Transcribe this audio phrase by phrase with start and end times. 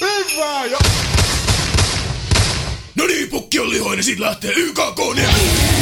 [0.00, 0.78] Hyvä jo!
[2.94, 5.79] No niin, pukki on lihoinen, siitä lähtee YKK 4.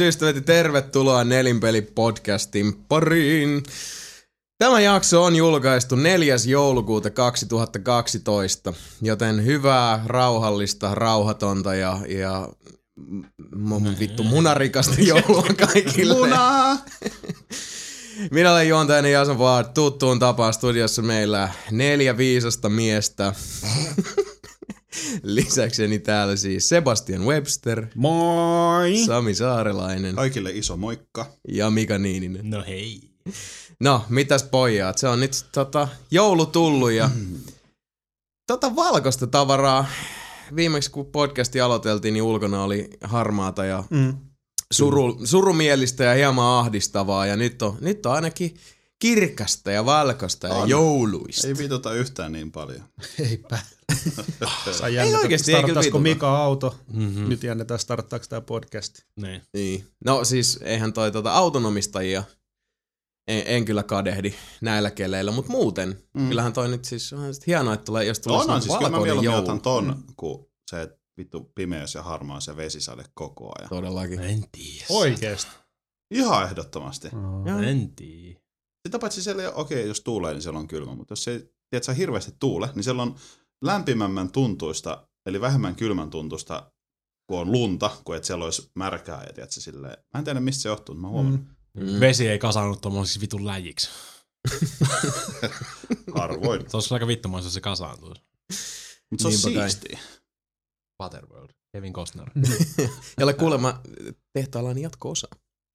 [0.00, 3.62] ystävät ja tervetuloa Nelinpeli-podcastin pariin.
[4.58, 6.36] Tämä jakso on julkaistu 4.
[6.46, 12.48] joulukuuta 2012, joten hyvää, rauhallista, rauhatonta ja, ja
[13.56, 16.14] mun vittu munarikasta joulua kaikille.
[16.14, 16.78] Munaa!
[18.30, 23.32] Minä olen juontajani Jason Vaar, tuttuun tapaan studiossa meillä neljä viisasta miestä.
[25.22, 28.96] Lisäkseni täällä siis Sebastian Webster, Moi!
[29.06, 31.26] Sami Saarelainen Kaikille iso moikka.
[31.48, 32.50] ja Mika Niininen.
[32.50, 33.00] No hei.
[33.80, 34.98] No, mitäs pojat?
[34.98, 37.10] Se on nyt tota, joulu tullut ja
[38.46, 39.86] tota valkoista tavaraa.
[40.56, 44.16] Viimeksi kun podcasti aloiteltiin, niin ulkona oli harmaata ja Mm.
[44.72, 47.26] suru, surumielistä ja hieman ahdistavaa.
[47.26, 48.54] Ja nyt on, nyt on ainakin
[49.00, 51.48] kirkasta ja valkoista ja jouluista.
[51.48, 52.82] Ei vitota yhtään niin paljon.
[53.30, 53.58] Eipä.
[54.78, 56.14] Saa jännittää, oikeesti, ei kyllä starttaisiko vituta.
[56.14, 56.76] Mika auto.
[56.92, 57.28] Mm-hmm.
[57.28, 58.98] Nyt jännitään, starttaako tämä podcast.
[59.16, 59.42] Niin.
[59.54, 59.86] Niin.
[60.04, 62.22] No siis eihän toi tota autonomistajia
[63.28, 66.28] en, en kyllä kadehdi näillä keleillä, mutta muuten, mm.
[66.28, 68.90] kyllähän toi nyt siis on sit hienoa, että tulee, jos tulee On, on siis kyllä
[68.90, 73.52] mä valkoinen mieluummin otan ton, kuin se että vittu pimeys ja harmaa se vesisade koko
[73.58, 73.68] ajan.
[73.68, 74.20] Todellakin.
[74.20, 74.86] En tiedä.
[74.88, 75.50] Oikeesti.
[76.10, 77.08] Ihan ehdottomasti.
[77.46, 77.58] Joo.
[77.58, 78.39] En tiedä.
[78.86, 81.38] Sitä paitsi siellä, ei ole- okei, jos tuulee, niin siellä on kylmä, mutta jos ei,
[81.70, 83.14] tiedätkö, hirveästi tuule, niin siellä on
[83.64, 86.72] lämpimämmän tuntuista, eli vähemmän kylmän tuntuista,
[87.26, 90.62] kun on lunta, kuin että siellä olisi märkää ja tiedätkö, silleen, mä en tiedä mistä
[90.62, 91.34] se johtuu, mutta mä huomaan,
[91.74, 91.82] mm.
[91.92, 92.00] Mm.
[92.00, 93.90] Vesi ei kasannut tuommoisiksi vitun läjiksi.
[96.14, 96.70] harvoin.
[96.70, 98.22] Se olisi aika vittumaista, jos se kasaantuisi.
[99.10, 99.98] Mutta se on siistiä.
[101.02, 101.50] Waterworld.
[101.72, 102.30] Kevin Costner.
[103.20, 103.80] Jolle kuulemma
[104.32, 105.28] tehtaalla on jatko-osa.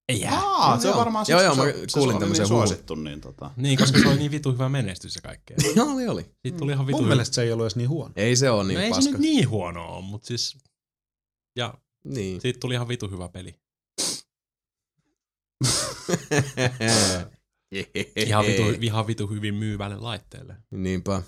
[0.09, 0.39] Ei jää.
[0.41, 0.99] Aa, se on Joo.
[0.99, 3.51] varmaan Joo, siksi, joo, kun mä se, kuulin se niin suosittu, niin tota.
[3.57, 5.57] Niin, koska se oli niin vitu hyvä menestys ja kaikkea.
[5.75, 6.25] Joo, oli, oli.
[6.41, 7.16] Siitä tuli ihan vitu Mun hyvä.
[7.16, 8.13] mielestä se ei ollut edes niin huono.
[8.16, 9.11] Ei se ole niin no ei se paska.
[9.11, 10.57] nyt niin huono ole, mutta siis...
[11.57, 11.73] Ja
[12.03, 12.41] Niin.
[12.41, 13.55] siitä tuli ihan vitu hyvä peli.
[18.16, 20.55] Ihan vitu, ihan vitu hyvin myyvälle laitteelle.
[20.72, 21.22] Niinpä.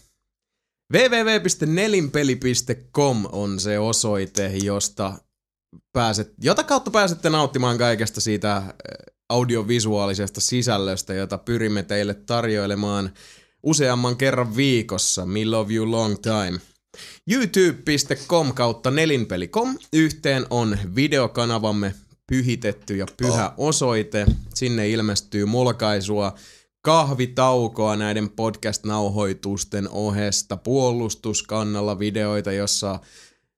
[0.93, 5.19] www.nelinpeli.com on se osoite, josta
[5.93, 13.09] pääset, jota kautta pääsette nauttimaan kaikesta siitä eh, audiovisuaalisesta sisällöstä, jota pyrimme teille tarjoilemaan
[13.63, 15.25] useamman kerran viikossa.
[15.25, 16.59] Me love you long time.
[17.31, 21.93] youtube.com kautta nelinpeli.com yhteen on videokanavamme
[22.27, 24.25] pyhitetty ja pyhä osoite.
[24.53, 26.35] Sinne ilmestyy mulkaisua
[26.81, 32.99] kahvitaukoa näiden podcast-nauhoitusten ohesta, puolustuskannalla videoita, jossa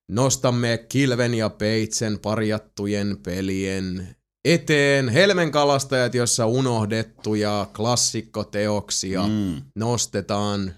[0.09, 4.15] nostamme Kilven ja Peitsen parjattujen pelien
[4.45, 9.61] eteen, Helmenkalastajat, jossa unohdettuja klassikkoteoksia Mm.
[9.75, 10.73] nostetaan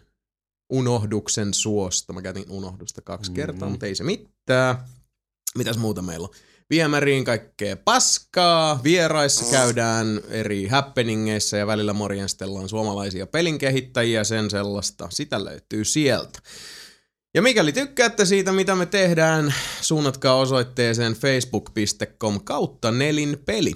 [0.72, 2.14] unohduksen suosta.
[2.14, 3.72] Mä käytin unohdusta kaksi kertaa, Mhm.
[3.72, 4.76] mutta ei se mitään.
[5.58, 6.34] Mitäs muuta meillä on?
[6.70, 8.80] Viemäriin kaikkea paskaa.
[8.84, 15.08] Vieraissa käydään eri happeningeissa ja välillä morjenstellaan suomalaisia pelinkehittäjiä sen sellaista.
[15.12, 16.40] Sitä löytyy sieltä.
[17.36, 23.74] Ja mikäli tykkäätte siitä, mitä me tehdään, suunnatkaa osoitteeseen facebook.com kautta nelinpeli.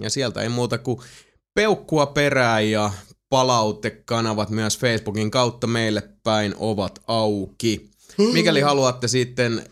[0.00, 1.00] Ja sieltä ei muuta kuin
[1.54, 2.90] peukkua perään ja
[3.28, 7.90] palautekanavat myös Facebookin kautta meille päin ovat auki.
[8.32, 9.66] Mikäli haluatte sitten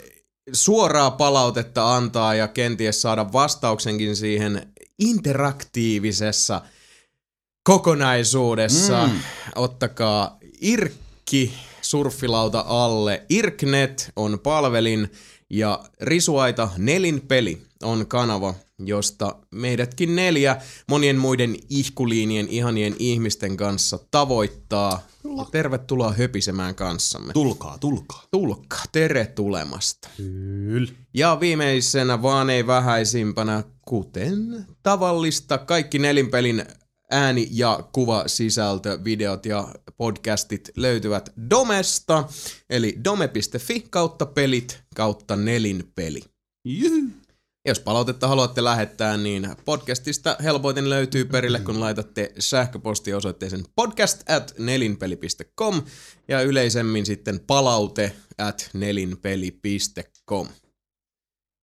[0.52, 6.62] suoraa palautetta antaa ja kenties saada vastauksenkin siihen interaktiivisessa
[7.62, 9.12] kokonaisuudessa, Mm.
[9.12, 9.20] mm.
[9.54, 11.54] ottakaa Irkki
[11.88, 13.22] surffilauta alle.
[13.28, 15.12] Irknet on palvelin
[15.50, 20.56] ja Risuaita Nelin peli on kanava, josta meidätkin neljä
[20.88, 25.06] monien muiden ihkuliinien ihanien ihmisten kanssa tavoittaa.
[25.38, 27.32] Ja tervetuloa höpisemään kanssamme.
[27.32, 28.22] Tulkaa, tulkaa.
[28.30, 30.08] Tulkka, tere tulemasta.
[30.16, 30.92] Kyllä.
[31.14, 36.64] Ja viimeisenä vaan ei vähäisimpänä, kuten tavallista, kaikki nelinpelin
[37.10, 42.28] ääni- ja kuvasisältö, videot ja podcastit löytyvät Domesta,
[42.70, 46.20] eli dome.fi kautta pelit kautta nelinpeli.
[46.64, 47.10] Jyhy.
[47.66, 55.82] Jos palautetta haluatte lähettää, niin podcastista helpoiten löytyy perille, kun laitatte sähköpostiosoitteeseen podcast at nelinpeli.com
[56.28, 60.48] ja yleisemmin sitten palaute at nelinpeli.com.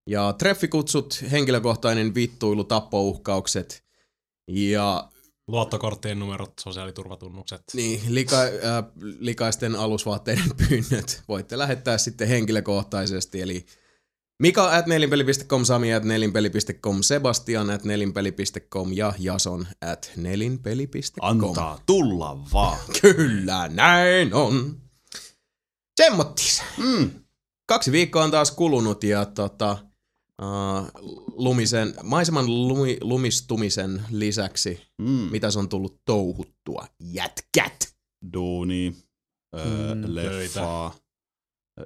[0.10, 3.84] Ja treffikutsut, henkilökohtainen vittuilu, tappouhkaukset
[4.48, 5.10] ja
[5.48, 7.62] Luottokorttien numerot, sosiaaliturvatunnukset.
[7.74, 8.84] niin, lika, äh,
[9.20, 13.66] likaisten alusvaatteiden pyynnöt voitte lähettää sitten henkilökohtaisesti, eli
[14.40, 21.44] Mika at nelinpeli.com, Sami at nelinpeli.com, Sebastian at nelinpeli.com ja Jason at nelinpeli.com.
[21.48, 22.80] Antaa tulla vaan.
[23.02, 24.82] Kyllä, näin on.
[26.02, 26.64] Semmottis.
[26.78, 27.12] Mm.
[27.68, 29.78] Kaksi viikkoa on taas kulunut ja tota,
[31.36, 35.08] lumisen, maiseman lumi, lumistumisen lisäksi, Mm.
[35.32, 36.88] mitä se on tullut touhuttua?
[37.00, 37.96] Jätkät!
[38.34, 38.96] Duuni,
[39.56, 40.96] öö, Mm, leffaa.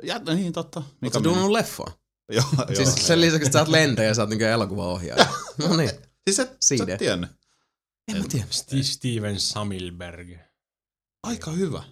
[0.03, 0.79] Ja, niin totta.
[0.79, 1.91] Oletko Mikä duunannut leffaa?
[2.35, 2.97] Joo, Siis joo.
[2.97, 5.25] sen lisäksi, että sä oot lentäjä ja sä oot niinku elokuvaohjaaja.
[5.69, 5.89] no niin,
[6.29, 6.93] Siis et, sä Siitä.
[6.93, 7.29] et tiennyt.
[8.11, 8.45] en mä tiedä.
[8.51, 10.29] Sti- Steven Samilberg.
[11.23, 11.83] Aika hyvä.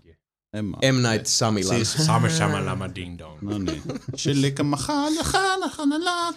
[0.54, 0.78] En mä.
[0.78, 1.10] M.
[1.12, 1.66] Night Shyamalan.
[1.86, 3.42] Siis- Same Shamalama Ding Dong.
[3.42, 3.84] No niin.
[4.18, 6.34] Shillika mahana hana hanala.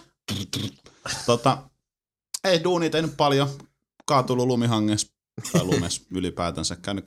[1.25, 1.69] Tota,
[2.43, 3.49] ei duuni tehnyt paljon.
[4.05, 5.13] Kaatunut lumihanges
[5.51, 6.75] tai lumes ylipäätänsä.
[6.75, 7.05] Käynyt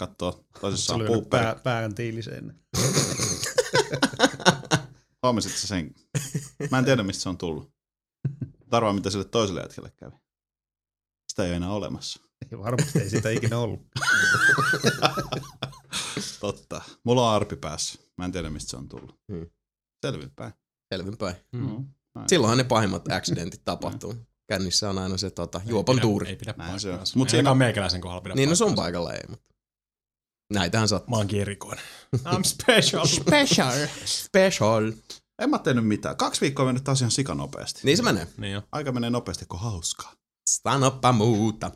[0.61, 1.44] tosissaan oli puupperi.
[1.44, 2.61] pää, pään tiiliseen.
[5.23, 5.94] Huomasit sä sen?
[6.71, 7.73] Mä en tiedä, mistä se on tullut.
[8.71, 10.17] Tarvaa, mitä sille toiselle jätkelle kävi.
[11.29, 12.21] Sitä ei ole enää olemassa.
[12.53, 13.81] Ei varmasti ei sitä ikinä ollut.
[16.41, 16.82] Totta.
[17.05, 17.99] Mulla on arpi päässä.
[18.17, 19.21] Mä en tiedä, mistä se on tullut.
[19.32, 19.47] Hmm.
[20.06, 20.53] Selvinpäin.
[20.94, 21.37] Selvinpäin.
[21.53, 21.71] Mm.
[21.71, 21.88] Mm.
[22.28, 24.14] Silloinhan ne pahimmat accidentit tapahtuu.
[24.49, 26.28] Kännissä on aina se tota, pidä- tuuri.
[26.28, 26.56] Ei pidä on.
[26.56, 26.88] paikkaansa.
[26.88, 27.55] Mut Mut siinä- siinä...
[27.55, 29.44] meikäläisen kohdalla pidä Niin no sun paikalla ei, mutta
[30.52, 31.11] näitähän sattuu.
[31.11, 31.84] Mä oonkin erikoinen.
[32.26, 33.06] I'm special.
[33.06, 33.87] Special.
[34.05, 34.93] Special.
[35.38, 36.16] En mä tehnyt mitään.
[36.16, 37.81] Kaksi viikkoa mennyt taas ihan sikanopeasti.
[37.84, 38.26] Niin se menee.
[38.37, 38.62] niin jo.
[38.72, 40.12] Aika menee nopeasti, kun hauskaa.
[40.50, 41.70] Sanoppa muuta.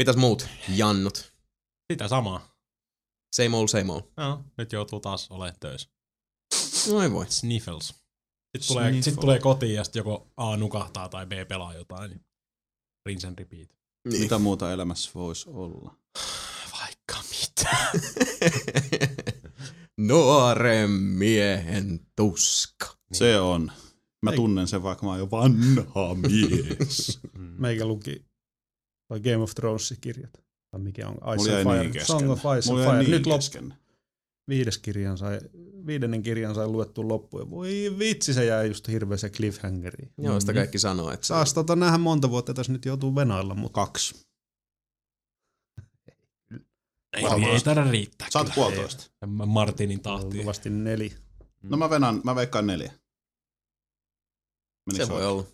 [0.00, 1.32] Mitäs muut jannut?
[1.92, 2.50] Sitä samaa.
[3.36, 4.02] Same old, same old.
[4.16, 5.88] No, nyt joutuu taas olemaan töissä.
[6.92, 7.26] No ei voi.
[7.30, 7.94] Sniffles.
[8.58, 9.04] Sitten tulee, Sniffles.
[9.04, 12.10] sit tulee kotiin ja sitten joko A nukahtaa tai B pelaa jotain.
[12.10, 12.20] Niin
[13.06, 13.68] rinse and repeat.
[14.08, 14.22] Niin.
[14.22, 15.94] Mitä muuta elämässä voisi olla?
[16.80, 17.76] Vaikka mitä.
[19.98, 22.86] Nuoren miehen tuska.
[23.12, 23.72] Se on.
[24.22, 27.20] Mä tunnen sen, vaikka mä oon jo vanha mies.
[27.38, 27.54] Mm.
[27.58, 28.24] Meikä luki
[29.08, 30.32] toi Game of Thrones kirjat.
[30.70, 31.14] Tai mikä on?
[31.14, 31.90] Ice Mulla and Fire.
[31.90, 32.06] niin.
[32.06, 33.02] Song of Ice Mulla and Fire.
[33.02, 33.74] niin Nyt lop, kesken.
[34.50, 35.38] viides kirjan sai,
[35.86, 37.42] viidennen kirjan sai luettu loppuun.
[37.42, 40.12] Ja Voi vitsi, se jäi just hirveä se cliffhangeri.
[40.18, 43.74] Joo, sitä kaikki sanoo, että Saas tota nähdä monta vuotta, tässä nyt joutuu venailla, mutta
[43.74, 44.26] Kaksi.
[47.16, 47.52] Ei, Varmaan.
[47.52, 48.28] ei taida riittää.
[48.30, 48.54] Sä oot kyllä.
[48.54, 49.10] puolitoista.
[49.26, 50.32] Mä Martinin tahtiin.
[50.32, 51.12] luultavasti neli.
[51.62, 52.92] No mä venaan, mä veikkaan neljä.
[54.86, 55.44] Menikö se voi olla.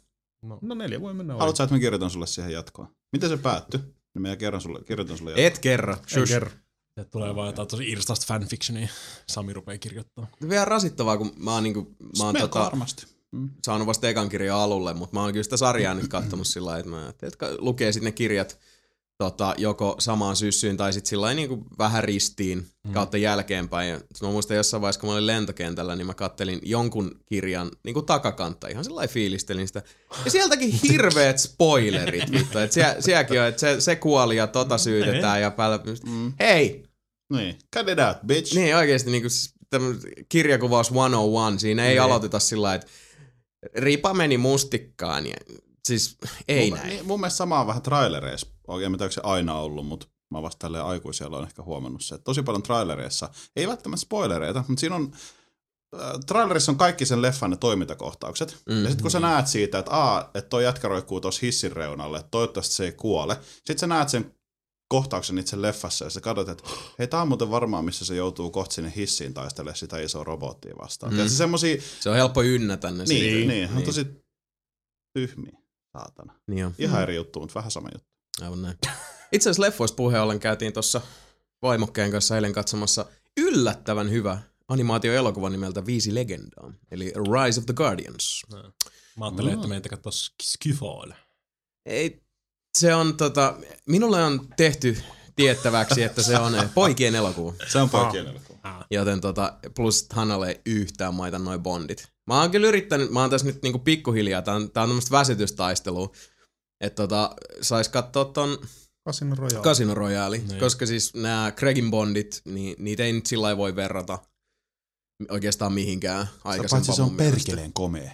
[0.42, 2.90] No, No neljä voi mennä Haluatko sä, että mä kirjoitan sulle siihen jatkoa?
[3.12, 3.80] Miten se päättyi?
[3.80, 5.46] Niin mä kerran sulle, kirjoitan sulle jatkoa.
[5.46, 5.96] Et kerro.
[6.16, 6.50] Ei kerro.
[7.00, 8.88] Se tulee vaan jotain tosi irstasta fanfictionia.
[9.28, 10.32] Sami rupeaa kirjoittamaan.
[10.48, 13.06] Vielä rasittavaa, kun mä oon, niinku, mä oon tota, varmasti.
[13.32, 13.50] Mm.
[13.66, 16.80] saanut vasta ekan kirjan alulle, mutta mä oon kyllä sitä sarjaa nyt katsonut sillä lailla,
[16.80, 18.58] että mä että lukee sitten ne kirjat
[19.18, 22.92] tota, joko samaan syssyyn tai sitten sillä niin vähän ristiin Mm.
[22.92, 23.90] kautta jälkeenpäin.
[23.90, 27.94] Ja mä muistan jossain vaiheessa, kun mä olin lentokentällä, niin mä kattelin jonkun kirjan niin
[27.94, 29.82] kuin takakantta, ihan sellainen fiilistelin sitä.
[30.24, 32.58] Ja sieltäkin hirveät spoilerit, vittu.
[32.58, 35.80] Että sielläkin on, että se, se kuoli ja tota syytetään ja päällä.
[36.06, 36.32] Mm.
[36.40, 36.85] Hei!
[37.32, 37.58] Niin.
[37.76, 38.54] Cut it out, bitch.
[38.54, 39.32] Niin oikeesti niin kuin,
[40.28, 42.02] kirjakuvaus 101, siinä ei Niin.
[42.02, 42.86] aloiteta sillä että
[43.74, 45.26] ripa meni mustikkaan.
[45.26, 45.36] Ja,
[45.84, 46.16] siis
[46.48, 46.88] ei mun, näin.
[46.88, 48.46] Niin, mun mielestä sama on vähän trailereissa.
[48.68, 52.14] Oikein mitä se aina ollut, mutta mä vasta tälleen aikuisella on ehkä huomannut se.
[52.14, 55.12] Että tosi paljon trailereissa, ei välttämättä spoilereita, mutta siinä on
[56.00, 58.56] äh, trailerissa on kaikki sen leffan ne toimintakohtaukset.
[58.68, 61.72] Mm, ja sitten kun sä näet siitä, että aa, että toi jätkä roikkuu tuossa hissin
[61.72, 63.36] reunalle, että toivottavasti se ei kuole.
[63.56, 64.34] Sitten sä näet sen
[64.88, 66.64] kohtauksen itse leffassa ja sä katsot, että
[66.98, 70.74] hei, tää on muuten varmaan, missä se joutuu kohta sinne hissiin taistelemaan sitä isoa robottia
[70.82, 71.12] vastaan.
[71.12, 71.18] Mm.
[71.18, 73.36] Ja se semmosia, Se on helppo ynnätä ne niin, siitä.
[73.36, 73.86] niin, niin, on niin.
[73.86, 74.06] tosi
[75.12, 75.58] tyhmiä,
[75.92, 76.34] saatana.
[76.46, 76.74] Niin on.
[76.78, 78.08] Ihan eri juttu, mutta vähän sama juttu.
[78.42, 78.78] Aivan näin.
[79.32, 81.00] Itse asiassa leffoista puheen ollen käytiin tuossa
[81.62, 84.38] vaimokkeen kanssa eilen katsomassa yllättävän hyvä
[84.68, 88.42] animaatioelokuva nimeltä Viisi legendaa, eli Rise of the Guardians.
[89.16, 89.54] Mä ajattelin, Mm.
[89.54, 90.12] että meitä katsoa
[90.42, 91.12] Skyfall.
[91.86, 92.25] Ei,
[92.78, 93.56] se on tota,
[93.86, 94.98] minulle on tehty
[95.36, 97.52] tiettäväksi, että se on eh, poikien elokuva.
[97.68, 98.84] Se on poikien elokuva.
[98.90, 102.08] Joten tota, plus Hannalle ei yhtään maita noin bondit.
[102.26, 105.10] Mä oon kyllä yrittänyt, mä oon tässä nyt niinku pikkuhiljaa, tää on, tää on tämmöstä
[105.10, 106.12] väsytystaistelua,
[106.80, 108.58] että tota, sais katsoa ton
[109.08, 109.62] Casino Royale.
[109.64, 110.60] Casino Royale, Niin.
[110.60, 114.18] koska siis nämä Craigin bondit, niin niitä ei nyt sillä voi verrata
[115.30, 118.10] oikeastaan mihinkään aikaisempaan Paitsi se on perkeleen komea.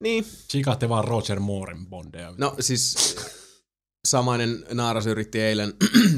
[0.00, 2.34] Niin, Chikaatte vaan Roger Mooren bondeja.
[2.38, 3.16] no siis
[4.08, 5.74] samainen naaras yritti eilen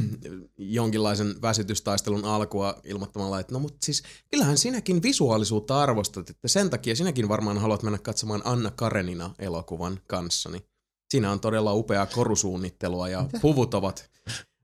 [0.59, 6.97] jonkinlaisen väsytystaistelun alkua ilmoittamalla, että no mut siis kyllähän sinäkin visuaalisuutta arvostat, että sen takia
[6.97, 10.59] sinäkin varmaan haluat mennä katsomaan Anna Karenina elokuvan kanssani.
[11.11, 14.11] Siinä on todella upeaa korusuunnittelua ja puvut ovat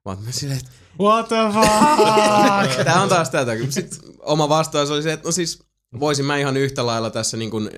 [0.04, 2.84] Vaan mä silleen, että What the fuck?
[2.84, 3.52] Tää on taas tätä.
[3.68, 5.62] Sitten oma vastaus oli se, että no siis
[6.00, 7.70] voisin mä ihan yhtä lailla tässä niin kuin,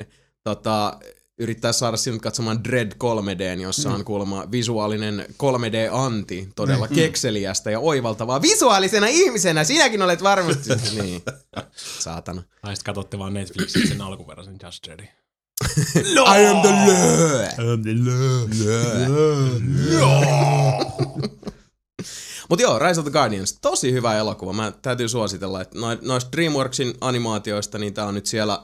[0.44, 0.98] tota,
[1.38, 8.42] yrittää saada sinut katsomaan Dread 3D, jossa on kuulemma visuaalinen 3D-anti, todella kekseliästä ja oivaltavaa.
[8.42, 10.70] Visuaalisena ihmisenä sinäkin olet varmasti.
[11.02, 11.22] niin,
[11.76, 12.42] saatana.
[12.62, 15.04] Tai sit katsotte vaan Netflixin sen alkuperäisen Just Ready.
[16.36, 16.72] I am the
[22.48, 24.52] Mutta joo, Rise of the Guardians, tosi hyvä elokuva.
[24.52, 28.62] Mä täytyy suositella, että noi- noista DreamWorksin animaatioista, niin tää on nyt siellä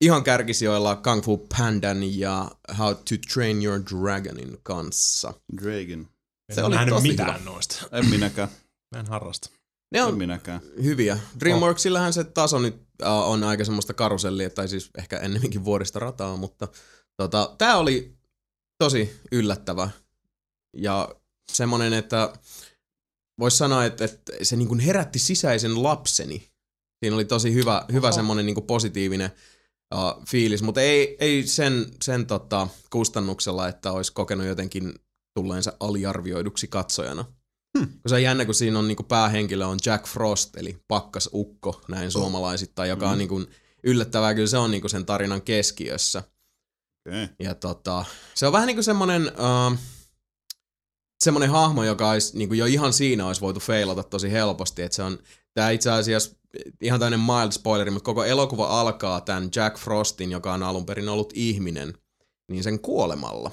[0.00, 5.34] ihan kärkisijoilla Kung Fu Pandan ja How to Train Your Dragonin kanssa.
[5.62, 6.08] Dragon.
[6.52, 7.50] Se en oli nähnyt tosi mitään hyvä.
[7.50, 7.88] noista.
[7.92, 8.48] En minäkään.
[8.94, 9.50] Mä en harrasta.
[9.92, 10.60] Ne En on minäkään.
[10.82, 11.18] hyviä.
[11.40, 16.36] DreamWorksillähän se taso nyt äh, on aika semmoista karusellia, tai siis ehkä ennemminkin vuodesta rataa,
[16.36, 16.68] mutta
[17.16, 18.14] tota, tää oli
[18.78, 19.90] tosi yllättävä.
[20.76, 21.08] Ja
[21.52, 22.32] semmonen, että
[23.40, 26.48] voisi sanoa, että, että se niin herätti sisäisen lapseni.
[27.04, 29.30] Siinä oli tosi hyvä, hyvä semmonen niin kuin positiivinen
[29.94, 34.94] uh, fiilis, mutta ei, ei sen, sen tota, kustannuksella, että olisi kokenut jotenkin
[35.34, 37.24] tulleensa aliarvioiduksi katsojana.
[37.78, 42.10] Kun se on jännä, kun siinä on niinku päähenkilö on Jack Frost, eli pakkasukko näin
[42.10, 43.44] suomalaisittain, joka on niinku
[43.84, 46.22] yllättävää, kyllä se on niinku sen tarinan keskiössä.
[47.08, 47.28] Okay.
[47.38, 48.04] Ja tota,
[48.34, 49.78] se on vähän niinku semmonen, uh,
[51.20, 54.82] semmonen hahmo, joka olisi niinku jo ihan siinä olisi voitu feilata tosi helposti.
[54.82, 55.18] Että se on,
[55.54, 56.37] tää itse asiassa
[56.80, 61.08] ihan tämmöinen mild spoileri, mutta koko elokuva alkaa tämän Jack Frostin, joka on alun perin
[61.08, 61.98] ollut ihminen,
[62.50, 63.50] niin sen kuolemalla.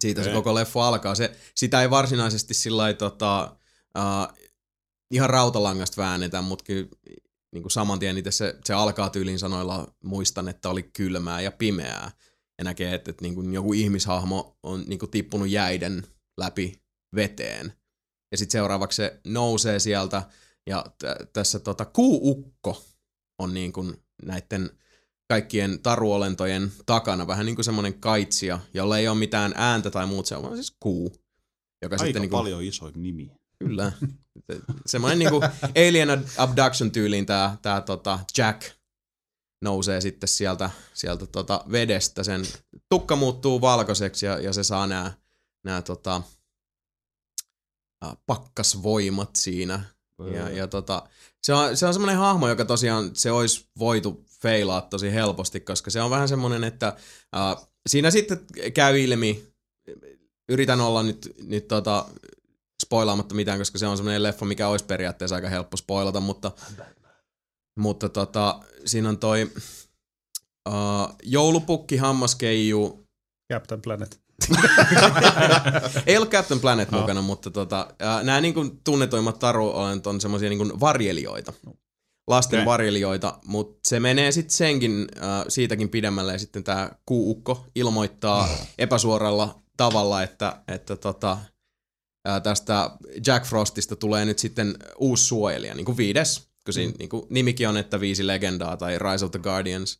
[0.00, 0.38] Siitä se Okei.
[0.38, 1.14] koko leffa alkaa.
[1.14, 3.56] Se, sitä ei varsinaisesti sillä tota,
[3.98, 4.38] uh,
[5.10, 6.88] ihan rautalangasta väännetä, mutta kyllä
[7.52, 11.52] niin kuin saman tien itse se, se alkaa tyylin sanoilla muistan, että oli kylmää ja
[11.52, 12.10] pimeää.
[12.58, 16.06] Ja näkee, että, että niin kuin joku ihmishahmo on niin kuin tippunut jäiden
[16.38, 16.82] läpi
[17.14, 17.72] veteen.
[18.30, 20.22] Ja sitten seuraavaksi se nousee sieltä
[20.66, 22.84] ja t- tässä tota, kuuukko
[23.38, 24.70] on niin kuin näiden
[25.28, 30.26] kaikkien taruolentojen takana vähän niin kuin semmoinen kaitsija, jolla ei ole mitään ääntä tai muut,
[30.26, 31.12] se on vaan siis kuu.
[31.82, 33.32] Joka Aika sitten niin kuin, paljon isoin nimi.
[33.58, 33.92] Kyllä.
[34.86, 35.40] Semmoinen niinku
[35.88, 38.62] Alien Abduction tyyliin tää, tää tota Jack
[39.62, 42.24] nousee sitten sieltä, sieltä tota vedestä.
[42.24, 42.42] Sen
[42.88, 45.12] tukka muuttuu valkoiseksi ja, ja se saa nää,
[45.64, 46.22] nää tota,
[48.26, 49.84] pakkasvoimat siinä.
[50.26, 51.02] Ja, ja tota,
[51.42, 55.90] se on, se on semmoinen hahmo, joka tosiaan se olisi voitu feilaa tosi helposti, koska
[55.90, 56.96] se on vähän semmoinen, että
[57.36, 59.52] äh, siinä sitten käy ilmi,
[60.48, 62.06] yritän olla nyt, nyt tota,
[62.84, 66.52] spoilaamatta mitään, koska se on semmoinen leffa, mikä olisi periaatteessa aika helppo spoilata, mutta,
[67.78, 69.50] mutta tota, siinä on toi
[70.68, 73.06] uh, joulupukki, hammaskeiju,
[73.52, 74.21] Captain Planet.
[76.06, 80.58] Ei ollut Captain Planet mukana, mutta tota, nämä niin kuin tunnetuimmat taruolent on semmoisia niin
[80.58, 81.52] kuin varjelijoita.
[82.26, 82.66] Lasten okay.
[82.66, 89.62] varjelijoita, mutta se menee sitten senkin, uh, siitäkin pidemmälle ja sitten tämä kuukko ilmoittaa epäsuoralla
[89.76, 91.38] tavalla, että, että tota,
[92.24, 92.90] ää, tästä
[93.26, 97.68] Jack Frostista tulee nyt sitten uusi suojelija, niin kuin viides, kun siinä niin kuin nimikin
[97.68, 99.98] on, että viisi legendaa tai Rise of the Guardians.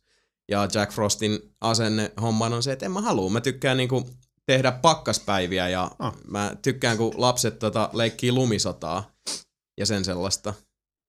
[0.49, 3.29] Ja Jack Frostin asenne homman on se, että en mä halua.
[3.29, 4.05] Mä tykkään niin kuin
[4.45, 6.15] tehdä pakkaspäiviä ja Ah.
[6.27, 9.11] mä tykkään, kun lapset tota, leikkii lumisotaa
[9.79, 10.53] ja sen sellaista.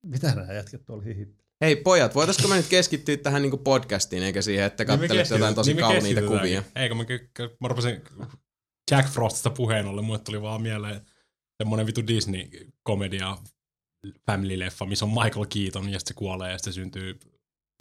[0.06, 1.44] Mitä nämä jätkät tuolla hihittelee?
[1.60, 5.74] Hei pojat, voitaisko me nyt keskittyä tähän niinku podcastiin eikä siihen, että kattelette jotain tosi
[5.74, 6.62] kauniita kuvia?
[6.76, 7.04] Eikö mä,
[7.60, 8.02] mä rupesin
[8.90, 11.00] Jack Frostista puheen ollen, mulle tuli vaan mieleen
[11.62, 13.36] semmonen vitu Disney-komedia
[14.06, 17.18] family-leffa, missä on Michael Keaton ja sitten se kuolee ja sitten se syntyy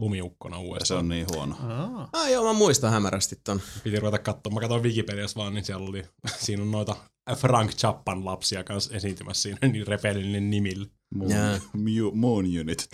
[0.03, 0.99] lumiukkona Ja se uudestaan.
[0.99, 1.55] on niin huono.
[1.67, 2.09] Aa.
[2.13, 3.61] Ah joo, mä muistan hämärästi ton.
[3.83, 4.55] Piti ruveta katsomaan.
[4.55, 6.03] Mä katsoin Wikipediassa vaan, niin siellä oli,
[6.45, 6.95] siinä on noita
[7.35, 10.85] Frank Chappan lapsia kanssa esiintymässä siinä, niin repellinen nimillä.
[11.15, 11.57] Moon, Jaa.
[11.57, 12.89] Mu- Moon Unit.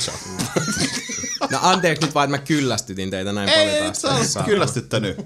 [1.52, 4.02] No anteeksi nyt vaan, että mä kyllästytin teitä näin paljon Ei, taas.
[4.34, 5.18] sä oot kyllästyttänyt.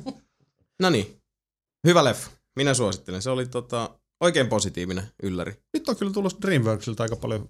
[0.81, 1.17] No niin.
[1.87, 2.29] Hyvä leffa.
[2.55, 3.21] Minä suosittelen.
[3.21, 5.53] Se oli tota, oikein positiivinen ylläri.
[5.73, 7.49] Nyt on kyllä tullut Dreamworksilta aika paljon.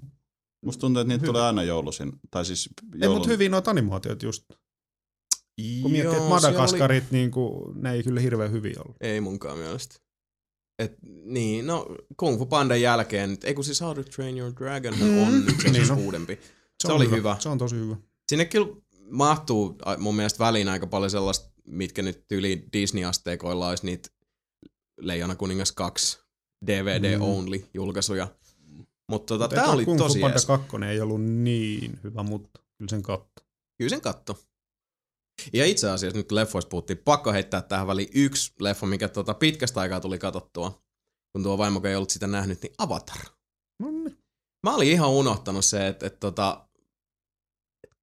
[0.63, 1.27] Musta tuntuu, että niitä Hyvä.
[1.31, 2.11] tulee aina joulusin.
[2.31, 3.17] Tai siis Ei, joulun...
[3.17, 4.43] mutta hyvin noita animaatiot just.
[5.81, 8.97] Kun miettii, että Madagaskarit, niin kuin, ne ei kyllä hirveän hyvin ollut.
[9.01, 9.95] Ei munkaan mielestä.
[10.79, 11.85] Et, niin, no
[12.17, 15.55] Kung Fu Pandan jälkeen, ei kun siis How to Train Your Dragon Mm, on nyt
[15.61, 16.39] se niin uudempi.
[16.83, 17.35] Se on oli hyvä.
[17.39, 17.95] Se on tosi hyvä.
[18.29, 18.67] Sinne kyllä
[19.09, 24.09] mahtuu mun mielestä väliin aika paljon sellaista, mitkä nyt yli Disney-asteikoilla olisi niitä
[25.01, 26.19] Leijona kuningas 2
[26.67, 27.21] DVD Mm.
[27.21, 28.27] only julkaisuja.
[29.11, 30.45] Mutta tota, Mutta tää eka oli Kung tosi Panda jees.
[30.45, 33.41] 2 ei ollut niin hyvä, mutta kyllä sen katto.
[33.77, 34.39] Kyllä sen katto.
[35.53, 39.79] Ja itse asiassa nyt leffoista puhuttiin, pakko heittää tähän väliin yksi leffa, mikä tota pitkästä
[39.79, 40.81] aikaa tuli katsottua,
[41.33, 43.17] kun tuo vaimo ei ollut sitä nähnyt, niin Avatar.
[43.79, 44.17] No niin.
[44.63, 46.67] Mä olin ihan unohtanut se, että, että tota,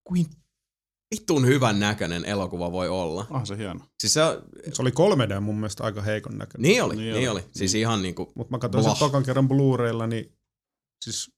[0.04, 0.26] kuin
[1.14, 3.26] vittun hyvän näköinen elokuva voi olla.
[3.30, 3.80] Ah, se hieno.
[4.00, 4.20] Siis se,
[4.72, 6.68] Se oli 3D mun mielestä aika heikon näköinen.
[6.68, 7.40] niin oli, Niin niin, oli.
[7.42, 7.50] oli.
[7.52, 10.32] Siis ihan niinku, Mutta mä katsoin sen tokan kerran Blu-raylla, niin
[11.00, 11.30] siis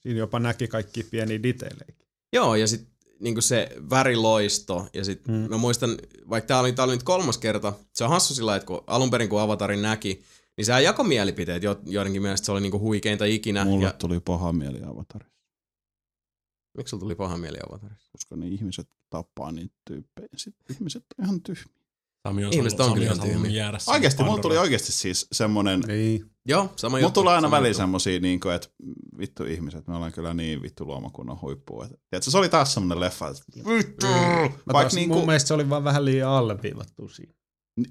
[0.00, 1.94] siinä jopa näki kaikki pieniä detailejä.
[2.32, 2.88] joo, ja sit
[3.20, 5.34] niinku se väriloisto, ja sit Mm.
[5.34, 5.50] mm.
[5.50, 5.90] mä muistan,
[6.30, 9.10] vaikka tää oli, tää oli nyt kolmas kerta, se on hassu sillä, että kun alun
[9.10, 10.22] perin kun Avatarin näki,
[10.56, 13.64] niin sehän jako mielipiteet, jo, joidenkin mielestä se oli niinku huikeinta ikinä.
[13.64, 15.36] Mulle Ja, tuli paha mieli Avatarissa,
[16.76, 18.10] miksi sulla tuli paha mieli Avatarissa?
[18.12, 20.28] koska ne ihmiset tappaa niitä tyyppejä.
[20.36, 21.85] Sitten ihmiset on ihan tyhmiä.
[22.26, 25.26] Sami on Ihmiset sanonut- on kyllä on sanonut jäädä sinne Oikeesti, mulla tuli oikeesti siis
[25.32, 25.80] semmonen...
[25.80, 26.24] Niin.
[26.48, 27.20] Joo, sama Mulla juttu.
[27.20, 27.76] tulee aina sama väliin juttu.
[27.78, 28.68] semmosia, niin kuin, että
[29.18, 31.84] vittu ihmiset, me ollaan kyllä niin vittu luomakunnan huippua.
[31.84, 34.06] Että, tiedätkö, se oli taas semmonen leffa, että vittu!
[34.06, 37.32] Mä Vaikka niin mun kuin, mielestä se oli vaan vähän liian alleviivattu siinä.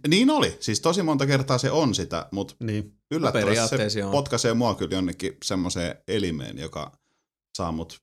[0.08, 2.94] niin oli, siis tosi monta kertaa se on sitä, mutta Niin.
[3.12, 4.12] yllättävästi se joo.
[4.12, 6.92] potkaisee mua kyllä jonnekin semmoiseen elimeen, joka
[7.58, 8.02] saa mut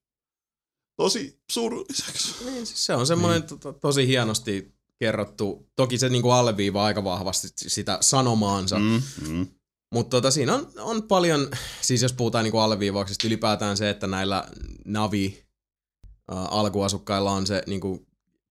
[0.97, 2.45] tosi surulliseksi.
[2.45, 3.61] Niin, siis se on semmoinen niin.
[3.61, 5.69] to, tosi hienosti kerrottu.
[5.77, 8.79] Toki se niinku alleviivaa aika vahvasti sitä sanomaansa.
[8.79, 9.03] Mm.
[9.29, 9.47] Mm.
[9.95, 11.49] Mutta tota, siinä on, on paljon,
[11.81, 14.45] siis jos puhutaan niinku alleviivauksesta, ylipäätään se, että näillä
[14.85, 15.45] Navi
[16.33, 18.07] äh, alkuasukkailla on se niinku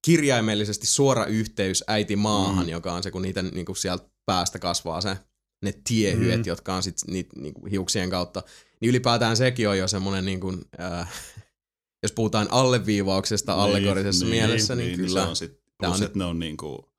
[0.06, 2.72] kirjaimellisesti suora yhteys äiti maahan, Mm.
[2.72, 5.18] joka on se, kun niitä niinku sieltä päästä kasvaa se,
[5.64, 6.46] ne tiehyet, Mm.
[6.48, 8.44] jotka on sitten niitä niinku hiuksien kautta.
[8.82, 11.12] Niin ylipäätään sekin on jo semmoinen, niinku, äh,
[12.04, 15.24] jos puhutaan alleviivauksesta allegorisessa mielessä, niin, niin kyllä.
[15.24, 16.92] Se on sit, On plus, nyt- että ne on niinku,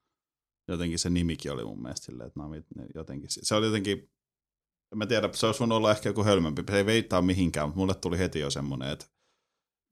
[0.68, 4.10] jotenkin se nimikin oli mun mielestä silleen, että navit, ne jotenkin, se oli jotenkin,
[4.92, 7.78] en mä tiedä, se olisi voinut olla ehkä joku hölmempi, se ei veittaa mihinkään, mutta
[7.78, 9.06] mulle tuli heti jo semmonen, että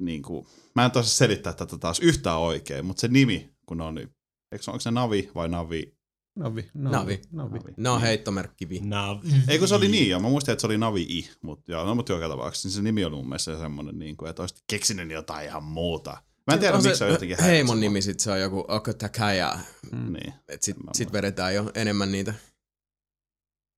[0.00, 4.14] niinku, mä en tosi selittää tätä taas yhtään oikein, mutta se nimi, kun on, niin,
[4.53, 5.94] eikö se, onko se Navi vai Navi?
[6.38, 6.70] Navi.
[6.74, 6.96] Navi.
[6.96, 7.20] Navi.
[7.33, 7.59] Navi.
[7.59, 7.74] Navi.
[7.76, 8.07] Ne on Niin.
[8.07, 8.81] heittomerkkivi.
[8.81, 9.07] Nää,
[9.48, 11.94] Ei kun se oli niin, ja mä muistin, että se oli Navi-I, mutta joo, no,
[11.94, 15.11] mutta joka tapauksessa niin se nimi oli mun mielestä semmonen, niin kuin, että olisit keksinyt
[15.11, 16.22] jotain ihan muuta.
[16.46, 17.81] Mä en tiedä, On miksi se on jotenkin Heimon häiritsevä.
[17.81, 19.59] nimi sit se on joku Okotakaya.
[19.92, 20.12] Mm.
[20.12, 20.35] Niin.
[20.48, 22.35] Et sit, sit vedetään jo enemmän niitä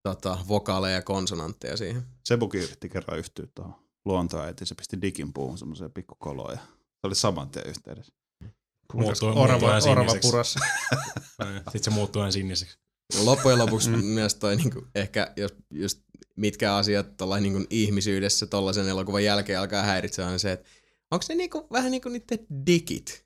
[0.02, 2.02] tota, vokaaleja ja konsonantteja siihen.
[2.24, 7.14] Sebukin yritti kerran yhtyä tuohon luontoäitiin, se pisti dikin puuhun semmoiseen pikkukoloon ja se oli
[7.14, 8.12] saman tien yhteydessä.
[8.94, 10.60] Muuttuu- Orava, orava purassa.
[11.58, 12.78] Sitten se muuttuu ihan siniseksi.
[13.24, 13.96] Loppujen lopuksi Mm.
[13.96, 14.04] mm.
[14.04, 16.00] myös toi niinku, ehkä jos just
[16.36, 20.68] mitkä asiat tollain niinku ihmisyydessä tollaisen elokuvan jälkeen alkaa häiritsemään, on se, että
[21.12, 23.24] onko ne niinku, vähän niinku niiden dikit?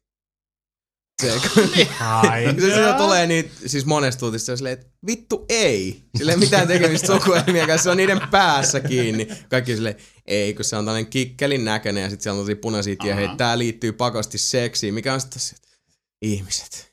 [1.22, 1.62] Se, kun,
[2.00, 2.44] Ai.
[2.60, 6.02] se, se tulee niitä, siis monesta uutista on silleen, että vittu ei.
[6.18, 9.28] Sillä ei mitään tekemistä sukuelmien kanssa, se on niiden päässä kiinni.
[9.48, 9.96] Kaikki on silleen,
[10.26, 13.28] ei, kun se on tällainen kikkelin näköinen ja sitten siellä on tosi punaisia tieheitä.
[13.28, 13.36] Aha.
[13.36, 15.68] Tää liittyy pakosti seksiin, mikä on sitten se, että
[16.22, 16.92] ihmiset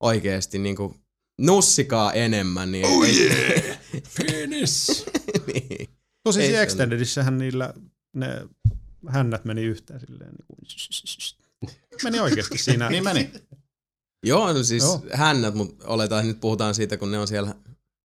[0.00, 0.94] oikeesti niinku
[1.40, 2.72] nussikaa enemmän.
[2.72, 3.78] Niin Oh ei, yeah!
[4.18, 5.04] Penis.
[5.54, 5.88] niin.
[6.24, 7.74] Tosi se- Extendedissähän niillä
[8.16, 8.28] ne
[9.08, 10.30] hännät meni yhteen silleen.
[10.30, 10.58] Niin kuin,
[12.04, 12.88] meni oikeasti siinä.
[12.88, 13.32] niin meni.
[14.26, 15.02] Joo, no siis Joo.
[15.12, 17.54] Hännät, mutta oletaan, nyt puhutaan siitä, kun ne on siellä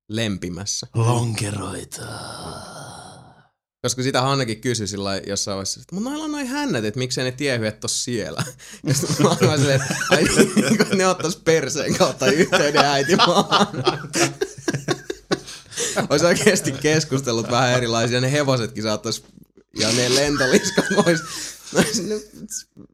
[0.09, 0.87] lempimässä.
[0.93, 2.01] Lonkeroita.
[3.85, 6.97] Koska sitä Hannakin kysyi sillä lailla jossain vaiheessa, että mutta noilla on noin hännät, että
[6.97, 8.43] miksei ne tiehyet ole siellä.
[8.83, 13.67] Ja sitten mä olin silleen, että ai niin, kun ne ottais perseen kautta yhteyden äitimaahan.
[16.09, 19.23] Olisi oikeasti keskustellut vähän erilaisia, ne hevosetkin saattais,
[19.75, 21.23] ja ne lentoliskat vois.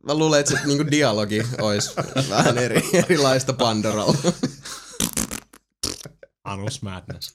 [0.04, 1.92] Mä luulen, että se niinku dialogi olisi
[2.30, 4.18] vähän eri, erilaista Pandoralla.
[6.44, 7.34] Anus Madness.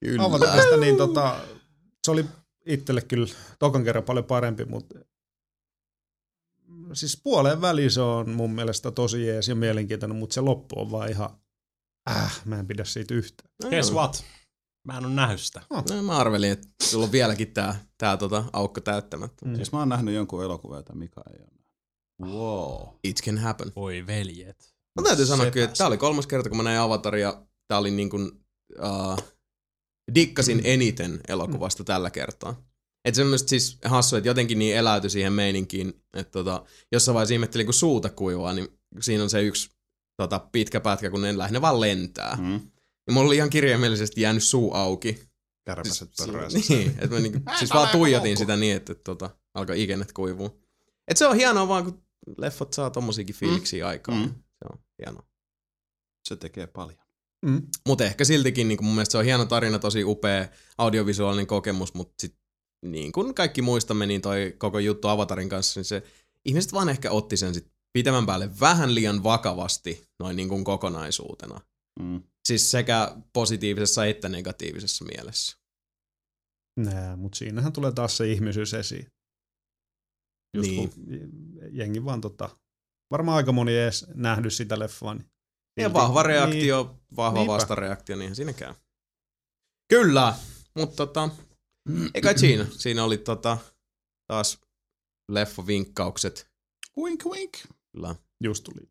[0.00, 0.24] Kyllä.
[0.24, 1.40] Avatarista niin tota,
[2.04, 2.24] se oli
[2.66, 3.26] itselle kyllä
[3.58, 4.98] tokan kerran paljon parempi, mutta
[6.92, 10.90] siis puoleen väliin se on mun mielestä tosi jees ja mielenkiintoinen, mutta se loppu on
[10.90, 11.30] vaan ihan,
[12.10, 13.50] äh, mä en pidä siitä yhtään.
[13.68, 14.24] Guess what?
[14.84, 15.62] Mä en oo nähnyt sitä.
[15.70, 19.46] No, mä arvelin, että sulla on vieläkin tää, tää tota, aukko täyttämättä.
[19.46, 19.54] Mm.
[19.54, 22.36] Siis mä oon nähnyt jonkun elokuvan, jota Mika ei ole nähnyt.
[22.36, 22.88] Wow.
[23.04, 23.72] It can happen.
[23.76, 24.74] Voi veljet.
[25.00, 27.42] Mä täytyy sanoa kyllä, että tää oli kolmas kerta, kun mä näin Avataria.
[27.68, 28.30] Tää oli niin kuin,
[28.78, 29.18] uh,
[30.14, 32.62] dikkasin eniten elokuvasta tällä kertaa.
[33.04, 37.66] Että semmoista siis hassu, että jotenkin niin eläytyi siihen meininkiin, että tota, jossain vaiheessa ihmettelin,
[37.66, 38.68] kun suuta kuivaa, niin
[39.00, 39.70] siinä on se yksi
[40.16, 42.36] tota, pitkä pätkä, kun ne lähinnä vaan lentää.
[42.40, 42.60] Mm.
[43.10, 43.12] Mm.
[43.12, 45.20] Ja mulla oli ihan kirjaimellisesti jäänyt suu auki.
[45.64, 46.48] Kärpäset pörrää.
[46.68, 50.62] Niin, että mä niinku, siis vaan tuijotin sitä niin, että, että tota, alkoi ikenet kuivuu.
[51.08, 52.02] Et se on hienoa vaan, kun
[52.38, 54.18] leffot saa tommosiakin fiiliksiä aikaan.
[54.18, 54.28] Mm.
[54.28, 55.26] Se on hienoa.
[56.28, 57.00] Se tekee paljon.
[57.46, 57.62] Mm.
[57.86, 62.14] Mutta ehkä siltikin niin mun mielestä se on hieno tarina, tosi upea audiovisuaalinen kokemus, mutta
[62.18, 62.34] sit,
[62.84, 66.02] niin kuin kaikki muistamme, niin toi koko juttu Avatarin kanssa, niin se
[66.44, 71.60] ihmiset vaan ehkä otti sen sit pitemmän päälle vähän liian vakavasti noin niin kuin kokonaisuutena.
[72.00, 72.22] Mm.
[72.48, 75.56] Siis sekä positiivisessa että negatiivisessa mielessä.
[76.76, 79.06] Nää, mutta siinähän tulee taas se ihmisyys esiin.
[80.56, 80.90] Just Niin.
[80.90, 81.04] kun
[81.72, 82.56] jengi vaan tota,
[83.10, 85.14] varmaan aika moni ei edes nähnyt sitä leffaa.
[85.14, 85.26] Niin
[85.80, 87.00] Ja vahva reaktio, niin.
[87.16, 87.52] vahva Niinpä.
[87.52, 88.74] vastareaktio, niin siinä käy.
[89.88, 90.34] Kyllä,
[90.76, 91.28] mutta tota,
[92.14, 92.66] ei kai siinä.
[92.70, 93.58] Siinä oli tota,
[94.26, 94.58] taas
[95.32, 96.50] leffavinkkaukset.
[96.96, 97.52] Wink wink.
[97.92, 98.14] Kyllä.
[98.44, 98.88] just tuli.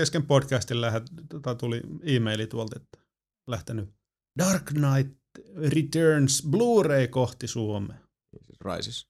[0.00, 2.98] Kesken podcastin lähet, tota, tuli e-maili tuolta, että
[3.46, 3.88] lähtenyt
[4.38, 5.18] Dark Knight
[5.74, 7.98] Returns Blu-ray kohti Suomea.
[8.60, 9.06] Raisis.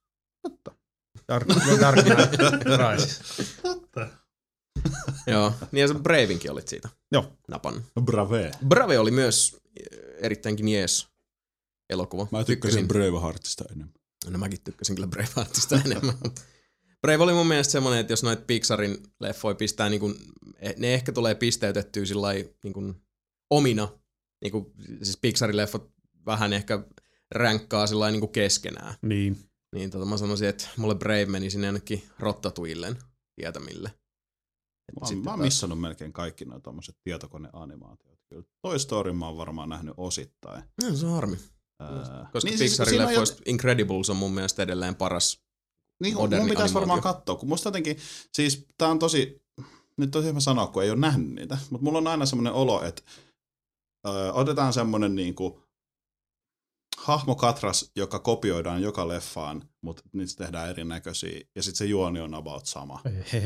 [1.29, 1.49] Dark,
[1.81, 3.21] Dark Knight Rises.
[3.63, 4.09] Totta.
[5.27, 7.37] Joo, niin ja se Bravinkin olit siitä Joo.
[7.49, 7.85] napan.
[8.05, 8.51] Brave.
[8.69, 9.57] Brave oli myös
[10.19, 11.09] erittäinkin jees
[11.91, 12.27] elokuva.
[12.31, 13.95] Mä tykkäsin Braveheartista enemmän.
[14.29, 16.15] No mäkin tykkäsin kyllä Braveheartista enemmän.
[17.03, 20.17] Brave oli mun mielestä semmonen, että jos noit Pixarin leffoja pistää, niin kun,
[20.77, 22.33] ne ehkä tulee pisteytettyä sillä
[22.65, 23.03] niin kun
[23.51, 23.89] omina.
[24.45, 25.91] Niin kun, siis Pixarin leffot
[26.27, 26.85] vähän ehkä
[27.35, 28.95] ränkkaa sillä niin keskenään.
[29.03, 29.39] Niin.
[29.75, 32.97] Niin tota, mä sanoisin, että mulle Brave meni sinne jonnekin Rottatuillen
[33.41, 33.89] tietämille.
[33.89, 38.19] Mä, oon- mä oon taas- missannut melkein kaikki noita tommoset tietokoneanimaatiot.
[38.29, 40.63] Kyllä Toy Story mä oon varmaan nähnyt osittain.
[40.83, 41.37] No, se on harmi.
[41.81, 45.41] Ää, Koska niin, siis Pixarin on leffoista Incredibles on mun mielestä edelleen paras.
[46.01, 47.97] Niin, moderni mun pitäisi varmaan katsoa, kun musta jotenkin,
[48.33, 49.43] siis tää on tosi,
[49.97, 52.85] nyt on hyvä sanoa, kun ei ole nähnyt niitä, mutta mulla on aina semmoinen olo,
[52.85, 53.03] että
[54.07, 55.63] ö, otetaan semmoinen niinku
[57.05, 62.67] hahmokatras, joka kopioidaan joka leffaan, mutta niitä tehdään erinäköisiä, ja sitten se juoni on about
[62.67, 63.01] sama.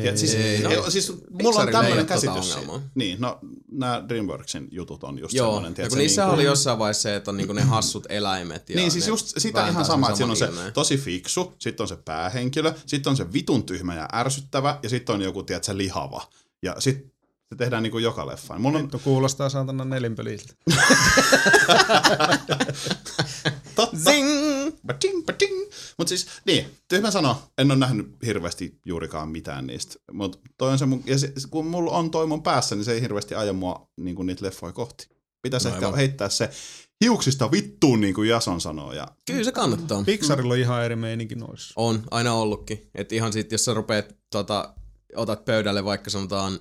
[0.05, 1.13] Ja siis, Ei, no, no, siis
[1.43, 2.55] mulla on tämmöinen tota käsitys.
[2.55, 2.81] ongelmaa.
[2.95, 3.39] niin, no
[3.73, 5.71] nämä DreamWorksin jutut on just Joo, semmoinen.
[5.71, 8.71] ja tiedätkö, kun niissä niinku- oli jossain vaiheessa se, että on niinku ne hassut eläimet.
[8.71, 10.73] Ja Niin, siis just sitä ihan sama, että siinä on se ilmeen.
[10.73, 15.15] tosi fiksu, sitten on se päähenkilö, sitten on se vitun tyhmä ja ärsyttävä, ja sitten
[15.15, 16.29] on joku, tiedätkö, lihava.
[16.63, 17.13] Ja sitten
[17.55, 18.61] se tehdään niinku joka leffaan.
[18.61, 20.55] Mulla on Vittu kuulostaa saatana nelinpeliltä.
[23.75, 23.97] totta.
[23.97, 24.29] Zing!
[24.87, 25.55] Bating, bating.
[25.99, 29.95] Mut siis, niin, tyhmä sano, en ole nähnyt hirveästi juurikaan mitään niistä.
[30.13, 32.93] Mut toi on se mun, ja se, kun mulla on toi mun päässä, niin se
[32.93, 35.09] ei hirveästi aja mua niin kuin niitä leffoja kohti.
[35.43, 35.99] Pitäisi No ehkä aivan.
[35.99, 36.51] heittää se
[37.05, 38.93] hiuksista vittuun, niin kuin Jason sanoo.
[38.93, 40.03] Ja Kyllä se kannattaa.
[40.07, 41.73] Pixarilla on ihan eri meininki noissa.
[41.77, 42.91] On, aina ollutkin.
[42.95, 44.75] Että ihan sit, jos sä rupeat, tota,
[45.17, 46.59] otat pöydälle vaikka sanotaan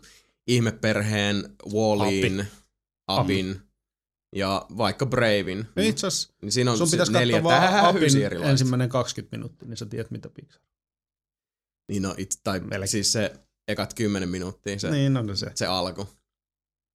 [0.47, 2.47] ihmeperheen, Wallin,
[3.07, 3.61] Abin
[4.35, 8.51] ja vaikka Bravin, Itse asiassa niin siinä on sun pitäisi neljä katsoa erilaista.
[8.51, 10.61] ensimmäinen 20 minuuttia, niin sä tiedät mitä Pixar.
[11.89, 12.87] Niin no, it, tai Melkein.
[12.87, 13.33] siis se
[13.67, 15.51] ekat kymmenen minuuttia se, Niin on se.
[15.55, 16.01] se alku.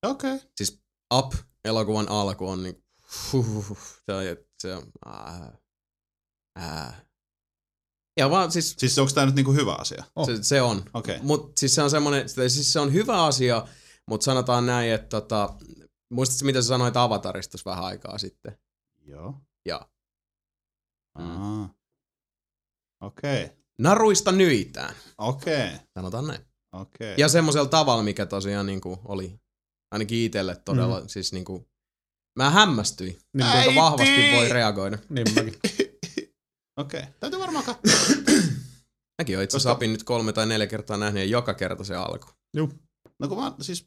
[0.07, 0.35] okei.
[0.35, 0.49] Okay.
[0.57, 0.83] Siis
[1.15, 1.33] Up,
[1.65, 2.85] elokuvan alku on niin,
[3.33, 4.25] huh, se on,
[4.59, 5.59] se on, ää,
[6.57, 7.08] ää.
[8.18, 10.04] Ja vaan siis Siis onko tämä nyt niinku hyvä asia?
[10.16, 10.26] Oh.
[10.26, 10.83] se, se on.
[10.94, 11.18] Okay.
[11.22, 13.66] Mut siis se on semmonen, siis se on hyvä asia,
[14.09, 15.54] mutta sanotaan näin, että tota,
[16.11, 18.59] muistatko mitä sä sanoit Avatarista vähän aikaa sitten?
[19.07, 19.35] Joo.
[19.66, 19.88] Ja.
[21.14, 21.74] Aa.
[23.00, 23.44] Okei.
[23.44, 23.57] Okay.
[23.78, 25.66] Naruista nyitään, Okei.
[25.66, 25.78] Okay.
[25.94, 26.40] sanotaan näin.
[26.72, 27.14] Okei.
[27.18, 29.40] Ja semmoisella tavalla, mikä tosiaan niinku oli
[29.90, 31.09] ainakin itselle todella, mm.
[31.09, 31.68] siis niinku,
[32.37, 33.64] mä hämmästyin, Niin, Äiti!
[33.64, 34.98] kuinka vahvasti voi reagoida.
[35.09, 35.54] niin mäkin.
[36.79, 37.01] Okei.
[37.01, 37.12] Okay.
[37.21, 37.95] Täytyy varmaan katsoa.
[39.19, 41.85] Mäkin oon itse asiassa Koska- Apin nyt kolme tai neljä kertaa nähnyt ja joka kerta
[41.85, 42.29] se alku.
[42.57, 42.73] Juu.
[43.19, 43.83] No kun mä, siis,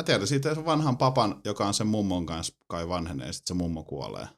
[0.00, 3.54] mä tiedän siitä se vanhan papan, joka on sen mummon kanssa kai vanhenee, ja sitten
[3.56, 4.28] se mummo kuolee.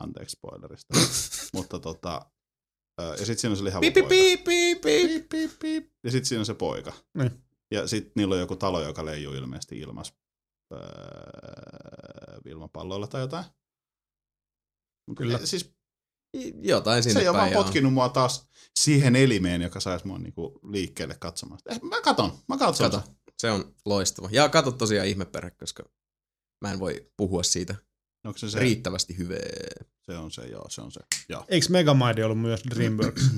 [0.00, 0.94] Anteeksi spoilerista.
[1.56, 2.30] Mutta tota,
[3.00, 4.08] ja sitten siinä on se lihava Piip, poika.
[4.08, 5.50] piip, piip, piip.
[5.60, 5.90] Piip.
[6.04, 6.92] Ja sitten siinä on se poika.
[7.18, 7.44] Niin.
[7.70, 10.14] Ja sitten niillä on joku talo, joka leijuu ilmeisesti ilmas
[10.74, 10.80] öö,
[12.46, 13.44] ilmapalloilla tai jotain.
[15.16, 15.38] Kyllä.
[15.38, 15.74] ei- Siis
[16.62, 20.60] Jotain sinne se ei ole vaan potkinut mua taas siihen elimeen, joka saisi mua niinku
[20.70, 21.60] liikkeelle katsomaan.
[21.70, 22.90] Eh, mä katon, mä katson.
[22.90, 23.04] Kato,
[23.38, 24.28] se on loistava.
[24.32, 25.82] Ja kato tosiaan ihmeperhe, koska
[26.60, 27.74] mä en voi puhua siitä
[28.24, 28.52] Onko se se.
[28.52, 28.58] se?
[28.58, 29.38] riittävästi hyvää.
[30.02, 31.00] Se on se, joo, se on se.
[31.28, 31.44] Joo.
[31.48, 33.22] Eikö Megamind ollut myös DreamWorks?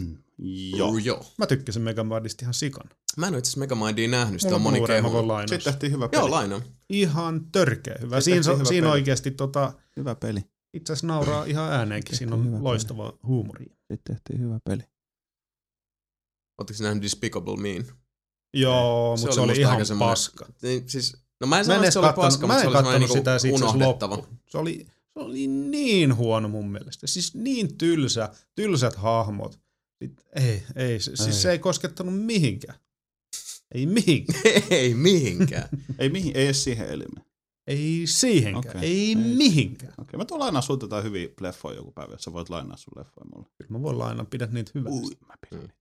[0.76, 0.98] Joo.
[0.98, 1.26] Joo.
[1.38, 2.90] Mä tykkäsin Megamindista ihan sikan.
[3.16, 5.46] Mä en ole itse asiassa Megamindia nähnyt, sitä Mulla on moni lainaa.
[5.48, 6.20] Sitten tehtiin hyvä peli.
[6.20, 6.60] Joo, laina.
[6.88, 8.16] Ihan törkeä hyvä.
[8.16, 8.92] Tehtiin hyvä siinä peli.
[8.92, 10.40] oikeasti tota, Hyvä peli.
[10.74, 12.16] Itse asiassa nauraa ihan ääneenkin.
[12.16, 12.48] Siinä peli.
[12.48, 13.64] on loistava huumori.
[13.64, 14.82] Sitten tehtiin hyvä peli.
[16.58, 17.84] Oletteko nähnyt Despicable Mean?
[18.54, 20.46] Joo, Se mutta se oli oli, musta ihan paska.
[20.62, 23.08] Niin, siis, no mä en sano, en että se oli paska, mutta se oli semmoinen
[23.08, 24.26] sitä niinku unohdettava.
[24.48, 27.06] Se oli, se oli niin huono mun mielestä.
[27.06, 29.60] Siis niin tylsä, tylsät hahmot.
[30.00, 31.16] Ei, ei, se, Ei.
[31.16, 32.78] siis se ei koskettanut mihinkään.
[33.74, 34.44] Ei mihinkään.
[34.70, 35.68] Ei mihinkään.
[35.98, 37.26] Ei, mihin, ei edes siihen elimeen.
[37.66, 38.76] Ei siihenkään.
[38.76, 38.90] Okei.
[38.90, 39.14] Ei, Ei.
[39.16, 39.94] mihinkään.
[39.98, 42.92] Okei, mä tuon lainaa sulta jotain hyviä leffoja joku päivä, jos sä voit lainaa sun
[42.96, 43.48] leffoja mulle.
[43.58, 44.92] Kyllä mä voin lainaa, pidät niitä hyvää.
[44.92, 45.72] Ui, mä pidän.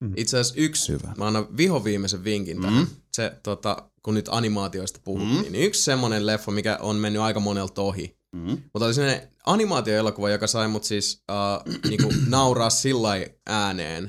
[0.00, 0.12] Mm.
[0.16, 1.14] Itse asiassa yksi, Hyvä.
[1.18, 2.62] mä annan vihoviimeisen vinkin Mm.
[2.62, 2.86] tähän.
[3.12, 5.52] Se, tota, kun nyt animaatioista puhuttiin, Mm.
[5.52, 8.16] niin yksi semmonen leffa, mikä on mennyt aika monelta ohi.
[8.36, 8.58] Mm.
[8.74, 13.08] Mutta oli sellainen animaatioelokuva, joka sai mut siis uh, niinku nauraa sillä
[13.46, 14.04] ääneen,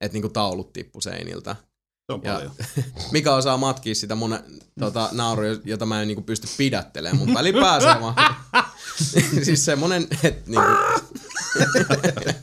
[0.00, 1.56] että niinku taulut tippu seiniltä.
[2.06, 2.52] Se on Ja- paljon.
[3.12, 4.38] Mikä osaa matkia sitä mun
[4.80, 8.14] tota, naurua, jota mä en niinku pysty pidättelemään, mutta väli pääsee vaan.
[9.44, 10.70] siis semmonen, että niinku,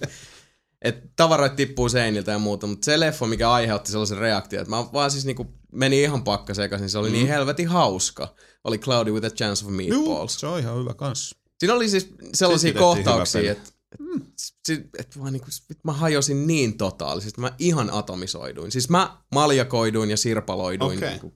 [0.82, 4.86] et tavaroit tippuu seiniltä ja muuta, mutta se leffa, mikä aiheutti sellaisen reaktion, että mä
[4.94, 7.14] vaan siis niinku menin ihan pakka sekaisin, se oli mm.
[7.14, 8.36] niin helvetin hauska.
[8.64, 10.40] Oli Cloudy with a Chance of Juu, Meatballs.
[10.40, 11.36] se on ihan hyvä kans.
[11.60, 13.58] Siinä oli siis sellaisia hyvä kohtauksia, peli.
[13.94, 15.48] Että et, et vaan niinku,
[15.84, 18.72] mä hajosin niin totaalisesti, mä ihan atomisoiduin.
[18.72, 21.10] Siis mä maljakoiduin ja sirpaloiduin Okei.
[21.10, 21.34] niinku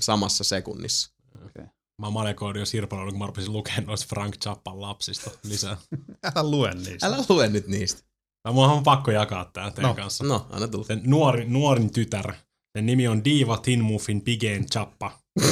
[0.00, 1.10] samassa sekunnissa.
[2.02, 5.76] Mä maljakoidin jo sirpaloidun, kun mä rupesin lukemaan noista Frank Zappan lapsista lisää.
[6.36, 7.06] Älä lue niistä.
[7.06, 8.02] Älä lue nyt niistä.
[8.42, 10.24] Tai mun on pakko jakaa tää teidän No, kanssa.
[10.24, 10.84] No, anna tulla.
[10.84, 12.32] Sen nuori, nuorin tytär.
[12.76, 15.18] Sen nimi on Diva Tin Muffin Pigeen Chappa.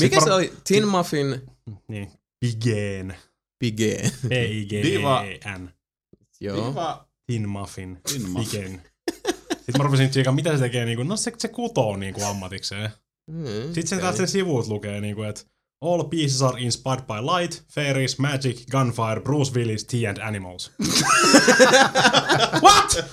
[0.00, 0.52] Mikä var- se oli?
[0.68, 1.42] Tin Muffin
[1.88, 3.16] Niin, Pigeen.
[3.58, 4.10] Pigeen.
[4.28, 5.70] P-I-G-E-N.
[6.40, 6.68] Joo.
[6.70, 7.08] Diva.
[7.26, 8.00] Tin Muffin.
[8.12, 8.80] Tin Muffin.
[9.56, 12.90] Sitten mä rupesin tsiikaan, mitä se tekee, niinku, no se, se kutoo niinku ammatikseen.
[13.30, 14.02] Mm, Sitten se okei.
[14.02, 15.42] taas sen sivuut lukee, niinku, että
[15.84, 20.72] All pieces are inspired by light, fairies, magic, gunfire, Bruce Willis, tea and animals.
[22.62, 23.04] What?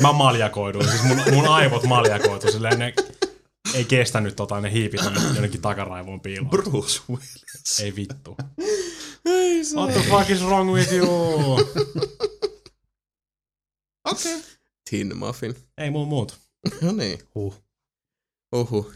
[0.00, 2.94] Mä maljakoiduin, siis mun, mun aivot maljakoitu, silleen ne
[3.74, 5.00] ei kestänyt tota, ne hiipit
[5.34, 6.50] jonnekin takaraivoon piiloon.
[6.50, 7.80] Bruce Willis.
[7.82, 8.36] Ei vittu.
[9.24, 9.76] Ei se.
[9.76, 11.52] What the fuck is wrong with you?
[14.04, 14.34] Okei.
[14.34, 14.40] Okay.
[14.90, 15.54] Tin Muffin.
[15.78, 16.40] Ei muun muut.
[16.80, 17.18] No niin.
[17.34, 17.62] Huh.
[18.54, 18.92] Uhu.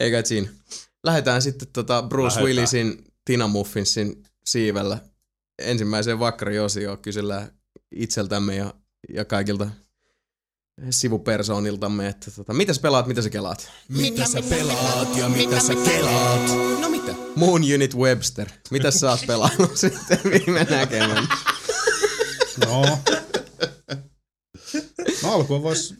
[0.00, 0.48] Eikä siinä.
[1.04, 2.46] Lähdetään sitten tota Bruce Lähdetään.
[2.46, 4.98] Willisin Tina Muffinsin siivellä
[5.58, 7.60] ensimmäiseen vakkariosioon kysellään
[7.94, 8.74] itseltämme ja,
[9.14, 9.70] ja kaikilta
[10.90, 13.70] sivupersooniltamme, että tota, mitä sä pelaat, mitä sä kelaat?
[13.88, 16.40] Mitä sä pelaat ja mitä sä kelaat?
[16.80, 17.12] No mitä?
[17.36, 18.48] Moon Unit Webster.
[18.70, 21.28] Mitä sä oot pelannut sitten viime näkemään?
[22.66, 22.98] No.
[25.22, 25.94] No alkuun vois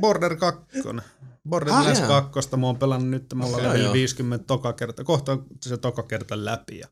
[0.00, 0.60] Border 2.
[1.48, 2.56] Borderlands Ah, 2.
[2.56, 3.92] Mä oon pelannut nyt, mulla Okei, on level joo.
[3.92, 5.04] 50 toka kerta.
[5.04, 6.78] Kohta se toka kerta läpi.
[6.78, 6.88] Ja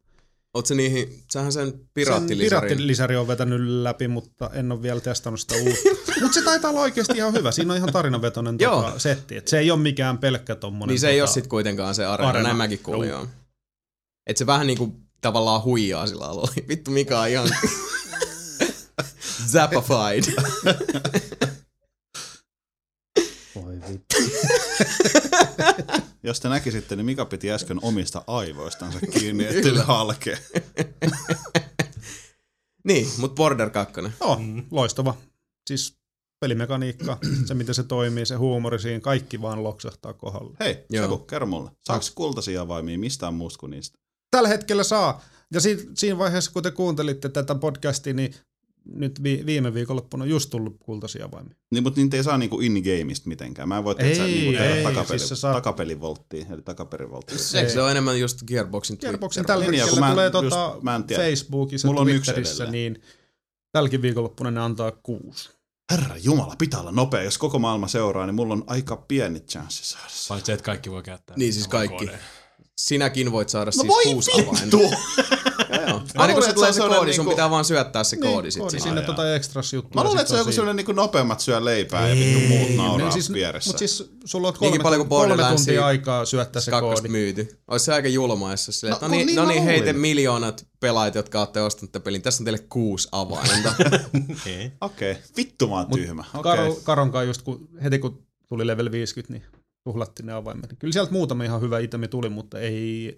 [0.66, 2.60] Sä niihin, sähän sen sen piraattilisarin.
[2.60, 5.88] piraattilisari on vetänyt läpi, mutta en ole vielä testannut sitä uutta.
[6.22, 7.52] mutta se taitaa olla oikeasti ihan hyvä.
[7.52, 9.36] Siinä on ihan tarinavetoinen tota, setti.
[9.36, 10.92] Et se ei ole mikään pelkkä tommonen.
[10.92, 12.48] Niin se ei tota, ole sit kuitenkaan se areena, Areena.
[12.48, 13.12] näin mäkin kuulin.
[14.26, 16.52] Et se vähän niinku tavallaan huijaa sillä alalla.
[16.68, 17.48] Vittu Mika on ihan
[19.52, 20.24] zapified.
[23.54, 24.16] Voi vittu.
[26.22, 30.38] Jos te näkisitte, niin Mika piti äsken omista aivoistansa kiinni, ettei halkee.
[32.88, 33.94] niin, mut Border 2.
[34.20, 35.14] Joo, loistava.
[35.66, 35.98] Siis
[36.40, 40.56] pelimekaniikka, se miten se toimii, se huumori siinä, kaikki vaan loksahtaa kohdalle.
[40.60, 41.04] Hei, Joo.
[41.04, 41.70] Seku, kerro mulle.
[41.80, 43.98] Saako kultaisia avaimia mistään muusta kuin niistä?
[44.30, 45.22] Tällä hetkellä saa.
[45.52, 48.34] Ja si- siinä vaiheessa, kun te kuuntelitte tätä podcastia, niin
[48.94, 51.54] nyt vi- viime viikonloppuna on just tullut kultaisia avaimia.
[51.70, 53.68] Niin, mutta niitä ei saa niinku in-gameista mitenkään.
[53.68, 57.36] Mä en voi tehdä Ei, niinku tehdä ei, takapeli, siis sä saat- takapelivolttia, eli takaperivolttia.
[57.60, 59.46] Eikö se ole enemmän just Gearboxin Gearboxin Twitter?
[59.56, 61.22] tällä Niin, hetkellä mä tulee just- tota mä en tiedä.
[61.22, 63.02] Facebookissa, Mulla on Twitterissä, niin
[63.72, 65.50] tälläkin viikonloppuna ne antaa kuusi.
[65.92, 67.22] Herra Jumala, pitää olla nopea.
[67.22, 70.28] Jos koko maailma seuraa, niin mulla on aika pieni chanssi saada se.
[70.28, 71.36] Paitsi että kaikki voi käyttää.
[71.36, 71.96] Niin, siis kaikki.
[72.06, 72.18] koodia.
[72.78, 74.76] Sinäkin voit saada No siis voi kuusi vittu!
[74.76, 74.76] avainta.
[75.88, 76.02] Joo.
[76.16, 78.60] Aina kun se tulee se koodi, sellainen sun niinku- pitää vaan syöttää se koodi sit
[78.60, 78.82] koodi sinne.
[78.82, 80.02] sinne tota extras juttua.
[80.02, 83.10] Mä luulen, että se on joku sellainen niinku nopeammat syö leipää ja vittu muut nauraa
[83.10, 83.68] siis, vieressä.
[83.68, 87.08] Mutta siis sulla on kolme, paljon kuin kolme tuntia aikaa syöttää se kakkosta koodi.
[87.08, 87.58] myyty.
[87.68, 89.84] Olisi se aika julma, jos se silleen, No, no niin, niin no niin hei te
[89.84, 90.00] luulin.
[90.00, 92.22] miljoonat pelaajat, jotka olette ostaneet tämän pelin.
[92.22, 93.74] Tässä on teille kuusi avainta.
[94.46, 94.72] Ei.
[94.80, 95.22] Okei, okay.
[95.36, 96.24] vittu mä oon tyhmä.
[96.42, 99.42] Karo, Karonkaan just kun, heti kun tuli level 50, niin
[99.84, 100.74] tuhlattiin ne avaimet.
[100.78, 103.14] Kyllä sieltä muutama ihan hyvä itemi tuli, mutta ei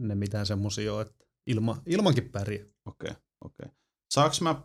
[0.00, 2.64] ne mitään semmosia ole, että ilma, ilmankin pärjää.
[2.86, 3.12] Okei,
[3.44, 3.68] okei.
[4.14, 4.62] Saaks mä,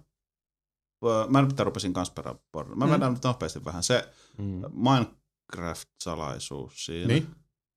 [1.05, 2.35] ö, mä nyt rupesin kans perään,
[2.75, 2.91] mä Mm.
[2.91, 3.83] vedän nyt nopeasti vähän.
[3.83, 4.61] Se Mm.
[4.73, 7.07] Minecraft-salaisuus siinä.
[7.07, 7.27] Niin.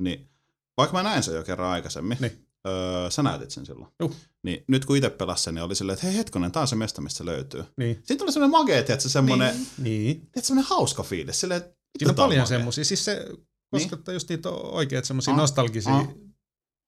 [0.03, 0.31] niin.
[0.77, 2.47] Vaikka mä näin sen jo kerran aikaisemmin, Niin.
[2.67, 3.93] öö, sä näytit sen silloin.
[4.01, 4.17] Juh.
[4.43, 6.77] Niin nyt kun itse pelasin sen, niin oli silleen, että hei hetkonen, tää on se
[6.77, 7.65] mesta, mistä se löytyy.
[7.77, 8.01] Niin.
[8.05, 9.67] Siinä tuli semmoinen magee, tiedätkö, semmoinen, niin.
[9.79, 10.17] Niin.
[10.17, 11.41] tiedätkö, semmoinen hauska fiilis.
[11.41, 12.47] Silleen, että Siinä on paljon makea.
[12.59, 12.85] semmosia.
[12.85, 13.27] Siis se
[13.71, 16.09] koskettaa just niitä oikeat semmosia Ah, nostalgisia ah.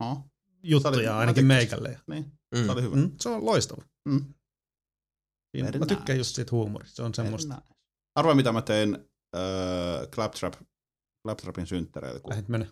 [0.01, 0.19] Oh,
[0.62, 2.01] juttuja oli- ainakin mä meikälle.
[2.07, 2.64] niin, Mm.
[2.66, 2.97] se oli hyvä.
[2.97, 3.83] Mm, se on loistava.
[4.09, 4.25] Mm.
[5.57, 6.19] Siinä, Very mä tykkään nice.
[6.21, 6.97] just siitä huumorista.
[6.97, 7.55] Se on semmoista.
[7.55, 7.66] Nice.
[8.14, 8.99] Arvoa, mitä mä tein
[9.37, 10.55] öö, Claptrap,
[11.27, 12.21] Claptrapin synttäreillä.
[12.21, 12.66] Kun Lähdet mennä.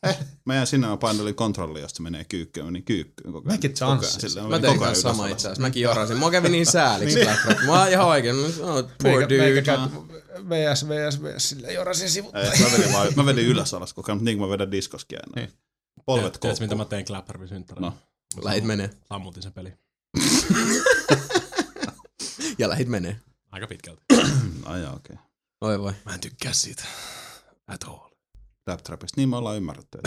[0.46, 3.58] mä jäin sinne, mä painelin kontrollia, josta se menee kyykkyyn, mä menin kyykkyyn koko ajan.
[3.58, 3.72] Mäkin
[4.06, 5.62] silleen, Mä olin tein koko ajan kanssa sama itse asiassa.
[5.62, 6.16] Mäkin jorasin.
[6.16, 7.28] Mua kävi niin sääliksi Niin.
[7.46, 8.36] Black Mä oon ihan oikein.
[8.36, 9.62] Oh, poor Meikä, meikä dude.
[9.62, 9.80] käyt
[10.48, 12.34] VS, VS, VS, sille jorasin sivut.
[12.36, 14.70] Ei, mä vedin, vaan, mä vedin ylös alas koko ajan, mutta niin kuin mä vedän
[14.70, 15.32] diskoskia aina.
[15.46, 15.58] Niin.
[16.06, 17.92] Polvet Tiedätkö, mitä mä tein Clapperin synttäreillä?
[18.36, 18.42] No.
[18.44, 18.90] Lähit menee.
[19.08, 19.72] Sammutin sen peli.
[22.58, 23.20] Ja lähit menee.
[23.50, 24.02] Aika pitkälti.
[24.64, 25.16] Ai okei.
[25.60, 25.92] Oi voi.
[26.04, 26.84] Mä en tykkää siitä.
[27.66, 28.08] At all.
[28.64, 29.98] Claptrapista, niin me ollaan ymmärretty.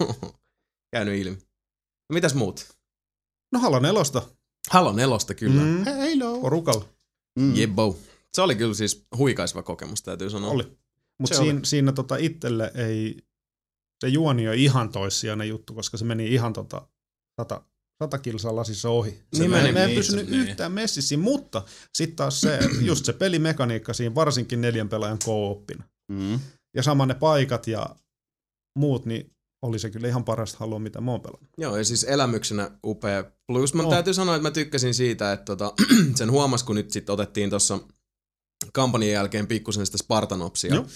[0.92, 1.36] Käynyt ilmi.
[2.10, 2.76] No, mitäs muut?
[3.52, 4.22] No Halo nelosta.
[4.70, 5.62] Halo nelosta kyllä.
[5.62, 5.68] Mm.
[5.68, 6.40] Mm, Hello.
[6.40, 6.84] porukalla.
[7.38, 7.56] Mm.
[7.56, 7.98] Jebbo.
[8.34, 10.50] Se oli kyllä siis huikaiseva kokemus, täytyy sanoa.
[10.50, 10.78] Oli.
[11.18, 11.44] Mutta oli.
[11.46, 13.26] siinä, siinä tota itselle ei,
[14.04, 16.88] se juoni on ihan toissijainen juttu, koska se meni ihan tota
[17.40, 17.62] sata,
[18.02, 19.10] sata kilsaa lasissa ohi.
[19.32, 20.40] Se Niin mä, en pysynyt niin.
[20.42, 21.62] yhtään messissä, mutta
[21.94, 25.84] sitten taas se, just se pelimekaniikka siinä, varsinkin neljän pelaajan co-oppina.
[26.12, 26.40] Mm.
[26.76, 27.96] Ja sama ne paikat ja
[28.78, 29.30] muut, niin
[29.62, 31.50] oli se kyllä ihan parasta halua, mitä mä oon pelannut.
[31.58, 33.24] Joo, ja siis elämyksenä upea.
[33.46, 33.90] Plus mä Oh.
[33.90, 35.72] täytyy sanoa, että mä tykkäsin siitä, että tota,
[36.18, 37.78] sen huomas, kun nyt sitten otettiin tuossa
[38.72, 40.74] kampanjan jälkeen pikkusen sitä Spartanopsia.
[40.74, 40.86] Joo.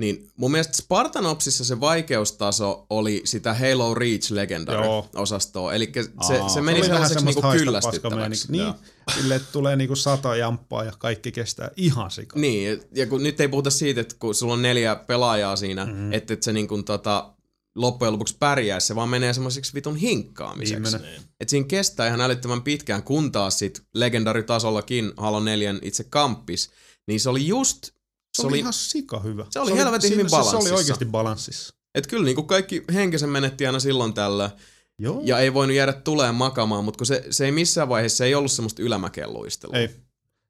[0.00, 4.32] Niin mun mielestä Spartanopsissa se vaikeustaso oli sitä Halo Reach.
[4.32, 5.74] Legendary-osastoa.
[5.74, 8.52] Eli se, Aa, se se meni vähän sellaiseksi niinku kyllästyttäväksi.
[8.52, 8.74] Niin,
[9.14, 12.40] sille, tulee niinku sata jamppaa ja kaikki kestää ihan sikaa.
[12.40, 15.94] Niin, ja kun nyt ei puhuta siitä, että kun sulla on neljä pelaajaa siinä, Mhm.
[15.94, 16.12] mm-hmm.
[16.12, 17.32] että et se niin kuin tota,
[17.74, 20.98] loppujen lopuksi pärjää, se vaan menee semmoiseksi vitun hinkkaamiseksi.
[20.98, 21.22] Niin.
[21.40, 26.70] Et siinä kestää ihan älyttömän pitkään, kun taas sit legendaritasollakin Halo 4 itse kamppis,
[27.08, 27.88] niin se oli just,
[28.36, 29.46] Se, se oli, oli, ihan sika hyvä.
[29.50, 30.76] se oli helvetin hyvin se, se oli balanssissa.
[30.76, 31.74] oikeasti balanssissa.
[31.94, 34.50] et kyllä niin kuin kaikki henkisen menetti aina silloin tällä,
[34.98, 35.20] Joo.
[35.24, 38.34] ja ei voinut jäädä tuleen makamaan, mutta kun se, se ei missään vaiheessa, se ei
[38.34, 39.76] ollut semmoista ylämäkeen luistelua.
[39.76, 39.90] Ei.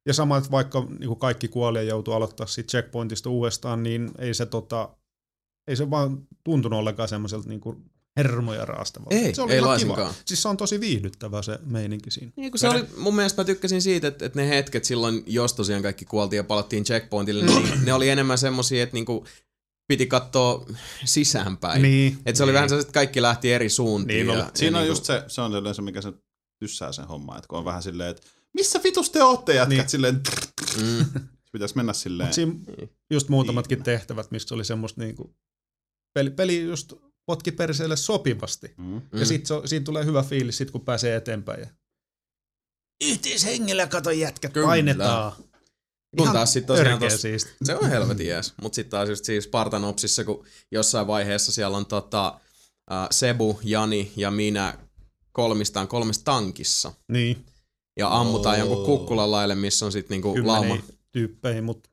[0.06, 4.34] Ja sama, että vaikka niin kaikki kuoli ja joutui aloittaa siitä checkpointista uudestaan, niin ei
[4.34, 4.96] se, tota,
[5.68, 7.60] ei se vaan tuntunut ollenkaan semmoiselta niin
[8.16, 9.14] hermoja raastavalta.
[9.14, 9.98] Ei, se oli ei laisinkaan.
[10.12, 10.22] kiva.
[10.24, 12.32] Siis se on tosi viihdyttävä se meininki siinä.
[12.36, 15.54] Niin, kun se oli, mun mielestä mä tykkäsin siitä, että, että ne hetket silloin, jos
[15.54, 19.26] tosiaan kaikki kuoltiin ja palattiin checkpointille, niin ne oli enemmän semmosia, että niinku
[19.88, 20.66] piti katsoa
[21.04, 21.82] sisäänpäin.
[21.82, 22.18] Niin.
[22.26, 22.54] Että se oli niin.
[22.54, 24.16] vähän sellaiset, että kaikki lähti eri suuntiin.
[24.16, 24.40] Niin ja, oli.
[24.40, 26.12] ja Siinä on niinku- just se, se on silleen se, mikä se
[26.64, 28.22] tyssää sen homman, että kun on vähän silleen, että
[28.54, 29.88] missä vitus te ootte jätkät Niin.
[29.88, 30.20] silleen,
[30.82, 31.04] Mm,
[31.52, 32.26] pitäisi mennä silleen.
[32.26, 32.52] Mut siinä
[33.10, 35.34] just muutamatkin tehtävät, mistä oli semmoista niinku,
[36.14, 36.92] peli, peli just
[37.30, 38.74] potki perseelle sopivasti.
[38.76, 39.02] Mm.
[39.12, 41.60] Ja sit se, on- siinä tulee hyvä fiilis sit, kun pääsee eteenpäin.
[41.60, 41.66] Ja...
[43.04, 44.66] Yhteishengellä kato jätkät, Kyllä.
[44.66, 45.32] painetaan.
[46.16, 47.50] Kun Ihan taas sit tosiaan tos, siisti.
[47.64, 48.54] se on helvetin jees.
[48.62, 52.40] Mut sit taas just siis Spartanopsissa, kun jossain vaiheessa siellä on tota,
[52.90, 54.78] uh, Sebu, Jani ja minä
[55.32, 56.92] kolmistaan kolmessa tankissa.
[57.12, 57.46] Niin,
[57.96, 58.58] Ja ammutaan Oo.
[58.66, 60.74] jonkun kukkulan laille, missä on sit niinku lauma.
[60.74, 61.90] kymmeniä tyyppejä, mutta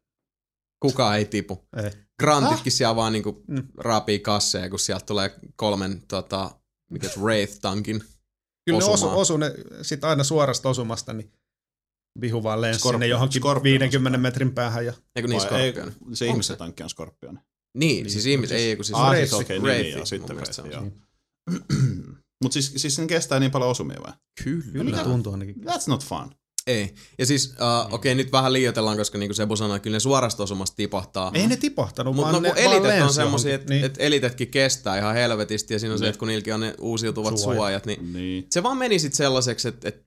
[0.79, 1.67] Kukaan ei tipu.
[1.83, 1.91] ei.
[2.19, 3.67] Grantitkin siellä vaan niinku Mm.
[3.77, 6.51] raapii kasseja, kun sieltä tulee kolmen tota,
[6.91, 7.99] mikä se, Wraith-tankin.
[8.65, 9.17] Kyllä ne osu, Osumaan.
[9.17, 9.51] osu ne
[9.81, 11.31] sit aina suorasta osumasta, niin
[12.21, 14.85] vihu vaan lensi Skorpion- sinne johonkin Skorpion 50 metrin päähän.
[14.85, 14.93] Ja...
[15.15, 16.55] Eikö niin Vai ei, se Onko ihmisen se?
[16.57, 17.39] tankki on Skorpioni.
[17.77, 19.97] Niin, siis Siis- ihmiset, siis- ei kun siis Ah, Wraith- siis okei, okay, Wraith, niin,
[19.97, 20.35] mun sitten.
[20.35, 20.83] Wraith, joo.
[22.43, 24.13] Mutta siis, siis sen kestää niin paljon osumia vai?
[24.43, 24.63] Kyllä.
[24.71, 25.55] Kyllä tuntuu ainakin.
[25.55, 26.31] That's not fun.
[26.67, 26.93] Ei.
[27.19, 27.47] Ja siis,
[27.87, 31.31] uh, okei, nyt vähän liioitellaan, koska niin kuin Sebu sanoi, kyllä ne suorasta osumasta tipahtaa.
[31.33, 33.51] Ei ne tipahtanut, Mutta vaan no, ne kun vaan elitet on johonkin.
[33.51, 33.85] että niin.
[33.85, 36.09] et elitetkin kestää ihan helvetisti, ja siinä on se, Niin.
[36.09, 37.57] että kun niilläkin on ne uusiutuvat Suojat.
[37.57, 38.45] suojat, niin Niin.
[38.49, 40.05] se vaan meni sitten sellaiseksi, että, että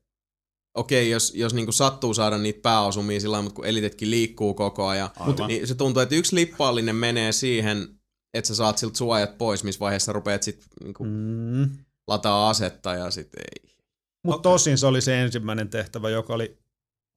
[0.77, 4.87] okei, jos, jos niinku sattuu saada niitä pääosumia sillä lailla, mutta kun elitetkin liikkuu koko
[4.87, 5.49] ajan, Aivan.
[5.49, 7.89] niin se tuntuu, että yksi lippaallinen menee siihen,
[8.35, 11.71] että sä saat siltä suojat pois, missä vaiheessa rupeat sit niinku Mm.
[12.09, 13.71] lataa asetta ja sit ei.
[14.25, 14.53] Mutta Okei.
[14.53, 16.59] tosin se oli se ensimmäinen tehtävä, joka oli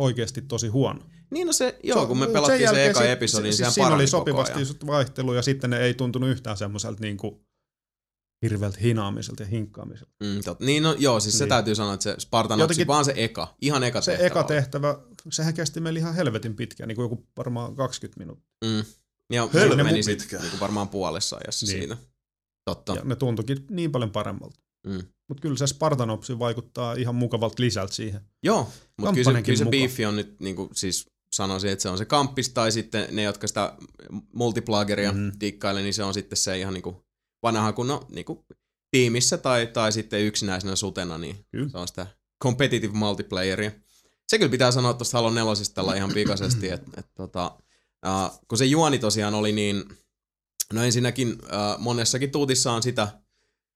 [0.02, 1.00] oikeasti tosi huono.
[1.32, 3.58] Niin no se, joo, Se- kun me sen pelattiin se eka sit- episodi, niin siis
[3.58, 4.08] sehän siinä oli koko
[4.46, 7.46] sopivasti vaihtelu ja sitten ne ei tuntunut yhtään semmoiselta niin kuin
[8.42, 10.12] hirveältä hinaamiselta ja hinkkaamiselta.
[10.24, 11.50] Mm, tot, niin no joo, siis se Niin.
[11.50, 14.48] täytyy sanoa, että se Spartan Jotenkin- vaan se eka, ihan eka Se tehtävä eka oli.
[14.48, 14.98] tehtävä,
[15.32, 18.50] sehän kesti meillä ihan helvetin pitkään, niin kuin joku varmaan 20 minuuttia.
[18.66, 18.84] Mm.
[19.34, 20.42] Ja Helvetin mulla meni sit pitkään.
[20.42, 21.78] niinku varmaan puolessa ajassa Niin.
[21.80, 21.98] siinä.
[22.66, 22.96] Totta.
[22.96, 24.60] Ja ne tuntuikin niin paljon paremmalta.
[24.88, 25.04] Mm.
[25.34, 28.22] Mutta kyllä se Spartanopsi vaikuttaa ihan mukavalta lisältä siihen.
[28.44, 31.90] Joo, mutta kyllä se, kyllä se beefi on nyt, niin kuin, siis sanoisin, että se
[31.90, 33.74] on se kamppis, tai sitten ne, jotka sitä
[34.34, 35.20] multiplageria Mhm.
[35.20, 35.40] mm-hmm.
[35.40, 36.96] dikkailee, niin se on sitten se ihan niin kuin
[37.44, 38.40] vanha kunnon niin kuin
[38.92, 41.70] tiimissä tai, tai sitten yksinäisenä sutena, niin Kyllä.
[41.70, 42.08] se on sitä
[42.44, 43.72] competitive multiplayeria.
[44.28, 47.58] Se kyllä pitää sanoa tuosta Halo 4 tällä ihan pikaisesti, että et, tota,
[48.06, 49.84] uh, kun se juoni tosiaan oli niin,
[50.74, 53.23] no ensinnäkin uh, monessakin tuutissa on sitä,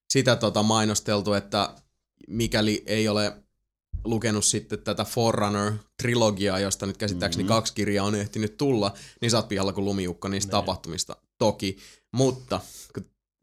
[0.10, 1.74] sitä tota mainosteltu, että
[2.28, 3.34] mikäli ei ole
[4.05, 7.49] lukenut sitten tätä Forerunner-trilogiaa, josta nyt käsittääkseni Mhm.
[7.49, 7.58] mm-hmm.
[7.58, 10.51] kaksi kirjaa on ehtinyt tulla, niin sä oot pihalla kuin lumiukko niistä Niin.
[10.51, 11.16] tapahtumista.
[11.38, 11.78] Toki,
[12.12, 12.60] mutta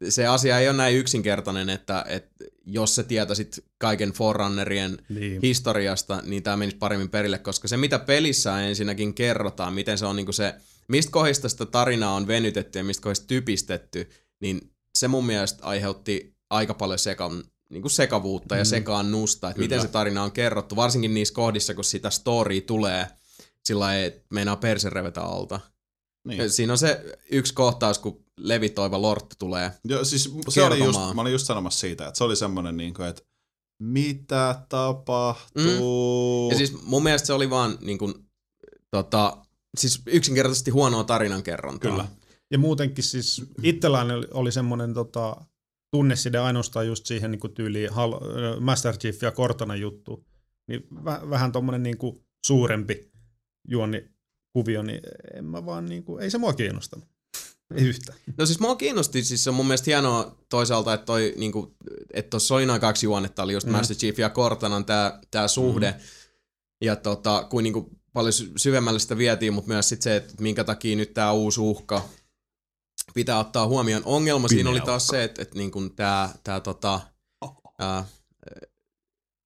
[0.09, 5.41] se asia ei ole näin yksinkertainen, että, että jos sä tietäisit kaiken Forerunnerien Niin.
[5.41, 10.15] historiasta, niin tämä menisi paremmin perille, koska se mitä pelissä ensinnäkin kerrotaan, miten se on
[10.15, 10.53] niinku se,
[10.87, 14.09] mistä kohdista sitä tarinaa on venytetty ja mistä kohdista typistetty,
[14.39, 18.67] niin se mun mielestä aiheutti aika paljon sekan, niinku sekavuutta ja Mm.
[18.67, 19.87] sekaannusta, että miten Kyllä.
[19.87, 23.07] se tarina on kerrottu, varsinkin niissä kohdissa, kun sitä storya tulee
[23.63, 25.59] sillä että meinaa perse revetä alta.
[26.27, 26.49] Niin.
[26.49, 29.71] Siinä on se yksi kohtaus, kun levitoiva lortti tulee.
[29.83, 32.93] Joo, siis se oli just, mä olin just sanomassa siitä, että se oli semmoinen, niin
[32.93, 33.21] kuin, että
[33.79, 36.47] mitä tapahtuu?
[36.47, 36.51] Mm.
[36.51, 38.13] Ja siis mun mielestä se oli vaan niin kuin,
[38.91, 39.37] tota,
[39.77, 41.91] siis yksinkertaisesti huonoa tarinankerrontaa.
[41.91, 42.07] Kyllä.
[42.51, 45.35] Ja muutenkin siis itselläni oli, oli semmoinen tota,
[45.95, 50.25] tunneside ainoastaan just siihen niin tyyliin Halo, ö, Master Chief ja Cortana juttu.
[50.67, 53.11] Niin väh, vähän tommonen niin kuin suurempi
[53.67, 54.09] juoni
[54.53, 54.99] kuvio, niin
[55.33, 57.07] en mä vaan niin kuin, ei se mua kiinnostanut.
[57.75, 58.17] Ei yhtään.
[58.37, 61.75] No siis mua kiinnosti, siis se on mun mielestä hienoa toisaalta, että toi niinku,
[62.13, 63.71] että tuossa oli noin kaksi juonnetta, oli just Mm.
[63.73, 63.77] mm.
[63.77, 65.91] Master Chief ja Cortanan tää, tää suhde.
[65.91, 65.97] Mm.
[66.81, 70.63] Ja tota, kuin niinku paljon sy- syvemmälle sitä vietiin, mutta myös sit se, että minkä
[70.63, 72.09] takia nyt tää uusi uhka
[73.15, 74.01] pitää ottaa huomioon.
[74.05, 77.01] Ongelma siinä oli taas se, että, että niinku tää, tää tota,
[77.79, 78.05] ää,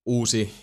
[0.06, 0.54] uusi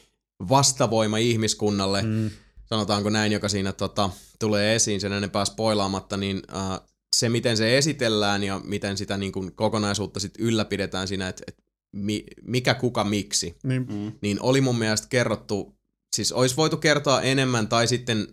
[0.48, 2.30] vastavoima ihmiskunnalle, Mm.
[2.64, 6.80] sanotaanko näin, joka siinä tota, tulee esiin sen enempää spoilaamatta, niin äh,
[7.16, 11.64] se miten se esitellään ja miten sitä niin kuin, kokonaisuutta sit ylläpidetään siinä, että et,
[11.92, 14.12] mi, mikä kuka miksi, Niin, Mm.
[14.22, 15.76] niin oli mun mielestä kerrottu,
[16.16, 18.26] siis olisi voitu kertoa enemmän tai sitten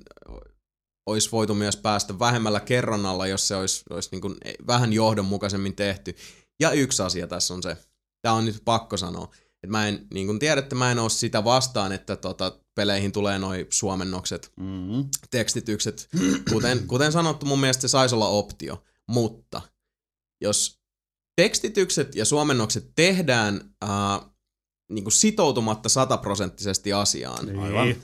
[1.05, 4.35] olisi voitu myös päästä vähemmällä kerronnalla, jos se olisi, olisi niin kuin
[4.67, 6.15] vähän johdonmukaisemmin tehty.
[6.59, 7.77] Ja yksi asia tässä on se,
[8.21, 9.23] tämä on nyt pakko sanoa,
[9.63, 13.39] että mä en, niin kuin tiedätte, mä en ole sitä vastaan, että tota, peleihin tulee
[13.39, 15.09] noi suomennokset, Mm.
[15.31, 16.09] tekstitykset.
[16.51, 18.83] Kuten, kuten sanottu, mun mielestä se saisi olla optio.
[19.07, 19.61] Mutta
[20.41, 20.79] jos
[21.35, 23.89] tekstitykset ja suomennokset tehdään äh,
[24.91, 27.59] niin kuin sitoutumatta sataprosenttisesti asiaan, niin.
[27.59, 27.95] Aivan.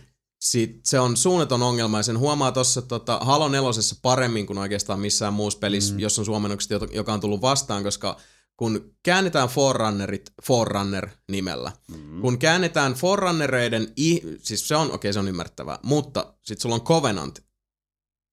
[0.42, 3.70] Sit se on suunnaton ongelma ja sen huomaa tuossa tota, Halo 4
[4.02, 6.00] paremmin kuin oikeastaan missään muussa pelissä, Mm.
[6.00, 8.18] jos on suomennokset, jota- joka on tullut vastaan, koska
[8.58, 12.22] kun käännetään Forerunnerit Forerunner-nimellä, Mm.
[12.22, 13.94] kun käännetään Forerunnereiden,
[14.42, 17.40] siis se on, okei okay, se on ymmärrettävää, mutta sitten sulla on Covenant.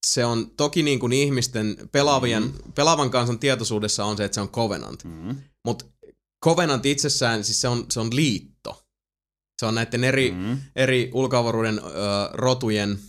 [0.07, 2.73] Se on toki niin kuin ihmisten pelaavien, mm.
[2.75, 5.03] pelaavan kansan tietoisuudessa on se, että se on Covenant.
[5.03, 5.35] Mm.
[5.65, 5.85] Mutta
[6.45, 8.86] Covenant itsessään, siis se on, se on liitto.
[9.59, 10.57] Se on näiden eri, mm.
[10.75, 11.81] Eri ulkoavaruuden ö,
[12.33, 12.99] rotujen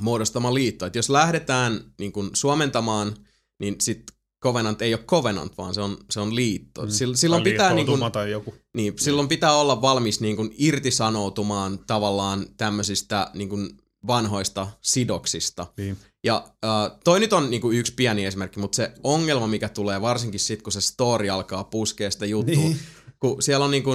[0.00, 0.86] muodostama liitto.
[0.86, 3.14] Et jos lähdetään niin kun suomentamaan,
[3.60, 4.02] niin sit
[4.44, 6.82] Covenant ei ole Covenant, vaan se on, se on liitto.
[6.82, 6.90] Mm.
[7.14, 8.54] Silloin, Tai pitää, niin kun, tai joku.
[8.76, 13.70] niin, silloin pitää olla valmis niin kun, irtisanoutumaan tavallaan tämmöisistä niin kun,
[14.06, 15.66] vanhoista sidoksista.
[15.76, 15.96] Niin.
[16.24, 20.40] Ja äh, toi nyt on niinku yksi pieni esimerkki, mutta se ongelma, mikä tulee varsinkin
[20.40, 22.66] sitten, kun se story alkaa puskea sitä juttua, Niin.
[22.66, 22.78] niin.
[23.20, 23.90] kun siellä on niinku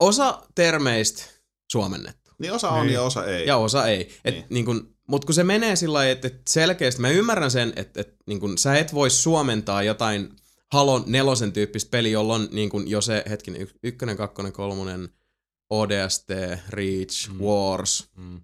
[0.00, 1.22] osa termeistä
[1.72, 2.94] suomennettu Niin osa on Niin.
[2.94, 3.46] ja osa ei.
[3.46, 4.18] ja osa ei.
[4.24, 4.46] Et Niin.
[4.50, 4.74] niinku,
[5.06, 8.48] mutta kun se menee sillä lailla, että et selkeästi, mä ymmärrän sen, että et, niinku,
[8.58, 10.36] sä et voi suomentaa jotain
[10.72, 15.08] Halo nelosen tyyppistä peliä, jolla on niinku, jo se, hetkinen, y- ykkönen, kakkonen, kolmonen,
[15.70, 16.28] ODST,
[16.68, 17.34] Reach, Mm.
[17.34, 17.40] mm.
[17.44, 18.40] Wars, Mm.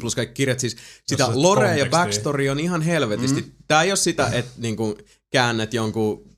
[0.00, 0.76] plus kaikki kirjat, siis
[1.06, 3.40] sitä se lore ja backstory on ihan helvetisti.
[3.40, 3.52] Mm.
[3.68, 4.98] Tää ei ole sitä, että niinku
[5.32, 6.36] käännät jonkun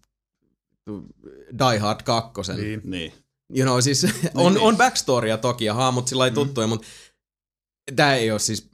[1.58, 2.52] Die Hard 2.
[2.56, 2.80] Niin.
[2.84, 3.12] Niin.
[3.48, 3.58] Niin.
[3.60, 4.62] You know, siis on, niin.
[4.62, 6.34] on backstorya toki ja haamut sillä Mm.
[6.34, 6.86] tuttuja, mutta
[7.96, 8.68] tää ei ole siis,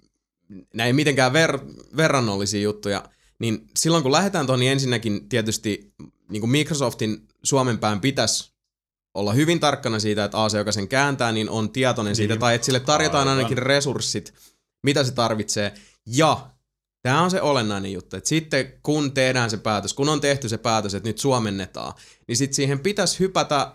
[0.75, 1.59] nää ei mitenkään ver,
[1.97, 3.05] verrannollisia juttuja.
[3.39, 5.95] Niin silloin kun lähdetään tuohon, niin ensinnäkin tietysti
[6.31, 8.53] niin kuin Microsoftin Suomen pään pitäisi
[9.15, 12.17] olla hyvin tarkkana siitä, että A, se, joka sen kääntää, niin on tietoinen niin.
[12.17, 12.41] siitä, Niin.
[12.41, 13.39] tai että sille tarjotaan Aivan.
[13.39, 14.35] ainakin resurssit,
[14.83, 15.75] mitä se tarvitsee.
[16.07, 16.51] Ja
[17.03, 20.59] tämä on se olennainen juttu, että sitten kun tehdään se päätös, kun on tehty se
[20.59, 21.93] päätös, että nyt suomennetaan,
[22.29, 23.73] niin sitten siihen pitäisi hypätä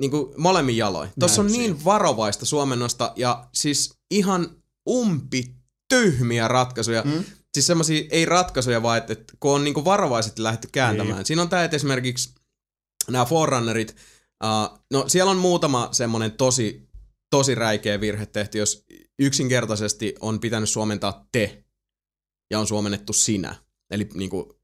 [0.00, 1.10] niin kuin molemmin jaloin.
[1.20, 4.56] Tuossa on niin varovaista suomennosta ja siis ihan
[4.88, 5.54] umpi
[5.88, 7.02] tyhmiä ratkaisuja.
[7.02, 7.24] Mm.
[7.54, 11.16] Siis semmoisia, ei ratkaisuja, vaan että, että kun on niinku varovaisesti lähdetty kääntämään.
[11.16, 11.26] Niin.
[11.26, 12.34] Siinä on tämä, että esimerkiksi
[13.10, 13.96] nämä Forerunnerit
[14.44, 16.88] Uh, no siellä on muutama semmonen tosi,
[17.30, 18.84] tosi räikeä virhe tehty, jos
[19.18, 21.64] yksinkertaisesti on pitänyt suomentaa te
[22.50, 23.56] ja on suomennettu sinä.
[23.90, 24.58] Eli niinku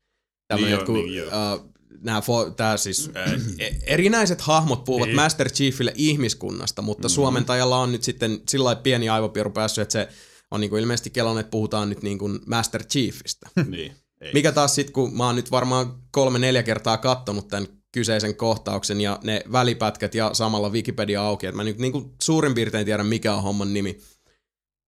[0.48, 2.22] tämmönen Niin joo, niin uh, nämä
[2.56, 3.10] tää siis
[3.58, 5.16] e- erinäiset hahmot puhuvat Niin.
[5.16, 7.12] Master Chiefille ihmiskunnasta, mutta mm.
[7.12, 10.08] suomentajalla on nyt sitten sillä pieni aivopieru päässyt, että se
[10.50, 13.48] on niinku ilmeisesti kelannut, että puhutaan nyt niinku Master Chiefistä.
[13.70, 13.92] Niin.
[14.20, 14.32] Ei.
[14.32, 19.18] Mikä taas sit, kun mä oon nyt varmaan kolme-neljä kertaa kattonut tämän kyseisen kohtauksen ja
[19.22, 23.42] ne välipätkät ja samalla Wikipedia auki, että mä nyt niinku suurin piirtein tiedän, mikä on
[23.42, 24.00] homman nimi,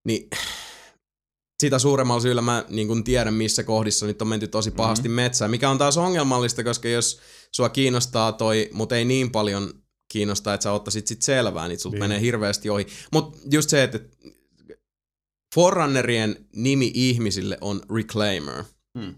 [0.05, 0.29] niin
[1.63, 5.15] sitä suuremmalla syyllä mä niin kun tiedän, missä kohdissa nyt on menty tosi pahasti mm-hmm.
[5.23, 7.21] metsään, mikä on taas ongelmallista, koska jos
[7.53, 9.73] sua kiinnostaa toi, mutta ei niin paljon
[10.13, 12.03] kiinnostaa, että sä ottaisit sit selvää, niin sulta Niin.
[12.05, 12.87] menee hirveästi ohi.
[13.13, 14.01] Mutta just se, että
[15.55, 18.65] Forerunnerien nimi ihmisille on Reclaimer,
[18.99, 19.15] Hmm.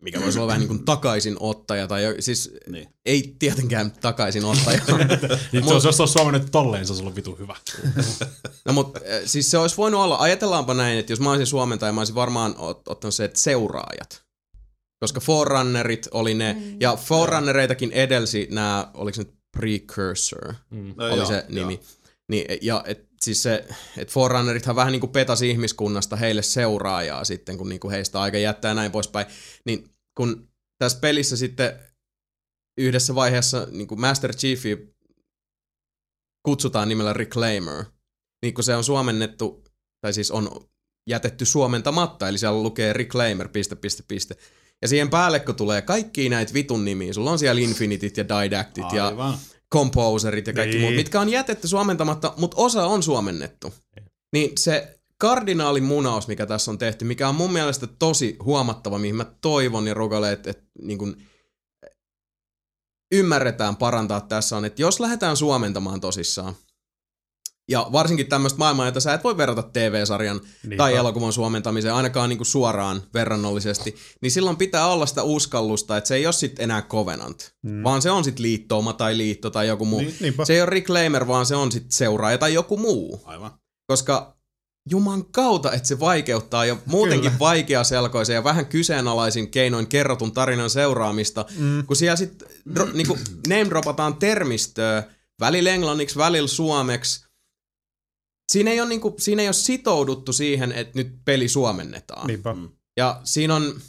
[0.00, 2.88] Mikä voisi olla vähän niin kuin takaisinottaja, tai jo- siis Niin.
[3.06, 4.80] ei tietenkään takaisinottaja.
[5.52, 7.56] Niin Mut- se, jos se olisi suomennettu tolleen, se olisi ollut vitu hyvä.
[8.64, 12.00] No mutta siis se olisi voinut olla, ajatellaanpa näin, että jos mä olisin suomentaja, mä
[12.00, 14.22] olisin varmaan ot- ottanut se, että seuraajat.
[15.00, 20.94] Koska Forerunnerit oli ne, ja Forerunnereitakin edelsi nämä, oliko se nyt Precursor, Mm.
[20.96, 21.44] No oli joo, se joo.
[21.48, 21.80] nimi.
[22.30, 23.64] Niin, ja et, siis se,
[23.96, 28.38] että Forerunnerithan vähän niin kuin petasi ihmiskunnasta heille seuraajaa sitten, kun niin kuin heistä aika
[28.38, 29.26] jättää ja näin poispäin.
[29.64, 30.48] Niin kun
[30.78, 31.78] tässä pelissä sitten
[32.78, 34.94] yhdessä vaiheessa niin kuin Master Chiefi
[36.42, 37.84] kutsutaan nimellä Reclaimer,
[38.42, 39.64] niin kun se on suomennettu,
[40.00, 40.68] tai siis on
[41.08, 44.36] jätetty suomentamatta, eli siellä lukee Reclaimer, piste, piste, piste.
[44.82, 48.92] Ja siihen päälle, kun tulee kaikki näitä vitun nimiä, sulla on siellä Infinitit ja Didactit
[48.92, 49.38] ja Aivan.
[49.74, 50.82] Composerit ja kaikki Niin.
[50.82, 53.74] muut, mitkä on jätetty suomentamatta, mutta osa on suomennettu.
[54.32, 59.16] Niin se kardinaalin munaus, mikä tässä on tehty, mikä on mun mielestä tosi huomattava, mihin
[59.16, 61.16] mä toivon ja rukoilen, että, että niin kun
[63.12, 66.54] ymmärretään parantaa tässä on, että jos lähdetään suomentamaan tosissaan,
[67.70, 70.76] ja varsinkin tämmöistä maailmaa, jota sä et voi verrata TV-sarjan Niinpä.
[70.76, 76.14] tai elokuvan suomentamiseen ainakaan niinku suoraan verrannollisesti, niin silloin pitää olla sitä uskallusta, että se
[76.14, 77.82] ei ole sitten enää Covenant, mm.
[77.82, 80.00] vaan se on sitten liittouma tai liitto tai joku muu.
[80.00, 80.44] Niin, Niinpä.
[80.44, 83.22] Se ei ole Reclaimer, vaan se on sitten seuraaja tai joku muu.
[83.24, 83.50] Aivan.
[83.86, 84.39] Koska
[84.90, 87.38] juman kautta, että se vaikeuttaa jo muutenkin Kyllä.
[87.38, 91.86] vaikeaselkoisen ja vähän kyseenalaisin keinoin kerrotun tarinan seuraamista, mm.
[91.86, 93.18] kun siellä sitten dro- niinku
[93.48, 95.02] name dropataan termistöä
[95.40, 97.26] välillä englanniksi, välillä suomeksi.
[98.52, 102.26] Siinä ei, ole niinku, siinä ei ole sitouduttu siihen, että nyt peli suomennetaan.
[102.26, 102.54] Niinpä.
[102.54, 102.68] Mm.
[102.96, 103.80] Ja siinä on,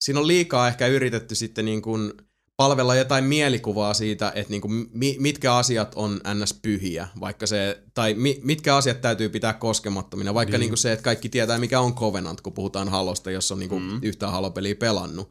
[0.00, 2.12] siinä on liikaa ehkä yritetty sitten niin kuin
[2.56, 6.54] palvella jotain mielikuvaa siitä, että niin kuin mi, mitkä asiat on ns.
[6.62, 10.60] pyhiä, vaikka se, tai mi, mitkä asiat täytyy pitää koskemattomina, vaikka niin.
[10.60, 13.68] Niin kuin se, että kaikki tietää mikä on Covenant, kun puhutaan Halosta, jos on niin
[13.68, 13.98] kuin mm.
[14.02, 15.30] yhtään Halo-peliä pelannut.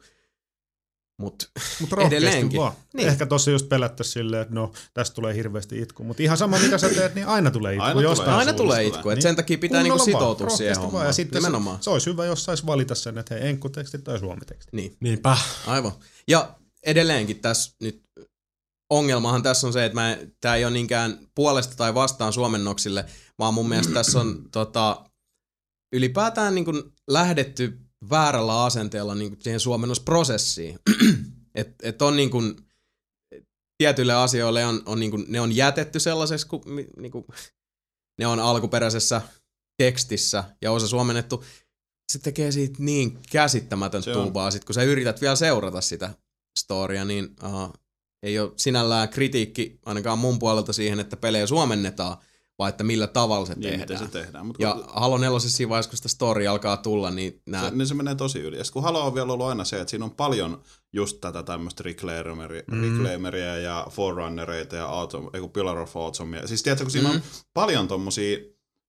[1.18, 1.46] Mutta
[1.90, 2.60] rohkeasti Edelleenkin.
[2.60, 2.72] vaan.
[2.94, 3.08] Niin.
[3.08, 6.04] Ehkä tossa just pelättä silleen, että no, tästä tulee hirveästi itku.
[6.04, 8.04] Mutta ihan sama mitä sä teet, niin aina tulee itku Aina tulee.
[8.10, 8.86] jostain aina suunnasta tulee tulee.
[8.98, 9.22] itku, että Niin.
[9.22, 10.84] sen takia pitää niinku Kunnolla vaan, sitoutua siihen vaan.
[10.84, 11.06] hommaan.
[11.06, 11.76] Ja sitten Nimenomaan.
[11.76, 14.76] se, se olisi hyvä, jos saisi valita sen, että hei, enkkuteksti tai suomiteksti.
[14.76, 14.96] Niin.
[15.00, 15.36] Niinpä.
[15.66, 15.92] Aivan.
[16.28, 16.54] Ja
[16.86, 18.02] edelleenkin tässä nyt
[18.92, 23.04] ongelmahan tässä on se, että tämä ei ole niinkään puolesta tai vastaan suomennoksille,
[23.38, 25.04] vaan mun mielestä tässä on tota,
[25.94, 27.78] ylipäätään niin kuin lähdetty
[28.10, 30.78] väärällä asenteella niin kuin siihen suomennosprosessiin.
[31.54, 32.56] et, et on niin kuin,
[33.78, 37.24] tietyille asioille on, on niin kuin, ne on jätetty sellaiseksi, kuin, mi- niin kuin,
[38.18, 39.22] ne on alkuperäisessä
[39.82, 41.44] tekstissä ja osa suomennettu.
[42.12, 43.18] Se tekee siitä niin
[44.10, 44.22] on.
[44.22, 46.14] tuubaa, sit kun sä yrität vielä seurata sitä
[46.58, 47.72] storia, niin uh,
[48.22, 52.16] ei ole sinällään kritiikki ainakaan mun puolelta siihen, että pelejä suomennetaan,
[52.58, 53.98] vaan että millä tavalla se Niin, tehdään.
[53.98, 54.46] se tehdään.
[54.46, 57.68] Mut Ja kun- Halo 4 siinä vaiheessa, kun sitä story alkaa tulla, niin nämä...
[57.68, 58.58] se, niin se menee tosi yli.
[58.58, 61.82] Ja kun Halo on vielä ollut aina se, että siinä on paljon just tätä tämmöistä
[61.82, 62.82] Reclaimeria, mm.
[62.82, 66.46] Reclaimeria ja Forerunnereita ja Autumn, ei kun Pillar of Autumnia.
[66.46, 67.14] Siis tiedätkö, kun siinä mm.
[67.14, 67.22] on
[67.54, 68.38] paljon tommosia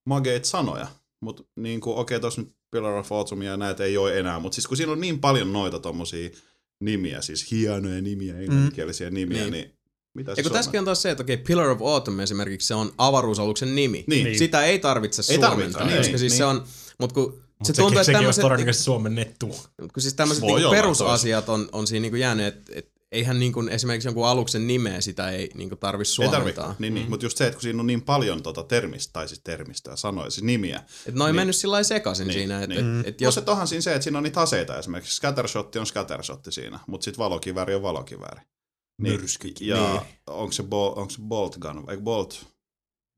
[0.06, 0.88] mageita sanoja,
[1.22, 4.40] mutta niin kuin, okei, okay, tossa nyt Pillar of Autumnia ja näitä ei ole enää,
[4.40, 6.30] mutta siis kun siinä on niin paljon noita tommosia
[6.86, 9.52] nimiä, siis hienoja nimiä, englanninkielisiä nimiä, Niin.
[9.52, 9.78] niin, niin
[10.14, 10.52] mitä on?
[10.52, 14.04] tässäkin on taas se, että okei, Pillar of Autumn esimerkiksi, se on avaruusaluksen nimi.
[14.08, 14.38] Niin.
[14.38, 16.38] Sitä ei tarvitse Ei suomentaa, tarvitse, niin, koska niin, siis niin.
[16.38, 16.64] se on...
[17.00, 19.48] Mutta kun Mutta se tuntuu, että sekin olisi tämmöiset, todennäköisesti suomennettu.
[19.78, 24.08] kun siis tämmöiset niinku perusasiat on, on siinä niinku jäänyt, että et, eihän niinku esimerkiksi
[24.08, 26.40] jonkun aluksen nimeä sitä ei niinku tarvi Ei suomentaa.
[26.40, 27.10] tarvitse, niin, niin.
[27.10, 30.30] mutta just se, että kun siinä on niin paljon tota termistä, tai siis termistöä, sanoja,
[30.30, 31.36] siis nimiä, Et ne on Niin.
[31.36, 33.00] mennyt sillä lailla sekaisin Niin, siinä, että niin.
[33.00, 33.36] et, et Jos...
[33.36, 33.44] jos...
[33.44, 35.16] Plus, onhan siinä se, että siinä on niitä aseita esimerkiksi.
[35.16, 38.42] Scattershotti on scattershotti siinä, mutta sitten valokivääri on valokivääri.
[39.02, 39.20] Niin,
[39.62, 40.02] Ja Niin.
[40.28, 42.46] onko se, bol, onko se bolt gun, eikö bolt,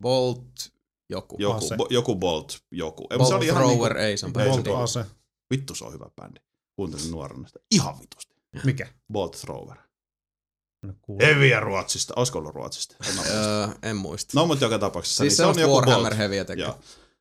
[0.01, 0.73] Bolt
[1.09, 1.35] joku.
[1.39, 1.75] joku, Ase.
[1.75, 3.07] bo, joku bolt, joku.
[3.11, 4.69] Ei, Bolt se oli ihan thrower, ei se on Ei se bändi.
[4.69, 4.83] ole.
[4.83, 5.05] Ase.
[5.53, 6.39] vittu se on hyvä bändi.
[6.75, 7.59] Kuuntelin nuorena sitä.
[7.71, 8.35] Ihan vitusti.
[8.63, 8.87] Mikä?
[9.13, 9.77] Bolt thrower.
[11.21, 12.13] Heviä Ruotsista.
[12.15, 12.95] Olisiko ollut Ruotsista?
[13.09, 13.13] En.
[13.35, 14.31] Öö, en muista.
[14.35, 15.23] No, mutta joka tapauksessa.
[15.23, 16.17] siis niin se on joku Warhammer Bolt.
[16.17, 16.73] Heavyä tekee.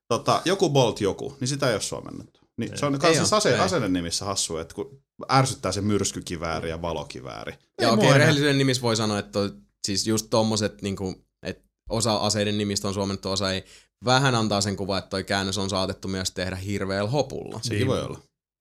[0.09, 2.41] Tota, joku Bolt joku, niin sitä ei ole suomennettu.
[2.57, 5.03] Niin, se on Ei kans oo, siis ase, aseiden nimissä hassu, että kun
[5.33, 7.53] ärsyttää se myrskykivääri ja valokivääri.
[7.81, 9.53] Ja Ei okei, okay, rehellisyyden nimissä voi sanoa, että toi,
[9.87, 13.65] siis just tommoset, niinku, että osa aseiden nimistä on suomennettu, osa ei.
[14.05, 17.61] Vähän antaa sen kuva, että toi käännös on saatettu myös tehdä hirveällä hopulla.
[17.63, 18.19] Sekin voi olla.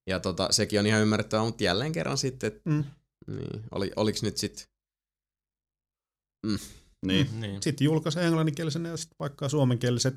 [0.08, 2.84] Ja tota, sekin on ihan ymmärrettävää, mutta jälleen kerran sitten, että Mm.
[3.28, 4.38] niin, oli, oliks nyt
[6.48, 6.62] sit,
[7.06, 7.28] Niin.
[7.40, 7.64] Niin.
[7.64, 10.16] Sitten julkaisee englanninkielisen ja sitten vaikka suomenkieliset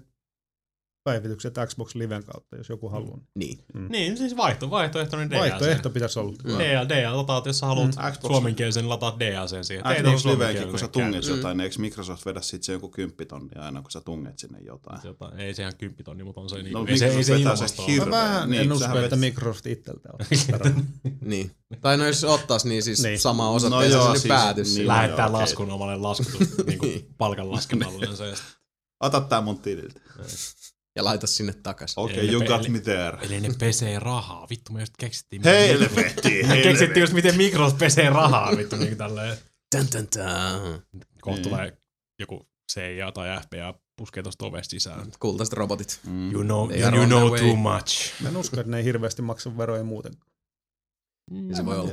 [1.06, 3.18] päivitykset Xbox Liven kautta, jos joku haluaa.
[3.34, 3.58] niin.
[3.88, 5.40] Niin, siis vaihto, vaihtoehtoinen DLC.
[5.40, 6.32] Vaihtoehto pitäisi olla.
[6.44, 6.50] Mm.
[6.58, 8.02] DL, DL, lataat, jos sä haluat Mm.
[8.02, 9.84] Xbox- suomenkielisen, niin lataat DLC siihen.
[10.02, 11.28] Xbox on Liveenkin, kun sä tunget käännös.
[11.28, 15.00] jotain, niin eikö Microsoft vedä sit se joku kymppitonnia aina, kun sä tunget sinne jotain?
[15.04, 17.56] Jotain, ei se ihan kymppitonni, mutta on se niin No, ei se, ei se vetää
[17.56, 18.04] se ilmasto hir- ole.
[18.10, 20.26] Mä vähän Niin, en usko, että vet- Microsoft itseltä on.
[21.20, 21.50] niin.
[21.80, 23.18] Tai no jos ottais, niin siis Niin.
[23.18, 24.68] sama No joo, no sinne siis- päätys.
[24.68, 24.76] niin.
[24.76, 24.88] Niin.
[24.88, 25.40] Lähettää okei.
[25.40, 28.34] laskun omalle laskutus, niin kuin palkan laskennallinen se.
[29.00, 30.00] Ota tää mun tililtä.
[30.96, 31.94] Ja laita sinne takas.
[31.96, 33.18] Okei, Eli okay, you ne got peli- me there.
[33.26, 34.46] Eli ne pesee rahaa.
[34.50, 35.42] Vittu, me just keksittiin.
[35.44, 36.62] Helvetti, Me helvetti.
[36.62, 38.56] keksittiin just miten Microsoft pesee rahaa.
[38.56, 39.36] Vittu niin tälleen.
[39.70, 40.60] Tän, tän, tän.
[41.20, 41.42] Kohta Niin.
[41.50, 41.78] tulee
[42.20, 45.12] joku CIA tai FBA puskee tosta ovesta sisään.
[45.20, 46.00] Kultaiset robotit.
[46.06, 46.32] Mm.
[46.32, 48.22] You know, They you, you know too much.
[48.22, 50.12] Mä en usko, että ne ei hirveästi maksa veroja muuten.
[51.30, 51.92] Niin se voi olla.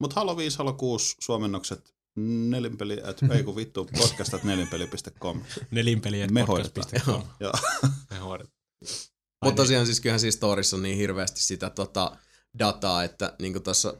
[0.00, 5.42] Mut Halo 5, Halo 6 suomennokset nelinpeli, et, ei kun vittu, podcastat nelinpeli.com.
[5.70, 7.22] Nelinpelien Me podcast.com.
[7.40, 7.52] Joo.
[8.10, 8.54] Me hoidetaan.
[9.44, 12.16] Mutta tosiaan siis kyllähän siis storissa on niin hirveästi sitä tota,
[12.58, 13.94] dataa, että niinku tossa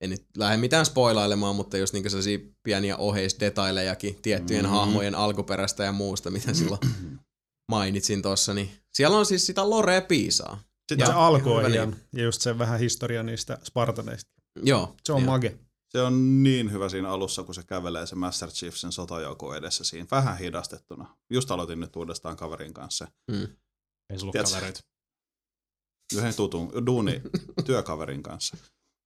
[0.00, 4.72] en nyt lähde mitään spoilailemaan, mutta just niinku sellaisia pieniä oheisdetailejakin tiettyjen Mhm.
[4.72, 4.78] mm.
[4.78, 6.80] hahmojen alkuperästä ja muusta, mitä silloin
[7.72, 10.62] mainitsin tossa, niin siellä on siis sitä lorea piisaa.
[10.92, 14.30] Sitä, se Ja- alku on hyvä ihan, ja just se vähän historia niistä Spartaneista.
[14.62, 14.96] Joo.
[15.06, 15.30] Se on joo.
[15.32, 15.58] mage.
[15.90, 19.84] Se on niin hyvä siinä alussa, kun se kävelee se Master Chief sen sotajoukon edessä
[19.84, 20.06] siinä.
[20.10, 21.16] Vähän hidastettuna.
[21.30, 23.08] Just aloitin nyt uudestaan kaverin kanssa.
[23.30, 23.48] Mm.
[24.10, 24.54] Ei sulla Tiedätkö?
[24.54, 24.80] kavereita.
[26.16, 27.22] Yhden tutun, duuni,
[27.66, 28.56] työkaverin kanssa.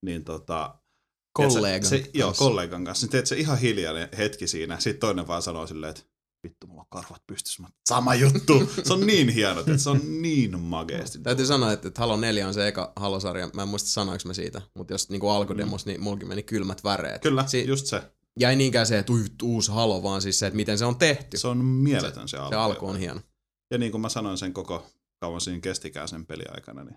[0.06, 0.78] Niin tota,
[1.32, 2.44] Kollegan Se, joo, kanssa.
[2.44, 3.04] kollegan kanssa.
[3.04, 4.80] Niin teet se ihan hiljainen hetki siinä.
[4.80, 6.02] Sitten toinen vaan sanoo silleen, että
[6.44, 7.62] vittu, mulla on karvat pystyssä.
[7.62, 8.70] Mä, Sama juttu.
[8.84, 11.18] se on niin hieno, että se on niin mageesti.
[11.18, 13.50] Täytyy sanoa, että, että Halo 4 on se eka Halo-sarja.
[13.54, 17.22] Mä en muista sanoinko mä siitä, mutta jos niinku alkudemos, niin mulkin meni kylmät väreet.
[17.22, 18.02] Kyllä, Si- just se.
[18.40, 21.36] Ja ei niinkään se, että uusi Halo, vaan siis se, että miten se on tehty.
[21.36, 22.50] Se on mieletön se alku.
[22.50, 23.20] se alku on hieno.
[23.70, 24.86] Ja niin kuin mä sanoin sen koko
[25.20, 26.96] kauan siinä kestikään sen peliaikana, niin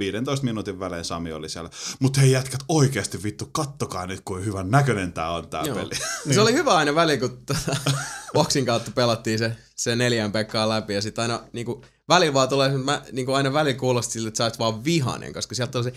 [0.00, 1.70] 15 minuutin välein Sami oli siellä,
[2.00, 5.76] mutta hei jätkät oikeasti vittu, kattokaa nyt kuin hyvän näköinen tää on tää Joo.
[5.76, 5.90] peli.
[6.24, 6.34] Niin.
[6.34, 7.76] Se oli hyvä aina väli, kun tota,
[8.34, 12.68] Boxin kautta pelattiin se, se neljän Pekkaa läpi ja sitten aina niinku, välillä vaan tulee,
[12.78, 15.92] mä niinku aina välillä kuulosti siltä, että sä oot vaan vihanen, koska sieltä on se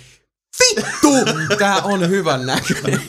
[0.59, 1.13] vittu,
[1.57, 3.01] tää on hyvän näköinen.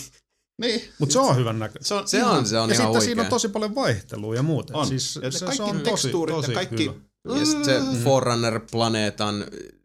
[0.62, 0.82] niin.
[0.98, 1.84] Mutta se on hyvän näköinen.
[1.84, 3.02] Se on, Se on, se on ja ihan sitten oikein.
[3.04, 4.78] siinä on tosi paljon vaihtelua ja muuta.
[4.78, 4.86] On.
[4.86, 6.94] Siis Ja se, se se, kaikki on tosi, tekstuurit ja tosi kaikki- hyvä.
[7.28, 9.34] Ja sit se Forerunner-planeetan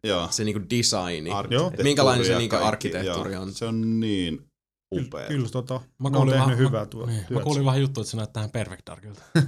[0.04, 0.28] Joo.
[0.30, 1.30] se niinku designi.
[1.82, 3.42] Minkälainen se niinku arkkitehtuuri joo.
[3.42, 3.54] on?
[3.54, 4.50] Se on niin
[4.94, 5.08] upea.
[5.10, 8.00] Kyllä, kyllä tota, Mä kuulin tehnyt vähän- hyvää mä- tuo Niin, mä kuulin vähän juttu,
[8.00, 9.22] että se näyttää Perfect Darkilta.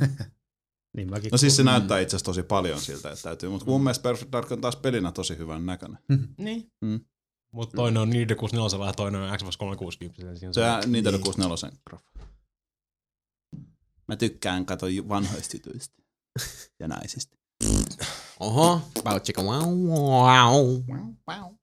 [0.97, 3.49] Niin mäkin No siis se näyttää itse asiassa tosi paljon siltä, että täytyy.
[3.49, 5.99] Mutta mun mielestä Perfect Dark on taas pelinä tosi hyvän näköinen.
[6.39, 6.72] Niin.
[6.80, 7.01] Mm.
[7.53, 10.39] Mutta toinen on Nintendo 64 ja toinen on Xbox 360.
[10.39, 11.24] Siinä Se on Nintendo Niin.
[11.24, 12.11] 64 graffa.
[14.09, 16.03] Mä tykkään kato vanhoista jutuista
[16.80, 17.38] ja naisista.
[18.40, 19.74] Oho, Bauchika, wow,
[21.28, 21.54] wow.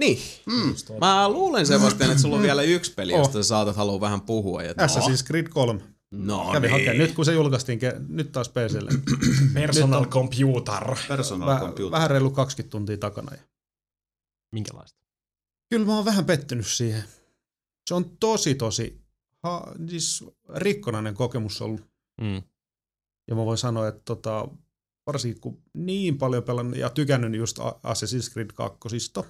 [0.00, 0.74] Niin, Mm.
[1.00, 3.18] mä luulen Sebastian, että sulla on vielä yksi peli, Oh.
[3.18, 4.62] josta sä saatat halua vähän puhua.
[4.62, 4.72] Ja...
[4.72, 5.80] Assassin's Creed 3.
[6.10, 6.72] No Kävi niin.
[6.72, 6.98] hakemaan.
[6.98, 8.90] Nyt kun se julkaistiin, ke- nyt taas PClle.
[9.54, 10.96] Personal Nyt on- computer.
[11.08, 11.90] Personal Väh, computer.
[11.90, 13.32] vähän reilu 20 tuntia takana.
[13.36, 13.42] Ja
[14.52, 15.00] Minkälaista?
[15.70, 17.04] Kyllä mä oon vähän pettynyt siihen.
[17.88, 19.02] Se on tosi, tosi
[19.42, 21.80] ha, siis rikkonainen kokemus ollut.
[22.20, 22.42] Mm.
[23.28, 24.48] Ja mä voin sanoa, että tota,
[25.06, 28.78] varsinkin kun niin paljon pelannut ja tykännyt just Assassin's Creed 2,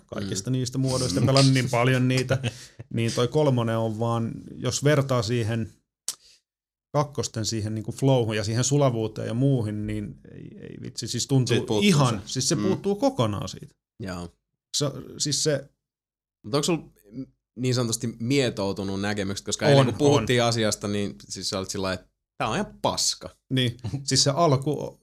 [0.07, 0.53] kaikista mm.
[0.53, 2.39] niistä muodoista, pelannut niin paljon niitä,
[2.95, 5.73] niin toi kolmonen on vaan, jos vertaa siihen
[6.93, 11.81] kakkosten siihen niin flowhun ja siihen sulavuuteen ja muuhin, niin ei, ei vitsi, siis tuntuu
[11.83, 12.33] ihan, se.
[12.33, 12.62] siis se Mm.
[12.62, 13.75] puuttuu kokonaan siitä.
[14.01, 14.29] Joo.
[14.77, 14.87] Se,
[15.18, 15.70] siis se,
[16.43, 16.89] Mutta onko sulla
[17.57, 21.93] niin sanotusti mietoutunut näkemykset, koska On, eilen kun puhuttiin asiasta, niin siis sä olit sillä
[21.93, 22.07] että
[22.39, 23.37] tää on ihan paska.
[23.51, 23.77] niin,
[24.09, 24.99] siis se alku,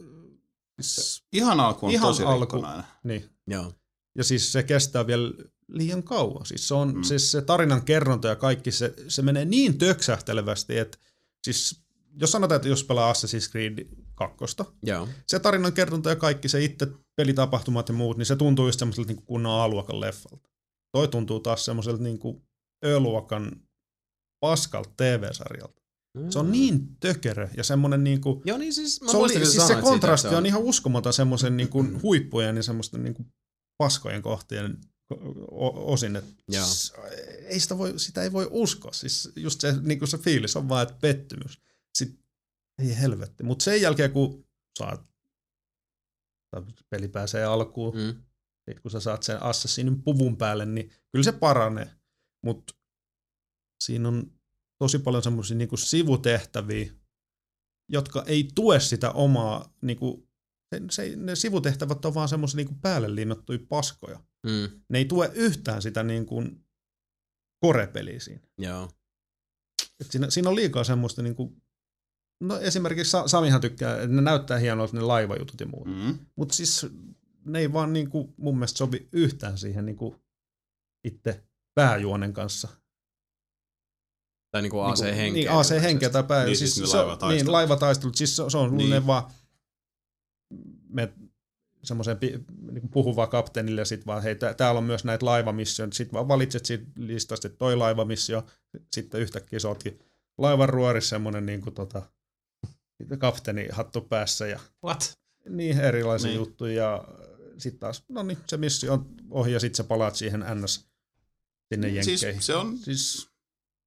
[0.82, 2.39] siis, Ihan alku on Ihan tosi alku.
[2.41, 2.86] rikkonainen.
[3.03, 3.73] niin, Joo.
[4.17, 5.32] Ja siis se kestää vielä
[5.67, 6.45] liian kauan.
[6.45, 7.03] Siis se, on, Mm.
[7.03, 10.97] siis se tarinan kerronta ja kaikki, se, se menee niin töksähtelevästi, että
[11.43, 11.82] siis
[12.21, 14.36] jos sanotaan, että jos pelaa Assassin's Creed 2,
[14.84, 15.07] Joo.
[15.27, 19.07] se tarinan kerronta ja kaikki se itse pelitapahtumat ja muut, niin se tuntuu just semmoiselta
[19.13, 20.49] niin kunnon A-luokan leffalta.
[20.91, 22.19] Toi tuntuu taas semmoiselta niin
[22.86, 23.51] Ö-luokan
[24.39, 25.78] paskalta TV-sarjalta.
[26.30, 26.45] Se Mm.
[26.45, 29.55] on niin tökerö ja semmoinen niinku, Joo, niin siis mä se, oli, sä siis se
[29.55, 33.26] sanoit siitä, kontrasti että on ihan uskomaton semmoisen niinku huippujen ja semmoisten niinku
[33.78, 34.78] paskojen kohtien
[35.76, 36.66] osin, että Joo.
[37.45, 38.91] ei sitä, voi, sitä ei voi uskoa.
[38.93, 41.62] Siis just se, niinku se fiilis on vaan, että pettymys.
[41.97, 42.24] Sitten
[42.80, 43.43] ei helvetti.
[43.43, 44.47] Mutta sen jälkeen, kun
[44.80, 45.05] saat,
[46.89, 48.01] peli pääsee alkuun, mm.
[48.01, 48.24] Mm.
[48.70, 51.91] sit kun sä saat sen Assassinin puvun päälle, niin kyllä se paranee.
[52.45, 52.74] Mutta
[53.84, 54.38] siinä on
[54.80, 56.93] tosi paljon semmoisia niinku sivutehtäviä,
[57.89, 60.30] jotka ei tue sitä omaa, niinku,
[60.75, 64.23] se, se, ne sivutehtävät on vaan semmoisia niinku päälle liimattuja paskoja.
[64.43, 64.82] Mm.
[64.89, 66.43] Ne ei tue yhtään sitä niinku
[67.59, 68.47] korepeliä siinä.
[68.57, 68.89] Joo.
[69.99, 71.57] Et siinä, siinä on liikaa semmoista niinku,
[72.43, 75.88] no esimerkiksi Sa- Samihan tykkää, että ne näyttää hienolta ne laivajutut ja muut.
[75.88, 76.19] Mm.
[76.36, 76.86] Mutta siis
[77.45, 80.15] ne ei vaan niinku mun mielestä sovi yhtään siihen niinku
[81.03, 81.43] itse
[81.75, 82.67] pääjuonen kanssa.
[84.51, 85.33] Tai niinku AC-henkeä.
[85.33, 86.45] Niin, AC-henkeä tai pää.
[86.45, 87.43] Niin, siis, siis se, laivataistelut.
[87.45, 88.15] niin, laivataistelut.
[88.15, 88.77] Siis se, se on niin.
[88.77, 88.89] Niin.
[88.89, 89.31] ne vaan
[90.89, 91.13] me
[91.83, 92.17] semmoiseen
[92.71, 95.95] niinku puhuvaa kapteenille ja sit vaan, hei, tää- täällä on myös näitä laivamissioita.
[95.95, 98.45] Sitten vaan valitset siitä listasta, että toi laivamissio.
[98.93, 99.99] Sitten yhtäkkiä sä ootkin
[100.37, 102.01] laivan ruorissa semmoinen niinku tota,
[103.19, 105.19] kapteeni hattu päässä ja What?
[105.49, 106.37] niin erilaisia Niin.
[106.39, 106.47] niin.
[106.47, 106.73] juttuja.
[106.83, 107.05] Ja
[107.57, 110.85] sitten taas, no niin, se missio on ohi ja sitten sä palaat siihen NS
[111.73, 112.19] sinne jenkkeihin.
[112.19, 113.28] Siis se on, siis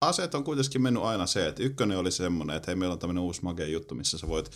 [0.02, 3.22] aseet on kuitenkin mennyt aina se, että ykkönen oli semmoinen, että hei, meillä on tämmöinen
[3.22, 4.50] uusi magea juttu, missä sä voit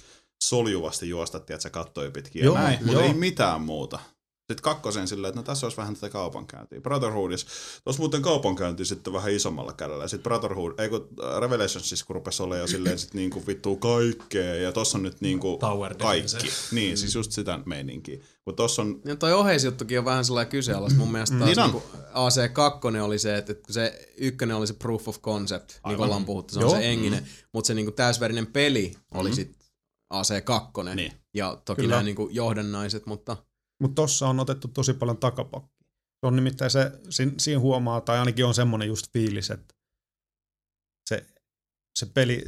[0.44, 3.98] soljuvasti juosta, tiedätkö, kattoja pitkin ja Joo, näin, mutta ei mitään muuta.
[4.36, 6.80] Sitten kakkosen silleen, että no tässä olisi vähän tätä kaupankäyntiä.
[6.80, 7.46] Brotherhoodissa,
[7.84, 10.04] tuossa muuten kaupankäynti sitten vähän isommalla kädellä.
[10.04, 13.76] Ja sitten Brotherhood, ei kun äh, Revelationsissa, kun rupesi olemaan jo silleen sit niinku vittuu
[13.76, 14.54] kaikkea.
[14.54, 16.32] Ja tossa on nyt niinku Tower kaikki.
[16.34, 16.74] defense.
[16.74, 18.18] Niin, siis just sitä meininkiä.
[18.46, 20.98] Kun tossa on, Ja toi oheisjuttukin on vähän sellainen kyseenalaista.
[20.98, 25.08] Mun mielestä taas Niin niinku AC2 oli se, että, kun se ykkönen oli se proof
[25.08, 25.96] of concept, niin Aivan.
[25.96, 26.70] kuin ollaan puhuttu, se on Joo.
[26.76, 29.34] se enginen, mutta se niinku täysverinen peli oli Mhm.
[29.36, 29.56] sit
[30.14, 30.94] AC2.
[30.94, 31.12] Niin.
[31.34, 31.92] Ja toki Kyllä.
[31.94, 33.36] nämä niinku johdannaiset, mutta
[33.80, 35.86] Mutta tossa on otettu tosi paljon takapakkia.
[36.20, 39.74] Se on nimittäin se, siinä, siinä huomaa, tai ainakin on semmoinen just fiilis, että
[41.08, 41.26] se,
[41.98, 42.44] se peli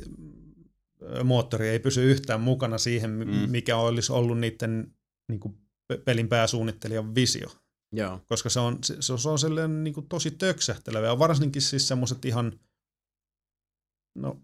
[1.24, 3.24] moottori ei pysy yhtään mukana siihen, mm.
[3.30, 3.50] Mm.
[3.50, 4.94] mikä olisi ollut niiden
[5.28, 5.58] niin kuin
[6.04, 7.48] pelin pääsuunnittelijan visio.
[7.92, 8.20] joo.
[8.28, 11.06] Koska se on, se, se on sellainen niin kuin tosi töksähtelevä.
[11.06, 12.60] Ja varsinkin siis semmoiset ihan,
[14.14, 14.42] no,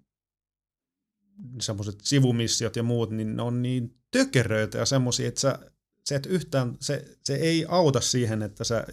[1.60, 5.58] semmoiset sivumissiot ja muut, niin ne on niin tökeröitä ja semmoisia, että sä,
[6.04, 8.86] se, et yhtään, se, se ei auta siihen, että sä,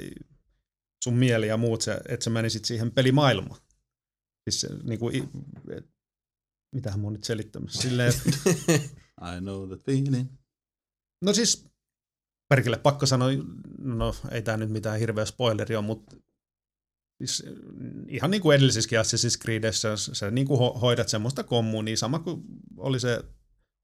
[1.04, 3.62] sun mieli ja muut, sä, että sä menisit siihen pelimaailmaan.
[4.44, 5.30] Siis se, niin kuin,
[5.78, 5.90] et,
[6.76, 7.82] mitähän mä oon nyt selittämässä.
[7.82, 8.30] Silleen, että,
[9.38, 10.28] I know that feeling.
[11.22, 11.71] no siis,
[12.52, 13.30] perkele, pakko sanoa,
[13.80, 16.16] no ei tää nyt mitään hirveä spoileri on, mutta
[17.18, 17.44] siis,
[18.08, 22.42] ihan niin kuin edellisissäkin Assassin's Creedissä, sä niin kuin ho- hoidat semmoista kommunia, sama kuin
[22.78, 23.24] oli se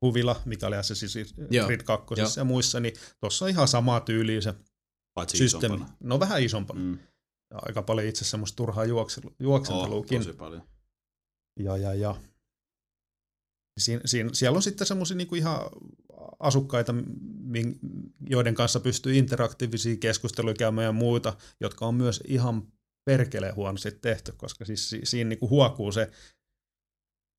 [0.02, 2.28] huvila, mikä oli Assassin's Creed 2 joo.
[2.38, 4.54] ja muissa, niin tuossa on ihan samaa tyyliä se
[5.14, 5.76] Paitsi systeemi.
[5.76, 5.98] isompana.
[6.04, 6.80] No vähän isompana.
[6.80, 6.86] Mm.
[6.86, 7.00] Mm.
[7.52, 10.20] Ja aika paljon itse semmoista turhaa juokselu, Oh, juoksenteluukin.
[10.24, 10.62] tosi paljon.
[11.60, 12.16] Ja, ja, ja.
[13.80, 15.60] Siin, siin, siellä on sitten semmoisia niinku ihan
[16.40, 16.94] asukkaita,
[18.30, 22.68] joiden kanssa pystyy interaktiivisia keskusteluja käymään ja muuta, jotka on myös ihan
[23.06, 26.12] perkeleen huonosti tehty, koska siis si- siinä niinku huokuu se,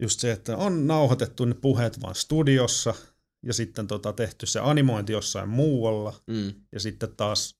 [0.02, 2.94] just se, että on nauhoitettu ne puheet vaan studiossa
[3.46, 6.52] ja sitten tota tehty se animointi jossain muualla Mm.
[6.72, 7.57] ja sitten taas,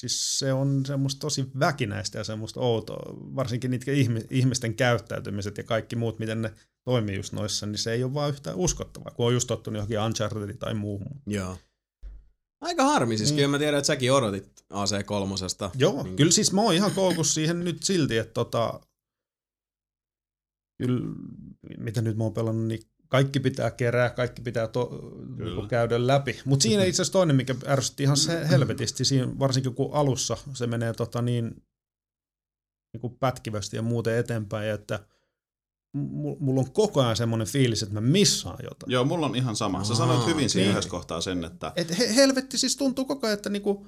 [0.00, 5.64] siis se on semmoista tosi väkinäistä ja semmoista outoa, varsinkin niitä ihmi- ihmisten käyttäytymiset ja
[5.64, 9.26] kaikki muut, miten ne toimii just noissa, niin se ei ole vaan yhtään uskottavaa, kun
[9.26, 11.20] on just tottunut johonkin Uncharted tai muuhun.
[11.26, 11.58] Joo.
[12.60, 13.36] Aika harmi, siis Niin.
[13.36, 15.70] kyllä mä tiedän, että säkin odotit AC3.
[15.78, 16.16] Joo, Niin.
[16.16, 18.80] kyllä siis mä oon ihan koukussa siihen nyt silti, että tota,
[20.78, 21.00] kyllä,
[21.78, 24.90] mitä nyt mä oon pelannut, niin kaikki pitää kerää, kaikki pitää to,
[25.38, 26.40] niinku käydä läpi.
[26.44, 30.66] Mutta siinä itse asiassa toinen, mikä ärsytti ihan se helvetisti, siinä, varsinkin kun alussa se
[30.66, 31.44] menee tota niin,
[32.92, 35.00] niin kuin pätkivästi ja muuten eteenpäin, että
[35.96, 38.90] mu- mulla on koko ajan semmoinen fiilis, että mä missaan jotain.
[38.92, 39.84] Joo, mulla on ihan sama.
[39.84, 40.70] Sä sanoit hyvin siinä Niin.
[40.72, 43.86] yhdessä kohtaa sen, että Et he, helvetti siis tuntuu koko ajan, että niinku,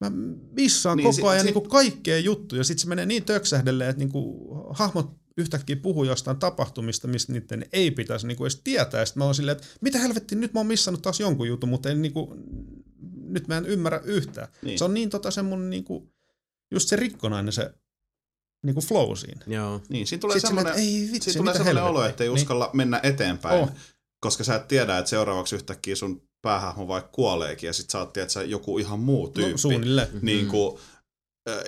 [0.00, 0.10] mä
[0.52, 2.64] missaan Niin, koko ajan si- niinku kaikkea juttuja.
[2.64, 7.90] Sitten se menee niin töksähdelleen, että niinku, hahmot yhtäkkiä puhuu jostain tapahtumista, mistä niiden ei
[7.90, 9.04] pitäisi niinku edes tietää.
[9.04, 11.90] Sitten mä oon silleen, että mitä helvetti, nyt mä oon missannut taas jonkun jutun, mutta
[11.90, 12.36] en, niinku,
[13.22, 14.48] nyt mä en ymmärrä yhtään.
[14.48, 14.58] Niin.
[14.62, 14.78] Niin.
[14.78, 16.12] Se on niin tota semmonen niinku,
[16.70, 17.70] just se rikkonainen se
[18.62, 19.44] niinku flow siinä.
[19.46, 19.82] Joo.
[19.88, 22.30] niin, siinä tulee Sitten semmoinen, silleen, että ei vitsi, siinä tulee semmoinen olo, että ei
[22.30, 22.34] Niin.
[22.40, 23.70] uskalla mennä eteenpäin, Oh.
[24.20, 28.12] koska sä et tiedä, että seuraavaksi yhtäkkiä sun päähahmo vaikka kuoleekin ja sit sä oot,
[28.12, 29.52] tiedät, sä joku ihan muu tyyppi.
[29.52, 30.08] No, suunnilleen.
[30.22, 30.78] niin kuin,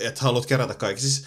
[0.01, 1.03] että haluat kerätä kaikki.
[1.03, 1.25] Siis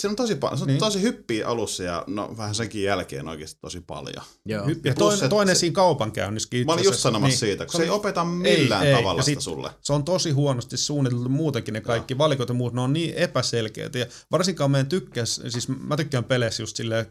[0.00, 0.58] Se on tosi paljon.
[0.58, 0.78] Se on Niin.
[0.78, 4.24] tosi hyppiä alussa ja no vähän senkin jälkeen oikeasti tosi paljon.
[4.46, 4.66] Joo.
[4.66, 6.66] Hy- ja toinen, että toinen se- siinä kaupankäynnissäkin.
[6.66, 8.94] Mä olin just sanomassa siitä, kun se ei opeta millään ei.
[8.96, 9.70] tavalla Ja sitä sit- sulle.
[9.80, 13.98] Se on tosi huonosti suunniteltu muutenkin ne kaikki valikot ja muut, ne on niin epäselkeitä.
[13.98, 17.06] Ja varsinkaan meidän tykkäs, siis mä tykkään peleissä just silleen,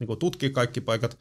[0.00, 1.18] niin tutkia kaikki paikat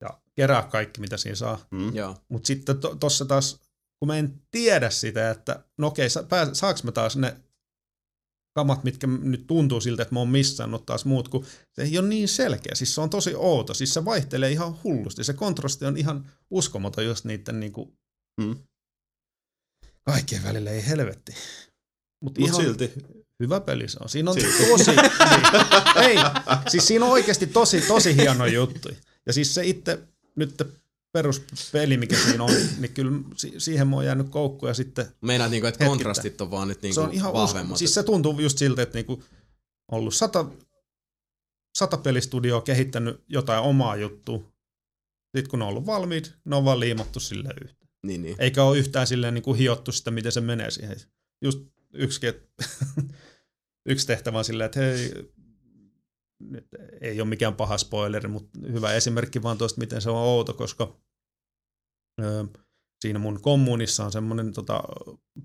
[0.00, 1.66] ja kerää kaikki, mitä siinä saa.
[1.70, 1.94] Mm.
[1.96, 2.16] Joo.
[2.28, 3.60] Mutta sitten to, tossa taas,
[3.98, 7.36] kun mä en tiedä sitä, että no okei, sa, pää, saaks mä taas ne
[8.58, 12.08] kamat, mitkä nyt tuntuu siltä, että mä oon missannut taas muut, kun se ei ole
[12.08, 12.74] niin selkeä.
[12.74, 13.74] Siis se on tosi outo.
[13.74, 15.24] Siis se vaihtelee ihan hullusti.
[15.24, 17.92] Se kontrasti on ihan uskomaton just niiden niinku
[18.40, 18.56] Mm.
[20.06, 21.32] kaikkien välillä, ei helvetti.
[22.24, 22.92] Mutta Mut ihan silti.
[23.42, 24.08] hyvä peli se on.
[24.08, 24.66] Siinä on Silti.
[24.70, 25.00] tosi, niin,
[26.08, 26.16] ei,
[26.70, 28.88] siis siinä on oikeasti tosi, tosi hieno juttu.
[29.26, 29.98] Ja siis se itse
[30.36, 30.62] nyt
[31.12, 35.50] peruspeli, mikä siinä on, niin kyllä si- siihen mä oon jäänyt koukkuun ja sitten Meinaat
[35.50, 35.90] niinku, että Hetkittäin.
[35.90, 37.48] kontrastit on vaan nyt niinku se on ihan vahvemmat.
[37.54, 37.78] uskomaton.
[37.78, 39.22] Siis se tuntuu just siltä, että niinku
[39.92, 40.44] ollut sata,
[41.78, 44.38] sata pelistudioa kehittänyt jotain omaa juttua.
[45.36, 47.88] Sitten kun ne on ollut valmiit, ne on vaan liimattu sille yhteen.
[48.06, 48.36] Niin, niin.
[48.38, 50.96] Eikä ole yhtään silleen niin kuin hiottu sitä, miten se menee siihen.
[51.44, 51.58] Just
[51.94, 52.20] yksi,
[53.90, 55.12] yksi tehtävä on silleen, että hei,
[56.40, 56.66] nyt
[57.00, 60.96] ei ole mikään paha spoileri, mutta hyvä esimerkki vaan tuosta, miten se on outo, koska
[62.22, 62.46] ö,
[63.00, 64.82] siinä mun kommunissa on semmoinen tota,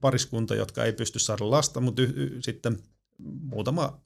[0.01, 2.79] pariskunta, jotka ei pysty saada lasta, mutta y- y- sitten
[3.41, 4.01] muutama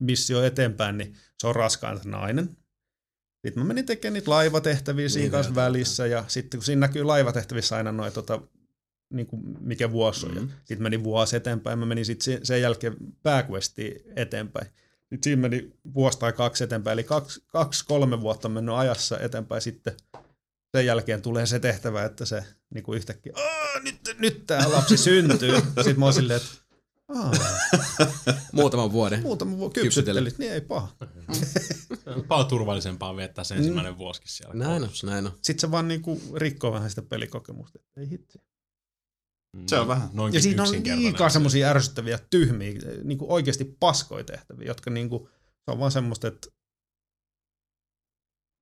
[0.00, 2.56] missio eteenpäin, niin se on raskaan nainen.
[3.46, 7.02] Sitten mä menin tekemään niitä laivatehtäviä siinä Niin, kanssa välissä, ja sitten kun siinä näkyy
[7.04, 8.40] laivatehtävissä aina noin, tota,
[9.12, 10.42] niin kuin mikä vuosi on, Mhm.
[10.50, 14.66] ja sitten meni vuosi eteenpäin, mä menin sitten sen jälkeen pääquestiin eteenpäin.
[15.10, 19.18] Nyt siinä meni vuosi tai kaksi eteenpäin, eli kaksi, kaksi kolme vuotta on mennyt ajassa
[19.18, 19.96] eteenpäin sitten
[20.76, 22.44] sen jälkeen tulee se tehtävä, että se
[22.74, 25.56] niin kuin yhtäkkiä, "Aa, nyt, nyt tämä lapsi syntyy.
[25.56, 26.60] Sitten mä oon silleen, että
[28.52, 29.22] Muutaman vuoden.
[29.22, 30.38] muutama vuosi Kypsyttelit.
[30.38, 30.88] niin ei paha.
[32.28, 34.54] Paljon turvallisempaa viettää se ensimmäinen vuosikin siellä.
[34.54, 35.32] Näin on, näin on.
[35.42, 37.78] Sitten se vaan niinku rikkoo vähän sitä pelikokemusta.
[37.96, 38.38] Ei hitsi.
[39.56, 40.08] Mm, Se on vähän.
[40.12, 42.72] Noinkin Ja siinä on liikaa semmoisia ärsyttäviä, tyhmiä,
[43.04, 45.28] niinku oikeasti paskoja tehtäviä, jotka niinku,
[45.64, 46.48] se on vaan semmoista, että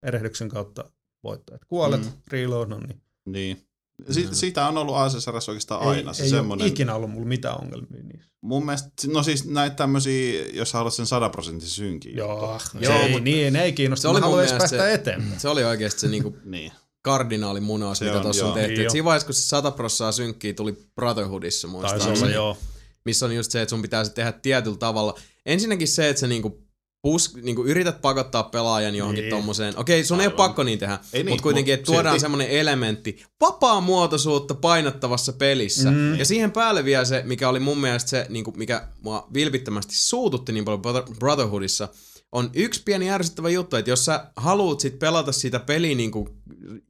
[0.07, 0.91] erehdyksen kautta
[1.24, 1.57] voittaa.
[1.57, 2.07] Et kuolet, Mm.
[2.07, 2.12] mm.
[2.32, 3.03] reload, no niin.
[3.26, 3.64] Niin.
[4.11, 6.11] Si- siitä on ollut ACSRS oikeastaan aina.
[6.11, 8.30] ei, se ei semmoinen, ole ikinä ollut mulla mitään ongelmia niissä.
[8.41, 12.16] mun mielestä, no siis näitä tämmöisiä, jos haluat sen 100 prosenttisen synkin.
[12.16, 14.03] Joo, Joo, ei, mutta- niin, ei kiinnosta.
[14.03, 15.41] Se oli mun mielestä päästä se- eteenpäin.
[15.41, 16.72] Se oli oikeasti se niinku Niin.
[17.03, 18.74] Kardinaali munaus, Se mitä tuossa on tehty.
[18.76, 22.57] Niin siinä vaiheessa, kun se 100 prossaa synkkiä tuli Brotherhoodissa muistaakseni, joo.
[23.05, 25.14] missä on just se, että sun pitää se tehdä tietyllä tavalla.
[25.46, 26.68] Ensinnäkin se, että sä niinku
[27.03, 29.30] pus, niinku yrität pakottaa pelaajan johonkin niin.
[29.30, 29.38] Niin.
[29.40, 29.78] tommoseen.
[29.78, 30.36] Okei, sun ei ole Aivan.
[30.46, 35.90] pakko niin tehdä, Ei niin, mutta kuitenkin, että tuodaan silti- semmoinen elementti vapaamuotoisuutta painottavassa pelissä.
[35.90, 36.18] Mm.
[36.18, 40.53] Ja siihen päälle vielä se, mikä oli mun mielestä se, niinku, mikä mua vilpittömästi suututti
[40.53, 41.88] niin paljon Brother- Brotherhoodissa,
[42.33, 46.29] on yksi pieni ärsyttävä juttu, että jos sä haluut sit pelata sitä peliä niin kuin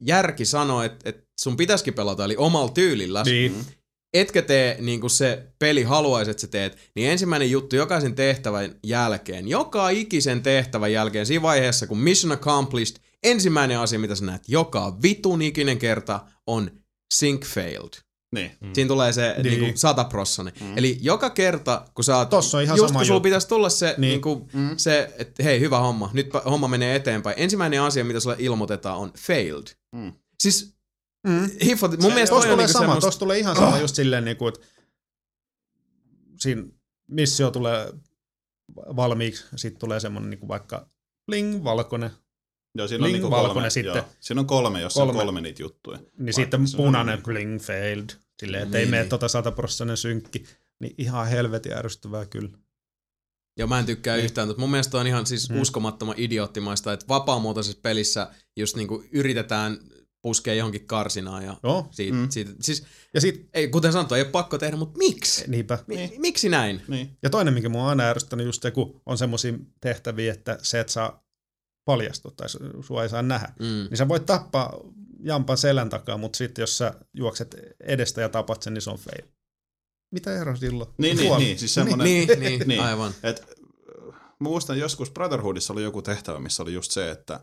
[0.01, 3.55] järki sanoo, että, että sun pitäisikin pelata, eli omalla tyylillä, Niin.
[4.13, 8.75] etkä tee niin kuin se peli haluaisi, että sä teet, niin ensimmäinen juttu jokaisen tehtävän
[8.83, 14.43] jälkeen, joka ikisen tehtävän jälkeen, siinä vaiheessa kun mission accomplished, ensimmäinen asia, mitä sä näet
[14.47, 16.71] joka vitun ikinen kerta on
[17.13, 18.08] sync failed.
[18.35, 18.51] Niin.
[18.61, 18.73] Mm.
[18.73, 19.43] Siinä tulee se niin.
[19.43, 19.61] Niin.
[19.61, 20.53] Niin sataprossanen.
[20.61, 20.77] Mm.
[20.77, 23.69] Eli joka kerta, kun sä oot, Tossa on ihan just sama kun sulla pitäisi tulla
[23.69, 24.01] se, niin.
[24.01, 24.09] Niin.
[24.11, 24.77] Niin kuin, mm.
[24.77, 27.35] se että hei, hyvä homma, nyt homma menee eteenpäin.
[27.39, 29.67] Ensimmäinen asia, mitä sulle ilmoitetaan, on failed.
[29.95, 30.13] Mm.
[30.39, 30.79] Siis
[31.27, 31.31] Mm.
[31.31, 34.37] mun mielestä Tuossa toi on tulee niinku sama, tuossa tulee ihan sama just silleen, niin
[34.37, 34.67] kuin, että
[36.39, 36.63] siinä
[37.07, 37.93] missio tulee
[38.75, 40.89] valmiiksi, sitten tulee semmoinen niin kuin vaikka
[41.25, 42.11] bling, valkoinen,
[42.79, 43.95] Joo, siinä on Bling, niinku valkoinen kolme, sitten.
[43.95, 44.05] Joo.
[44.19, 45.11] Siinä on kolme, jos kolme.
[45.11, 45.41] on Kolme.
[45.41, 45.97] niitä juttuja.
[45.97, 47.23] niin Vaikka sitten se on punainen niin.
[47.23, 48.09] bling failed,
[48.39, 49.09] silleen, että Niin, ei mene niin.
[49.09, 50.43] tota sataprossainen synkki,
[50.79, 52.49] niin ihan helvetin ärsyttävää kyllä.
[53.57, 54.25] Joo, mä en tykkää Niin.
[54.25, 55.61] yhtään, mutta mun mielestä on ihan siis Mm.
[55.61, 58.27] uskomattoman idioottimaista, että vapaamuotoisessa pelissä
[58.57, 59.77] just niinku yritetään
[60.21, 62.19] puskea johonkin karsinaan ja Joo, siitä, Mm.
[62.21, 62.29] mm.
[62.29, 65.43] siitä, siis ja sit, ei, kuten sanottu, ei ole pakko tehdä, mutta miksi?
[65.47, 65.79] niinpä.
[65.87, 66.21] Mi- Niin.
[66.21, 66.81] Miksi näin?
[66.87, 67.17] Niin.
[67.23, 70.79] Ja toinen, mikä mua on aina ärsyttänyt, just se, kun on semmoisia tehtäviä, että se,
[70.79, 71.23] että saa
[71.89, 73.53] paljastua tai su- sua ei saa nähdä.
[73.59, 73.65] Mm.
[73.65, 74.73] Niin sä voit tappaa
[75.23, 78.97] jampan selän takaa, mutta sitten jos sä juokset edestä ja tapat sen, niin se on
[78.97, 79.27] fail.
[80.11, 80.89] Mitä ero silloin?
[80.97, 81.43] Niin, niin, Kuoli.
[81.43, 82.67] niin, siis semmoinen, Niin, niin, Niin.
[82.67, 83.13] niin, aivan.
[83.23, 83.45] Et,
[84.39, 87.39] mä muistan joskus Brotherhoodissa oli joku tehtävä, missä oli just se, että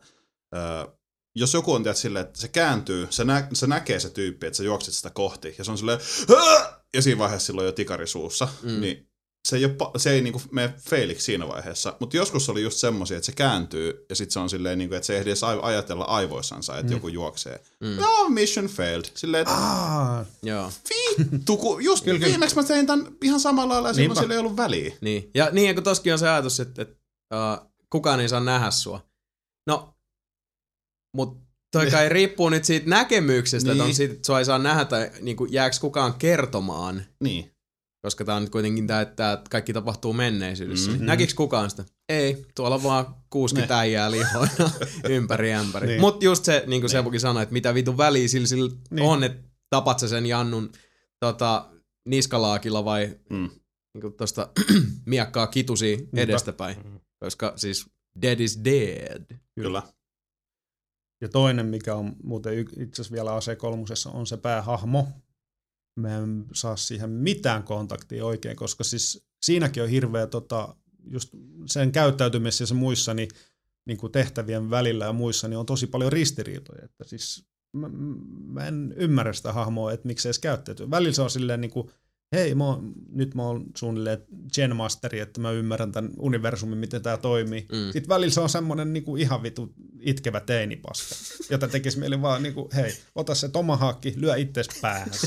[0.55, 0.89] ö,
[1.35, 4.57] jos joku on tiedät silleen, että se kääntyy, se, nä, se näkee se tyyppi, että
[4.57, 8.07] sä juokset sitä kohti, ja se on silleen, "Hää!" ja siinä vaiheessa silloin jo tikari
[8.07, 8.71] suussa, Mm.
[8.71, 8.81] mm.
[8.81, 9.09] niin
[9.47, 11.97] se ei, ole, se ei niinku mene failiksi siinä vaiheessa.
[12.01, 15.07] Mutta joskus oli just semmosia, että se kääntyy, ja sitten se on silleen, niinku, että
[15.07, 16.97] se ei edes ajatella aivoissansa, että mm.
[16.97, 17.61] joku juoksee.
[17.81, 17.97] Mm.
[17.97, 19.05] No, mission failed.
[19.15, 20.73] Silleen, että Aa, Joo.
[21.33, 22.31] vittu, kun just Kyllä, kyllä.
[22.31, 24.21] viimeksi mä tein tämän ihan samalla lailla, ja silloin Niinpä.
[24.21, 24.95] sillä ei ollut väliä.
[25.01, 25.31] Niin.
[25.35, 26.95] Ja niin, ja kun toskin on se ajatus, että, että
[27.35, 29.01] uh, kukaan ei saa nähdä sua.
[29.67, 29.95] No,
[31.17, 31.39] mut
[31.73, 33.73] toi kai riippuu nyt siitä näkemyksestä, niin.
[33.73, 33.97] että on Niin.
[33.97, 37.53] siitä, että sua ei saa nähdä tai niin kuin, jääks kukaan kertomaan, Niin.
[38.07, 40.85] Koska tää on nyt kuitenkin tää, että kaikki tapahtuu menneisyydessä.
[40.87, 40.93] Mhm.
[40.93, 41.07] Mm-hmm.
[41.07, 41.85] Näkiks kukaan sitä?
[42.09, 43.81] Ei, tuolla vaan 60 Ne.
[43.81, 44.71] äijää lihoina
[45.09, 45.87] ympäri ämpäri.
[45.87, 45.93] Niin.
[45.93, 46.01] Niin.
[46.01, 48.81] Mut just se, niin kuin Sebukin sanoi, että mitä vitun väliä sillä, sillä niin.
[48.91, 49.09] Niin.
[49.09, 50.73] on, että tapat sä sen Jannun
[51.21, 51.69] tota,
[52.09, 53.51] niskalaakilla vai Mm.
[53.95, 54.49] niin kuin tosta
[55.07, 56.77] miakkaa kitusi edestäpäin.
[56.79, 56.97] Mhm.
[57.21, 57.87] Koska siis
[58.23, 59.23] dead is dead.
[59.55, 59.83] Kyllä.
[61.21, 65.09] Ja toinen, mikä on muuten itse asiassa vielä AC3, on se päähahmo.
[65.97, 70.77] Mä en saa siihen mitään kontaktia oikein, koska siis siinäkin on hirveä tota,
[71.11, 71.29] just
[71.67, 73.29] sen käyttäytymisessä ja muissa niin,
[73.85, 76.85] niin kuin tehtävien välillä ja muissa niin on tosi paljon ristiriitoja.
[76.85, 77.91] Että siis mä,
[78.47, 80.91] mä en ymmärrä sitä hahmoa, että miksi se edes käyttäytyy.
[80.91, 81.91] Välillä se on silleen niin kuin,
[82.33, 84.25] hei, mä oon, nyt mä oon suunnilleen
[84.55, 87.67] Gen Masteri, että mä ymmärrän tämän universumin, miten tämä toimii.
[87.73, 87.79] Mm.
[87.79, 87.93] Mm.
[87.93, 91.15] Sitten välillä se on semmoinen niin kuin ihan vitu itkevä teinipaska,
[91.51, 95.09] jota tekisi mieli vaan niin kuin, hei, ota se tomahakki, lyö itses päähän.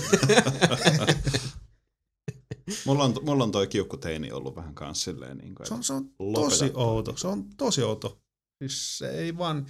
[2.85, 5.93] Mulla on, mulla on toi kiukkuteini ollut vähän kans silleen niin kuin, Se on, se
[5.93, 8.21] on tosi outo, se on tosi outo.
[8.59, 9.67] Siis se ei vaan,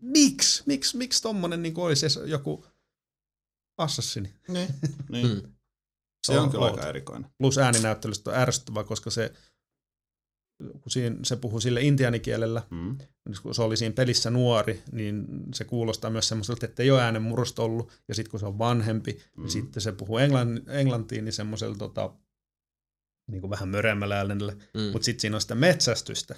[0.00, 2.64] miksi, miksi, miksi tommonen niin kuin olisi joku
[3.78, 4.34] assassini?
[4.48, 4.68] Niin.
[5.08, 5.42] niin.
[6.26, 7.30] Se on on kyllä aika erikoinen.
[7.38, 9.32] Plus ääninäyttelystä on ärsyttävää, koska se,
[10.80, 12.98] kun siinä, se puhuu sille intianikielellä, Mm.
[13.28, 17.02] niin kun se oli siinä pelissä nuori, niin se kuulostaa myös semmoiselta, että ei ole
[17.02, 19.42] äänenmurrosta ollut, ja sitten kun se on vanhempi, mm.
[19.42, 22.14] niin sitten se puhuu englann, englantiin, niin semmoisella tota,
[23.30, 24.80] niin kuin vähän möremmällä äänellä, Mm.
[24.92, 26.34] mutta sitten siinä on sitä metsästystä,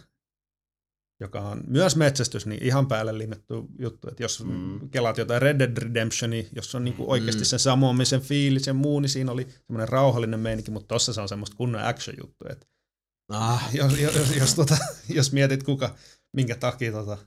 [1.23, 4.53] joka on myös metsästys, niin ihan päälle limetty juttu, että jos Mm.
[4.53, 4.91] mm.
[4.91, 7.45] kelaat jotain Red Dead Redemptionia, jos on niinku oikeasti Mm.
[7.45, 11.29] sen samoamisen fiilis ja muu, niin siinä oli semmoinen rauhallinen meininki, mutta tossa se on
[11.29, 12.67] semmoista kunnon action-juttu, että
[13.33, 14.77] Ah, jos, jos, jos, jos, tota,
[15.09, 15.95] jos mietit kuka,
[16.37, 17.19] minkä takia tota,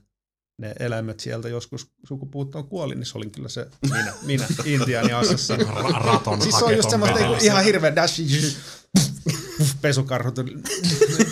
[0.62, 5.56] ne eläimet sieltä joskus sukupuuttoon kuoli, niin se olin kyllä se minä, minä Intiani assassa.
[5.56, 8.20] Ra- raton Siis se on just semmoista niinku ihan hirveä dash,
[9.80, 10.36] pesukarhut,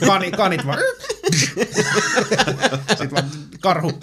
[0.06, 0.78] kani, kanit vaan.
[2.88, 3.30] Sitten vaan
[3.60, 3.92] karhu.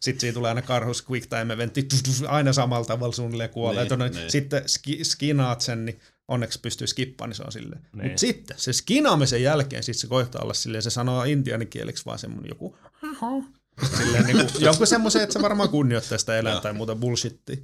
[0.00, 1.88] Sitten siitä tulee aina karhus quick time eventti,
[2.28, 3.84] aina samalla tavalla suunnilleen kuolee.
[3.84, 4.30] Niin, Niin.
[4.30, 7.82] Sitten ski, skinaat sen, niin onneksi pystyy skippaamaan, niin se on silleen.
[7.92, 8.06] Niin.
[8.06, 12.48] Mutta sitten se skinaamisen jälkeen sit se koittaa olla silleen, se sanoo intianikieleksi vaan semmonen
[12.48, 12.76] joku
[13.98, 17.56] silleen niin kuin, jonkun semmoisen, että se varmaan kunnioittaa sitä eläintä tai muuta bullshittia.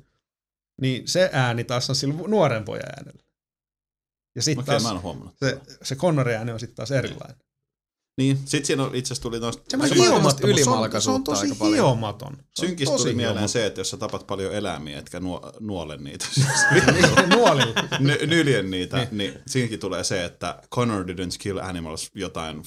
[0.81, 3.23] Niin se ääni taas on sillä nuoren pojan äänellä.
[4.35, 5.35] Ja sitten Okei, taas mä en huomannut.
[5.39, 7.37] se, se Connorin ääni on sitten taas erilainen.
[8.21, 11.11] Niin, sit siinä on, itse asiassa tuli noista Semmoinen Se on hiomaton, se on, se
[11.11, 11.75] on tosi aika paljon.
[11.75, 12.37] hiomaton.
[12.61, 13.49] Synkistä tuli mieleen hiomaton.
[13.49, 16.27] se, että jos sä tapat paljon eläimiä, etkä nuo, nuole niitä,
[17.37, 17.75] Nuolilla.
[17.99, 19.09] ny, nyljen niitä, niin.
[19.19, 22.63] niin siinäkin tulee se, että Connor didn't kill animals jotain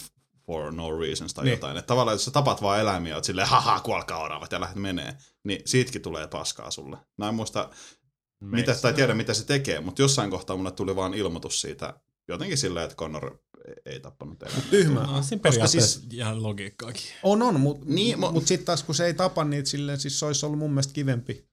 [0.45, 1.51] for no reasons tai Niin.
[1.51, 1.77] jotain.
[1.77, 5.17] Että tavallaan jos sä tapat vaan eläimiä, oot silleen, haha, kuolkaa oravat ja lähdet menee,
[5.43, 6.97] niin siitäkin tulee paskaa sulle.
[7.17, 7.69] Mä en muista,
[8.39, 11.93] mitä, tai tiedä mitä se tekee, mutta jossain kohtaa mulle tuli vaan ilmoitus siitä,
[12.27, 13.37] jotenkin silleen, että Connor
[13.85, 14.65] ei tappanut eläimiä.
[14.69, 15.03] Tyhmää.
[15.03, 17.01] No, siinä Koska periaatteessa siis, ihan logiikkaakin.
[17.23, 19.99] on, on, mutta Niin, niin, mo- mut sitten taas kun se ei tapa niitä silleen,
[19.99, 21.47] siis se olisi ollut mun mielestä kivempi,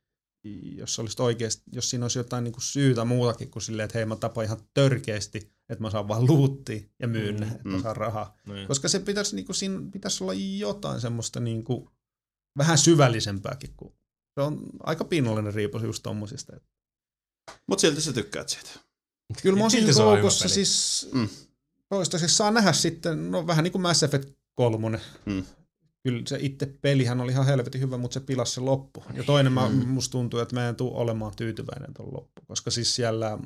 [0.76, 4.16] jos olisi oikeasti, jos siinä olisi jotain niinku syytä muutakin kuin silleen, että hei mä
[4.16, 5.38] tapan ihan törkeästi,
[5.68, 7.82] että mä saan vaan luuttia ja myyn ne, että mä Mm.
[7.82, 8.36] saan rahaa.
[8.46, 8.66] Niin.
[8.68, 11.90] Koska se pitäisi, niinku, siinä pitäisi olla jotain semmoista niinku,
[12.58, 13.70] vähän syvällisempääkin.
[13.76, 13.92] Kuin,
[14.34, 16.52] se on aika pinnallinen riipus just tommosista.
[17.66, 18.70] Mutta silti sä tykkäät siitä.
[19.42, 20.54] Kyllä mä oon loukossa peli.
[20.54, 21.28] siis Mm.
[21.91, 25.01] Toistaiseksi saa nähdä sitten, no vähän niin kuin Mass Effect 3.
[25.26, 25.45] Mm.
[26.03, 29.05] Kyllä se itse pelihän oli ihan helvetin hyvä, mutta se pilasi se loppu.
[29.14, 29.88] Ja toinen mä, Mm.
[29.88, 33.38] musta tuntuu, että mä en tule olemaan tyytyväinen tuon loppu, koska siis siellä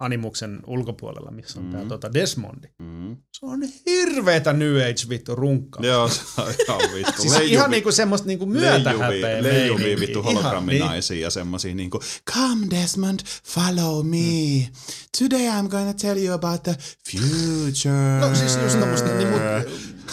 [0.00, 1.70] Animuksen ulkopuolella, missä on mm.
[1.70, 1.76] Mm.
[1.76, 2.68] tämä tota Desmondi.
[2.78, 3.16] Mm.
[3.32, 5.86] Se on hirveetä New Age vittu runkkaa.
[5.86, 7.22] Joo, se on ihan vittu.
[7.22, 10.00] Siis ihan niinku semmoista niinku myötähäpeä meininkiä.
[10.00, 12.00] vittu hologramminaisia ja semmosia niinku
[12.34, 14.68] Come Desmond, follow me.
[15.18, 16.76] Today I'm gonna tell you about the
[17.10, 18.20] future.
[18.20, 19.42] No siis just tommoista, niin mut,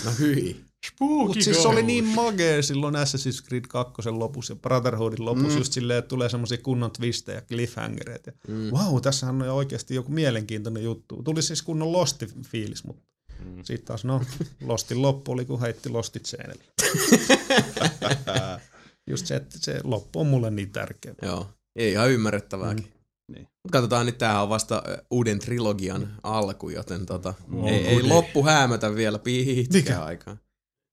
[0.06, 0.67] no hyi.
[1.00, 5.58] Mut siis se oli niin magee silloin Assassin's Creed 2 lopussa ja Brotherhoodin lopussa mm.
[5.58, 8.32] just silleen, että tulee semmoisia kunnon twistejä ja cliffhangereita.
[8.48, 8.72] Mm.
[8.72, 11.24] Wow, tässähän on oikeasti joku mielenkiintoinen juttu.
[11.24, 13.04] Tuli siis kunnon Losti-fiilis, mutta
[13.46, 13.64] mm.
[13.64, 14.22] sitten taas no,
[14.62, 16.64] Lostin loppu oli kun heitti Lostit seinälle.
[19.10, 21.16] just se, että se loppu on mulle niin tärkeä.
[21.22, 22.86] Joo, ei ihan ymmärrettävääkin.
[22.86, 22.92] Mm.
[23.34, 23.48] Niin.
[23.64, 28.46] Mut Katsotaan nyt, tämähän on vasta uuden trilogian alku, joten tota, Wow, ei, ei loppu
[28.46, 30.04] häämötä vielä pitkään Mikä?
[30.04, 30.38] aikaa.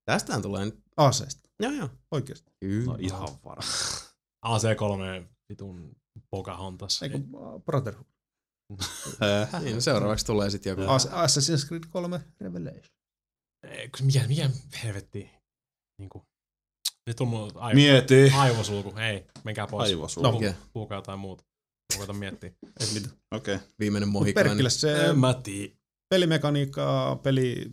[0.04, 1.88] Tästähän tulee nyt, Aseesta, joo joo.
[2.10, 2.52] oikeasti.
[2.60, 2.84] Kyllä.
[2.92, 3.62] No ihan varma.
[4.46, 5.96] AC3 vitun
[6.30, 7.02] Pocahontas.
[7.02, 8.06] Eikö uh, Brotherhood?
[9.62, 10.82] Niin, no seuraavaksi tulee sitten joku.
[10.82, 12.84] As- Assassin's Creed 3 Revelation.
[13.62, 14.50] Ei, kun mikä, mikä
[14.84, 15.30] helvetti.
[16.00, 16.26] Niinku.
[17.06, 18.30] Nyt on mun aivo, Mieti.
[18.36, 18.98] aivosulku.
[18.98, 19.88] Ei, menkää pois.
[19.90, 20.28] Aivosulku.
[20.30, 20.54] Puhu- Mikä?
[20.72, 21.44] Puhukaa jotain muuta.
[21.96, 22.50] Koitan miettiä.
[23.34, 23.54] Okei.
[23.54, 23.58] Okay.
[23.78, 24.48] Viimeinen Mut mohikaani.
[24.48, 25.74] perkele se En mä tiedä.
[26.10, 27.70] pelimekaniikka, peli,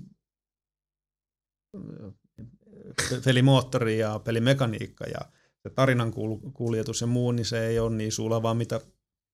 [3.26, 5.20] pelimoottori ja pelimekaniikka ja
[5.64, 6.14] se tarinan
[6.54, 8.82] kuljetus ja muu, niin se ei ole niin sulavaa, mitä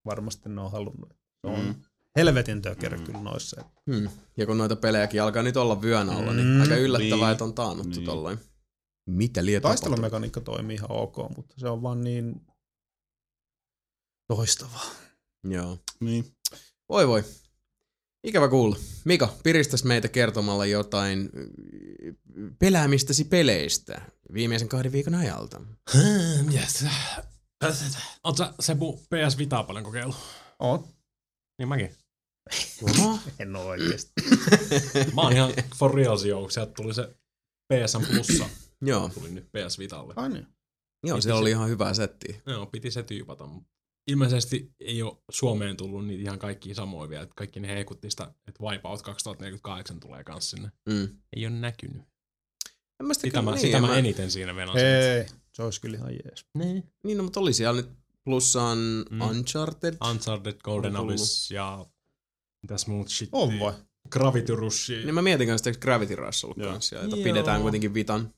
[0.06, 1.10] varmasti ne on halunnut.
[1.42, 1.76] Se on Mm.
[2.16, 3.04] helvetin tökerö Mm.
[3.04, 3.62] kyllä noissa.
[3.92, 4.10] Hmm.
[4.38, 7.44] Ja kun noita pelejäkin alkaa nyt olla vyön alla, niin Mm, aika yllättävää, niin, että
[7.44, 8.06] on taannuttu niin.
[8.06, 8.40] tolloin.
[9.10, 9.62] Mitä liian?
[9.62, 12.42] Taistelumekaniikka toimii ihan ok, mutta se on vaan niin
[14.28, 14.86] toistavaa.
[15.44, 15.78] Joo.
[16.00, 16.26] Niin.
[16.90, 17.24] Voi voi.
[18.28, 18.76] Ikävä kuulla.
[19.06, 21.30] Mika, piristäs meitä kertomalla jotain
[22.60, 24.02] peläämistäsi peleistä
[24.34, 25.62] viimeisen kahden viikon ajalta.
[25.94, 26.86] Hmm, yes.
[28.24, 30.16] Oot sä Sebu PS Vitaa paljon kokeillut?
[30.60, 30.88] On.
[31.60, 31.96] Niin mäkin.
[32.84, 33.20] Oho.
[33.40, 34.12] En ole oikeesti.
[35.16, 36.18] Mä oon ihan for real.
[36.50, 37.16] Sieltä tuli se
[37.74, 38.50] PSN Plussa.
[38.82, 40.14] Joo, Tuli nyt PS Vitalle.
[40.16, 40.48] Ai niin.
[41.04, 42.42] joo se oli ihan hyvää settiä.
[42.46, 43.46] Joo, piti se tyypata.
[43.48, 43.77] mutta
[44.08, 47.24] Ilmeisesti ei ole Suomeen tullut niitä ihan kaikki samoja vielä.
[47.24, 50.72] että Kaikki ne heikutti sitä, että Wipeout 2048 tulee kans sinne.
[50.90, 51.08] Mm.
[51.36, 52.02] Ei ole näkynyt.
[53.00, 54.78] En mä sitä Sitä mä, niin, sitä en mä mä- eniten siinä venan.
[54.78, 56.46] Ei, se olisi kyllä ihan jees.
[56.58, 56.84] Niin.
[57.04, 57.90] Niin, no, mutta oli siellä nyt
[58.24, 58.78] plussaan
[59.10, 59.22] Mm.
[59.22, 59.98] Uncharted.
[60.12, 60.96] Uncharted, Golden.
[60.96, 61.86] Abyss ja
[62.62, 63.30] mitäs muut shit.
[63.32, 63.74] On vai?
[64.10, 64.90] Gravity Rush.
[64.90, 66.72] Niin mä mietin kanssa, että Gravity Rush ollut Joo.
[66.72, 67.24] kanssa, jota Joo.
[67.24, 68.34] pidetään kuitenkin Vitan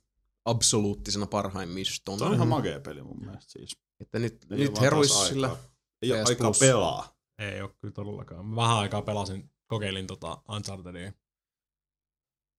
[0.45, 2.17] absoluuttisena parhaimmistona.
[2.17, 3.77] Se on ihan makea peli mun mielestä siis.
[3.99, 5.57] Että nyt, Ei nyt heruis sillä.
[6.01, 7.17] Ei ole aikaa pelaa.
[7.39, 8.45] Ei ole kyllä todellakaan.
[8.45, 11.13] Mä Vähän aikaa pelasin, kokeilin tota Unchartedia.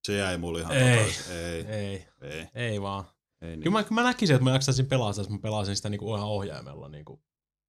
[0.06, 1.12] Se jäi mulle ihan Ei.
[1.30, 1.66] Ei.
[1.66, 2.46] Ei, Ei.
[2.54, 3.04] ei vaan.
[3.40, 3.62] Ei niin.
[3.62, 6.28] Kyllä mä, mä näkisin, että mä jaksaisin pelaa sitä, jos mä pelasin sitä niinku ihan
[6.28, 7.22] ohjaimella niinku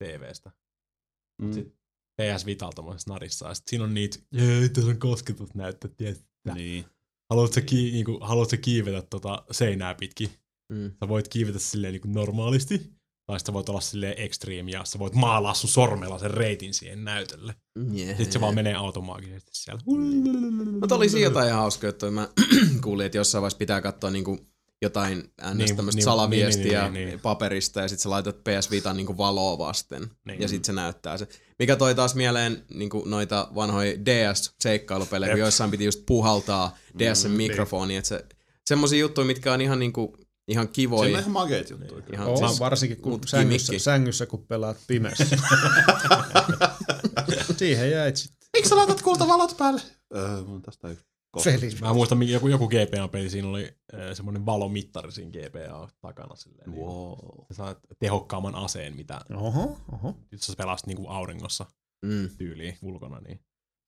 [0.03, 0.51] TVstä.
[1.41, 1.53] Mm.
[1.53, 1.75] Sit
[2.21, 3.47] PS Vital tommosessa narissa.
[3.47, 6.25] Ja sit siinä on niitä, jee, tässä on kosketus näyttää, tiedät.
[6.53, 6.85] Niin.
[7.29, 10.29] Haluatko ki, niinku, haluatko kiivetä tota seinää pitkin?
[10.69, 10.91] Mm.
[10.99, 13.00] Sä voit kiivetä silleen niinku normaalisti.
[13.31, 17.03] Tai sä voit olla silleen extreme ja sä voit maalaa sun sormella sen reitin siihen
[17.03, 17.55] näytölle.
[17.95, 18.17] Yeah.
[18.17, 19.81] Sitten se vaan menee automaattisesti siellä.
[20.79, 22.27] Mutta oli siinä jotain ihan hauskaa, että mä
[22.83, 24.39] kuulin, että jossain vaiheessa pitää katsoa niinku
[24.81, 25.57] jotain ns.
[25.57, 27.19] Niin, tämmöistä niin, salaviestiä niin, niin, niin.
[27.19, 30.41] paperista ja sitten sä laitat PS Vitan niinku valoa vasten Niin.
[30.41, 31.27] ja sitten se näyttää se.
[31.59, 37.33] Mikä toi taas mieleen niinku noita vanhoja DS-seikkailupelejä, kun joissain piti just puhaltaa DSn Mm,
[37.33, 38.25] mikrofoni, että se
[38.65, 40.17] semmosia juttuja, mitkä on ihan niinku
[40.51, 41.13] ihan Se kivoja.
[41.13, 42.03] on ihan makeet juttuja.
[42.13, 45.25] Ihan On, siis- varsinkin kun sängyssä, sängyssä, kun pelaat pimeässä.
[47.57, 48.37] Siihen jäit sitten.
[48.57, 49.81] Miksi sä laitat kultavalot päälle?
[50.15, 50.97] Öö, mun tästä ei
[51.43, 51.69] Peli.
[51.81, 56.35] Mä muistan, joku, joku GPA-peli, siinä oli äh, semmoinen valomittari siinä GPA takana.
[56.35, 57.17] Silleen, niin, Wow.
[57.51, 60.15] sä saat tehokkaamman aseen, mitä Oho, oho.
[60.31, 61.65] jos sä pelaat niinku auringossa
[62.05, 62.29] Mm.
[62.37, 63.39] tyyliin ulkona, niin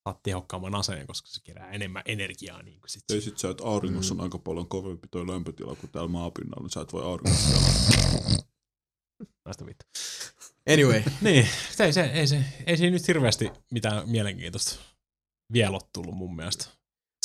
[0.10, 2.64] saat tehokkaamman aseen, koska se kerää enemmän energiaa.
[2.64, 3.04] Niin kuin sit.
[3.14, 6.70] Ei sit sä, että auringossa on aika paljon kovempi toi lämpötila kuin täällä maapinnalla, niin
[6.72, 7.50] sä et voi auringossa.
[9.46, 9.86] Näistä vittu.
[10.70, 14.76] Anyway, Niin, se, ei, se, ei, se, ei siinä nyt hirveästi mitään mielenkiintoista
[15.54, 16.66] vielä ole tullut mun mielestä.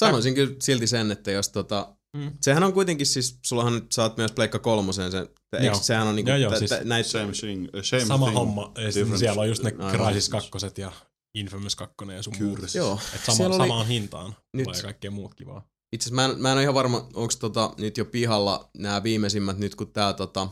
[0.00, 2.32] sanoisin kyllä silti sen, että jos tota, Mm.
[2.42, 5.18] sehän on kuitenkin siis, sullahan nyt saat myös Pleikka kolmosen, se,
[5.60, 7.68] eikö, sehän on niinku, Joo, joo, tä- siis tä- näitä Same thing.
[7.82, 8.38] Same Sama thing.
[8.38, 8.72] homma.
[8.86, 9.18] Difference.
[9.18, 9.70] siellä on just ne.
[9.70, 10.92] Crysis 2 ja
[11.40, 12.54] Infamous 2 ja sun muut.
[12.56, 12.68] Kyllä.
[12.74, 13.00] Joo.
[13.14, 15.68] Et sama, oli- samaan hintaan Nyt- tulee kaikkea muut kivaa.
[15.92, 19.02] Itse asiassa mä en, mä en ole ihan varma, onko tota nyt jo pihalla nämä
[19.02, 20.48] viimeisimmät nyt kun tää tota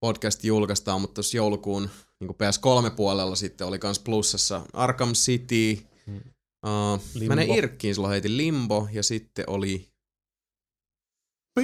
[0.00, 1.90] podcast julkaistaan, mutta tuossa joulukuun
[2.20, 6.16] niin PS3-puolella sitten oli kans plussassa Arkham City, Hmm.
[6.16, 7.34] uh, Limbo.
[7.34, 9.90] mä ne Irkkiin silloin heitin Limbo ja sitten oli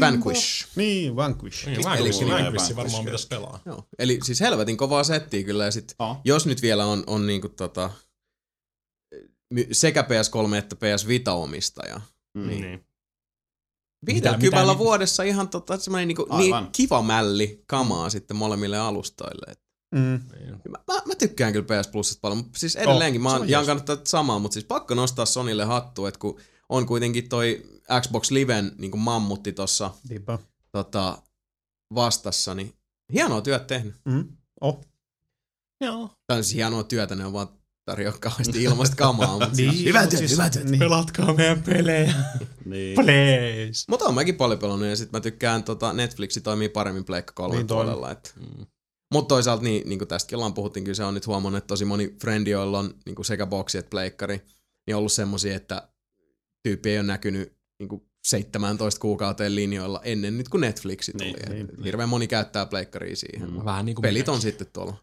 [0.00, 0.68] Vanquish.
[0.76, 1.66] Niin, Vanquish.
[1.66, 3.60] Niin, Eli Vanquish, Vanquish Vanquish varmaan pitäisi pelaa.
[3.66, 3.84] Joo.
[3.98, 6.16] Eli siis helvetin kovaa settiä kyllä ja sit, Ah.
[6.24, 7.90] jos nyt vielä on, on niinku tota,
[9.72, 12.00] sekä PS3 että PS Vita omistaja,
[12.34, 12.46] Mm.
[12.46, 12.60] Niin.
[12.62, 12.86] Niin.
[14.06, 16.62] 50 mitä- vuodessa ihan tota, semmoinen niinku, Aivan.
[16.62, 19.56] niin kiva mälli kamaa sitten molemmille alustoille.
[19.94, 20.20] Mm.
[20.38, 20.60] Niin.
[20.68, 23.48] Mä, mä, mä, tykkään kyllä PS Plusista paljon, mutta siis edelleenkin Oh, mä on oon
[23.48, 27.62] jankannut tätä samaa, mutta siis pakko nostaa Sonille hattu, että kun on kuitenkin toi
[28.00, 29.90] Xbox Liven niin mammutti tossa
[30.72, 31.22] tota,
[31.94, 32.74] vastassa, niin
[33.12, 33.94] hienoa työt tehnyt.
[34.04, 34.28] Mm.
[34.60, 34.80] Oh.
[35.80, 36.10] Joo.
[36.26, 37.48] Tai siis hienoa työtä, ne on vaan
[37.86, 39.32] tarjoa kauheasti ilmasta kamaa.
[39.32, 40.64] Mutta Niin, siis, hyvä mut työ, siis- hyvä työ.
[40.64, 40.78] Niin.
[40.78, 42.14] Pelatkaa meidän pelejä.
[42.64, 42.94] Niin.
[42.94, 43.84] Please.
[43.88, 47.56] Mutta on mäkin paljon pelannut ja sit mä tykkään, tota, Netflixi toimii paremmin Pleikka 3
[47.56, 48.10] Niin puolella.
[48.10, 48.34] Et.
[48.40, 48.66] Mm.
[49.12, 51.84] Mutta toisaalta, niin, niin kuin tästäkin ollaan puhuttiin, kyllä se on nyt huomannut, että tosi
[51.84, 54.42] moni frendi, joilla on niin kuin sekä boksi että pleikkari,
[54.86, 55.88] niin on ollut semmosia, että
[56.62, 61.24] tyyppi ei ole näkynyt niin kuin 17 kuukauteen linjoilla ennen nyt kun Netflixi tuli.
[61.32, 61.84] Niin, Et niin.
[61.84, 63.50] Hirveän moni käyttää pleikkaria siihen.
[63.50, 63.64] Mm.
[63.64, 64.50] Vähän niin kuin Pelit on minäkin.
[64.50, 64.94] sitten tuolla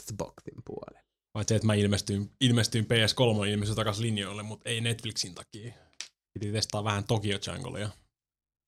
[0.00, 1.05] Xboxin puolella.
[1.36, 5.72] Paitsi että mä ilmestyin, ilmestyin PS3 ilmestyin takaisin linjoille, mutta ei Netflixin takia.
[6.34, 7.88] Piti testaa vähän Tokyo Jungleja.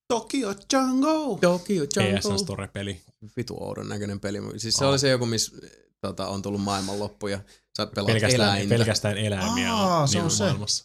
[0.08, 1.38] Tokyo Jungle.
[1.40, 2.38] Tokyo PSN Jungle.
[2.38, 3.00] Store-peli.
[3.36, 4.38] Vitu oudon näköinen peli.
[4.56, 4.90] Siis se Aa.
[4.90, 5.56] oli se joku, missä
[6.00, 7.40] tota, on tullut maailmanloppu ja
[7.76, 8.74] sä pelaat Pelkästään, eläintä.
[8.74, 10.44] pelkästään eläimiä Aa, on, se niin on se.
[10.44, 10.84] maailmassa.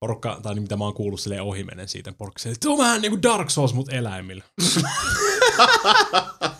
[0.00, 3.50] Porukka, tai mitä mä oon kuullut silleen ohimenen siitä, porukka se on vähän niinku Dark
[3.50, 4.44] Souls, mut eläimillä.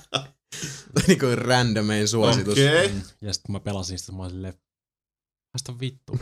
[1.06, 2.58] niin kuin randomein suositus.
[2.58, 2.88] Okay.
[2.88, 3.00] Mm.
[3.20, 4.54] Ja sitten kun mä pelasin sitä, mä olin silleen,
[5.54, 6.18] Haista vittu.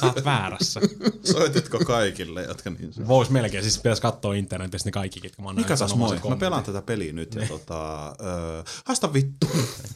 [0.00, 0.80] Sä oot väärässä.
[1.32, 3.08] Soititko kaikille, jotka niin saa?
[3.08, 6.30] Vois melkein, siis pitäisi katsoa internetistä ne kaikki, ketkä mä oon Mikä taas sanomaan moi?
[6.30, 8.06] Mä pelaan tätä peliä nyt ja tota...
[8.08, 9.46] Öö, haista vittu.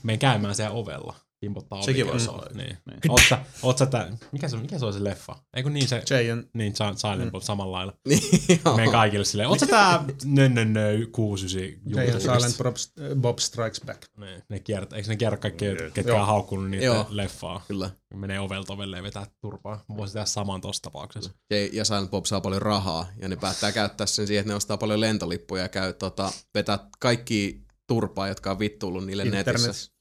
[0.02, 1.16] Menen käymään siellä ovella.
[1.42, 2.46] Timpottaa Sekin voisi olla.
[2.54, 2.78] Niin.
[2.86, 3.10] Niin.
[3.10, 5.36] Oot sä, oot sä tää, mikä se, mikä se on se leffa?
[5.56, 7.92] Eikö niin se, Jayan niin Silent Silent Bob samalla lailla.
[8.08, 8.60] Niin.
[8.76, 12.56] Meidän kaikille silleen, oot sä tää nö nö nö 69 Jayan Silent?
[12.58, 12.76] Bob,
[13.20, 14.02] Bob Strikes Back.
[14.16, 15.64] Ne, ne kiertää, eikö ne kierrä kaikki,
[15.94, 16.20] ketkä Joo.
[16.20, 17.06] on haukkunut niitä Joo.
[17.10, 17.64] leffaa?
[17.68, 17.90] Kyllä.
[18.14, 19.84] Menee ovelta ovelle ja vetää turpaa.
[19.88, 21.30] Mä voisin tehdä saman tossa tapauksessa.
[21.50, 24.56] Ja, ja Silent Bob saa paljon rahaa, ja ne päättää käyttää sen siihen, että ne
[24.56, 29.46] ostaa paljon lentolippuja ja käy tota, vetää kaikki turpaa, jotka on vittuullut niille Internet.
[29.46, 29.91] netissä.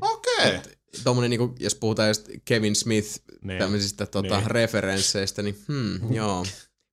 [0.00, 0.56] Okei.
[0.56, 0.60] Okay.
[1.04, 3.08] Tuommoinen, niinku, jos puhutaan just Kevin Smith
[3.42, 3.58] Niin.
[3.58, 4.50] tämmöisistä tota, Niin.
[4.50, 6.46] referensseistä, niin hmm, joo.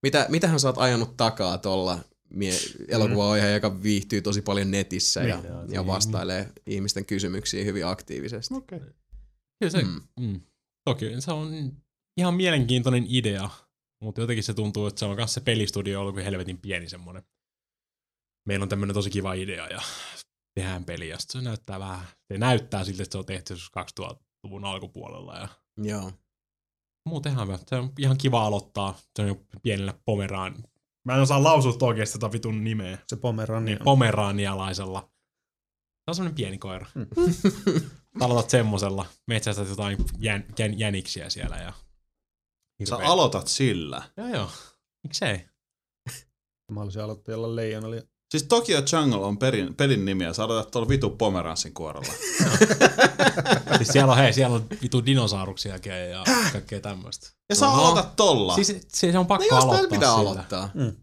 [0.04, 2.00] Mitä, mitähän sä oot ajanut takaa tuolla
[2.34, 5.88] mie- elokuvaohjaaja, joka viihtyy tosi paljon netissä ja, Niin, ja niin.
[5.88, 8.54] vastailee ihmisten kysymyksiin hyvin aktiivisesti.
[8.54, 8.80] Okay.
[9.60, 10.02] Kyllä se, Mm.
[10.20, 10.26] mm.
[10.28, 10.42] Mm.
[10.86, 11.72] toki se on
[12.18, 13.50] ihan mielenkiintoinen idea,
[14.04, 17.24] mutta jotenkin se tuntuu, että se on myös se pelistudio ollut kuin helvetin pieni semmoinen.
[18.48, 19.82] Meillä on tämmöinen tosi kiva idea ja
[20.58, 23.72] tehdään peli ja se näyttää vähän, se näyttää siltä, että se on tehty joskus
[24.02, 25.48] 2000-luvun alkupuolella ja
[25.78, 26.12] Joo.
[27.06, 27.60] muuten ihan hyvä.
[27.68, 30.64] Se on ihan kiva aloittaa, se on jo pienellä pomeraan.
[31.06, 32.98] Mä en osaa lausua oikeasti tätä vitun nimeä.
[33.08, 33.86] Se Pomerani Niin, on.
[33.86, 35.00] pomeraanialaisella.
[35.02, 36.86] Se on semmonen pieni koira.
[36.96, 37.08] Mm.
[38.22, 41.74] Aloitat semmosella, metsästät jotain jän, jän, jäniksiä siellä ja...
[42.90, 44.10] Sä aloitat sillä.
[44.18, 44.50] Joo joo,
[45.04, 45.46] miksei?
[46.72, 48.02] Mä olisin aloittajalla leijonalla.
[48.32, 52.14] Siis Tokyo Jungle on perin, pelin nimi ja sä aloitat tuolla vitu pomeranssin kuorolla.
[53.78, 55.74] siis siellä on, hei, siellä on vitu dinosauruksia
[56.12, 57.30] ja kaikkea tämmöistä.
[57.50, 57.82] Ja sä Oho.
[57.82, 58.56] aloitat tolla.
[58.56, 58.82] Siis se,
[59.12, 60.22] se on pakko No aloittaa pitää sillä.
[60.32, 60.70] aloittaa.
[60.74, 60.96] Mm.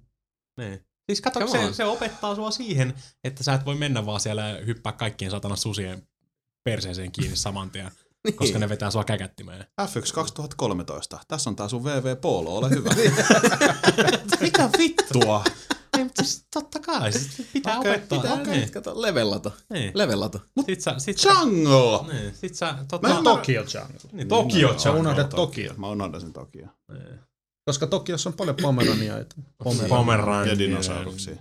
[0.58, 0.84] Niin.
[1.10, 2.94] Siis katso, Come se, se opettaa sua siihen,
[3.24, 6.02] että sä et voi mennä vaan siellä ja hyppää kaikkien satana susien
[6.64, 7.90] perseeseen kiinni saman tien,
[8.24, 8.34] Niin.
[8.36, 9.66] koska ne vetää sua käkättimeen.
[9.82, 11.18] F1 2013.
[11.28, 12.90] Tässä on tää sun VV Polo, ole hyvä.
[14.40, 15.44] Mitä vittua?
[16.04, 18.20] Ei, mutta siis totta kai, siis pitää Okei, opettaa.
[18.20, 18.48] Pitää niin.
[18.48, 18.68] okay.
[18.68, 19.50] kato, levellata.
[19.72, 19.90] Niin.
[19.94, 20.40] Levellata.
[20.66, 22.12] Sit sä, sit sä, Jungle!
[22.12, 24.10] niin, sit sä, Mä tota, en Tokyo Jungle.
[24.12, 25.74] niin, Tokyo Sä unohdat Tokio.
[25.76, 26.66] Mä unohdan sen Tokio.
[26.92, 27.20] Niin.
[27.64, 29.36] Koska Tokiossa on paljon pomeranioita.
[29.88, 30.52] Pomerania.
[30.52, 31.36] Ja dinosauruksia.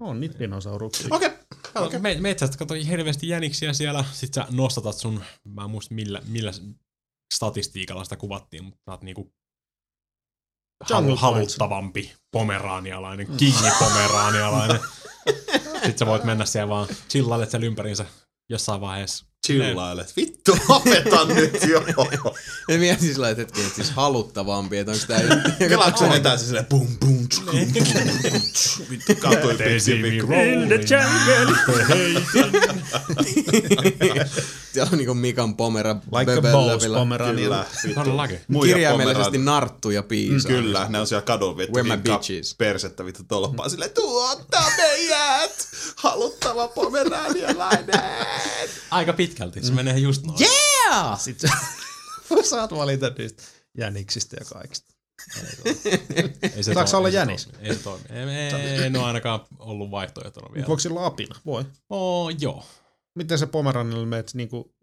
[0.00, 1.08] On niitä dinosauruksia.
[1.10, 1.30] Okei.
[1.74, 2.00] Okay.
[2.00, 6.52] Me, metsästä kato hirveästi jäniksiä siellä, sit sä nostatat sun, mä en muista millä, millä
[7.34, 9.32] statistiikalla sitä kuvattiin, mutta sä oot niinku
[10.90, 14.80] halu, haluttavampi pomeraanialainen, kingi pomeraanialainen.
[15.72, 18.06] Sitten sä voit mennä siellä vaan chillailet siellä ympäriinsä
[18.48, 19.26] jossain vaiheessa.
[19.46, 20.16] Chillailet.
[20.16, 21.84] Vittu, opeta nyt jo.
[22.68, 25.20] Ja mietin sillä lailla, että hetki, että siis haluttavampi, että onko tää...
[25.68, 28.90] Kelaatko se vetää se silleen bum bum tsk, bum, bum, tsk.
[28.90, 30.32] Vittu katui pitkin pikku.
[34.72, 36.98] Siellä on niinku Mikan pomera Like a boss läpillä.
[36.98, 37.34] pomerania.
[37.44, 37.64] Kyllä.
[37.94, 38.40] Todellakin.
[38.64, 40.48] Kirjaimellisesti Pomeran- narttuja piisaa.
[40.48, 41.72] Kyllä, ne on siellä kadulla vittu.
[41.78, 42.54] Where my bitches?
[42.54, 45.68] Persettä vittu tolppaa silleen, tuottaa meidät!
[45.96, 48.00] Haluttava pomeranialainen!
[48.90, 50.38] Aika pitkälti, se menee just noin.
[50.40, 51.20] Yeah!
[51.20, 51.56] Sitten sä
[52.50, 53.42] saat valita niistä
[53.78, 54.92] jäniksistä ja kaikista.
[56.56, 57.44] Ei se Saako to- olla ei se jänis?
[57.46, 57.68] toimi.
[57.68, 58.04] Ei se toimi.
[58.10, 60.66] Ei, en ole ainakaan ollut vaihtoehtona vielä.
[60.66, 61.34] Voiko sillä apina?
[61.46, 61.64] Voi.
[61.90, 62.64] Oh, joo.
[63.14, 64.74] Miten se pomeranilla meet niinku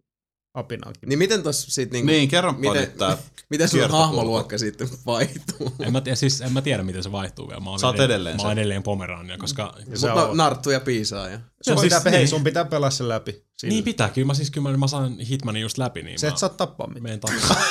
[0.54, 1.10] apinaankin?
[1.10, 2.08] Niin miten tossa sit niinku...
[2.12, 3.18] Niin, kerro Miten- tää.
[3.50, 5.74] Miten sun hahmoluokka sitten vaihtuu?
[5.80, 7.60] En mä, tiedä, siis, en mä tiedä, miten se vaihtuu vielä.
[7.62, 8.54] Mä oon Sä oot edelleen Mä oon se.
[8.54, 9.74] edelleen Pomerania, koska...
[9.80, 11.40] Ja Mut sä no, oot- narttuja piisaa ja...
[11.62, 12.28] sun, No pitää, siis hei, niin.
[12.28, 13.46] sun pitää pelaa se läpi.
[13.58, 13.72] Sillä.
[13.74, 16.32] Niin pitää, kyllä mä siis kyllä mä, mä saan Hitmanin just läpi, niin Se mä
[16.34, 17.04] et saa tappaa mitään.
[17.04, 17.64] meen takaa.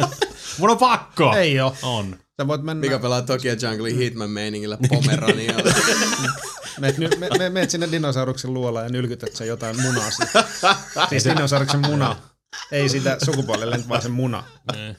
[0.60, 1.34] Mun on pakko!
[1.36, 1.76] Ei oo.
[1.82, 2.16] On.
[2.40, 5.72] Sä voit mennä, Mikä pelaa Tokyo Jungle Hitman meiningillä Pomeranialla.
[6.80, 10.44] meet, ny- me, me, meet sinne dinosauruksen luolaan ja nylkytät sen jotain munaa siitä.
[11.10, 12.16] Siis dinosauruksen muna.
[12.72, 14.44] Ei sitä sukupuolelle, vaan se muna.
[14.72, 14.96] Niin.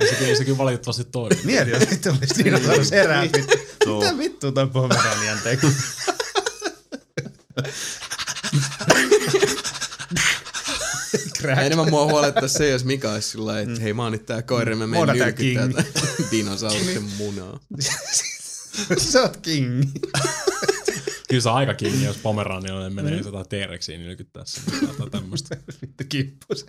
[0.00, 1.36] Ei se, kyllä- ei se kyllä valitettavasti toimi.
[1.44, 3.22] Mieti, jos sitten olisi dinosaurus herää.
[3.22, 3.58] vittu.
[3.86, 4.00] Joo.
[4.00, 5.66] Mitä vittua toi Pomeranian teki?
[11.42, 11.62] Crack.
[11.62, 14.76] Enemmän mua huolettaa se, jos Mika olisi sillä että hei mä oon nyt tää koira,
[14.76, 15.32] mä menen tätä
[16.30, 17.60] dinosauruksen munaa.
[18.98, 19.82] Sä oot king.
[21.32, 23.32] Kyllä se aika kiinni, jos Pomeranialle menee Mm.
[23.88, 24.60] niin nykyttää se
[24.98, 25.56] tai tämmöistä.
[25.82, 26.66] Vittu kippus.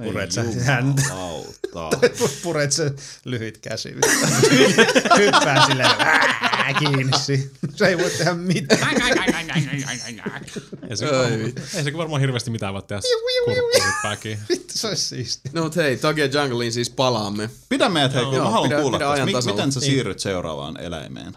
[0.00, 1.02] Ei Puret sä häntä.
[2.42, 2.92] Puret se
[3.24, 3.94] lyhyt käsi.
[5.18, 7.50] Hyppää silleen ää, kiinni siihen.
[7.74, 8.80] Se ei voi tehdä mitään.
[10.90, 11.06] Ei se,
[11.76, 13.02] ei se varmaan hirveästi mitään voi tehdä.
[14.48, 15.50] Vittu se olisi siisti.
[15.52, 17.50] No mut hei, Togia Jungleiin siis palaamme.
[17.68, 18.98] Pidä meidät, hei, mä haluan kuulla.
[19.44, 21.36] Miten sä siirryt seuraavaan eläimeen?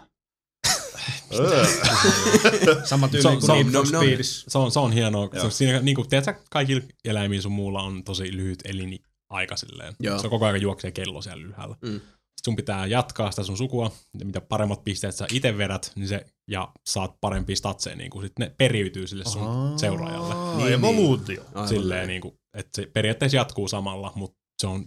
[2.84, 3.86] Sama tyyli Se on- kuin se on- Need for.
[3.86, 4.50] Speedissä.
[4.50, 5.28] Se on, se on hienoa.
[5.32, 9.94] Se on siinä, niin kuin, tiedätkö, kaikilla eläimillä sun muulla on tosi lyhyt elinaika silleen.
[10.00, 10.18] Joo.
[10.18, 11.76] Se on koko ajan juoksee kello siellä ylhäällä.
[11.82, 11.88] Mm.
[11.90, 16.08] Sitten sun pitää jatkaa sitä sun sukua, ja mitä paremmat pisteet sä itse vedät, niin
[16.08, 20.34] se, ja saat parempia statseja, niin kuin sit ne periytyy sille sun seuraajalle.
[20.34, 21.42] Aa, Niin, Evoluutio.
[21.48, 24.84] Aivan Silleen, niin kuin, että se periaatteessa jatkuu samalla, mutta se on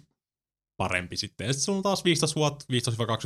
[0.81, 1.47] parempi sitten.
[1.47, 2.65] Ja sitten sulla on taas 15 vuotta,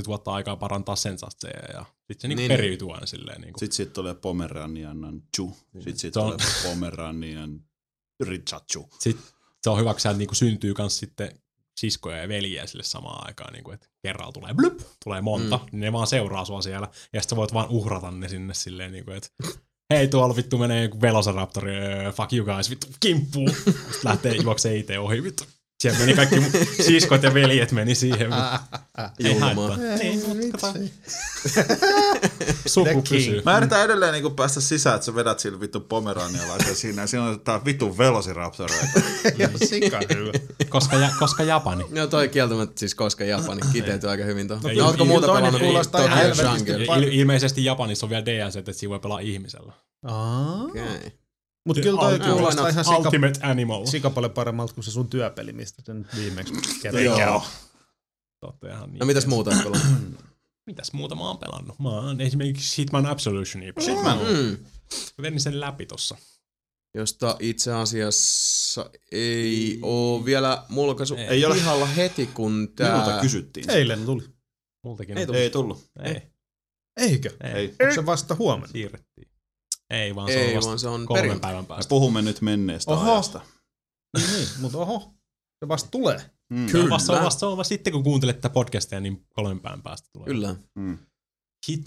[0.03, 3.41] 15-20 vuotta aikaa parantaa sen statseja, ja sitten se niin, Niin, niin periytyy aina silleen.
[3.41, 3.59] Niin kuin.
[3.59, 5.57] Sitten siitä tulee Pomeranian Chu.
[5.73, 7.61] Sitten siitä tulee Pomeranian
[8.23, 8.89] Richachu.
[8.99, 9.25] Sitten
[9.63, 11.39] se on hyvä, kun sieltä niinku syntyy myös sitten
[11.77, 15.65] siskoja ja veljiä sille samaan aikaan, niinku, että kerralla tulee blup, tulee monta, mm.
[15.71, 19.11] niin ne vaan seuraa sua siellä, ja sitten voit vaan uhrata ne sinne silleen, niinku,
[19.11, 19.29] että
[19.93, 24.77] hei tuolla vittu menee joku Velociraptori, öö, fuck you guys, vittu kimppuu, sitten lähtee juoksee
[24.77, 25.43] itse ohi, vittu.
[25.81, 26.35] Siellä meni kaikki
[26.83, 28.29] siskot ja veljet meni siihen.
[29.19, 29.67] Ei Julmaa.
[29.67, 30.73] haittaa.
[30.73, 30.91] Niin.
[32.65, 33.41] Suku pysyy.
[33.45, 37.01] Mä yritän edelleen niinku päästä sisään, että sä vedät sillä vittu pomeranialaisen siinä.
[37.01, 39.01] Ja siinä on tää vittu velociraptoreita.
[39.37, 40.31] Ja sika hyvä.
[40.69, 41.85] Koska, ja, koska Japani.
[41.89, 44.75] No toi kieltämättä siis koska Japani kiteytyy aika hyvin tuohon.
[44.77, 46.71] No, ootko ei, muuta toinen pelannut kuulostaa Tokyo ihan helvetisti.
[46.71, 47.07] Jungle?
[47.11, 49.73] Ilmeisesti Japanissa on vielä DLC, että siinä voi pelaa ihmisellä.
[50.69, 51.24] Okei.
[51.65, 53.85] Mut kyllä toi Ultimate- kuulostaa ihan sika, Ultimate Animal.
[53.85, 56.53] sika paljon paremmalta kuin se sun työpeli, mistä sen nyt viimeksi
[57.03, 57.15] Joo.
[57.17, 57.41] kerran.
[58.39, 58.99] Totta ihan niin.
[58.99, 60.25] No mitäs muuta oot pelannut?
[60.65, 61.79] Mitäs muuta mä oon pelannut?
[61.79, 63.73] Mä oon esimerkiksi Hitman Absolutionia.
[63.87, 64.17] Hitman.
[64.17, 64.57] Mm.
[65.17, 66.17] Mä Vedin sen läpi tossa.
[66.93, 71.25] Josta itse asiassa ei oo vielä mulkaisu Ei.
[71.27, 71.55] Ei ole.
[71.55, 72.91] pihalla heti, kun tää...
[72.97, 73.69] Minulta kysyttiin.
[73.69, 74.23] Eilen tuli.
[74.83, 75.27] Multakin Ei on.
[75.27, 75.41] tullut.
[75.41, 75.83] Ei tullut.
[76.03, 76.21] Ei.
[76.97, 77.29] Eikö?
[77.43, 77.51] Ei.
[77.53, 77.75] Ei.
[77.81, 78.71] Onko se vasta huomenna?
[78.71, 79.24] Siirrettiin.
[79.89, 81.49] Ei, vaan se Ei, on vasta vaan se on kolmen perjantai.
[81.49, 81.89] päivän Me päästä.
[81.89, 83.11] puhumme nyt menneestä Oho.
[83.13, 83.41] ajasta.
[84.17, 85.13] Niin, niin, mutta oho.
[85.59, 86.21] Se vasta tulee.
[86.49, 86.67] Mm.
[86.69, 87.25] Se on vasta, se on Kyllä.
[87.25, 90.25] vasta, se on vasta sitten, kun kuuntelet tätä podcastia, niin kolmen päivän päästä tulee.
[90.25, 90.55] Kyllä.
[90.75, 90.97] Mm.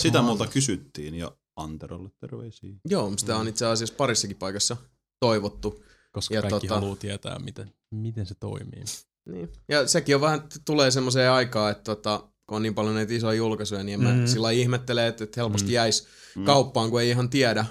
[0.03, 2.71] Sitä multa kysyttiin ja Anterolle terveisiä.
[2.85, 4.77] Joo, sitä on itse asiassa parissakin paikassa
[5.21, 5.85] toivottu.
[6.13, 8.85] Koska Ja kaikki tota- haluaa tietää, miten, miten se toimii.
[9.33, 9.49] Niin.
[9.69, 13.35] Ja sekin on vähän, tulee semmoiseen aikaan, että tota, kun on niin paljon näitä isoja
[13.37, 14.27] julkaisuja, niin mä Mhm.
[14.27, 15.73] sillä ihmettelen, että, että helposti Mm.
[15.75, 16.07] jäisi
[16.37, 16.45] Mm.
[16.45, 17.67] kauppaan, kun ei ihan tiedä,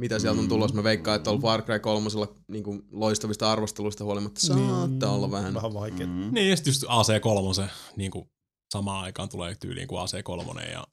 [0.00, 0.48] mitä sieltä on Mm.
[0.48, 0.76] tulossa.
[0.76, 2.08] Mä veikkaan, että on Far Cry 3
[2.48, 5.54] niin kuin loistavista arvosteluista huolimatta saattaa olla vähän.
[5.54, 6.06] Vähän vaikea.
[6.06, 6.12] Mm.
[6.12, 6.34] Mm.
[6.34, 8.24] Niin, ja sitten just AC3, niin kuin
[8.72, 10.84] samaan aikaan tulee tyyliin kuin AC3, ja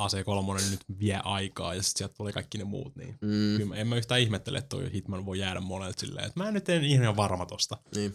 [0.00, 3.74] AC3 nyt vie aikaa, ja sitten sieltä tulee kaikki ne muut, niin Mm, kyllä mä-
[3.76, 6.68] en mä yhtään ihmettele, että toi Hitman voi jäädä monelta silleen, että mä en nyt
[6.68, 7.76] en ihan varma tosta.
[7.94, 8.14] niin.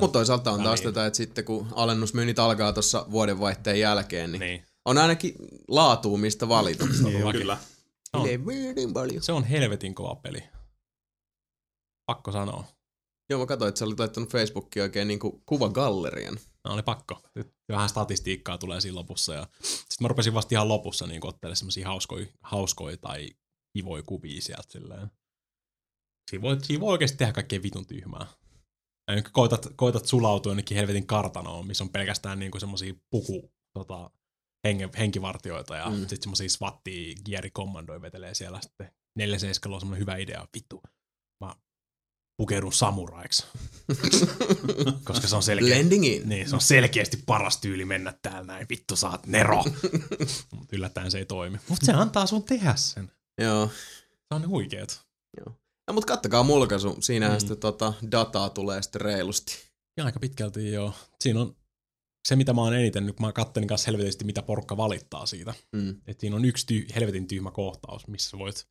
[0.00, 4.64] Mutta toisaalta on taas tätä, että sitten kun alennusmyynnit alkaa tuossa vuodenvaihteen jälkeen, niin, Niin.
[4.84, 5.34] on ainakin
[5.68, 6.86] laatua, mistä valita.
[7.02, 7.40] Todellakin.
[7.40, 7.56] Kyllä.
[8.12, 8.26] On.
[8.26, 9.22] Leverin paljon.
[9.22, 10.42] Se on helvetin kova peli.
[12.06, 12.64] Pakko sanoa.
[13.30, 16.38] Joo, mä katsoin, että sä olit laittanut Facebookiin oikein niin kuvagallerian.
[16.64, 17.22] No, oli pakko.
[17.34, 19.34] Nyt vähän statistiikkaa tulee siinä lopussa.
[19.34, 23.30] Ja sitten mä rupesin vasta ihan lopussa niin ottelemaan semmosia hauskoja, hauskoja tai
[23.72, 25.10] kivoja kuvia sieltä silleen.
[26.30, 28.26] Siinä voi, siinä voi oikeasti tehdä kaikkea vitun tyhmää.
[29.08, 34.10] Ja koetat, koetat sulautua jonnekin helvetin kartanoon, missä on pelkästään niinku semmosia puku tota,
[34.68, 35.98] henge, henkivartioita ja Mm.
[35.98, 38.92] sitten semmosia swattia gierikommandoja vetelee siellä sitten.
[39.16, 39.36] 4
[39.66, 40.46] on semmoinen hyvä idea.
[40.54, 40.82] Vittu,
[41.44, 41.54] mä
[42.36, 43.44] pukeudun samuraiksi.
[45.04, 45.66] Koska se on selkeä.
[45.66, 46.28] Blending in.
[46.28, 48.66] Niin, se on selkeästi paras tyyli mennä täällä näin.
[48.70, 49.64] Vittu, saat Nero.
[50.56, 51.58] Mutta yllättäen se ei toimi.
[51.68, 53.12] Mutta se antaa sun tehdä sen.
[53.40, 53.66] Joo.
[54.12, 55.00] Se on huikeet.
[55.86, 56.96] No, mutta kattakaa mulkaisu.
[57.00, 57.40] Siinähän Mm.
[57.40, 59.58] sitten tota, dataa tulee sitten reilusti.
[59.96, 60.94] Ja aika pitkälti joo.
[61.20, 61.56] Siinä on
[62.28, 65.54] se, mitä mä oon eniten, nyt mä kattelin kanssa helvetisti, mitä porukka valittaa siitä.
[65.72, 65.90] Mm.
[66.06, 68.68] Että siinä on yksi tyh- helvetin tyhmä kohtaus, missä sä voit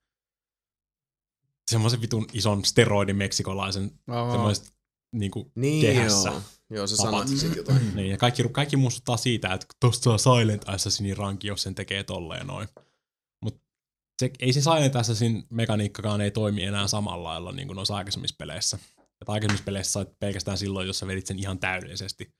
[1.71, 4.31] semmoisen vitun ison steroidin meksikolaisen, Aa.
[4.31, 4.69] semmoisesta
[5.15, 6.29] niinku Niin kehässä.
[6.29, 6.41] joo.
[6.69, 7.81] Joo, sä sanot sit jotain.
[7.95, 12.03] Niin, ja kaikki, kaikki muistuttaa siitä, että tosta saa Silent Assassinin ranki, jos sen tekee
[12.03, 12.67] tolleen noin.
[13.43, 13.61] Mut
[14.21, 18.35] se, ei se Silent Assassin mekaniikkakaan ei toimi enää samalla lailla niin kuin noissa aikaisemmissa
[18.39, 18.79] peleissä.
[19.21, 22.33] Et aikaisemmissa peleissä sait pelkästään silloin, jos sä vedit sen ihan täydellisesti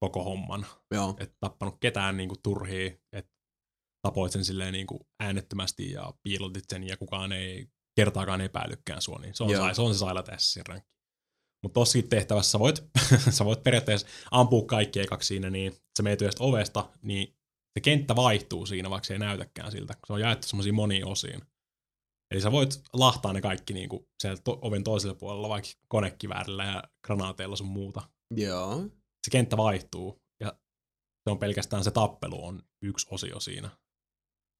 [0.00, 0.66] koko homman.
[0.90, 1.16] Joo.
[1.20, 3.32] Et tappanut ketään niin kuin turhia, että
[4.02, 7.66] tapoit sen silleen niin kuin äänettömästi ja piilotit sen ja kukaan ei
[7.96, 10.96] kertaakaan epäilykään sua, niin se on, sai, se, on se Silent Assassin rankki.
[11.62, 12.84] Mutta tossakin tehtävässä sä voit,
[13.30, 17.36] sä voit periaatteessa ampua kaikki ekaksi siinä, niin sä meet yhdestä ovesta, niin
[17.78, 19.94] se kenttä vaihtuu siinä, vaikka se ei näytäkään siltä.
[20.06, 21.42] Se on jaettu semmoisiin moniin osiin.
[22.30, 26.82] Eli sä voit lahtaa ne kaikki niinku sieltä to- oven toisella puolella, vaikka konekiväärillä ja
[27.06, 28.02] granaateilla sun muuta.
[28.36, 28.84] Joo.
[29.26, 30.48] Se kenttä vaihtuu, ja
[31.24, 33.70] se on pelkästään se tappelu on yksi osio siinä.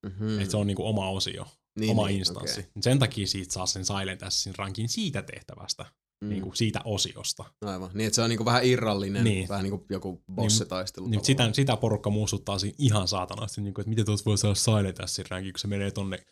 [0.06, 0.26] Mm-hmm.
[0.26, 0.38] Mm.
[0.40, 1.46] Että se on niinku oma osio,
[1.78, 2.60] niin, oma instanssi.
[2.60, 2.72] Okay.
[2.80, 5.84] Sen takia siitä saa sen Silent Assassin rankin siitä tehtävästä,
[6.24, 6.28] Mm.
[6.28, 7.44] niinku siitä osiosta.
[7.62, 7.90] Aivan.
[7.94, 9.48] Niin, että se on niinku vähän irrallinen, Niin.
[9.48, 11.06] vähän niinku joku bossitaistelu.
[11.06, 11.54] Niin, tavallaan.
[11.54, 15.00] sitä, sitä porukka muistuttaa siinä ihan saatanasti, niin kuin, että miten tuossa voi saada Silent
[15.00, 16.26] Assassin rankin, kun se menee tonne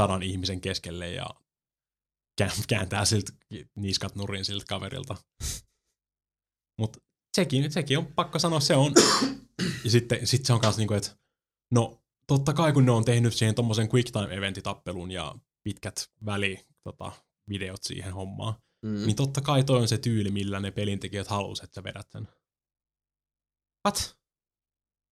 [0.00, 1.26] sadan ihmisen keskelle ja
[2.40, 3.32] kää- kääntää siltä
[3.76, 5.16] niskat nurin siltä kaverilta.
[6.80, 6.98] Mutta
[7.34, 8.92] sekin, sekin on pakko sanoa, se on.
[9.84, 11.16] ja sitten sit se on kanssa niinku, että
[11.70, 15.34] no totta kai kun ne on tehnyt siihen tommosen quick time eventitappelun ja
[15.64, 17.12] pitkät väli tota,
[17.48, 18.54] videot siihen hommaan,
[18.84, 18.90] Mm.
[18.90, 19.06] mm.
[19.06, 22.28] niin totta kai toi on se tyyli, millä ne pelintekijät halus, että sä vedät sen.
[23.86, 24.16] What?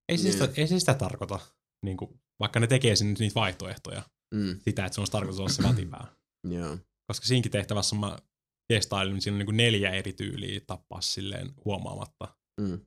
[0.08, 0.32] Ei se, Niin.
[0.32, 1.38] sitä, ei se sitä tarkoita,
[1.84, 4.02] niin kuin, vaikka ne tekee sinne niitä vaihtoehtoja,
[4.34, 4.60] Mm.
[4.60, 6.06] sitä, että se on tarkoitus olla se vätivää.
[6.50, 6.78] Joo.
[7.06, 8.18] Koska siinkin tehtävässä mä
[8.74, 12.36] testailin, niin siinä on niin kuin neljä eri tyyliä tappaa silleen huomaamatta.
[12.60, 12.80] Mm.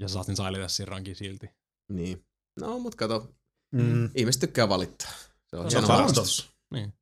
[0.00, 1.46] Ja saatin sailita siinä rankin silti.
[1.92, 2.26] Niin.
[2.60, 3.32] No, mut kato,
[3.74, 4.10] Mm.
[4.14, 5.10] ihmiset tykkää valittaa.
[5.50, 6.50] Se on Se on harrastus.
[6.72, 6.92] Niin.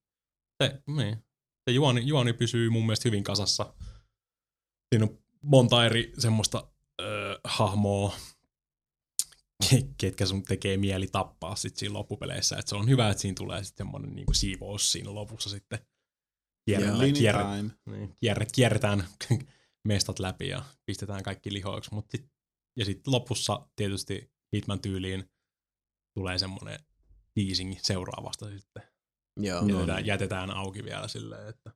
[0.63, 1.17] Se, niin.
[1.65, 3.75] se juoni, juoni pysyy mun mielestä hyvin kasassa.
[4.95, 6.69] Siinä on monta eri semmoista
[7.01, 8.17] öö, hahmoa,
[9.65, 12.57] ke- ketkä sun tekee mieli tappaa sit siinä loppupeleissä.
[12.57, 15.79] Et se on hyvä, että siinä tulee sitten semmoinen niinku siivous siinä lopussa sitten.
[16.67, 17.71] Kierrellä, Lini kierrä, time.
[17.87, 19.07] niin, kierret, kierretään
[19.89, 21.95] mestat läpi ja pistetään kaikki lihoiksi.
[21.95, 22.27] Mut sit,
[22.79, 25.31] ja sitten lopussa tietysti Hitman tyyliin
[26.19, 26.79] tulee semmoinen
[27.35, 28.83] teasing seuraavasta sitten
[29.41, 29.67] Joo.
[29.69, 31.71] jätetään, jätetään auki vielä silleen, että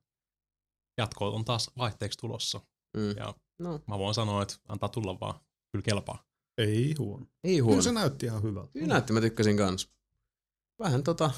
[0.97, 2.61] jatko on taas vaihteeksi tulossa.
[2.97, 3.09] Mm.
[3.17, 5.39] Ja No, mä voin sanoa, että antaa tulla vaan.
[5.71, 6.25] Kyllä kelpaa.
[6.57, 7.25] Ei huono.
[7.43, 7.81] ei Kyllä huono.
[7.81, 8.71] se näytti ihan hyvältä.
[8.71, 9.89] Kyllä näytti, mä tykkäsin kans.
[10.79, 11.31] Vähän tota,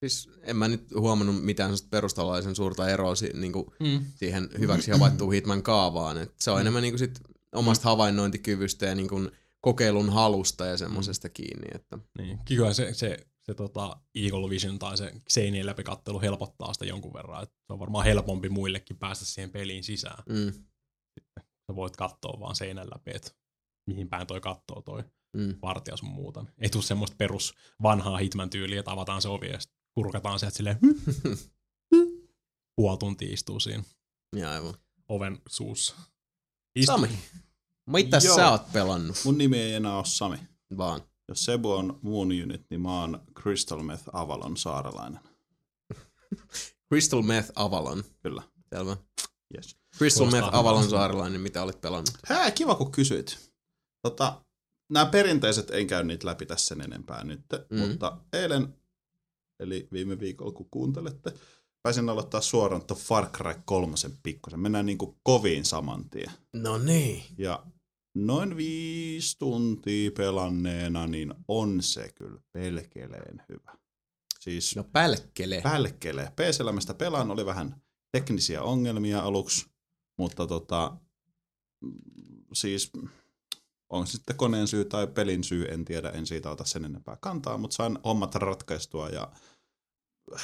[0.00, 4.04] siis en mä nyt huomannut mitään perustalaisen suurta eroa si- niinku Mm.
[4.14, 6.18] siihen hyväksi havaittuun Hitman kaavaan.
[6.18, 7.20] Et se on enemmän niinku sit
[7.54, 9.30] omasta havainnointikyvystä ja niinku
[9.60, 11.66] kokeilun halusta ja semmosesta kiinni.
[11.74, 12.38] Että, Niin.
[12.44, 17.42] Kyllä se, se, se tota Eagle Vision tai se seinien läpikattelu helpottaa sitä jonkun verran.
[17.42, 20.22] Et se on varmaan helpompi muillekin päästä siihen peliin sisään.
[20.28, 20.52] mm,
[21.66, 23.30] Sä voit katsoa vaan seinän läpi, että
[23.86, 25.04] mihin päin toi kattoo toi
[25.36, 26.44] mm, vartija sun muuta.
[26.58, 29.58] Ei tuu semmoista perus vanhaa Hitman tyyliä, että avataan se ovi ja
[30.02, 30.78] kurkataan sieltä silleen
[32.76, 33.82] puoli tuntia istuu siinä
[34.36, 34.74] ja aivan.
[35.08, 35.94] oven suussa.
[36.84, 37.08] Sami,
[37.86, 38.36] mitä Joo.
[38.36, 39.16] sä oot pelannut?
[39.24, 40.38] Mun nimi ei enää ole Sami.
[40.76, 41.00] Vaan.
[41.28, 45.20] Jos Sebu on Moon Unit, niin mä oon Crystal Meth Avalon saarelainen.
[46.88, 48.04] Crystal Meth Avalon.
[48.22, 48.42] Kyllä.
[48.74, 48.96] Selvä.
[49.56, 49.76] Yes.
[49.96, 52.10] Crystal Meth Avalon saarelainen, mitä olet pelannut?
[52.26, 53.52] Hää, kiva kun kysyit.
[54.02, 54.44] Tota,
[54.90, 57.78] nämä perinteiset, en käy niitä läpi tässä sen enempää nyt, mm.
[57.78, 58.74] mutta eilen,
[59.60, 61.32] eli viime viikolla kun kuuntelette,
[61.82, 64.60] pääsin aloittaa suoraan tuon Far Cry 3 pikkusen.
[64.60, 66.30] Mennään niin kuin koviin saman tien.
[66.52, 67.22] No niin.
[67.38, 67.66] Ja
[68.14, 73.78] noin viisi tuntia pelanneena, niin on se kyllä pelkeleen hyvä.
[74.40, 75.60] Siis No pälkkele.
[75.62, 76.32] pälkkelee.
[76.36, 77.82] PC-elämästä pelaan, oli vähän
[78.12, 79.66] teknisiä ongelmia aluksi,
[80.18, 80.96] mutta tota,
[81.80, 81.92] mm,
[82.52, 82.90] siis
[83.90, 87.16] on se sitten koneen syy tai pelin syy, en tiedä, en siitä ota sen enempää
[87.20, 89.28] kantaa, mutta sain hommat ratkaistua ja
[90.34, 90.42] äh,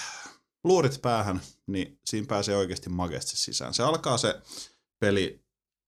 [0.64, 3.74] luurit päähän, niin siinä pääsee oikeasti magesti sisään.
[3.74, 4.40] Se alkaa se
[5.00, 5.44] peli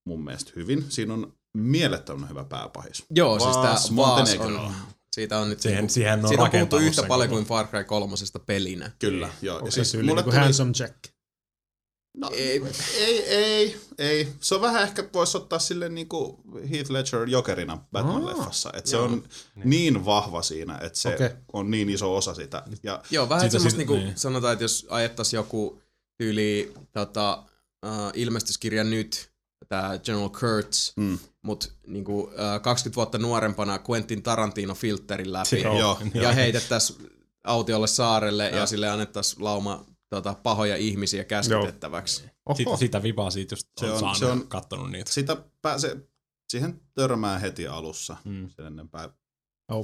[0.06, 0.84] mun mielestä hyvin.
[0.88, 3.04] Siinä on mielettömän hyvä pääpahis.
[3.10, 4.64] Joo, siis tää Vaas Vaas Montenegro.
[4.64, 4.72] on,
[5.12, 7.66] siitä on nyt Siihen, niinku, siihen on siitä on puhuttu yhtä paljon koko- kuin Far
[7.68, 8.14] Cry 3
[8.46, 8.90] pelinä.
[8.98, 9.56] Kyllä, joo.
[9.56, 10.96] Onko Ja se siis tyyli mulle niin tuli- handsome Jack?
[12.16, 12.62] No, Ei.
[12.98, 14.28] ei, ei, ei.
[14.40, 16.36] Se on vähän ehkä voisi ottaa sille niin kuin
[16.70, 18.70] Heath Ledger jokerina Batman-leffassa.
[18.78, 19.24] Että se on
[19.64, 21.28] niin vahva siinä, että se Okei.
[21.52, 22.62] on niin iso osa sitä.
[22.82, 24.18] Ja Joo, vähän Siitä- semmoista siitä- niinku, niin.
[24.18, 25.82] sanotaan, että jos ajettaisiin joku
[26.18, 27.43] tyyli tota,
[27.86, 29.30] uh, ilmestyskirja nyt,
[29.68, 31.18] tämä General Kurtz, Mm.
[31.43, 32.30] mutta niinku, uh,
[32.62, 36.98] 20 vuotta nuorempana Quentin Tarantino filterin läpi Joo, ja heitettäisiin
[37.44, 38.66] autiolle saarelle ja, Joo.
[38.66, 42.24] sille annettaisiin lauma tota, pahoja ihmisiä käskytettäväksi.
[42.56, 42.76] Sit, Oho.
[42.76, 45.12] sitä vipaa siitä, just Se on, saanut se on- kattonut niitä.
[45.12, 45.96] sitä pääsee,
[46.48, 48.48] siihen törmää heti alussa, Mm.
[48.48, 49.10] sen enempää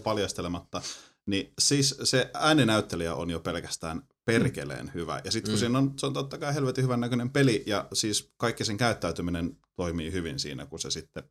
[0.05, 0.82] paljastelematta.
[1.27, 5.20] Niin siis se ääninäyttelijä on jo pelkästään perkeleen hyvä.
[5.24, 5.61] Ja sitten kun Mm.
[5.61, 9.59] siinä on, se on totta kai helvetin hyvän näköinen peli, ja siis kaikki sen käyttäytyminen
[9.77, 11.23] toimii hyvin siinä, kun se sitten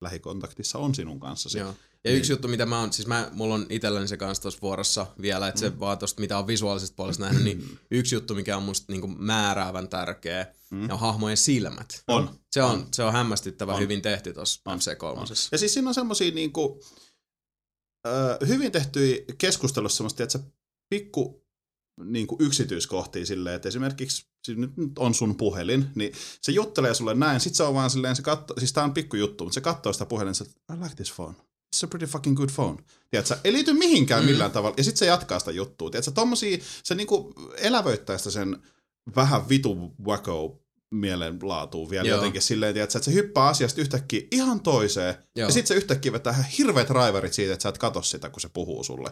[0.00, 1.58] lähikontaktissa on sinun kanssasi.
[1.58, 1.74] Joo.
[2.04, 2.18] Ja Niin.
[2.18, 5.48] yksi juttu, mitä mä oon, siis mä, mulla on itselläni se kanssa tuossa vuorossa vielä,
[5.48, 5.80] että se Mm.
[5.80, 9.88] vaan tosta, mitä on visuaalisesta puolesta nähnyt, niin yksi juttu, mikä on musta niinku määräävän
[9.88, 10.90] tärkeä, Mm.
[10.90, 12.02] on hahmojen silmät.
[12.08, 12.30] On.
[12.52, 12.86] Se on, On.
[12.92, 13.80] se on hämmästyttävän On.
[13.80, 14.78] hyvin tehty tuossa On.
[14.78, 15.48] MC3.
[15.52, 16.80] Ja siis siinä on semmosia niinku,
[18.06, 20.44] ö, hyvin tehtyjä keskustelussa semmoista, että se
[20.88, 21.44] pikku
[22.04, 26.94] niin kuin yksityiskohtia silleen, että esimerkiksi siis nyt nyt on sun puhelin, niin se juttelee
[26.94, 29.54] sulle näin, sit se on vaan silleen, se katto, siis tää on pikku juttu, mutta
[29.54, 31.34] se katsoo sitä puhelinta, että I like this phone.
[31.74, 32.82] It's a pretty fucking good phone.
[33.10, 35.90] Tiedätkö, ei liity mihinkään millään tavalla, ja sitten se jatkaa sitä juttua.
[35.90, 38.62] Tiedätkö, tommosia, se niinku elävöittää sitä sen
[39.16, 40.60] vähän vitu wacko
[40.90, 42.16] mielenlaatuun vielä Joo.
[42.16, 45.48] jotenkin silleen, tiedätkö, että se hyppää asiasta yhtäkkiä ihan toiseen, Joo.
[45.48, 48.40] ja sitten se yhtäkkiä vetää ihan hirveät raivarit siitä, että sä et katso sitä, kun
[48.40, 49.10] se puhuu sulle.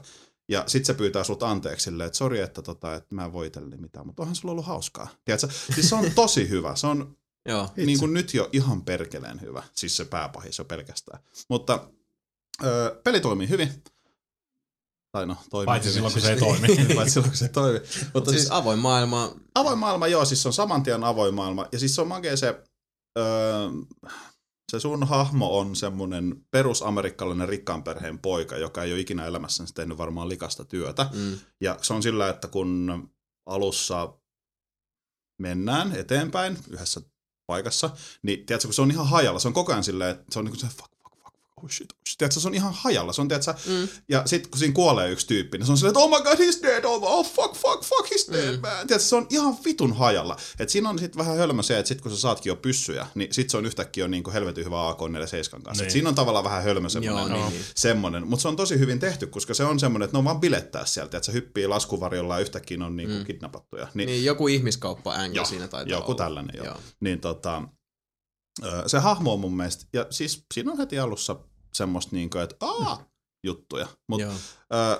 [0.48, 3.46] Ja sitten se pyytää sut anteeksi silleen, että sori, että, tota, että mä en voi
[3.46, 5.08] itselleni mitään, mutta onhan sulla ollut hauskaa.
[5.24, 5.48] Tiedätkö?
[5.74, 6.76] Siis se on tosi hyvä.
[6.76, 7.16] Se on
[7.48, 7.68] Joo.
[7.76, 9.62] niin kuin nyt jo ihan perkeleen hyvä.
[9.74, 11.22] Siis se pääpahis jo pelkästään.
[11.48, 11.88] Mutta
[12.62, 13.82] öö, peli toimii hyvin.
[15.12, 15.94] Tai no, toimii Paitsi hyvin.
[15.94, 16.94] silloin, kun se ei toimi.
[16.96, 17.78] Paitsi silloin, kun se ei toimi.
[18.14, 19.34] Mutta Siis siis avoin maailma.
[19.54, 21.66] avoin maailma, joo, siis se on saman tien avoin maailma.
[21.72, 22.62] Ja siis se on makea se,
[23.18, 23.68] öö,
[24.72, 29.98] se sun hahmo on semmonen perusamerikkalainen rikkaan perheen poika, joka ei ole ikinä elämässänsä tehnyt
[29.98, 31.06] varmaan likasta työtä.
[31.12, 31.38] Mm.
[31.60, 33.08] Ja se on sillä, että kun
[33.46, 34.14] alussa
[35.40, 37.00] mennään eteenpäin yhdessä
[37.46, 37.90] paikassa,
[38.22, 40.44] niin tiedätkö, kun se on ihan hajalla, se on koko ajan silleen, että se on
[40.44, 40.91] niin kuin se fuck,
[41.62, 42.18] oh shit, oh shit.
[42.18, 43.88] Tiedätkö, se on ihan hajalla, se on, tiedätkö, Mm.
[44.08, 46.38] ja sitten kun siinä kuolee yksi tyyppi, niin se on silleen, että oh my god,
[46.38, 48.60] he's dead, oh, oh fuck, fuck, fuck, he's dead, Mm.
[48.60, 48.70] man.
[48.86, 50.36] Tiedätkö, se on ihan vitun hajalla.
[50.58, 53.34] Et siinä on sitten vähän hölmö se, että sit kun sä saatkin jo pyssyjä, niin
[53.34, 55.70] sit se on yhtäkkiä jo niin kuin helvetin hyvä AK-47 kanssa.
[55.72, 55.82] Niin.
[55.84, 57.64] Et siinä on tavallaan vähän hölmö Joo, semmoinen niin, niin.
[57.76, 60.40] semmoinen, mutta se on tosi hyvin tehty, koska se on semmoinen, että ne on vaan
[60.40, 63.24] bilettää sieltä, että se hyppii laskuvarjolla ja yhtäkkiä ne on niinku mm.
[63.24, 63.88] kidnappattuja.
[63.94, 66.18] Niin, Niin joku ihmiskauppa Joo, siinä taitaa joku olla.
[66.18, 66.66] tällainen, joo.
[66.66, 66.76] Joo.
[67.00, 67.62] Niin tota,
[68.86, 71.36] se hahmo on mun mielestä, ja siis siinä on heti alussa
[71.72, 73.04] semmoista niinku, että aa,
[73.44, 73.86] juttuja.
[74.08, 74.26] Mutta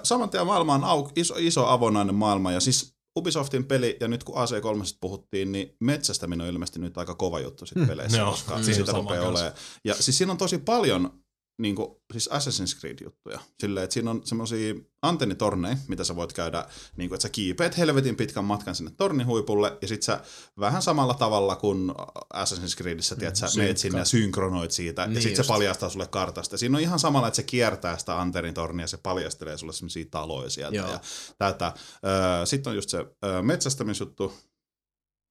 [0.03, 4.24] saman tien maailma on au, iso, iso avonainen maailma, ja siis Ubisoftin peli, ja nyt
[4.24, 8.57] kun AC3 puhuttiin, niin metsästäminen on ilmeisesti nyt aika kova juttu sit peleissä, joo, koska
[8.59, 9.53] mm, sama rupeaa olemaan.
[9.85, 11.22] Ja siis siinä on tosi paljon
[11.58, 13.40] niin kuin, siis Assassin's Creed-juttuja.
[13.60, 16.66] Silleen, että siinä on semmoisia antennitorneja, mitä sä voit käydä,
[16.96, 20.20] niin kuin, että sä kiipeät helvetin pitkän matkan sinne tornihuipulle, ja sit sä
[20.60, 21.90] vähän samalla tavalla kuin
[22.34, 25.42] Assassin's Creedissä, tiedät, sä meet sinne ja synkronoit siitä, Niin ja sit just.
[25.42, 26.58] se paljastaa sulle kartasta.
[26.58, 30.50] Siinä on ihan samalla, että se kiertää sitä antennitornia, ja se paljastelee sulle semmoisia taloja
[30.50, 30.90] sieltä, Joo.
[30.90, 31.00] ja
[31.38, 31.72] tätä.
[32.06, 34.32] Öö, Sitten on just se öö, metsästämisjuttu,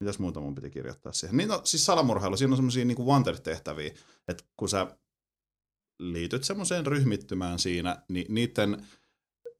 [0.02, 1.38] Mitäs muuta mun piti kirjoittaa siihen?
[1.38, 3.94] Niin no, siis salamurhailu, siinä on semmoisia niinku wanted-tehtäviä,
[4.28, 4.88] että kun sä
[6.02, 8.86] liityt semmoiseen ryhmittymään siinä, niin niiden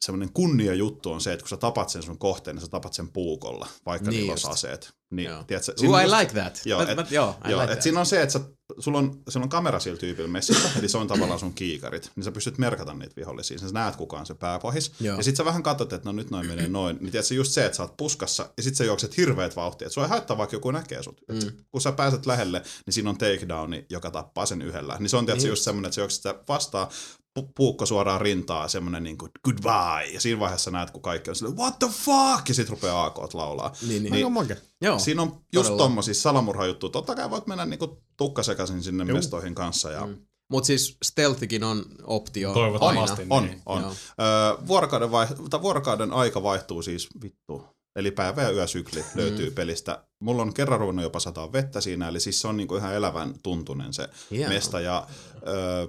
[0.06, 2.94] semmoinen kunnia juttu on se, että kun sä tapat sen sun kohteen, niin sä tapat
[2.94, 4.94] sen puukolla, vaikka Niin niillä olisi aseet.
[5.12, 5.44] Niin, Joo.
[5.44, 6.62] tiedätkö, Ooh, I like that.
[6.66, 7.82] Joo, But- et- but joo, Joo, like et that.
[7.82, 8.40] siinä on se, että sä,
[8.80, 12.24] sulla on, sulla on kamera sillä tyypillä messissä, eli se on tavallaan sun kiikarit, niin
[12.24, 15.18] sä pystyt merkata niitä vihollisia, sä näet kuka on se pääpahis, Joo.
[15.18, 17.66] ja sit sä vähän katsot, että no nyt noin menee noin, niin tiedätkö just se,
[17.66, 20.56] että sä oot puskassa, ja sit sä juokset hirveät vauhtia, että sua ei haittaa vaikka
[20.56, 21.22] joku näkee sut.
[21.30, 21.38] Mm.
[21.38, 24.96] Et kun sä pääset lähelle, niin siinä on takedowni, joka tappaa sen yhdellä.
[25.00, 26.88] Niin se on tiedätkö Niin just semmoinen, että sä juokset sitä vastaan,
[27.40, 31.36] pu- puukko suoraan rintaa, semmoinen niin kuin goodbye, ja siinä vaiheessa näet, kun kaikki on
[31.36, 33.74] silleen, what the fuck, ja sit rupeaa AKt laulaa.
[33.88, 34.14] Niin, niin.
[34.14, 34.58] Aika make.
[34.82, 35.00] Joo.
[35.00, 35.84] Siinä on just todella.
[35.84, 36.92] tommosia salamurhajuttuja.
[36.92, 39.16] Totta kai voit mennä niinku tukkasekaisin sinne Juu.
[39.16, 39.92] mestoihin kanssa.
[39.92, 40.18] Ja Mm.
[40.52, 43.22] Mutta siis stealthikin on optio Toivottavasti.
[43.22, 43.36] aina.
[43.36, 43.62] on, Niin.
[43.66, 43.82] on.
[43.82, 43.92] Joo.
[44.22, 47.64] Öö, vuorokauden, vai- tai vuorokauden aika vaihtuu siis vittu.
[47.96, 49.56] Eli päivä- ja yösykli löytyy Mm.
[49.56, 50.04] pelistä.
[50.22, 53.34] Mulla on kerran ruvennut jopa sataa vettä siinä, eli siis se on niinku ihan elävän
[53.44, 54.54] tuntunen se Hienoa.
[54.54, 54.80] mesta.
[54.80, 55.08] Ja
[55.48, 55.88] öö,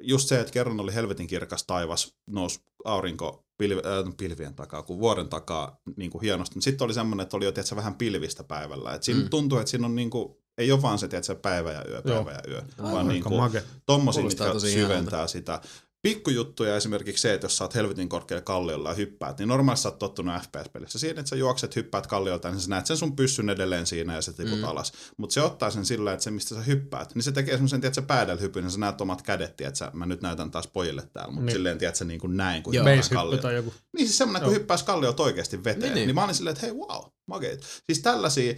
[0.00, 4.98] just se, että kerran oli helvetin kirkas taivas, nousi aurinko pilvi, äh, pilvien takaa, kuin
[5.00, 6.60] vuoren takaa niin kuin hienosti.
[6.62, 8.94] Sitten oli semmoinen, että oli jo tiedätkö, vähän pilvistä päivällä.
[8.94, 9.30] Et siinä Mm.
[9.30, 12.30] tuntuu, että siinä on niin kuin, ei ole vaan se tiedätkö, päivä ja yö, päivä
[12.30, 12.92] ja yö, Aivan.
[12.92, 13.40] vaan niin kuin,
[13.86, 15.60] tommosia, mitkä syventää sitä.
[16.02, 19.88] Pikkujuttuja esimerkiksi se, että jos sä oot helvetin korkealla kalliolla ja hyppäät, niin normaalisti sä
[19.88, 23.50] oot tottunut FPS-pelissä siihen, että sä juokset, hyppäät kalliolta, niin sä näet sen sun pyssyn
[23.50, 24.64] edelleen siinä ja sä tiput Mm.
[24.64, 24.92] alas.
[25.16, 28.02] Mutta se ottaa sen sillä, että se mistä sä hyppäät, niin se tekee semmoisen, tiedätkö,
[28.02, 31.40] päädelhypyn, ja sä näet omat kädet, että sä, mä nyt näytän taas pojille täällä, mutta
[31.40, 31.46] Niin.
[31.46, 31.52] niin.
[31.56, 32.84] silleen, tiedätkö, niin kuin näin, kun Joo.
[32.86, 33.74] hyppää tai joku.
[33.96, 35.80] Niin siis semmoinen, kun hyppäisi kalliolta oikeasti veteen.
[35.80, 36.06] Niin, Niin, niin.
[36.06, 36.14] niin.
[36.14, 37.62] mä olin silleen, että hei wow, makeit.
[37.86, 38.54] Siis tällaisia,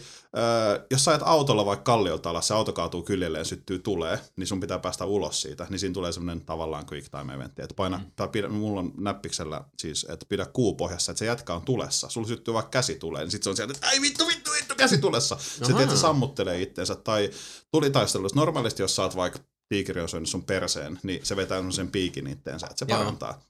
[0.91, 4.61] jos sä ajat autolla vaikka kalliolta alas, se auto kaatuu kyljelleen, syttyy tulee, niin sun
[4.61, 5.67] pitää päästä ulos siitä.
[5.71, 8.05] Niin siinä tulee semmoinen tavallaan quick time eventti, että paina, mm.
[8.17, 12.09] tai pidä, mulla on näppiksellä siis, että pidä kuu pohjassa, että se jätkä on tulessa.
[12.09, 14.75] Sulla syttyy vaikka käsi tulee, niin sit se on sieltä, että ai vittu, vittu, vittu,
[14.75, 15.37] käsi tulessa.
[15.39, 15.77] Se Ahaa.
[15.77, 16.95] tietysti sammuttelee itteensä.
[16.95, 17.31] Tai
[17.73, 19.39] tulitaistelussa, normaalisti jos sä oot vaikka
[19.69, 23.43] tiikeri on syönyt sun perseen, niin se vetää sen piikin itteensä, että se Joo.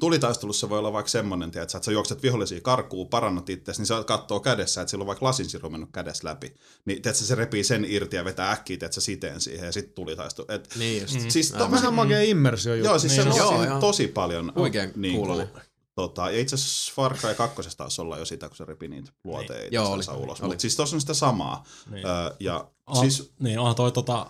[0.00, 3.94] Tulitaistelussa voi olla vaikka semmoinen, tiedätkö, että sä juokset vihollisia karkuun, parannat itseäsi, niin se
[4.06, 6.54] katsoo kädessä, että sillä on vaikka lasinsiru mennyt kädessä läpi.
[6.84, 10.46] Niin tiedätkö, se repii sen irti ja vetää äkkiä, tiedätkö, siteen siihen ja sitten tulitaistelu.
[10.50, 11.14] Et, Niin just.
[11.14, 11.28] Mm.
[11.30, 12.88] Siis tommosia, Vähän makea immersio juttu.
[12.88, 15.69] joo, siis Niin, se on tosi paljon Huikean niin kuin, kuulonen.
[15.94, 19.12] Tota, ja itse asiassa Far Cry 2 taisi olla jo sitä, kun se repi niitä
[19.24, 20.42] luoteita Joo, oli, ulos.
[20.42, 21.64] Mutta siis tuossa on sitä samaa.
[21.90, 22.06] Niin.
[22.06, 24.26] Öö, ja Ah, siis, niin, onhan toi tota,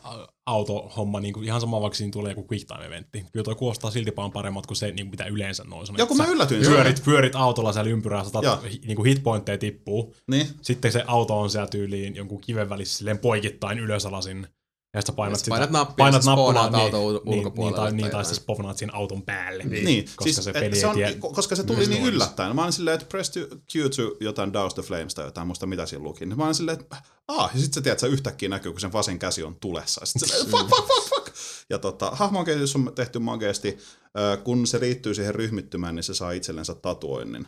[0.47, 3.27] autohomma niin kuin ihan sama, vaikka siinä tulee joku quick time eventti.
[3.32, 5.87] Kyllä toi kuulostaa silti paljon paremmat kuin se, niin kuin mitä yleensä noin.
[5.99, 6.61] Joku mä yllätyin.
[6.61, 8.59] Pyörit, pyörit autolla siellä ympyrää, satat, Joo.
[8.62, 10.15] niin kuin hitpointteja tippuu.
[10.31, 14.47] Niin, Sitten se auto on siellä tyyliin jonkun kiven välissä silleen poikittain ylösalasin.
[14.95, 17.81] Ja sitten painat, Ja painat nappia, painat ja sä nappulaa, spawnaat auton ul- niin, ulkopuolelle
[17.81, 19.65] Niin, tai, niin, tai sitten spawnaat siinä auton päälle.
[19.65, 21.31] Niin, koska siis, se et peli se on, ei tie...
[21.33, 22.15] koska se tuli niin noin.
[22.15, 22.57] yllättäen.
[22.57, 25.67] Mä olin silleen, että press to Q to jotain Douse the Flames tai jotain, muista
[25.67, 26.27] mitä siinä luki.
[26.27, 26.97] Niin Mä olin silleen, että
[27.29, 30.01] aah, ja sit sä tiedät, että se yhtäkkiä näkyy, kun sen vasen käsi on tulessa.
[30.07, 31.37] Sitten silleen, fuck, fuck, fuck, fuck.
[31.71, 33.79] Ja tota, hahmon kehitys on tehty makeasti.
[34.19, 37.47] Ö, Kun se liittyy siihen ryhmittymään, niin se saa itsellensä tatuoinnin.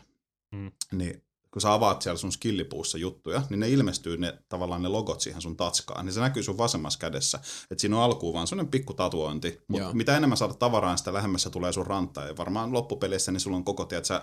[0.54, 0.70] Mm.
[0.92, 1.22] Niin
[1.52, 5.42] kun sä avaat siellä sun skillipuussa juttuja, niin ne ilmestyy ne, tavallaan ne logot siihen
[5.42, 7.40] sun tatskaan, niin se näkyy sun vasemmassa kädessä.
[7.70, 11.50] Et siinä on alkuun vaan sellainen pikku tatuointi, mutta mitä enemmän saat tavaraa, sitä lähemmässä
[11.50, 12.26] tulee sun rantaa.
[12.26, 14.20] Ja varmaan loppupeleissä niin sulla on koko, tiedätkö,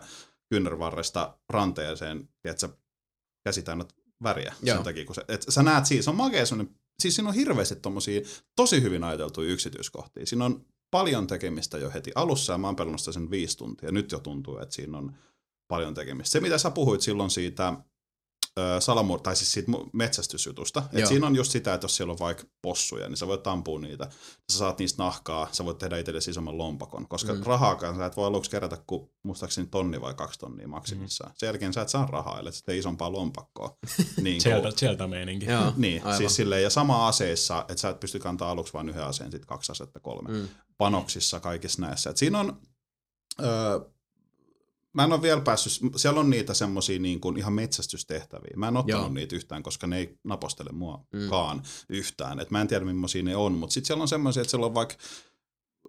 [0.50, 2.70] kyynärvarresta ranteeseen, tiedätkö,
[3.44, 3.86] käsi täynnä
[4.24, 4.76] väriä Joo.
[4.76, 6.46] sen takia, kun se, et sä näet siinä, se on makea
[7.00, 8.22] siis siinä on hirveästi tommosia
[8.56, 10.26] tosi hyvin ajateltuja yksityiskohtia.
[10.26, 13.92] Siinä on paljon tekemistä jo heti alussa, ja mä oon pelannut sen viisi tuntia.
[13.92, 15.16] Nyt jo tuntuu, että siinä on
[15.70, 16.32] paljon tekemistä.
[16.32, 17.74] Se, mitä sä puhuit silloin siitä
[18.80, 21.08] salamur, tai siis siitä metsästysjutusta, että Joo.
[21.10, 24.08] siinä on just sitä, että jos siellä on vaikka possuja, niin sä voit ampua niitä,
[24.52, 27.40] sä saat niistä nahkaa, sä voit tehdä itsellesi isomman lompakon, koska Mm.
[27.40, 27.46] mm.
[27.46, 31.32] rahaakaan sä et voi aluksi kerätä kuin muistaakseni tonni vai kaksi tonnia maksimissaan.
[31.36, 33.78] Sen jälkeen sä et saa rahaa, ellei sä tee isompaa lompakkoa.
[34.24, 35.46] niin Sieltä, sieltä meininki.
[35.46, 36.18] Joo, niin, aivan.
[36.18, 39.48] siis silleen, ja sama aseissa, että sä et pysty kantaa aluksi vain yhden aseen, sitten
[39.48, 40.30] kaksi asetta, kolme.
[40.30, 40.48] Mm.
[40.78, 42.10] Panoksissa, kaikissa näissä.
[42.10, 42.62] Et siinä on,
[43.44, 43.80] öö,
[44.94, 48.53] mä en ole vielä päässyt, siellä on niitä semmosia niin kuin ihan metsästystehtäviä.
[48.56, 49.14] Mä en ottanut Joo.
[49.14, 50.78] niitä yhtään, koska ne ei napostele Mm.
[50.78, 52.40] muakaan yhtään.
[52.40, 54.74] Et mä en tiedä, millaisia ne on, mutta sitten siellä on semmoisia, että siellä on
[54.74, 54.95] vaikka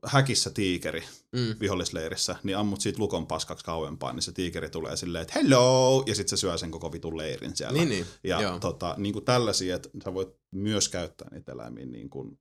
[0.06, 1.54] häkissä tiikeri Mm.
[1.60, 6.14] vihollisleirissä, niin ammut siitä lukon paskaksi kauempaa, niin se tiikeri tulee silleen, että hello, ja
[6.14, 7.72] sitten se syö sen koko vitun leirin siellä.
[7.78, 8.06] Niin, niin.
[8.24, 8.58] Ja Joo.
[8.58, 12.38] tota, niin kuin tällaisia, että sä voit myös käyttää niitä eläimiä niin kuin,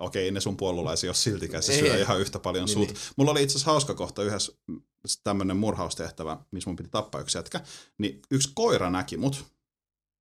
[0.00, 2.00] okei, ei ne sun puolulaisia ole siltikään, se syö ei.
[2.00, 2.88] ihan yhtä paljon Niin, sut.
[2.88, 2.96] niin.
[3.16, 4.52] Mulla oli itse asiassa hauska kohta yhdessä
[5.24, 7.60] tämmönen murhaustehtävä, missä mun piti tappaa yksi jätkä,
[7.98, 9.44] niin yksi koira näki mut,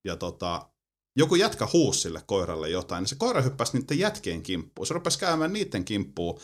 [0.06, 0.70] ja tota,
[1.18, 4.88] joku jätkä huusi sille koiralle jotain, niin se koira hyppäsi niiden jätkien kimppuun.
[4.88, 6.40] Se rupesi käymään niiden kimppuun,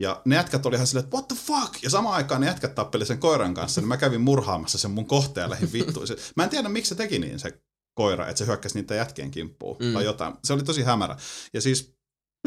[0.00, 1.82] ja ne jätkät oli ihan silleen, että what the fuck?
[1.82, 5.06] Ja samaan aikaan ne jätkät tappeli sen koiran kanssa, niin mä kävin murhaamassa sen mun
[5.06, 6.06] kohteen ja lähdin vittuun.
[6.36, 7.62] Mä en tiedä, miksi se teki niin se
[7.94, 9.92] koira, että se hyökkäsi niiden jätkien kimppuun mm.
[9.92, 10.34] tai jotain.
[10.44, 11.16] Se oli tosi hämärä.
[11.52, 11.94] Ja siis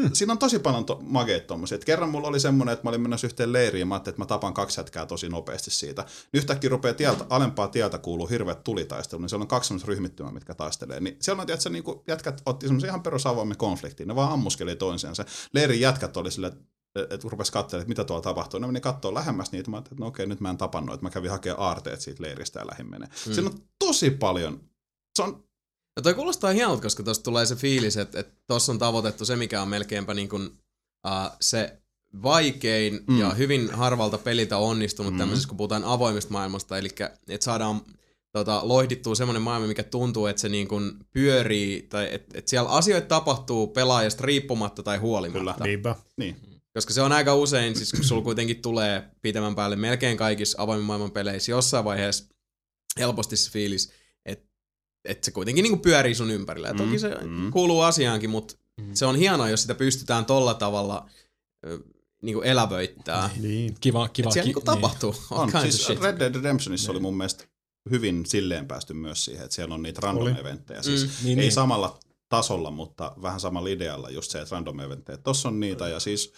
[0.02, 0.10] hmm.
[0.12, 1.76] siinä on tosi paljon to- mageet tommosia.
[1.76, 4.22] Et kerran mulla oli semmoinen, että mä olin menossa yhteen leiriin ja mä ajattelin, että
[4.22, 6.04] mä tapan kaksi jätkää tosi nopeasti siitä.
[6.34, 10.54] Yhtäkkiä rupeaa tieltä, alempaa tieltä kuuluu hirveät tulitaistelu, niin siellä on kaksi semmoista ryhmittymää, mitkä
[10.54, 11.00] taistelee.
[11.00, 14.08] Niin siellä on, tiedätkö, niin jätkät otti semmoisen ihan perusavoimen konfliktiin.
[14.08, 15.24] Ne vaan ammuskeli toisiansa.
[15.52, 16.78] Leirin jätkät oli silleen, että
[17.10, 18.60] että rupesi katselemaan, että mitä tuolla tapahtuu.
[18.60, 19.70] Ne meni katsoa lähemmäs niitä.
[19.70, 22.22] Mä ajattelin, että no okei, nyt mä en tapannut, että mä kävin hakemaan aarteet siitä
[22.22, 23.08] leiristä ja lähin menee.
[23.08, 23.30] Mm.
[23.30, 23.34] Mm.
[23.34, 24.60] Siinä on tosi paljon.
[25.16, 25.47] Se on,
[25.98, 29.36] No toi kuulostaa hienolta, koska tuossa tulee se fiilis, että, että tuossa on tavoitettu se,
[29.36, 30.46] mikä on melkeinpä niin kuin,
[31.06, 31.78] uh, se
[32.22, 33.20] vaikein mm.
[33.20, 35.16] Ja hyvin harvalta peliltä onnistunut mm.
[35.16, 35.18] Mm.
[35.18, 36.88] tämmöisessä, kun puhutaan avoimesta maailmasta, eli
[37.28, 37.80] että saadaan
[38.32, 42.70] tota, loihdittua semmoinen maailma, mikä tuntuu, että se niin kuin pyörii, tai että, että siellä
[42.70, 45.54] asioita tapahtuu pelaajasta riippumatta tai huolimatta.
[45.54, 45.66] Kyllä.
[45.66, 45.96] Niinpä.
[46.16, 46.36] niin.
[46.74, 50.84] Koska se on aika usein, siis kun sulla kuitenkin tulee pitemmän päälle melkein kaikissa avoimen
[50.84, 52.24] maailman peleissä jossain vaiheessa
[52.98, 53.92] helposti se fiilis,
[55.04, 56.68] että et se kuitenkin niinku pyörii sun ympärillä.
[56.68, 57.50] Ja toki Mm, se mm.
[57.50, 58.94] kuuluu asiaankin, mutta Mm.
[58.94, 61.10] se on hienoa, jos sitä pystytään tolla tavalla
[61.66, 61.78] ö,
[62.22, 63.30] niinku elävöittää.
[63.40, 63.76] Niin.
[63.80, 64.28] Kiva, kiva.
[64.28, 65.60] Et siellä ki- niinku tapahtuu all On.
[65.62, 66.00] Siis shit.
[66.00, 67.44] Red Dead Redemptionissa oli mun mielestä
[67.90, 70.40] hyvin silleen päästy myös siihen, että siellä on niitä random Oli.
[70.40, 70.82] eventtejä.
[70.82, 71.10] Siis Mm.
[71.24, 71.52] Niin, ei niin.
[71.52, 71.98] samalla
[72.28, 75.16] tasolla, mutta vähän samalla idealla just se, että random eventtejä.
[75.18, 76.32] Tossa on niitä ja siis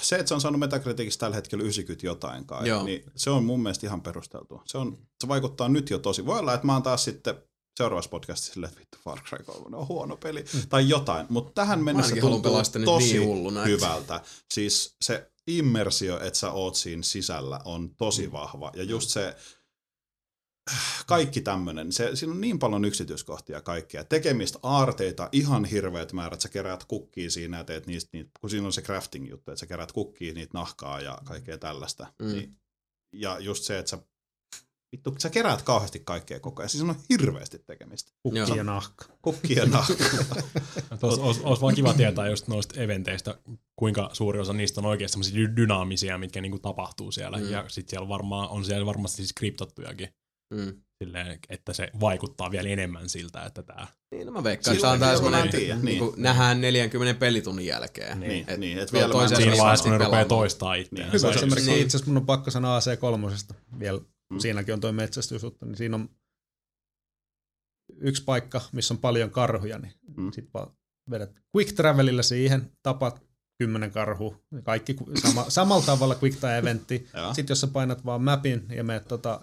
[0.00, 2.82] se, että se on saanut Metacriticissa tällä hetkellä 90 jotain kai, Joo.
[2.82, 4.62] niin se on mun mielestä ihan perusteltua.
[4.66, 6.26] Se, on, se vaikuttaa nyt jo tosi.
[6.26, 7.34] Voi olla, että mä oon taas sitten
[7.76, 11.84] seuraavassa podcastissa silleen, että vittu Far Cry 3 on huono peli tai jotain, mutta tähän
[11.84, 12.52] mennessä tuntuu
[12.84, 14.20] tosi niin hulluna, hyvältä.
[14.54, 18.70] Siis se immersio, että sä oot siinä sisällä, on tosi vahva.
[18.76, 19.36] Ja just se
[21.06, 24.04] kaikki tämmöinen, se, siinä on niin paljon yksityiskohtia kaikkea.
[24.04, 26.40] Tekemistä, aarteita, ihan hirveät määrät.
[26.40, 29.66] Sä keräät kukkia siinä ja teet niistä, niitä, kun siinä on se crafting-juttu, että sä
[29.66, 32.12] keräät kukkia, niitä nahkaa ja kaikkea tällaista.
[32.22, 32.32] Mm.
[32.32, 32.56] Niin,
[33.12, 33.98] ja just se, että sä,
[34.92, 36.70] vittu, sä keräät kauheasti kaikkea koko ajan.
[36.70, 38.12] Siis on hirveästi tekemistä.
[38.22, 39.04] Kukki ja nahka.
[39.22, 40.06] Kukkia ja nahkaa.
[41.02, 43.38] Olisi, olisi, olisi vaan kiva tietää just noista eventeistä,
[43.76, 47.36] kuinka suuri osa niistä on oikeasti semmoisia dynaamisia, mitkä niinku tapahtuu siellä.
[47.36, 47.44] Mm.
[47.44, 47.50] Mm.
[47.50, 50.08] Ja sitten siellä varmaan, on siellä varmasti siis skriptattujakin.
[50.50, 50.82] Mm.
[51.04, 53.86] silleen, että se vaikuttaa vielä enemmän siltä, että tämä...
[54.10, 55.84] Niin, no mä veikkaan, että tämä on semmoinen, en tiedä, niin.
[55.84, 55.98] niin.
[56.00, 58.20] niin nähdään 40 pelitunnin jälkeen.
[58.20, 61.12] Niin, Et niin, että tuo vielä toisen Siinä vaiheessa, kun ne rupeaa toistaa itseään.
[61.12, 61.20] Niin.
[61.20, 61.60] Hyvä esimerkki.
[61.64, 61.66] niin.
[61.74, 61.82] Niin.
[61.82, 64.00] Itse asiassa mun on pakko sanoa AC3 vielä.
[64.30, 64.38] Mm.
[64.38, 66.08] Siinäkin on toi metsästysjuttu, niin siinä on
[68.00, 70.32] yksi paikka, missä on paljon karhuja, niin Mm.
[70.32, 70.70] sit vaan
[71.10, 73.22] vedät quick travelilla siihen, tapat
[73.58, 77.08] kymmenen karhua, kaikki sama, samalla tavalla quick time eventti.
[77.32, 79.40] Sitten jos sä painat vaan mapin ja menet tota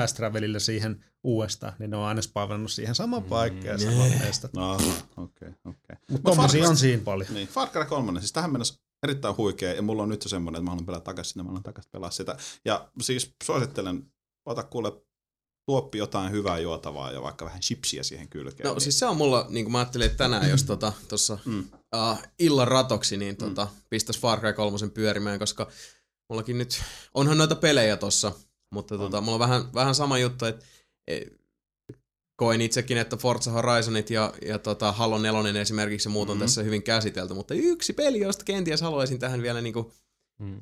[0.00, 4.52] fast travelilla siihen uudestaan, niin ne on aina spavannut siihen samaan paikkaan ja samaan mestat.
[4.52, 4.74] No,
[5.16, 5.48] okei, okei.
[5.64, 7.34] Mutta Mut tommosia Far on siinä paljon.
[7.34, 10.58] Niin, Far Cry 3, siis tähän mennessä erittäin huikea, ja mulla on nyt jo semmoinen,
[10.58, 12.36] että mä haluan pelata takaisin sinne, mä haluan takaisin pelaa sitä.
[12.64, 14.02] Ja siis suosittelen,
[14.46, 14.92] ota kuule
[15.66, 18.66] tuoppi jotain hyvää juotavaa ja vaikka vähän chipsiä siihen kylkeen.
[18.66, 21.38] No niin, siis se on mulla, niin kuin mä ajattelin, että tänään jos tota, tossa
[21.44, 21.64] Mm.
[22.10, 25.70] uh, illan ratoksi, niin tota, pistäisi Far Cry 3 pyörimään, koska
[26.30, 26.82] mullakin nyt,
[27.14, 28.32] onhan noita pelejä tossa,
[28.70, 29.00] mutta On.
[29.00, 30.66] tota, mulla on vähän, vähän sama juttu, että
[31.06, 31.20] e,
[32.36, 36.42] koen itsekin, että Forza Horizonit ja, ja tota Halo 4 esimerkiksi ja muut on Mhm.
[36.44, 39.92] tässä hyvin käsitelty, mutta yksi peli, josta kenties haluaisin tähän vielä niinku
[40.40, 40.60] Mm.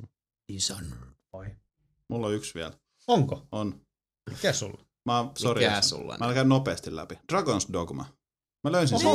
[2.08, 2.72] Mulla on yksi vielä.
[3.06, 3.46] Onko?
[3.52, 3.80] On.
[4.30, 4.84] Mikä sulla?
[5.04, 7.14] Mä sorry, Mikä sulla Mä käyn nopeasti läpi.
[7.32, 8.04] Dragon's Dogma.
[8.64, 9.08] Mä löysin sen.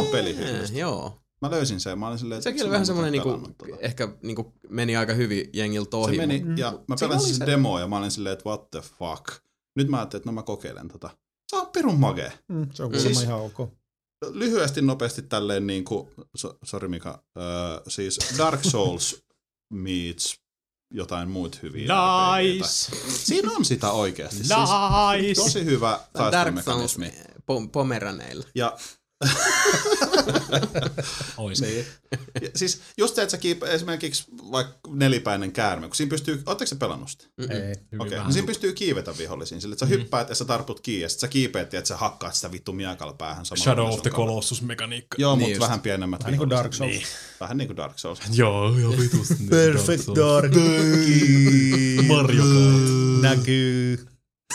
[0.64, 1.22] Eh, Joo.
[1.42, 3.78] Mä löysin sen, mä olin silleen, että Sekin oli vähän en semmoinen niinku, tota.
[3.80, 6.16] ehkä niinku meni aika hyvin jengiltä ohi.
[6.16, 6.58] Se meni, mut- Mm.
[6.58, 9.26] ja mä pelasin sen se- demoa ja mä olin silleen, että what the fuck.
[9.76, 11.10] Nyt mä ajattelin, että no mä kokeilen tota.
[11.52, 12.34] Se on pirun magee.
[12.48, 13.74] Mm, se on Siis- kuulemma ihan ok.
[14.32, 17.44] Lyhyesti nopeasti tälleen niin kuin, so, sorry Mika, öö,
[17.88, 19.24] siis Dark Souls
[19.74, 20.40] meets
[20.94, 22.38] jotain muita hyviä RPG:tä.
[22.38, 22.92] Nice!
[23.08, 24.36] Siinä on sitä oikeasti.
[24.44, 24.50] Siis
[25.22, 25.42] Nice!
[25.42, 27.14] tosi hyvä Dark Souls taistelumekanismi.
[27.40, 28.44] po- pomeraneilla.
[28.56, 28.78] Ja
[31.38, 31.62] Ois.
[31.62, 31.86] Niin.
[32.42, 36.70] Ja siis just se, että sä kiip, esimerkiksi vaikka nelipäinen käärme, kun siinä pystyy, ootteko
[36.70, 37.26] se pelannut sitä?
[37.40, 37.48] Ei.
[38.00, 38.26] Okei, vähän.
[38.26, 40.00] niin siinä pystyy kiivetä vihollisiin, sillä että sä Mm.
[40.00, 42.74] hyppäät ja sä tartut kiinni ja sit sä kiipeät ja että sä hakkaat sitä vittu
[42.74, 43.64] miekalla päähän samalla.
[43.64, 44.10] Shadow of the.
[44.10, 45.16] Colossus mekaniikka.
[45.20, 45.62] Joo, Niin mutta just.
[45.62, 46.50] vähän pienemmät Vähän niin kuin.
[46.50, 46.92] Dark Souls.
[46.92, 47.04] Niin.
[47.40, 48.20] Vähän niin kuin Dark Souls.
[48.34, 49.36] Joo, joo vitusti.
[49.50, 50.52] Perfect Dark.
[52.08, 53.22] Mario Kart.
[53.22, 54.06] Näkyy.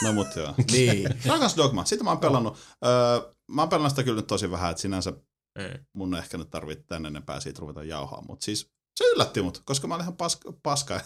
[0.03, 0.55] No mut joo.
[0.73, 1.07] Niin.
[1.09, 2.59] Dragon's Dogma, sitä mä oon pelannut.
[2.87, 5.13] Öö, mä oon pelannut sitä kyllä nyt tosi vähän, että sinänsä
[5.57, 5.79] Ei.
[5.93, 9.87] mun ehkä nyt tarvitsee tänne enempää siitä ruveta jauhaa, mutta siis se yllätti mut, koska
[9.87, 10.53] mä olin ihan paska.
[10.63, 11.01] paska.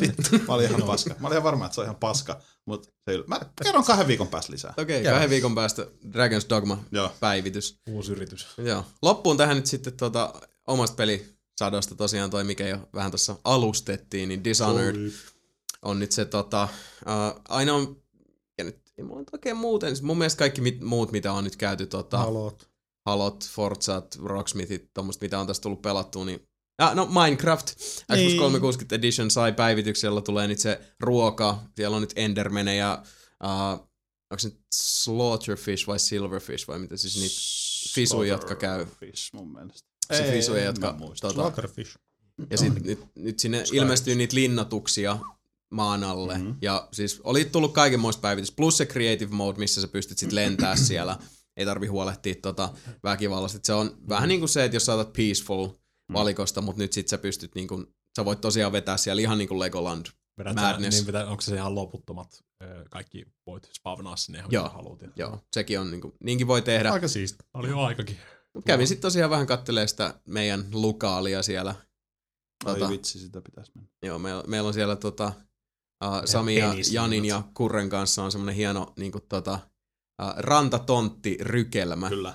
[0.00, 1.14] Vittu, mä olin ihan paska.
[1.18, 3.24] Mä olin ihan varma, että se on ihan paska, mutta se yl...
[3.26, 4.74] Mä kerron kahden viikon päästä lisää.
[4.76, 7.12] Okei, okay, kahden viikon päästä Dragon's Dogma Joo.
[7.20, 7.80] päivitys.
[7.88, 8.46] Uusi yritys.
[8.58, 8.84] Joo.
[9.02, 10.34] Loppuun tähän nyt sitten tota,
[10.66, 15.10] omasta pelisadosta tosiaan toi, mikä jo vähän tuossa alustettiin, niin Dishonored
[15.82, 16.68] on nyt se tota,
[17.50, 18.05] uh, nyt
[18.98, 22.18] ei mulla nyt oikein muuten, mun mielestä kaikki mit, muut, mitä on nyt käyty, tota,
[22.18, 22.68] Halot.
[23.06, 26.40] Halot, Forzat, Rocksmithit, tommoset, mitä on tässä tullut pelattua, niin
[26.78, 28.38] Ah, no Minecraft, Xbox Niin.
[28.38, 31.62] 360 Edition sai päivityksen, jolla tulee nyt se ruoka.
[31.76, 33.02] Siellä on nyt Endermene ja
[33.44, 33.70] uh,
[34.30, 37.36] onko se nyt Slaughterfish vai Silverfish vai mitä siis niitä
[37.94, 38.86] fisuja, jotka käy.
[39.00, 39.88] Fish mun mielestä.
[40.14, 41.96] Se fisuja, en jotka tota, Slaughterfish.
[42.50, 45.18] ja sit nyt, nyt sinne ilmestyy niitä linnoituksia
[45.70, 46.34] maan alle.
[46.38, 46.42] Mhm.
[46.46, 46.58] Mm-hmm.
[46.62, 48.52] Ja siis oli tullut kaikenmoista päivitys.
[48.52, 51.18] Plus se creative mode, missä sä pystyt sit lentää siellä.
[51.56, 52.72] Ei tarvi huolehtia tota
[53.04, 53.56] väkivallasta.
[53.56, 55.68] Et se on vähän niin kuin se, että jos sä otat peaceful
[56.12, 57.86] valikosta, mutta nyt sit sä pystyt niin kuin,
[58.16, 60.06] sä voit tosiaan vetää siellä ihan niin kuin Legoland.
[60.38, 60.96] Vedät Madness.
[60.96, 62.44] sä, niin vetää, onko se ihan loputtomat?
[62.90, 64.62] Kaikki voit spavnaa sinne Joo.
[64.64, 65.02] mitä haluat.
[65.02, 66.90] ja- Joo, sekin on niin kuin, niinkin voi tehdä.
[66.92, 67.44] Aika siisti.
[67.54, 68.16] Oli jo aikakin.
[68.54, 71.74] Mut kävin sitten tosiaan vähän kattelee sitä meidän lukaalia siellä.
[72.64, 73.90] Ai Tota, vitsi, sitä pitäisi mennä.
[74.02, 75.32] Joo, meillä, meillä on siellä tota,
[76.04, 76.74] uh, Sami ja.
[76.92, 79.58] Janin ja Kurren kanssa on semmoinen hieno niin kuin, tota,
[80.22, 82.34] uh, rantatontti-rykelmä, Kyllä.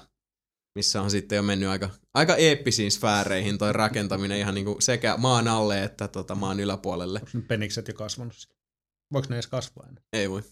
[0.75, 5.17] missä on sitten jo mennyt aika, aika eeppisiin sfääreihin toi rakentaminen ihan niin kuin sekä
[5.17, 7.21] maan alle että tota, maan yläpuolelle.
[7.35, 8.57] Onko penikset jo kasvanut sitten?
[9.13, 10.03] Voiko ne edes kasvaa enää?
[10.13, 10.43] Ei voi.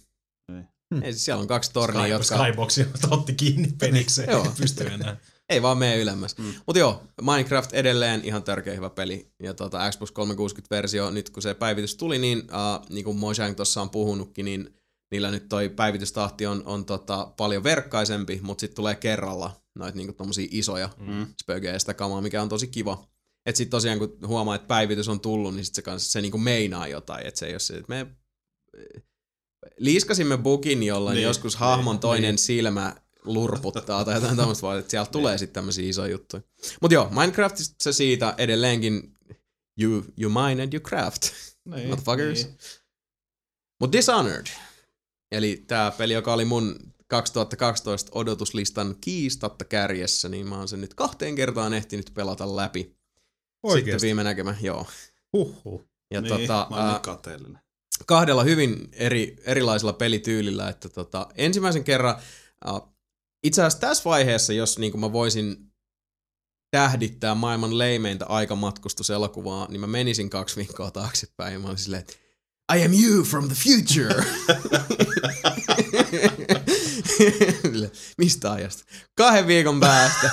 [0.49, 0.63] Ei.
[0.95, 1.03] Hmm.
[1.03, 4.29] Ei, siis siellä on kaksi tornia, Sky, jotka Skyboxi otti kiinni penikseen.
[4.29, 5.17] Ei pysty enää.
[5.49, 6.37] Ei vaan mene ylemmäs.
[6.37, 6.45] Mm.
[6.45, 6.53] Mm.
[6.67, 9.31] Mutta joo, Minecraft edelleen ihan tärkeä hyvä peli.
[9.43, 13.81] Ja tota, Xbox 360-versio, nyt kun se päivitys tuli, niin uh, niin kuin Mojang tuossa
[13.81, 14.75] on puhunutkin, niin
[15.11, 20.13] niillä nyt toi päivitystahti on, on tota, paljon verkkaisempi, mutta sitten tulee kerralla noita niinku
[20.13, 21.27] tommosia isoja Mm.
[21.41, 23.03] spögejä ja sitä kamaa, mikä on tosi kiva.
[23.45, 26.37] Et sit tosiaan kun huomaa, että päivitys on tullut, niin sit se, kanssa, se niinku
[26.37, 27.27] meinaa jotain.
[27.27, 28.07] Et se ei ole se, että me
[29.77, 34.79] liiskasimme bugin, jolloin Niin, niin, joskus hahmon niin, toinen silmä lurputtaa tai jotain tämmöistä, vaan
[34.79, 36.43] että sieltä tulee sitten tämmöisiä isoja juttuja.
[36.81, 39.13] Mutta joo, Minecraftista se siitä edelleenkin
[39.81, 41.21] you, you mine and you craft.
[41.65, 42.45] Niin, Motherfuckers.
[42.45, 42.57] niin.
[43.79, 44.47] Mutta Dishonored,
[45.31, 46.75] eli tämä peli, joka oli mun
[47.07, 52.79] 2012 odotuslistan kiistatta kärjessä, niin mä oon sen nyt kahteen kertaan ehtinyt pelata läpi.
[52.79, 52.97] Sitten
[53.63, 54.05] Oikeesti?
[54.05, 54.85] viime näkemä, joo.
[55.33, 55.89] Huhhuh.
[56.11, 57.59] Ja niin, tota, mä oon kateellinen.
[58.05, 60.69] kahdella hyvin eri, erilaisella pelityylillä.
[60.69, 62.15] Että tota, ensimmäisen kerran,
[62.71, 62.93] uh,
[63.43, 65.69] itse asiassa tässä vaiheessa, jos niin mä voisin
[66.71, 72.13] tähdittää maailman leimeintä aikamatkustuselokuvaa, niin mä menisin kaksi viikkoa taaksepäin ja mä olisin silleen, että
[72.75, 74.23] I am you from the future.
[78.17, 78.83] Mistä ajasta?
[79.15, 80.29] Kahden viikon päästä.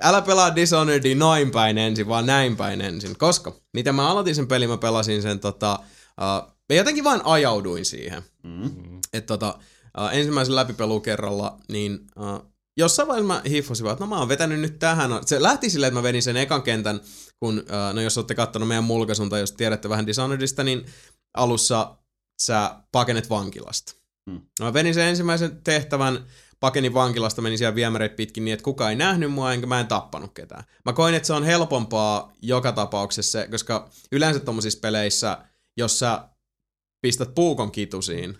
[0.00, 3.18] Älä pelaa Dishonoredia noin päin ensin, vaan näin päin ensin.
[3.18, 5.78] Koska, miten mä aloitin sen pelin, mä pelasin sen tota...
[6.20, 8.22] Uh, mä jotenkin vain ajauduin siihen.
[8.42, 9.00] Mm.
[9.12, 9.58] Että tota,
[10.00, 14.28] uh, ensimmäisen läpipelu kerralla, niin uh, jossain vaiheessa mä hiffasin vaan, että no mä oon
[14.28, 15.10] vetänyt nyt tähän.
[15.26, 17.00] Se lähti silleen, että mä vedin sen ekan kentän,
[17.40, 20.86] kun, uh, no jos olette kattonut meidän mulkaisun tai jos tiedätte vähän Dishonoredista, niin
[21.34, 21.96] alussa
[22.42, 23.94] sä pakenet vankilasta.
[24.30, 24.40] Hmm.
[24.60, 26.26] Mä venin sen ensimmäisen tehtävän,
[26.60, 29.86] pakenin vankilasta, menin siellä viemäreitä pitkin niin, että kukaan ei nähnyt mua, enkä mä en
[29.86, 30.64] tappanut ketään.
[30.84, 35.38] Mä koin, että se on helpompaa joka tapauksessa, koska yleensä tommosissa peleissä,
[35.76, 36.28] jos sä
[37.00, 38.38] pistät puukon kitusiin,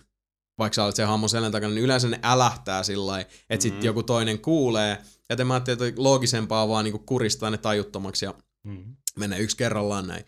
[0.59, 3.61] vaikka sä olet sen hammon selän takana, niin yleensä ne älähtää sillä lailla, että mm-hmm.
[3.61, 4.97] sitten joku toinen kuulee.
[5.29, 8.33] Ja mä ajattelin, että loogisempaa vaan niinku kuristaa ne tajuttomaksi ja
[8.63, 8.95] Mm.
[9.15, 10.25] mennä yksi kerrallaan näin.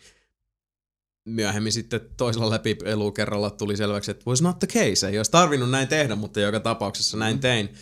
[1.28, 5.08] Myöhemmin sitten toisella läpipelukerralla tuli selväksi, että was not the case.
[5.08, 7.74] Ei olisi tarvinnut näin tehdä, mutta joka tapauksessa näin tein.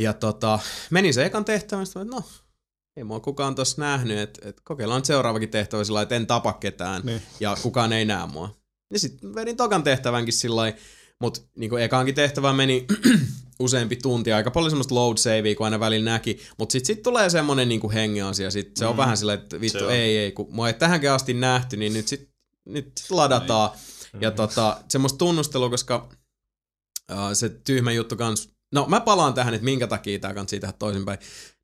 [0.00, 0.58] Ja tota,
[0.90, 2.22] menin se ekan tehtävän, että no,
[2.96, 6.52] ei mua kukaan tossa nähnyt, että, että kokeillaan nyt seuraavakin tehtävä sillä että en tapa
[6.52, 7.22] ketään Niin.
[7.40, 8.54] ja kukaan ei näe mua.
[8.92, 10.78] Ja sitten vedin tokan tehtävänkin sillä lailla,
[11.20, 12.86] mutta niin ekaankin tehtävään meni
[13.60, 17.30] useampi tunti, aika paljon semmoista load savea, kun aina välillä näki, mutta sitten sit tulee
[17.30, 18.98] semmoinen niin hengeasia, sit se on Mm.
[18.98, 22.08] vähän silleen, että vittu Se ei, ei, kun mua ei tähänkin asti nähty, niin nyt
[22.08, 22.30] sit,
[22.64, 23.70] nyt sit ladataan.
[24.20, 26.08] Ja tota, semmoista tunnustelua, koska
[27.12, 30.72] uh, se tyhmä juttu kans, no mä palaan tähän, että minkä takia tää kannattaa tehdä
[30.78, 31.18] toisinpäin.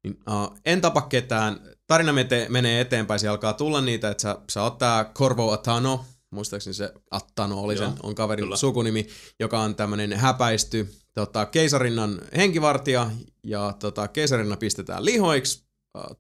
[0.05, 4.39] Niin, uh, en tapa ketään, tarina mete, menee eteenpäin, siellä alkaa tulla niitä, että sä,
[4.51, 8.57] sä oot tää Corvo Atano, muistaakseni se Attano oli sen, Joo, on kaverin kyllä.
[8.57, 9.07] sukunimi,
[9.41, 13.11] joka on tämmönen häpäisty tota, keisarinnan henkivartija,
[13.45, 15.65] ja tota, keisarinna pistetään lihoiksi,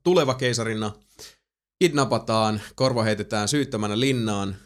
[0.02, 0.92] tuleva keisarinna
[1.78, 4.56] kidnapataan, korvo heitetään syyttömänä linnaan,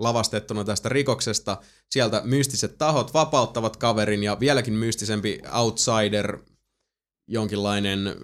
[0.00, 1.60] lavastettuna tästä rikoksesta.
[1.90, 6.38] Sieltä mystiset tahot vapauttavat kaverin ja vieläkin mystisempi outsider,
[7.28, 8.16] jonkinlainen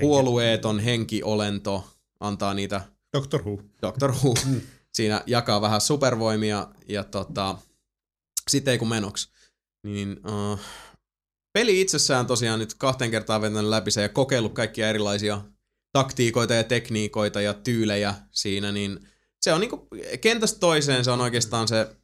[0.00, 1.84] puolueeton henkiolento,
[2.20, 2.80] antaa niitä
[3.16, 3.58] Doctor Who.
[3.82, 4.34] Doctor Who.
[4.96, 7.58] Siinä jakaa vähän supervoimia ja tota,
[8.50, 9.28] sitten ei kun menoksi.
[9.86, 10.60] Niin, uh,
[11.52, 15.42] peli itsessään tosiaan nyt kahteen kertaan vetänyt läpi se ja kokeillut kaikkia erilaisia
[15.92, 19.08] taktiikoita ja tekniikoita ja tyylejä siinä, niin
[19.40, 19.88] se on niinku
[20.20, 21.96] kentästä toiseen se on oikeastaan se,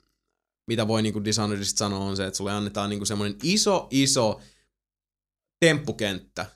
[0.67, 4.41] mitä voi niinku Dishonoredista sanoa, on se, että sulle annetaan niinku semmoinen iso, iso
[5.61, 6.47] temppukenttä,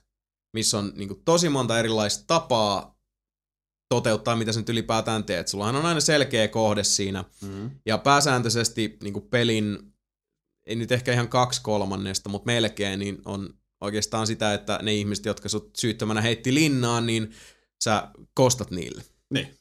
[0.53, 2.96] missä on niinku tosi monta erilaista tapaa
[3.89, 5.49] toteuttaa, mitä sä nyt ylipäätään teet.
[5.49, 7.71] Sullahan on aina selkeä kohde siinä, Mm.
[7.87, 9.79] ja pääsääntöisesti niin pelin,
[10.67, 15.25] ei nyt ehkä ihan kaksi kolmannesta, mutta melkein, niin on oikeastaan sitä, että ne ihmiset,
[15.25, 17.33] jotka sut syyttömänä heitti linnaan, niin
[17.85, 19.03] sä kostat niille.
[19.31, 19.59] Niin.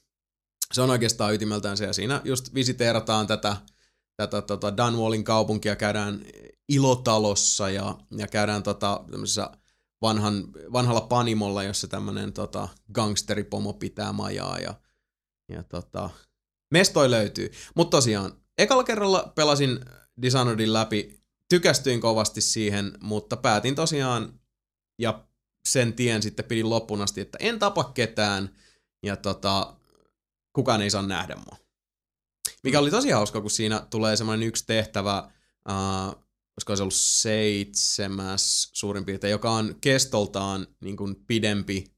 [0.74, 3.58] Se on oikeastaan ytimeltään se, ja siinä just visiteerataan tätä,
[4.18, 6.26] tätä tota Dunwallin kaupunkia, käydään
[6.70, 9.50] ilotalossa ja, ja käydään tota, tämmöisessä
[10.06, 14.74] vanhan, vanhalla panimolla, jossa tämmöinen tota, gangsteripomo pitää majaa ja,
[15.52, 16.10] ja tota,
[16.72, 17.52] mestoi löytyy.
[17.76, 19.80] Mutta tosiaan, ekalla kerralla pelasin
[20.22, 21.20] Dishonoredin läpi,
[21.50, 24.40] tykästyin kovasti siihen, mutta päätin tosiaan,
[25.02, 25.28] ja
[25.68, 28.56] sen tien sitten pidin loppuun asti, että en tapa ketään,
[29.06, 29.76] ja tota,
[30.54, 31.58] kukaan ei saa nähdä mua.
[32.64, 35.32] Mikä oli tosi hauska, kun siinä tulee semmoinen yksi tehtävä,
[36.58, 41.96] olisiko se ollut seitsemäs suurin piirtein, joka on kestoltaan niin kuin pidempi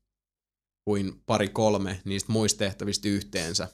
[0.90, 3.68] kuin pari kolme niistä muista tehtävistä yhteensä.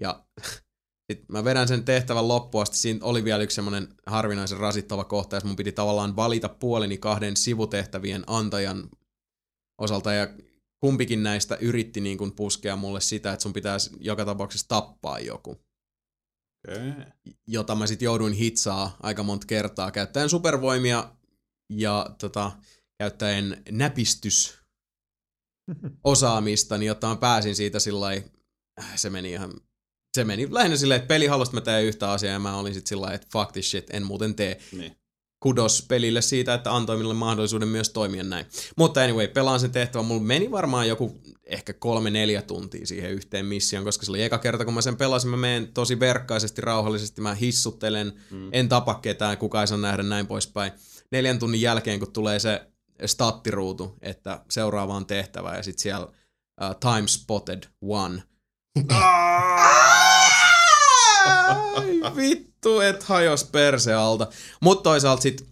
[0.00, 0.24] Ja
[1.12, 2.76] sit mä vedän sen tehtävän loppuun asti.
[2.76, 7.36] Siinä oli vielä yksi semmoinen harvinaisen rasittava kohta, ja mun piti tavallaan valita puoleni kahden
[7.36, 8.88] sivutehtävien antajan
[9.80, 10.28] osalta, ja
[10.84, 15.69] kumpikin näistä yritti niin kuin puskea mulle sitä, että sun pitäisi joka tapauksessa tappaa joku
[16.68, 16.92] Okay.
[17.46, 21.12] jota mä sitten jouduin hitsaa aika monta kertaa käyttäen supervoimia
[21.70, 22.52] ja tota,
[22.98, 24.58] käyttäen näpistys
[26.04, 28.08] osaamistani, jotta mä pääsin siitä sillä
[28.80, 29.52] äh, se meni ihan
[30.14, 32.74] se meni lähinnä silleen, että peli halusi, että mä teen yhtä asiaa ja mä olin
[32.74, 34.60] sitten sillä että fuck this shit, en muuten tee.
[34.72, 34.96] Niin.
[35.42, 38.46] Kudos pelille siitä, että antoi minulle mahdollisuuden myös toimia näin.
[38.76, 40.04] Mutta anyway, pelaan sen tehtävän.
[40.04, 41.20] Mulla meni varmaan joku
[41.50, 44.96] ehkä kolme neljä tuntia siihen yhteen missioon, koska se oli eka kerta, kun mä sen
[44.96, 48.48] pelasin, mä menen tosi verkkaisesti, rauhallisesti, mä hissuttelen, mm.
[48.52, 50.72] en tapa ketään, kukaan ei saa nähdä näin poispäin.
[51.12, 52.66] Neljän tunnin jälkeen, kun tulee se
[53.06, 56.12] stattiruutu, että seuraavaan tehtävään, ja sitten siellä uh,
[56.80, 58.22] time spotted one.
[61.74, 64.26] Ai, vittu, et hajos perse alta.
[64.60, 65.49] Mutta toisaalta sit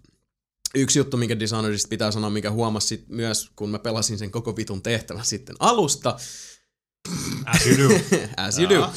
[0.74, 4.56] yksi juttu, minkä Dishonoredista pitää sanoa, mikä huomasi sit myös, kun mä pelasin sen koko
[4.56, 6.16] vitun tehtävän sitten alusta.
[7.46, 7.94] As you do.
[8.46, 8.92] As you do.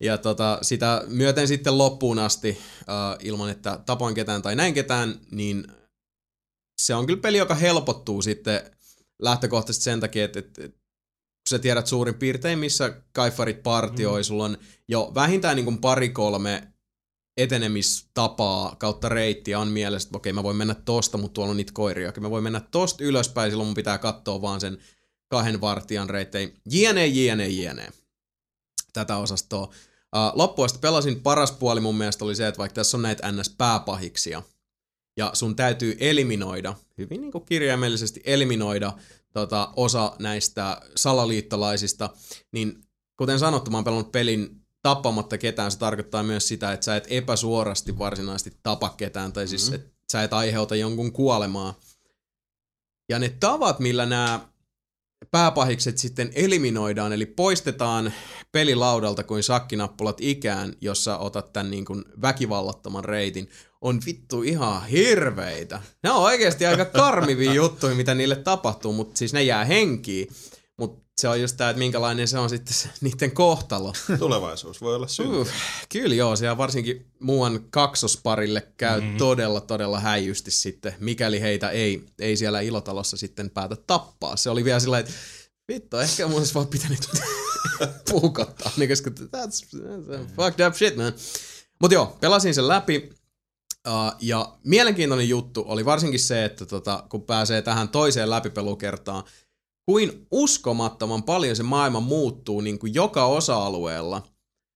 [0.00, 5.20] Ja tota, sitä myöten sitten loppuun asti, uh, ilman että tapoin ketään tai näin ketään,
[5.30, 5.66] niin
[6.78, 8.70] se on kyllä peli, joka helpottuu sitten
[9.22, 14.24] lähtökohtaisesti sen takia, että, että, että kun sä tiedät suurin piirtein, missä kaifarit partioi, mm.
[14.24, 16.72] sulla on jo vähintään niin kuin pari-kolme
[17.36, 21.72] etenemistapaa kautta reittiä on mielessä, että okei mä voin mennä tosta, mutta tuolla on niitä
[21.72, 22.12] koiria.
[22.20, 24.78] Mä voin mennä tosta ylöspäin, silloin mun pitää katsoa vaan sen
[25.28, 26.48] kahden vartijan reittejä.
[26.70, 27.88] Jne, jne, jne.
[28.92, 29.74] Tätä osastoa.
[30.32, 34.42] Loppuasti pelasin paras puoli mun mielestä oli se, että vaikka tässä on näitä NS-pääpahiksia,
[35.16, 38.92] ja sun täytyy eliminoida, hyvin niin kirjaimellisesti eliminoida
[39.32, 42.10] tota, osa näistä salaliittolaisista,
[42.52, 42.84] niin
[43.16, 47.06] kuten sanottu, mä oon pelannut pelin tappamatta ketään, se tarkoittaa myös sitä, että sä et
[47.10, 49.74] epäsuorasti varsinaisesti tapa ketään, tai siis mm-hmm.
[49.74, 51.80] että sä et aiheuta jonkun kuolemaa.
[53.08, 54.48] Ja ne tavat, millä nämä
[55.30, 58.12] pääpahikset sitten eliminoidaan, eli poistetaan
[58.52, 63.50] pelilaudalta kuin sakkinappulat ikään, jossa otat tämän niin kuin väkivallattoman reitin,
[63.80, 65.82] on vittu ihan hirveitä.
[66.02, 70.28] Ne on oikeasti aika karmivia juttuja, mitä niille tapahtuu, mutta siis ne jää henkiin.
[71.20, 73.92] Se on just tämä, että minkälainen se on sitten se, niiden kohtalo.
[74.18, 75.26] Tulevaisuus voi olla syy.
[75.26, 75.48] Uh,
[75.88, 79.16] kyllä joo, siellä varsinkin muuan kaksosparille käy mm.
[79.16, 84.36] todella, todella häijysti sitten, mikäli heitä ei, ei siellä ilotalossa sitten päätä tappaa.
[84.36, 85.12] Se oli vielä sillä että
[85.72, 87.08] vittu, ehkä mun olisi vaan pitänyt
[88.10, 91.12] puukottaa, niin koska that's, that's fucked up shit, man.
[91.80, 93.10] Mutta joo, pelasin sen läpi,
[93.88, 99.24] Uh, ja mielenkiintoinen juttu oli varsinkin se, että tota, kun pääsee tähän toiseen läpipelukertaan,
[99.86, 104.22] kuin uskomattoman paljon se maailma muuttuu niin kuin joka osa-alueella,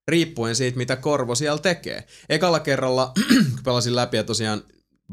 [0.09, 2.07] riippuen siitä, mitä Korvo siellä tekee.
[2.29, 3.13] Ekalla kerralla,
[3.55, 4.63] kun pelasin läpi ja tosiaan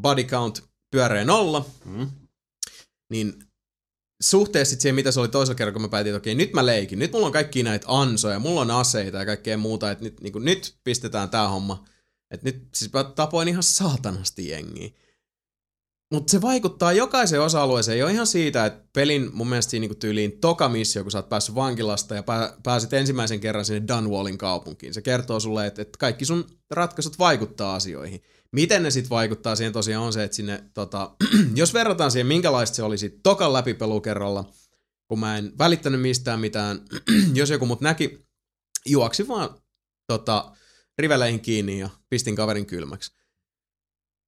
[0.01, 2.09] body count pyöreä nolla, mm.
[3.09, 3.33] niin
[4.21, 6.99] suhteessa siihen, mitä se oli toisella kerralla, kun mä päätin, että okei, nyt mä leikin,
[6.99, 10.33] nyt mulla on kaikki näitä ansoja, mulla on aseita ja kaikkea muuta, että nyt, niin
[10.33, 11.85] kuin, nyt pistetään tää homma.
[12.31, 14.89] Että nyt siis mä tapoin ihan saatanasti jengiä.
[16.13, 20.39] Mutta se vaikuttaa jokaiseen osa-alueeseen jo ihan siitä, että pelin mun mielestä siinä niinku tyyliin
[20.39, 24.93] toka missio, kun sä oot päässyt vankilasta ja pää, pääsit ensimmäisen kerran sinne Dunwallin kaupunkiin.
[24.93, 28.23] Se kertoo sulle, että, että kaikki sun ratkaisut vaikuttaa asioihin.
[28.51, 31.11] Miten ne sitten vaikuttaa siihen tosiaan on se, että sinne, tota,
[31.55, 34.49] jos verrataan siihen, minkälaista se oli sitten tokan läpipelukerralla,
[35.07, 36.81] kun mä en välittänyt mistään mitään,
[37.33, 38.25] jos joku mut näki,
[38.85, 39.49] juoksi vaan
[40.07, 40.51] tota,
[40.97, 43.17] riveleihin kiinni ja pistin kaverin kylmäksi.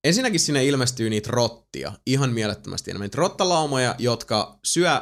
[0.03, 3.05] Ensinnäkin sinne ilmestyy niitä rottia ihan mielettömästi enemmän.
[3.05, 5.01] Niitä rottalaumoja, jotka syö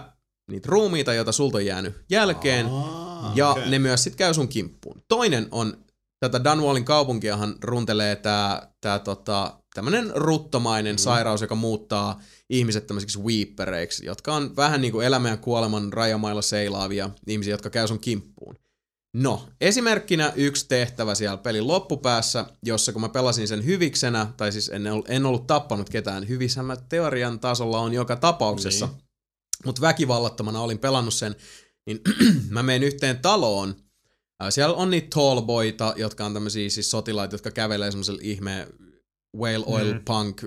[0.51, 3.69] niitä ruumiita, joita sulta on jäänyt jälkeen, Aa, ja okay.
[3.69, 5.01] ne myös sitten käy sun kimppuun.
[5.07, 5.77] Toinen on,
[6.19, 10.99] tätä Dunwallin kaupunkiahan runtelee tää, tää tota, tämmönen ruttomainen mm.
[10.99, 16.41] sairaus, joka muuttaa ihmiset tämmöisiksi weepereiksi, jotka on vähän niin kuin elämän ja kuoleman rajamailla
[16.41, 18.55] seilaavia ihmisiä, jotka käy sun kimppuun.
[19.13, 24.69] No, esimerkkinä yksi tehtävä siellä pelin loppupäässä, jossa kun mä pelasin sen hyviksenä, tai siis
[24.69, 28.97] en, en ollut tappanut ketään, hyvissä mä teorian tasolla on joka tapauksessa, niin.
[29.65, 31.35] mutta väkivallattomana olin pelannut sen,
[31.85, 32.01] niin
[32.49, 33.75] mä menen yhteen taloon,
[34.49, 38.67] siellä on niitä tallboita, jotka on tämmöisiä siis sotilaita, jotka kävelee semmoisella ihme
[39.37, 40.01] whale oil mm.
[40.05, 40.41] punk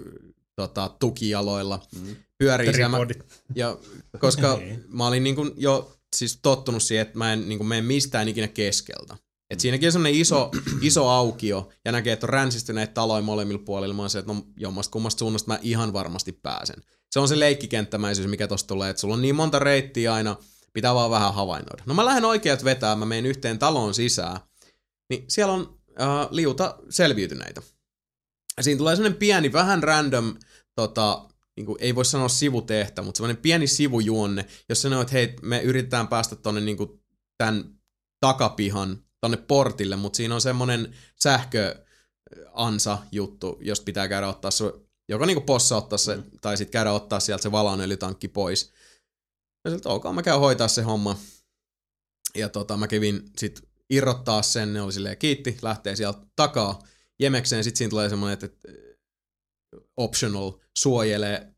[0.57, 1.83] tota, tukijaloilla.
[2.01, 2.17] Mm.
[2.39, 2.99] Pyörii siellä.
[3.55, 3.79] Ja
[4.19, 4.85] koska niin.
[4.89, 8.49] mä olin niin kuin jo siis tottunut siihen, että mä en niin mene mistään ikinä
[8.49, 9.17] keskeltä.
[9.51, 10.51] Et siinäkin on semmoinen iso,
[10.81, 13.95] iso aukio, ja näkee, että on ränsistyneet taloja molemmilla puolilla.
[13.95, 16.77] Mä oon se, että no jommasta kummasta suunnasta mä ihan varmasti pääsen.
[17.11, 20.37] Se on se leikkikenttämäisyys, mikä tosta tulee, että sulla on niin monta reittiä aina,
[20.73, 21.83] pitää vaan vähän havainnoida.
[21.87, 24.41] No mä lähden oikeat vetää, mä menen yhteen taloon sisään,
[25.11, 27.63] niin siellä on äh, liuta selviytyneitä.
[28.57, 30.37] Ja siinä tulee semmoinen pieni, vähän random
[30.75, 31.29] tota,
[31.61, 35.63] niin kuin, ei voi sanoa sivutehtä, mutta semmoinen pieni sivujuonne, jos sanoo, että hei, me
[35.63, 37.03] yritetään päästä tonne niin kuin,
[37.39, 37.79] tämän
[38.21, 44.65] takapihan tonne portille, mutta siinä on semmoinen sähköansa juttu, jos pitää käydä ottaa se,
[45.09, 46.23] joko niin possa ottaa se, mm.
[46.41, 48.73] tai sitten käydä ottaa sieltä se valaanöljytankki pois.
[49.65, 51.19] Ja sitten ok, mä käyn hoitaa se homma.
[52.37, 56.83] Ja tota, mä kävin sit irrottaa sen, ne oli silleen kiitti, lähtee sieltä takaa
[57.21, 58.81] jemekseen, sitten siinä tulee semmoinen, että, että
[59.97, 61.55] optional suojelee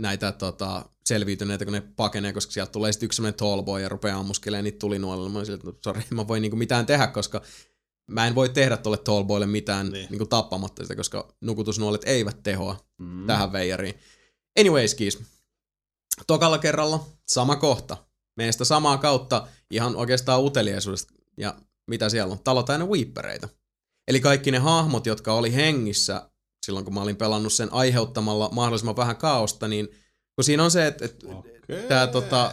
[0.00, 4.20] näitä tota, selviytyneitä, kun ne pakenee, koska sieltä tulee sitten yksi semmoinen tallboy ja rupeaa
[4.20, 5.28] ammuskelemaan niitä tulinuolella.
[5.28, 7.42] Mä sille, että sorry, mä voin niinku mitään tehdä, koska
[8.10, 10.06] mä en voi tehdä tuolle tallboylle mitään niin.
[10.10, 13.26] niinku tappamatta sitä, koska nukutusnuolet eivät tehoa mm.
[13.26, 13.94] tähän veijariin.
[14.60, 15.22] Anyways, kiis.
[16.26, 17.96] Tokalla kerralla sama kohta.
[18.36, 21.12] Meistä samaa kautta ihan oikeastaan uteliaisuudesta.
[21.36, 21.54] Ja
[21.86, 22.38] mitä siellä on?
[22.44, 23.48] Talo täynnä weepereitä.
[24.08, 26.30] Eli kaikki ne hahmot, jotka oli hengissä
[26.66, 29.88] silloin, kun mä olin pelannut sen aiheuttamalla mahdollisimman vähän kaaosta, niin
[30.34, 31.82] kun siinä on se, että, että Okei.
[31.88, 32.52] tämä tota,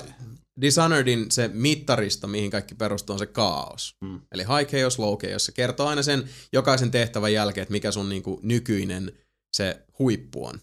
[0.61, 3.95] Dishonoredin se mittarista, mihin kaikki perustuu, on se kaos.
[4.01, 4.21] Mm.
[4.31, 5.45] Eli high chaos, low chaos.
[5.45, 9.11] Se kertoo aina sen jokaisen tehtävän jälkeen, että mikä sun niinku nykyinen
[9.53, 10.59] se huippu on.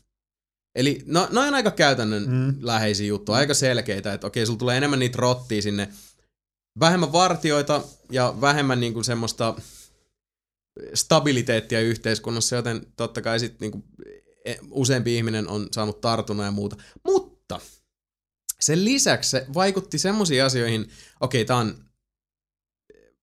[0.74, 2.32] Eli no, no on aika käytännön Mm.
[2.32, 2.55] mm.
[2.60, 5.89] läheisiä juttuja, aika selkeitä, että okei, sulla tulee enemmän niitä rottia sinne,
[6.81, 9.55] vähemmän vartioita ja vähemmän niinku semmoista
[10.94, 13.85] stabiliteettia yhteiskunnassa, joten totta kai sit niinku
[14.44, 16.77] e- useampi ihminen on saanut tartunnan ja muuta.
[17.07, 17.61] Mutta
[18.61, 20.90] sen lisäksi se vaikutti semmoisiin asioihin,
[21.20, 21.85] okei, tää on,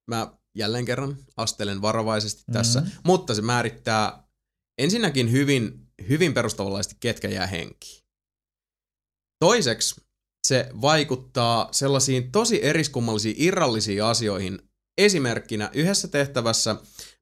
[0.08, 2.90] mä jälleen kerran astelen varovaisesti tässä, Mhm.
[3.04, 4.28] mutta se määrittää
[4.78, 8.04] ensinnäkin hyvin, hyvin perustavallisesti, ketkä jää henkiin.
[9.40, 10.02] Toiseksi
[10.48, 14.60] se vaikuttaa sellaisiin tosi eriskummallisiin irrallisiin asioihin.
[14.98, 16.76] Esimerkkinä yhdessä tehtävässä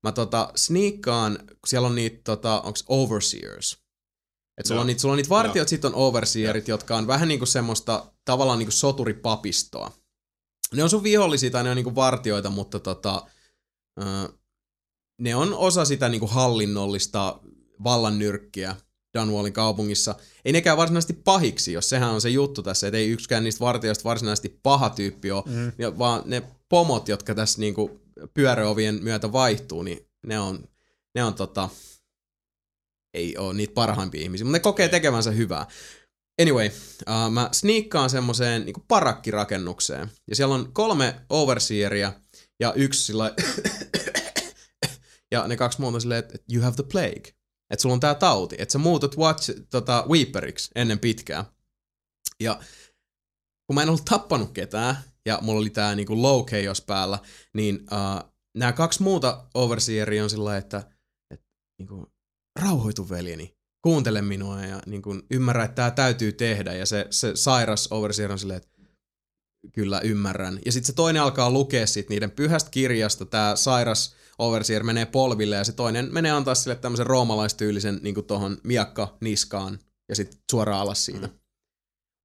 [0.04, 3.82] mä tota sniikkaan, kun siellä on niitä, tota, onks overseers?
[4.58, 4.82] Et sulla, Joo.
[4.82, 8.60] on niitä, sulla on niitä vartijat, sit on overseerit, jotka on vähän niinku semmoista tavallaan
[8.60, 9.92] niinku soturipapistoa.
[10.74, 13.26] Ne on sun vihollisia tai ne on niinku vartioita, mutta tota,
[14.00, 14.04] ö,
[15.22, 17.40] ne on osa sitä niinku hallinnollista
[17.84, 18.76] vallannyrkkiä
[19.14, 20.16] Dunwallin kaupungissa.
[20.46, 24.04] Ei nekään varsinaisesti pahiksi, jos sehän on se juttu tässä, että ei yksikään niistä vartijoista
[24.04, 25.72] varsinaisesti paha tyyppi ole, Mm.
[25.78, 28.02] ja vaan ne pomot, jotka tässä niinku
[28.34, 30.68] pyöräovien myötä vaihtuu, niin ne on,
[31.16, 31.70] ne on tota,
[33.14, 35.68] ei ole niitä parhaimpia ihmisiä, mutta ne kokee tekevänsä hyvää.
[36.42, 42.14] Anyway, uh, mä sniikkaan semmoiseen niinku parakkirakennukseen, ja siellä on kolme overseeria,
[42.60, 43.36] ja yksi sillä
[45.32, 47.41] ja ne kaksi muuta silleen, että you have the plague.
[47.72, 51.46] Että sulla on tää tauti, että sä muutut watch, tota, Weeperiksi ennen pitkää.
[52.40, 52.60] Ja
[53.68, 57.20] kun mä en ollut tappanut ketään, ja mulla oli tää niinku low chaos päällä,
[57.54, 60.84] niin uh, nämä kaksi muuta overseeria on sillä että,
[61.34, 61.46] että
[61.80, 62.12] niinku,
[62.60, 66.74] rauhoitu veljeni, kuuntele minua ja niinku, ymmärrä, että tää täytyy tehdä.
[66.74, 68.70] Ja se, se sairas overseer on silleen, että
[69.74, 70.60] kyllä ymmärrän.
[70.66, 75.56] Ja sitten se toinen alkaa lukea sit niiden pyhästä kirjasta, tämä sairas overseer menee polville
[75.56, 79.80] ja se toinen menee antaa sille tämmöisen roomalaistyylisen niinku tohon miakka niskaan
[80.10, 81.28] ja sitten suoraan alas siitä.
[81.28, 81.34] Mm.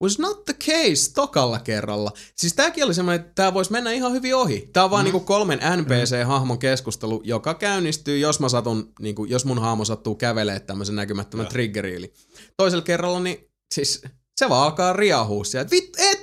[0.03, 2.13] Was not the case tokalla kerralla.
[2.35, 4.71] Siis tääkin oli semmoinen, että tää voisi mennä ihan hyvin ohi.
[4.73, 5.05] Tää on vaan mm.
[5.05, 10.61] niinku kolmen NPC-hahmon keskustelu, joka käynnistyy, jos mä satun, niinku, jos mun hahmo sattuu kävelee
[10.61, 12.13] tämmöisen näkymättömän triggeriili.
[12.57, 14.03] Toisella kerralla, niin siis
[14.37, 15.77] se vaan alkaa riahua siellä, että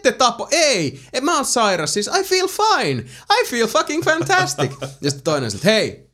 [0.06, 3.02] ette tapo, ei, en, mä oon sairas, siis I feel fine,
[3.42, 4.72] I feel fucking fantastic.
[4.82, 6.10] ja sitten toinen on, että hei,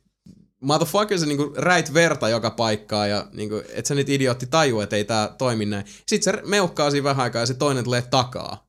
[0.62, 4.96] motherfucker, se niinku räit verta joka paikkaa ja niinku, et sä nyt idiootti tajua, että
[4.96, 5.84] ei tää toimi näin.
[6.06, 8.66] Sitten se meuhkaa siinä vähän aikaa ja se toinen tulee takaa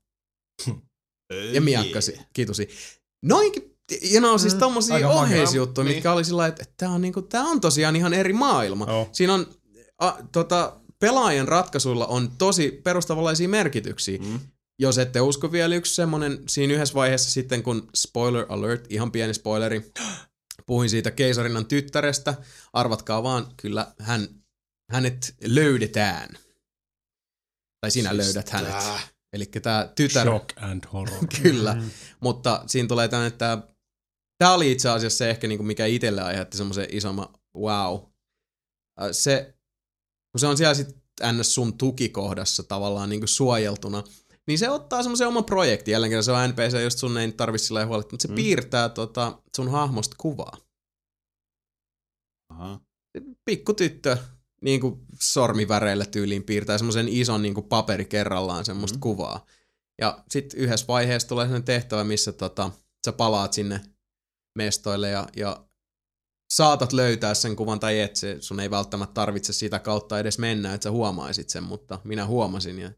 [1.54, 2.70] ja miakkasi, kitusi.
[3.26, 5.10] Noinkin, ja no siis Mm, tommosia makea.
[5.10, 5.96] oheisjuttuja, Niin.
[5.96, 8.86] mitkä oli sillä että tää on, niinku, tää on tosiaan ihan eri maailma.
[8.90, 9.10] Joo.
[9.12, 9.48] Siinä on,
[10.00, 14.18] a, tota, pelaajan ratkaisuilla on tosi perustavanlaisia merkityksiä.
[14.22, 14.40] Mm.
[14.80, 19.34] Jos ette usko vielä yksi semmonen, siinä yhdessä vaiheessa sitten kun, spoiler alert, ihan pieni
[19.34, 19.92] spoileri,
[20.66, 22.34] puhuin siitä keisarinnan tyttärestä,
[22.74, 24.28] arvatkaa vaan, kyllä hän,
[24.92, 26.30] hänet löydetään.
[27.82, 28.70] Tai sinä Siis löydät hänet.
[28.72, 29.00] tää.
[29.34, 31.28] Eli tämä tytär, Shock and horror.
[31.44, 31.90] kyllä, Mm.
[32.20, 33.64] mutta siinä tulee tänne, että
[34.38, 37.28] tämä oli itse asiassa se ehkä niinku mikä itselle aiheutti semmoisen isomman
[37.58, 38.00] wow.
[39.12, 39.54] Se,
[40.32, 41.02] kun se on siellä sitten
[41.40, 41.54] ns.
[41.56, 44.04] sun tukikohdassa tavallaan niinku suojeltuna,
[44.48, 45.92] niin se ottaa semmoisen oman projektin.
[45.92, 48.36] Jälleen kerran se on NPC, josta sun ei tarvitse sillä huolehtia, mutta se Mm.
[48.36, 50.58] piirtää tota, sun hahmosta kuvaa.
[52.50, 52.80] Aha.
[53.46, 54.18] Pikku tyttö,
[54.62, 59.00] niin kuin sormiväreillä tyyliin piirtää semmoisen ison niin kuin paperi kerrallaan semmoista Mm.
[59.00, 59.02] mm.
[59.02, 59.46] kuvaa.
[60.02, 62.72] Ja sitten yhdessä vaiheessa tulee sellainen tehtävä, missä tota,
[63.06, 63.82] sä palaat sinne
[64.58, 65.66] mestoille ja, ja
[66.54, 70.74] saatat löytää sen kuvan tai et, se, sun ei välttämättä tarvitse sitä kautta edes mennä,
[70.74, 72.92] että sä huomaisit sen, mutta minä huomasin ja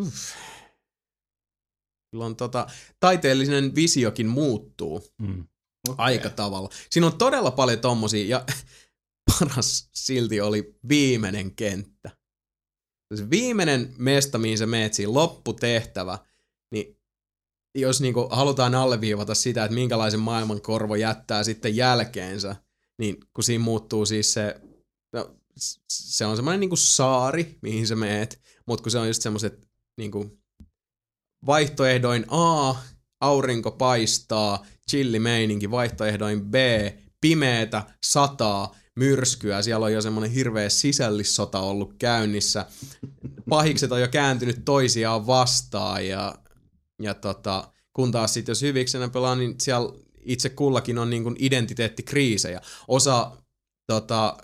[0.00, 0.34] uff.
[2.16, 2.66] On tota,
[3.00, 5.46] taiteellinen visiokin muuttuu Mm.
[5.98, 6.68] aika tavalla.
[6.90, 8.44] Siinä on todella paljon tommosia, ja
[9.38, 12.10] paras silti oli viimeinen kenttä.
[13.14, 16.18] Se viimeinen mesta, mihin sä meet siinä lopputehtävä,
[16.70, 16.98] niin
[17.74, 22.56] jos niinku halutaan alleviivata sitä, että minkälaisen maailman korvo jättää sitten jälkeensä,
[22.98, 24.60] niin kun siinä muuttuu siis se,
[25.12, 25.36] no,
[25.92, 29.65] se on semmoinen niinku saari, mihin sä meet, mutta kun se on just semmoiset
[29.96, 30.38] niinku
[31.46, 32.74] vaihtoehdoin A,
[33.20, 36.54] aurinko paistaa, chilli meininki, vaihtoehdoin B,
[37.20, 42.66] pimeetä, sataa, myrskyä, siellä on jo semmoinen hirveä sisällissota ollut käynnissä,
[43.48, 46.34] pahikset on jo kääntynyt toisiaan vastaan ja,
[47.02, 51.36] ja tota, kun taas sitten jos hyviksenä pelaa, niin siellä itse kullakin on niin kuin
[51.38, 52.60] identiteettikriisejä.
[52.88, 53.30] Osa
[53.86, 54.36] tota,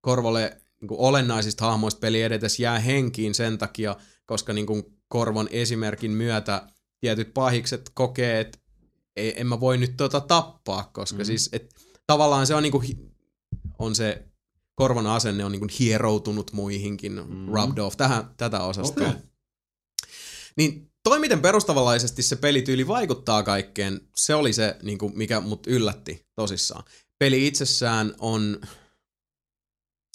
[0.00, 3.96] Korvolle niin kuin olennaisista hahmoista peli edetessä jää henkiin sen takia,
[4.30, 6.66] koska niin kuin Korvon esimerkin myötä
[7.00, 8.58] tietyt pahikset kokee, että
[9.16, 11.24] ei, en mä voi nyt tota tappaa, koska mm.
[11.24, 11.74] siis et,
[12.06, 13.12] tavallaan se on niin kuin,
[13.78, 14.24] on se
[14.74, 17.48] Korvon asenne on niin kuin hieroutunut muihinkin, mm.
[17.48, 19.08] rubbed off tähän, tätä osasta.
[19.08, 19.22] Okei.
[20.56, 25.66] Niin toi, miten perustavanlaisesti se pelityyli vaikuttaa kaikkeen, se oli se, niin kuin, mikä mut
[25.66, 26.84] yllätti tosissaan.
[27.18, 28.60] Peli itsessään on,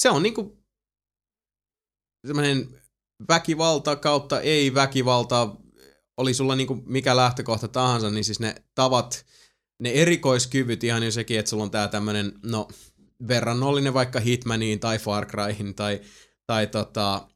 [0.01, 0.57] se on niinku
[2.27, 2.84] semmoinen
[3.29, 5.55] väkivalta kautta ei väkivalta,
[6.17, 9.25] oli sulla niinku mikä lähtökohta tahansa, niin siis ne tavat,
[9.79, 12.67] ne erikoiskyvyt ihan jo sekin, että sulla on tää tämmönen, no
[13.27, 16.01] verrannollinen vaikka Hitmaniin tai Far Cryhin tai,
[16.47, 17.27] tai tota,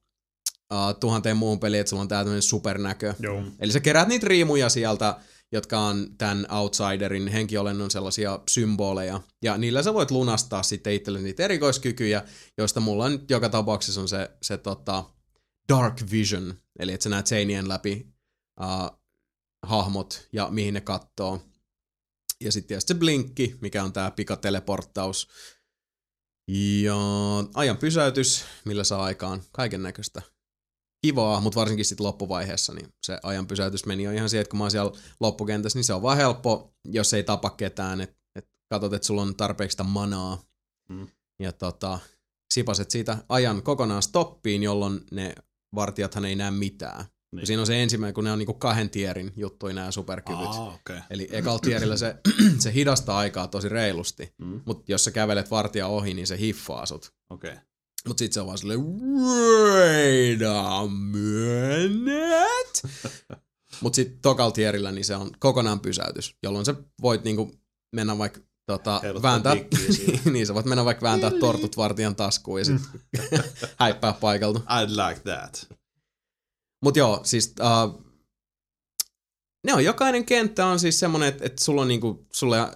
[0.74, 3.14] uh, tuhanteen muuhun peliin, että sulla on tää tämmönen supernäkö.
[3.20, 3.44] Joo.
[3.60, 5.16] Eli sä keräät niitä riimuja sieltä,
[5.52, 9.22] jotka on tämän outsiderin henkiolennon sellaisia symboleja.
[9.42, 12.24] Ja niillä sä voit lunastaa sitten itsellesi niitä erikoiskykyjä,
[12.58, 15.04] joista mulla nyt joka tapauksessa on se, se tota
[15.70, 18.08] dark vision, eli että sä näet seinien läpi
[18.62, 19.00] uh,
[19.66, 21.42] hahmot ja mihin ne kattoo.
[22.44, 25.28] Ja sitten tietysti se blinkki, mikä on tää pikateleporttaus.
[26.82, 26.96] Ja
[27.54, 30.22] ajan pysäytys, millä saa aikaan kaiken näköistä
[31.06, 34.58] kivaa, mutta varsinkin sitten loppuvaiheessa, niin se ajan pysäytys meni jo ihan siihen, että kun
[34.58, 38.50] mä oon siellä loppukentässä, niin se on vaan helppo, jos ei tapa ketään, että et
[38.70, 40.50] katsot, että sulla on tarpeeksi sitä manaa,
[40.90, 41.08] Mm.
[41.40, 42.00] ja tota,
[42.54, 45.36] sipaset siitä ajan kokonaan stoppiin, jolloin ne
[45.76, 47.06] vartijathan ei näe mitään.
[47.36, 47.48] Niin.
[47.48, 50.46] Siinä on se ensimmäinen, kun ne on niinku kahden tierin juttuja nämä superkyvyt.
[50.46, 50.74] Aa.
[50.74, 51.00] Okay.
[51.10, 52.16] Eli ekalla tierillä se,
[52.64, 54.62] se hidastaa aikaa tosi reilusti, Mm.
[54.66, 57.14] mutta jos sä kävelet vartija ohi, niin se hiffaa sut.
[57.30, 57.58] Okay.
[58.08, 62.82] Mut sit se on vaan silleen, wait a minute.
[63.82, 67.52] Mut sit tokal tierillä niin se on kokonaan pysäytys, jolloin sä voit niinku
[67.96, 68.40] mennä vaikka
[68.70, 69.56] tota, Heiluttaa vääntää,
[70.34, 72.82] niin sä voit mennä vaikka vääntää tortut vartijan taskuun ja sit
[73.80, 74.60] häippää paikalta.
[74.60, 75.70] I'd like that.
[76.84, 78.04] Mut joo, siis uh,
[79.68, 82.74] ne on jokainen kenttä on siis semmonen, että et sulla on niinku, sulla,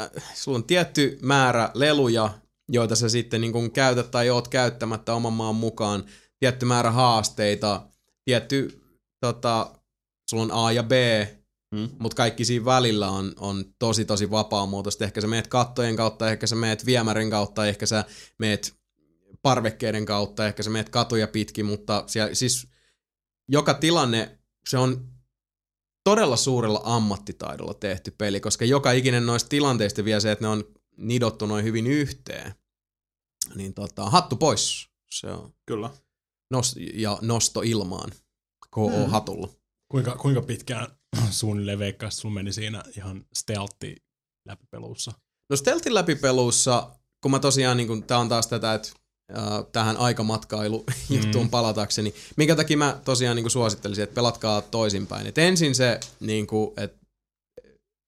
[0.00, 2.30] äh, sulla on tietty määrä leluja,
[2.68, 6.04] joita sä sitten niinku käytät tai oot käyttämättä oman maan mukaan,
[6.40, 7.86] tietty määrä haasteita,
[8.24, 8.84] tietty,
[9.20, 9.74] tota,
[10.30, 10.92] sulla on A ja B,
[11.74, 11.88] Mm.
[11.98, 15.04] mutta kaikki siinä välillä on, on tosi tosi vapaamuotoista.
[15.04, 18.04] Ehkä sä meet kattojen kautta, ehkä sä meet viemärin kautta, ehkä sä
[18.38, 18.76] meet
[19.42, 22.66] parvekkeiden kautta, ehkä sä meet katuja pitkin, mutta siellä, siis
[23.48, 24.38] joka tilanne,
[24.68, 25.08] se on
[26.04, 30.64] todella suurella ammattitaidolla tehty peli, koska joka ikinen noista tilanteista vie se, että ne on
[30.96, 32.54] nidottu noin hyvin yhteen.
[33.54, 34.88] Niin tota, hattu pois.
[35.10, 35.90] Se on Kyllä.
[36.54, 38.10] nost- ja nosto ilmaan.
[38.74, 38.88] K.O.
[38.88, 39.10] Mm.
[39.10, 39.48] hatulla.
[39.88, 40.99] Kuinka, kuinka pitkään
[41.30, 43.96] suunnilleen veikkaa, sulla meni siinä ihan stealthi
[44.48, 45.12] läpipelussa?
[45.50, 46.90] No Stealthin läpipelussa,
[47.22, 48.88] kun mä tosiaan, niin kun, tää on taas tätä, että
[49.38, 51.50] äh, tähän aikamatkailu-juttuun Mm.
[51.50, 55.26] palatakseni, minkä takia mä tosiaan niin suosittelisin, että pelatkaa toisinpäin.
[55.26, 57.00] Et ensin se, niin kuin, että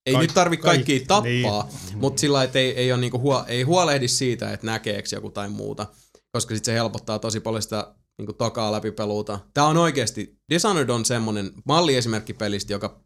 [0.05, 1.97] ei Kaik- nyt tarvi kaikkia kaikki, tappaa, niin.
[1.97, 5.49] mutta sillä että ei, ei, ole niinku huo, ei huolehdi siitä, että näkeekö joku tai
[5.49, 5.85] muuta,
[6.31, 9.39] koska sitten se helpottaa tosi paljon sitä niinku tokaa läpipeluuta.
[9.53, 13.03] Tää on oikeasti, Dishonored on semmonen malliesimerkki pelistä, joka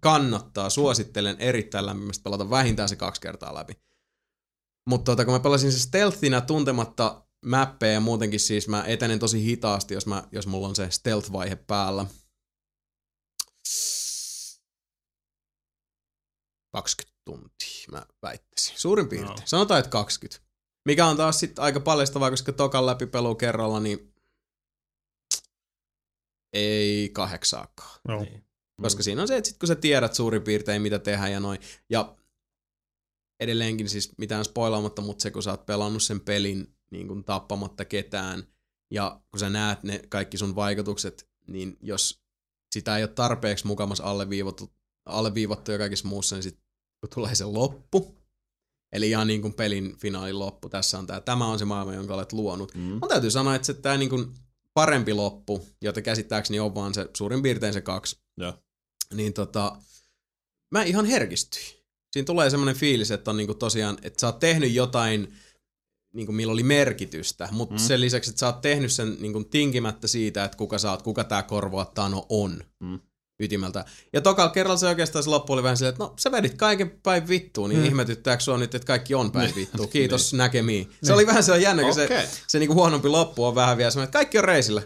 [0.00, 3.74] kannattaa, suosittelen erittäin lämpimästi pelata vähintään se kaksi kertaa läpi.
[4.88, 9.44] Mutta tota, kun mä pelasin se stealthinä tuntematta mappeja ja muutenkin siis mä etenen tosi
[9.44, 12.06] hitaasti, jos, mä, jos mulla on se stealth-vaihe päällä.
[16.72, 18.80] 20 tuntia, mä väittäisin.
[18.80, 19.36] Suurin piirtein.
[19.36, 19.42] No.
[19.44, 20.45] Sanotaan, että 20.
[20.86, 24.14] Mikä on taas sitten aika paljastavaa, koska tokan läpipelu kerralla, niin
[26.52, 28.00] ei kahdeksaakaan.
[28.08, 28.22] Joo.
[28.22, 28.44] Niin.
[28.82, 31.60] Koska siinä on se, että sit kun sä tiedät suurin piirtein mitä tehdään ja noin.
[31.90, 32.16] Ja
[33.40, 37.84] edelleenkin siis mitään spoilaamatta, mutta se kun sä oot pelannut sen pelin niin kun tappamatta
[37.84, 38.46] ketään
[38.90, 42.22] ja kun sä näet ne kaikki sun vaikutukset, niin jos
[42.72, 44.72] sitä ei ole tarpeeksi mukamas alleviivattu,
[45.06, 46.58] alleviivattu ja kaikissa muussa, niin sit
[47.00, 48.16] kun tulee se loppu,
[48.96, 52.14] eli ihan niin kuin pelin finaalin loppu, tässä on tää, tämä on se maailma, jonka
[52.14, 52.74] olet luonut.
[52.74, 52.80] Mm.
[52.82, 54.34] Mun täytyy sanoa, että se tää niin kuin
[54.74, 58.54] parempi loppu, jota käsittääkseni on vaan se suurin piirtein se kaksi, Joo.
[59.14, 59.76] niin tota,
[60.70, 61.76] mä ihan herkistyin.
[62.12, 65.34] Siinä tulee semmoinen fiilis, että on niinku tosiaan, että sä oot tehnyt jotain,
[66.14, 67.78] niinku millä oli merkitystä, mutta Mm.
[67.78, 71.24] sen lisäksi, että sä oot tehnyt sen niinku tinkimättä siitä, että kuka sä oot, kuka
[71.24, 73.00] tää korvaa Tano on Mm.
[73.40, 73.84] Ytimeltä.
[74.12, 76.90] Ja tokalla kerralla se oikeastaan se loppu oli vähän silleen, että no sä vedit kaiken
[77.02, 77.86] päin vittuun, niin Mm.
[77.86, 79.56] ihmetyttääkö sua nyt, että kaikki on päin Niin.
[79.56, 79.88] vittuun.
[79.88, 80.90] Kiitos näkemiin.
[81.02, 84.06] Se oli vähän sellainen jännä, kun se, se niinku huonompi loppu on vähän vielä semmoinen,
[84.08, 84.82] että kaikki on reisillä.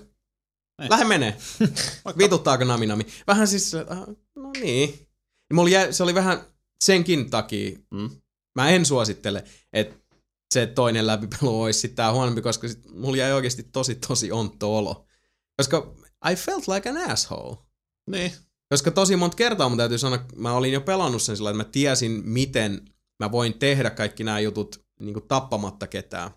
[0.81, 0.91] Niin.
[0.91, 1.37] Lähde menee.
[2.19, 3.07] Vituttaako nami nami?
[3.27, 4.07] Vähän siis, se, että, ah,
[4.37, 5.07] no niin.
[5.51, 6.41] Ja mulla jäi, se oli vähän,
[6.85, 8.11] senkin takia Mm.
[8.55, 9.97] mä en suosittele, että
[10.55, 14.77] se toinen läpipelu olisi sitten tää huonompi, koska sit mulla jäi oikeasti tosi tosi ontto
[14.79, 15.07] olo.
[15.57, 15.95] Koska
[16.33, 17.57] I felt like an asshole.
[18.11, 18.33] Niin.
[18.69, 21.65] Koska tosi monta kertaa mun täytyy sanoa, mä olin jo pelannut sen sillä, että mä
[21.65, 22.85] tiesin, miten
[23.21, 26.31] mä voin tehdä kaikki nämä jutut niin kuin tappamatta ketään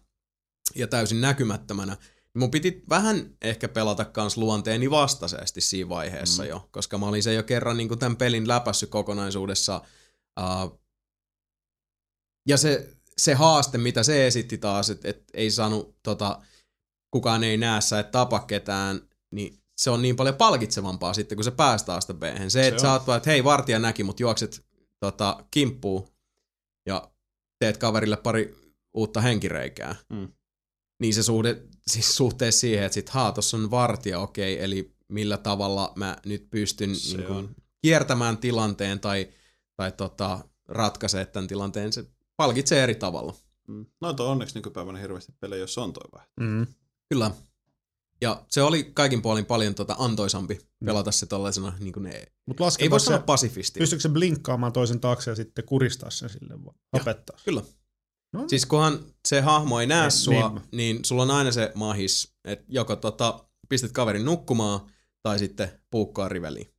[0.76, 1.98] ja täysin näkymättömänä.
[2.38, 6.50] Mun piti vähän ehkä pelata kans luonteeni vastaisesti siinä vaiheessa mm.
[6.50, 9.82] jo, koska mä olin se jo kerran niin kuin tämän pelin läpässyt kokonaisuudessa.
[10.40, 10.82] Uh,
[12.48, 16.42] ja se, se haaste, mitä se esitti taas, että et ei saanut, tota,
[17.12, 19.02] kukaan ei näe sä, et tapa ketään,
[19.32, 22.80] niin se on niin paljon palkitsevampaa sitten, kun se päästään sitä b Se, että on.
[22.80, 24.66] sä oot vaan, että hei, vartija näki, mut juokset
[25.00, 26.08] tota, kimppuun
[26.86, 27.12] ja
[27.60, 28.56] teet kaverille pari
[28.94, 29.96] uutta henkireikää.
[30.10, 30.28] Mm.
[31.00, 35.38] Niin se suhde, siis suhteessa siihen, että sit haa, tossa on vartija, okei, eli millä
[35.38, 37.56] tavalla mä nyt pystyn Se niin kuin, on.
[37.82, 39.30] kiertämään tilanteen tai,
[39.76, 42.06] tai tota, ratkaisemaan tämän tilanteen, se
[42.38, 43.34] palkitsee eri tavalla.
[43.68, 43.86] Mm.
[44.02, 46.42] Noita on onneksi nykypäivänä hirveästi pelejä, jos on toi vaihtoehto.
[46.42, 46.68] Mm.
[47.10, 47.32] Kyllä.
[48.24, 52.58] Ja se oli kaikin puolin paljon tota antoisampi pelata se tollaisena, niin kuin ne, Mut
[52.80, 53.80] ei voi se, sanoa pasifisti.
[53.80, 56.76] pystyykö se blinkkaamaan toisen taakse ja sitten kuristaa sen sille vaan?
[56.92, 57.38] Tapettaa.
[57.46, 57.62] Kyllä.
[58.34, 60.62] No, Siis kunhan se hahmo ei näe Niin, sua, niin.
[60.72, 64.80] niin sulla on aina se mahis, että joko tota, pistät kaverin nukkumaan
[65.24, 66.70] tai sitten puukkoa riveliin.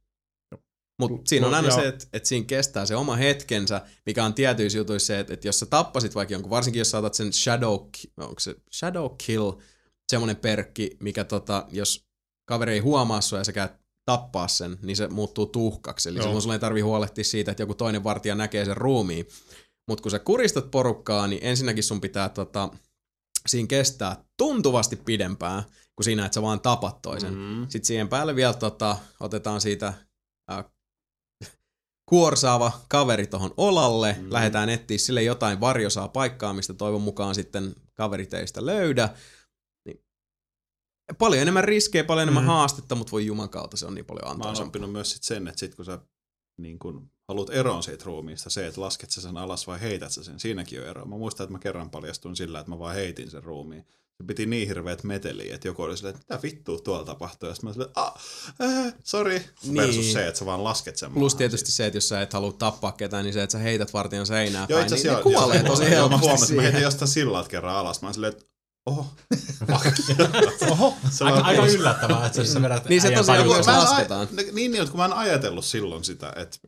[0.99, 4.79] Mutta siinä on aina se, että et siinä kestää se oma hetkensä, mikä on tietyissä
[4.79, 7.73] jutuissa se, että et jos sä tappasit vaikka jonkun, varsinkin jos saatat sen shadow,
[8.17, 9.53] onko se shadow kill,
[10.11, 12.05] semmonen perkki, mikä tota, jos
[12.49, 13.73] kaveri ei huomaa sua ja sä käyt
[14.05, 16.09] tappaa sen, niin se muuttuu tuhkaksi.
[16.09, 19.29] Eli silloin sulla ei tarvi huolehtia siitä, että joku toinen vartija näkee sen ruumiin.
[19.89, 22.69] Mutta kun sä kuristat porukkaa, niin ensinnäkin sun pitää tota,
[23.49, 25.63] siinä kestää tuntuvasti pidempään,
[25.97, 27.35] kuin siinä, että sä vaan tapat toisen.
[27.35, 27.63] Mm.
[27.63, 29.93] Sitten siihen päälle vielä tota, otetaan siitä
[30.53, 30.65] äh,
[32.11, 34.25] kuorsaava kaveri tohon olalle, Mm.
[34.25, 34.33] mm.
[34.33, 39.09] lähdetään etsiä sille jotain varjosaa paikkaa, mistä toivon mukaan sitten kaveri teistä löydä.
[41.19, 42.47] Paljon enemmän riskejä, paljon enemmän Mm.
[42.47, 45.49] haastetta, mutta voi juman kautta se on niin paljon Mä oon oppinut myös sit sen,
[45.49, 45.99] että sit kun sä
[46.61, 50.25] niin kun haluat eroon siitä ruumiista, se, että lasket sä sen alas vai heität sä
[50.25, 51.05] sen, siinäkin on ero.
[51.05, 53.85] Mä muistan, että mä kerran paljastuin sillä, että mä vaan heitin sen ruumiin.
[54.17, 57.55] Se piti niin hirveät meteliä, että joku oli silleen, että mitä vittua tuolla tapahtuu, ja
[57.55, 58.15] sitten mä silleen, ah,
[58.63, 59.77] äh, sorry, Niin.
[59.77, 61.77] versus se, että sä vaan lasket sen Plus tietysti siitä.
[61.77, 64.67] se, että jos sä et halua tappaa ketään, niin se, että sä heität vartijan seinään
[64.69, 66.63] Joo, päin, niin asiassa ne joo, kuolee joo, tosi joo, Mä helposti huomasin, että mä
[66.63, 68.03] heitin jostain sillalta kerran alas.
[68.03, 68.45] Mä silleen, että
[68.87, 69.07] oho.
[70.71, 74.29] Oho, se Aika, aika yllättävää, että sä vedät Niin se tosiaan myös Mä lasketaan.
[74.53, 76.59] Niin, niin, kun mä en ajatellut silloin sitä, että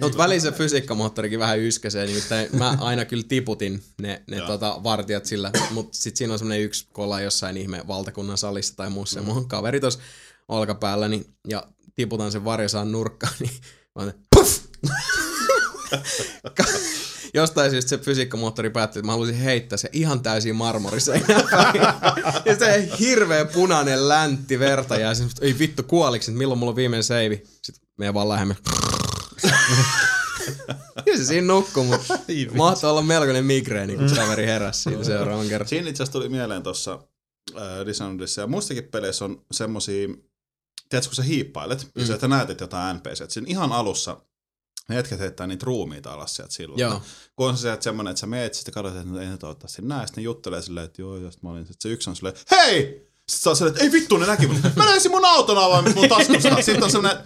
[0.00, 5.26] Mutta välillä se fysiikkamoottorikin vähän yskäsee, nimittäin mä aina kyllä tiputin ne, ne tota, vartijat
[5.26, 9.20] sillä, mutta sitten siinä on semmoinen yksi, kun ollaan jossain ihme valtakunnan salissa tai muussa,
[9.20, 9.26] mm.
[9.26, 10.00] mun kaveri tuossa
[10.48, 11.62] olkapäällä, niin, ja
[11.94, 13.52] tiputan sen varjosaan nurkkaan, niin
[13.94, 14.60] mä oon, puff!
[17.36, 21.42] Jostain syystä se fysiikkamoottori päätti, että mä haluaisin heittää se ihan täysin marmoriseinään
[22.44, 26.76] ja se hirveä punainen läntti verta ja se, ei vittu kuoliko, että milloin mulla on
[26.76, 27.42] viimeinen seivi.
[27.62, 28.56] Sitten me vaan lähemme.
[31.04, 32.14] Kyllä se siinä nukkuu, mutta
[32.54, 35.68] mahtoi olla melkoinen migreeni, kun kaveri heräsi siinä seuraavan kerran.
[35.68, 36.98] Siinä itse asiassa tuli mieleen tuossa
[37.56, 40.08] äh, Dishonoredissa ja muistakin peleissä on semmosia,
[40.88, 42.00] tiedätkö kun sä hiippailet, mm.
[42.00, 42.14] ja sä
[42.48, 44.16] että jotain NPC, että siinä ihan alussa
[44.88, 46.80] ne jätkät heittää niitä ruumiita alas sieltä silloin.
[46.80, 47.02] Joo.
[47.36, 49.82] Kun on se että semmonen, että sä meet, sitten katsot, että no ei ne toivottavasti
[49.82, 52.36] näe, sitten ne juttelee silleen, että joo, jos mä olin, sitten se yksi on silleen,
[52.50, 52.82] hei!
[53.30, 54.56] Sitten sä oot silleen, että ei vittu, ne näki mut.
[54.76, 56.56] Mä löysin mun auton avaimet mun taskusta.
[56.62, 57.16] Sitten on semmonen,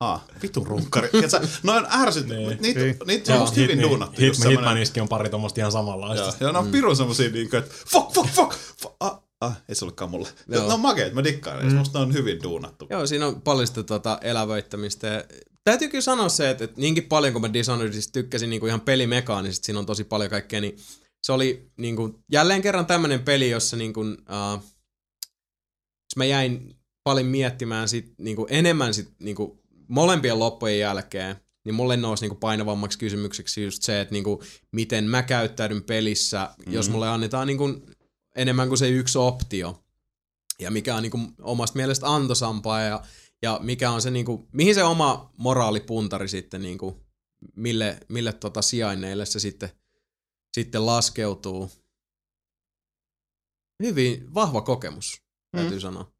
[0.00, 1.08] Aa, vitun runkkari.
[1.62, 2.40] No on ärsyt, Niin.
[2.48, 2.96] mutta niitä, Niin.
[3.06, 4.20] niitä on musta hyvin Hit- duunattu.
[4.20, 6.24] Hit, semmonen- Hitmaniskin on pari tommoista ihan samanlaista.
[6.40, 6.72] Joo, ja ne on mm.
[6.72, 8.52] pirun semmosia niinku, että fuck, fuck, fuck,
[8.82, 8.94] fuck.
[9.00, 10.28] Ah, ah, ei se ollutkaan mulle.
[10.48, 10.66] Joo.
[10.66, 11.66] Ne on makeet, mä dikkaan.
[11.66, 11.74] Mm.
[11.74, 12.86] Musta ne on hyvin duunattu.
[12.90, 15.06] Joo, siinä on paljon sitä tota, elävöittämistä.
[15.06, 15.24] Ja
[15.64, 18.80] täytyy kyllä sanoa se, että, että niinkin paljon kuin mä Dishonoredista tykkäsin niin kuin ihan
[18.80, 20.76] pelimekaanisesti, siinä on tosi paljon kaikkea, niin
[21.22, 24.64] se oli niin kuin, jälleen kerran tämmöinen peli, jossa niin kuin, uh,
[26.16, 29.58] mä jäin paljon miettimään sit, niin kuin, enemmän sit, niin kuin,
[29.88, 35.22] molempien loppujen jälkeen, niin mulle nousi niinku painavammaksi kysymykseksi just se, että niinku, miten mä
[35.22, 36.72] käyttäydyn pelissä, mm.
[36.72, 37.82] jos mulle annetaan niinku
[38.36, 39.84] enemmän kuin se yksi optio.
[40.58, 43.02] Ja mikä on niinku omasta mielestä antosampaa ja,
[43.42, 47.06] ja mikä on se, niinku, mihin se oma moraalipuntari sitten, niinku,
[47.56, 49.70] mille, mille tota sijainneille se sitten,
[50.56, 51.70] sitten laskeutuu.
[53.82, 55.22] Hyvin vahva kokemus,
[55.56, 55.80] täytyy mm.
[55.80, 56.12] sanoa.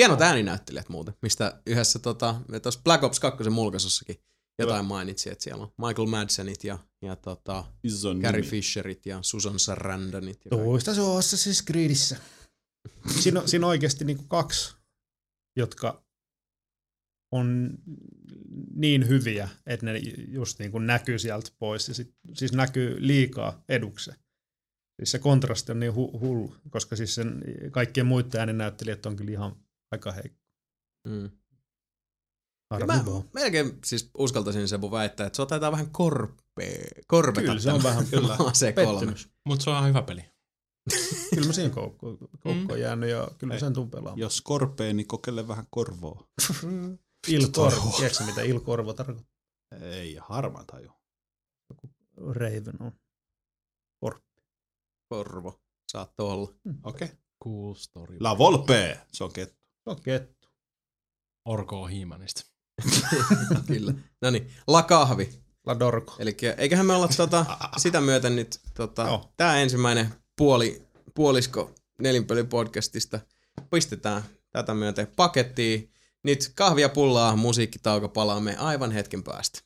[0.00, 4.16] Hienot ääninäyttelijät muuten, mistä yhdessä tota, tuossa Black Ops 2 mulkaisussakin
[4.58, 7.64] jotain mainitsi, että siellä on Michael Madsenit ja, ja tota,
[8.22, 8.50] Carrie nimi.
[8.50, 10.44] Fisherit ja Susan Sarandonit.
[10.44, 10.50] Ja.
[10.50, 12.16] Toista se on Assassin's Creedissä.
[13.20, 14.76] Siinä on, siinä on oikeasti niinku kaksi,
[15.56, 16.05] jotka
[17.32, 17.78] on
[18.74, 19.98] niin hyviä, että ne
[20.28, 21.88] just niin kuin näkyy sieltä pois.
[21.88, 24.12] Ja sit, siis näkyy liikaa edukse.
[24.96, 29.30] Siis se kontrasti on niin hu- hullu, koska siis sen kaikkien muiden ääninäyttelijät on kyllä
[29.30, 29.56] ihan
[29.92, 30.40] aika heikko.
[31.08, 31.30] Mm.
[32.86, 33.02] Mä
[33.34, 37.82] melkein siis uskaltaisin Sebu väittää, että se on taitaa vähän korpea, korpeta Kyllä se on
[37.82, 38.90] vähän kyllä se kolme.
[38.90, 39.28] pettymys.
[39.44, 40.24] Mutta se on ihan hyvä peli.
[41.34, 43.60] Kyllä mä siinä koukko, koukko on jäänyt ja kyllä mä Ei.
[43.60, 44.18] sen tuun pelaamaan.
[44.18, 46.28] Jos korpee, niin kokeile vähän korvoa.
[47.28, 47.92] Ilkorvo.
[47.96, 49.36] Tiedätkö mitä ilkorvo tarkoittaa?
[49.80, 50.92] Ei, harmaa taju.
[52.16, 52.92] Raven on.
[55.08, 55.60] Korvo.
[55.92, 56.54] Saatto olla.
[56.82, 57.06] Okei.
[57.06, 57.18] Okay.
[57.44, 58.16] Cool story.
[58.20, 59.56] La Volpe, se on kettu.
[59.84, 60.48] Se on kettu.
[61.48, 62.46] Orko Hiimanista.
[63.66, 63.94] Kyllä.
[64.22, 65.42] No niin, La Kahvi.
[65.66, 66.16] La Dorko.
[66.18, 67.46] Eli eiköhän me olla tota,
[67.82, 69.32] sitä myöten nyt tota, Joo.
[69.36, 70.82] tämä ensimmäinen puoli,
[71.14, 73.20] puolisko nelinpeli-podcastista
[73.70, 74.22] pistetään
[74.52, 75.92] tätä myöten pakettiin.
[76.26, 79.58] Nyt kahvia pullaa, musiikkitauko palaamme aivan hetken päästä.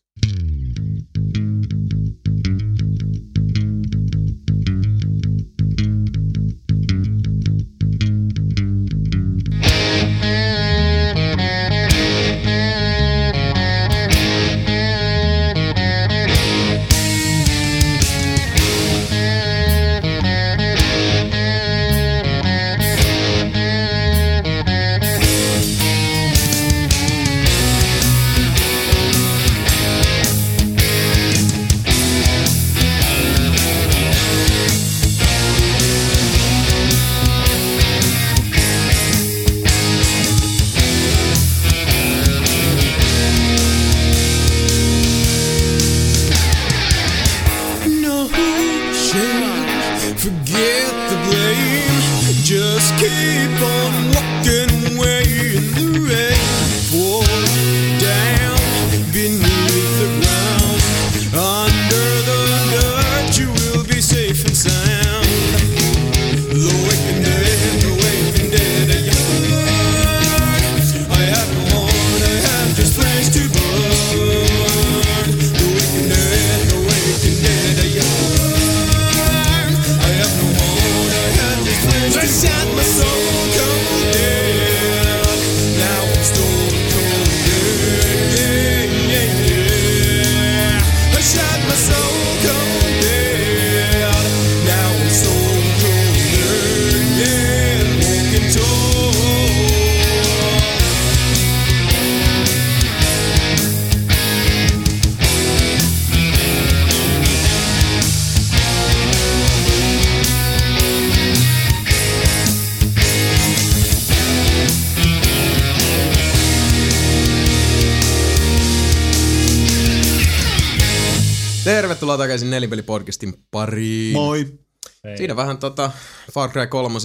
[122.31, 124.13] Takaisin Nelipeli-podcastin pariin.
[124.13, 124.59] Moi.
[125.05, 125.17] Ei.
[125.17, 125.91] Siinä vähän tota
[126.33, 126.99] Far Cry 3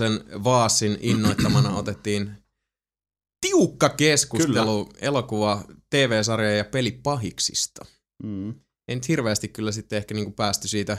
[0.44, 2.32] Vaasin innoittamana otettiin
[3.42, 5.00] tiukka keskustelu kyllä.
[5.02, 7.86] elokuva, TV-sarja ja pelipahiksista.
[8.24, 8.50] Mm.
[8.88, 10.98] En nyt hirveästi kyllä sitten ehkä niinku päästy siitä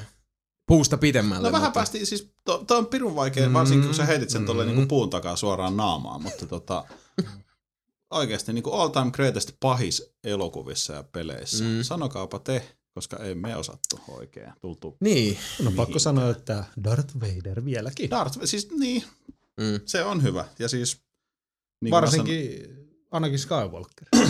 [0.68, 1.48] puusta pitemmälle.
[1.48, 4.44] No vähän mutta- päästiin, siis to, to on pirun vaikea, varsinkin kun sä heitit sen
[4.46, 4.74] tolleen Mm.
[4.74, 6.84] niinku puun takaa suoraan naamaan, mutta tota,
[8.10, 11.64] oikeasti niinku all time greatest pahis elokuvissa ja peleissä.
[11.64, 11.70] Mm.
[11.70, 11.82] Mm.
[11.82, 14.52] Sanokaapa te, koska ei me osattu oikein.
[14.60, 15.38] Tultu Niin.
[15.62, 18.10] No pakko sanoa, että Darth Vader vieläkin.
[18.10, 19.04] Darth, siis niin,
[19.60, 19.80] Mm.
[19.86, 20.44] se on hyvä.
[20.58, 21.00] Ja siis...
[21.82, 22.62] Niin Varsinkin
[23.10, 24.08] Anakin Skywalker.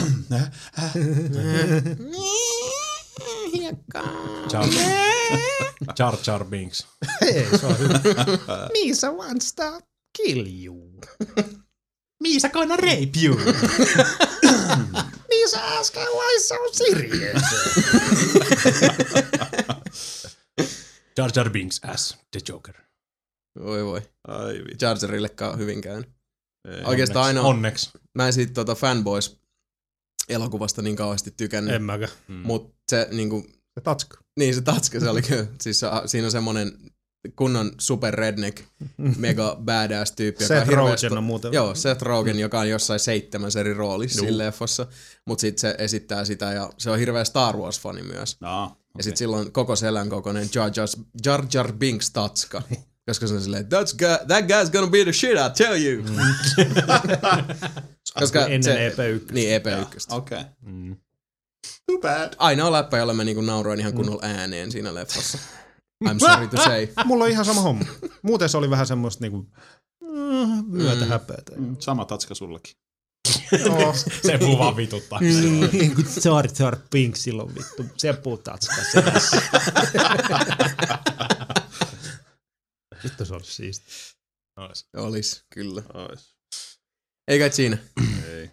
[4.52, 4.64] Jar,
[5.98, 6.86] Jar Jar Binks.
[7.22, 8.01] Ei, se on hyvä.
[8.72, 9.80] Misa wants to
[10.16, 11.01] kill you.
[12.22, 13.36] Misa gonna rape you.
[15.78, 17.42] Asked why so serious.
[21.18, 22.74] Jar Jar Binks as the Joker.
[23.64, 24.02] Voi voi.
[24.28, 24.84] Ai vittu.
[24.84, 26.10] Jar Jarillekaan hyvin käynyt.
[26.68, 26.84] Ei.
[26.84, 27.38] Oikeastaan Onneksi.
[27.38, 27.90] ainoa, Onneksi.
[28.14, 29.40] mä en siitä tota Fanboys
[30.28, 32.10] elokuvasta niin kauheasti tykännyt, En mäkään.
[32.28, 32.34] Mm.
[32.34, 34.18] mutta se niinku, Se tatska.
[34.38, 36.72] niin se tatska se oli kyllä, siis se, siinä on semmonen
[37.36, 38.61] kunnon super redneck,
[39.19, 40.44] mega badass tyyppi.
[40.44, 41.53] joka Seth on hirveästi- on muuten.
[41.53, 44.86] Joo, Seth Rogen, joka on jossain seitsemäs eri roolissa siinä leffassa,
[45.24, 48.36] mutta sitten se esittää sitä ja se on hirveä Star Wars-fani myös.
[48.40, 48.77] No, Okay.
[48.98, 50.89] Ja sitten sillä on koko selän kokoinen Jar Jar,
[51.27, 52.62] Jar, Jar Binks tatska.
[53.07, 56.03] Koska se on silleen, That's guy, that guy's gonna be the shit, I tell you.
[58.20, 59.32] Koska Ennen se, EP1.
[59.32, 59.86] Niin, EP1.
[60.11, 60.39] Okei.
[60.39, 60.44] Okay.
[60.62, 60.97] Mm.
[61.86, 62.32] Too bad.
[62.39, 65.39] Ainoa läppä, jolla mä niinku nauroin ihan kunnolla ääneen siinä leffassa.
[66.05, 66.89] I'm sorry to say.
[67.05, 67.85] Mulla on ihan sama homma.
[68.23, 69.47] Muuten se oli vähän semmoista niinku
[70.02, 71.52] mm, myötä häpeätä.
[71.56, 72.74] Mm, Sama tatska sullakin.
[73.64, 73.94] Joo.
[74.27, 75.20] Se puu vaan vituttaa.
[75.73, 77.85] Niin kuin Jar Jar Pink silloin vittu.
[77.97, 79.43] Se putatska selässä.
[83.05, 83.86] Vittu se olisi siisti.
[84.56, 84.89] Ois.
[84.97, 85.82] Olis, kyllä.
[85.94, 86.36] Ois.
[87.28, 87.78] Ei kai siinä.
[88.28, 88.51] Ei.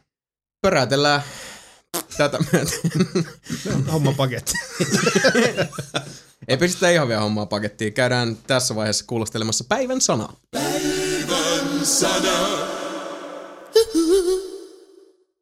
[0.61, 1.23] Pörätellään
[2.17, 3.91] tätä myöten.
[3.91, 4.53] Homma paketti.
[6.47, 7.93] Ei pistetä ihan vielä hommaa pakettiin.
[7.93, 10.33] Käydään tässä vaiheessa kuulostelemassa päivän sanaa.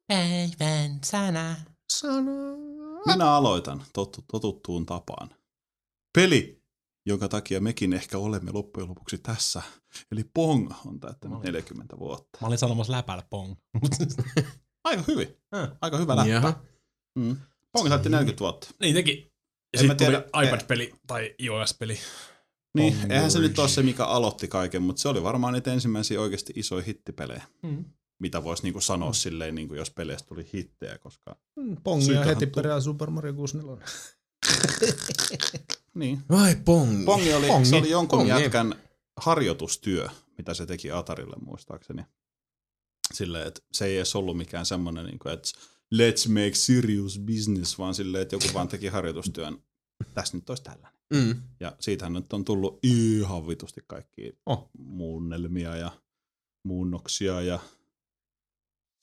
[0.08, 1.56] Päivän sana.
[3.06, 5.30] Minä aloitan tot, totuttuun tapaan.
[6.16, 6.62] Peli,
[7.06, 9.62] jonka takia mekin ehkä olemme loppujen lopuksi tässä.
[10.12, 12.38] Eli Pong on täyttänyt 40 vuotta.
[12.42, 13.56] Mä olin sanomassa läpällä pong.
[14.84, 15.38] Aika hyvin.
[15.82, 16.54] Aika hyvä läppä.
[17.16, 17.38] Mm.
[17.72, 18.68] Pong täytti 40 vuotta.
[18.80, 19.31] niin teki.
[19.74, 21.98] Ja En sitten mä tuli tiedä- iPad-peli tai iOS-peli.
[22.78, 25.74] Niin, Pong eihän se nyt ole se, mikä aloitti kaiken, mutta se oli varmaan niitä
[25.74, 27.44] ensimmäisiä oikeasti isoja hittipelejä.
[27.62, 27.86] Mm.
[28.20, 31.36] Mitä voisi niinku sanoa silleen, niinku jos peleistä tuli hittejä, koska...
[31.84, 33.86] Pongia Syytähän heti tuu- perään Super Mario 64.
[35.94, 36.20] Niin.
[36.30, 37.06] Vai pongi.
[37.06, 37.66] Pongi oli, Pongi.
[37.70, 38.30] se oli jonkun Pongi.
[38.44, 38.76] jätkän
[39.18, 40.08] harjoitustyö,
[40.38, 42.02] mitä se teki Atarille muistaakseni.
[43.14, 45.50] Silleen, että se ei edes ollut mikään semmoinen, niin kuin, että
[45.96, 49.58] let's make serious business, vaan silleen, että joku vaan teki harjoitustyön.
[50.14, 51.00] Tässä nyt olisi tällainen.
[51.14, 51.42] Mm.
[51.60, 54.70] Ja siitähän nyt on tullut ihan vitusti kaikki Oh.
[54.78, 55.92] muunnelmia ja
[56.68, 57.60] muunnoksia ja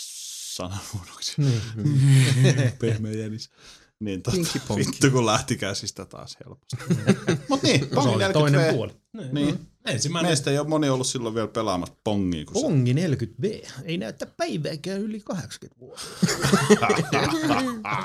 [0.03, 1.45] sananmuunnoksia.
[1.77, 2.73] Niin.
[2.79, 3.51] Pehmeä jänis.
[4.01, 4.23] Niin
[4.69, 4.87] ponky.
[4.87, 6.77] vittu kun lähti käsistä taas helposti.
[7.49, 8.93] Mut niin, Se oli 40 toinen puoli.
[9.33, 9.67] Niin.
[9.89, 10.29] Ensimmäinen.
[10.29, 12.45] Meistä ei ole moni ollut silloin vielä pelaamassa pongia.
[12.45, 12.63] Kun.
[12.63, 13.69] Pongi 40B.
[13.85, 16.03] Ei näytä päivääkään yli 80 vuotta.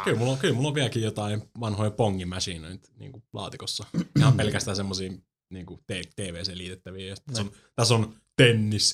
[0.04, 3.86] Kyllä mulla, on, kyllä mulla on vieläkin jotain vanhoja pongimachinoita niin kuin laatikossa.
[4.20, 5.12] Ihan pelkästään semmosia
[5.54, 5.80] niin kuin.
[7.10, 8.90] Ja sit tässä, on, tässä on tennis,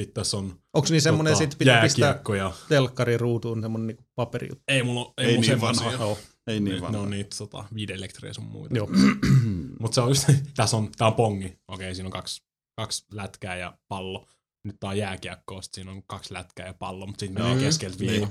[0.00, 2.20] sitten tässä on Onko niin semmonen tota, sit pitää pistää
[2.68, 4.64] telkkari ruutuun semmonen niinku paperijuttu?
[4.68, 6.16] Ei mulla, on- ei Ei mulla niin semmosia.
[6.46, 7.00] Ei niin ne vanha.
[7.00, 8.76] on niitä tota, viidelektriä sun muita.
[8.76, 8.88] Joo.
[9.80, 10.24] Mutta se on just,
[10.56, 11.58] tässä on, tää on pongi.
[11.68, 12.42] Okei, siinä on kaksi,
[12.76, 14.28] kaksi lätkää ja pallo.
[14.64, 17.98] Nyt tää on jääkiekko, sit siinä on kaksi lätkää ja pallo, mutta sitten menee keskeltä
[17.98, 18.28] viiva.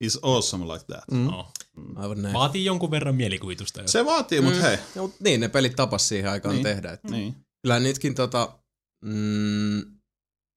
[0.00, 1.04] Is awesome like that.
[1.10, 1.18] Mm.
[1.24, 1.50] No.
[1.96, 2.34] Aivan näin.
[2.34, 3.80] Vaatii jonkun verran mielikuvitusta.
[3.82, 4.60] jos- Se vaatii, mut Mm.
[4.60, 4.76] hei.
[4.94, 6.62] No, mut niin, ne pelit tapas siihen aikaan Niin.
[6.64, 6.92] tehdä.
[6.92, 7.34] Et Niin.
[7.62, 8.58] Kyllä nytkin tota,
[9.04, 9.78] mm,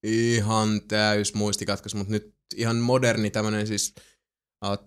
[0.06, 3.94] ihan täys muistikatkaisi, mutta nyt ihan moderni tämmönen siis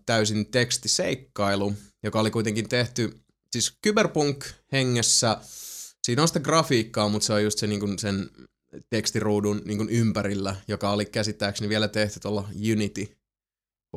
[0.05, 1.73] täysin tekstiseikkailu,
[2.03, 3.19] joka oli kuitenkin tehty
[3.51, 5.37] siis cyberpunk-hengessä.
[6.03, 8.29] Siinä on sitä grafiikkaa, mutta se on just se niin kuin sen
[8.89, 13.17] tekstiruudun niin kuin ympärillä, joka oli käsittääkseni vielä tehty tuolla Unity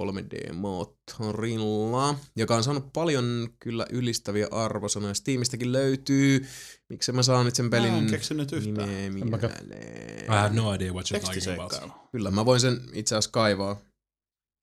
[0.00, 5.14] 3D-moottorilla, joka on saanut paljon kyllä ylistäviä arvosanoja.
[5.14, 6.46] Steamistäkin löytyy.
[6.88, 8.88] Miksi mä saan nyt sen pelin Mä en keksinyt yhtään.
[8.88, 10.24] nimeä mieleen?
[10.24, 11.72] I have no idea what you're talking about.
[12.12, 13.80] Kyllä, mä voin sen itse asiassa kaivaa.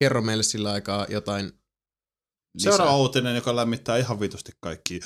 [0.03, 1.45] Kerro meille sillä aikaa jotain
[2.53, 2.71] lisää.
[2.71, 4.99] Seuraava uutinen, joka lämmittää ihan vitusti kaikki.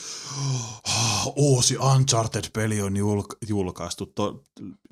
[1.35, 4.05] Uusi Uncharted-peli on julk- julkaistu.
[4.05, 4.43] To-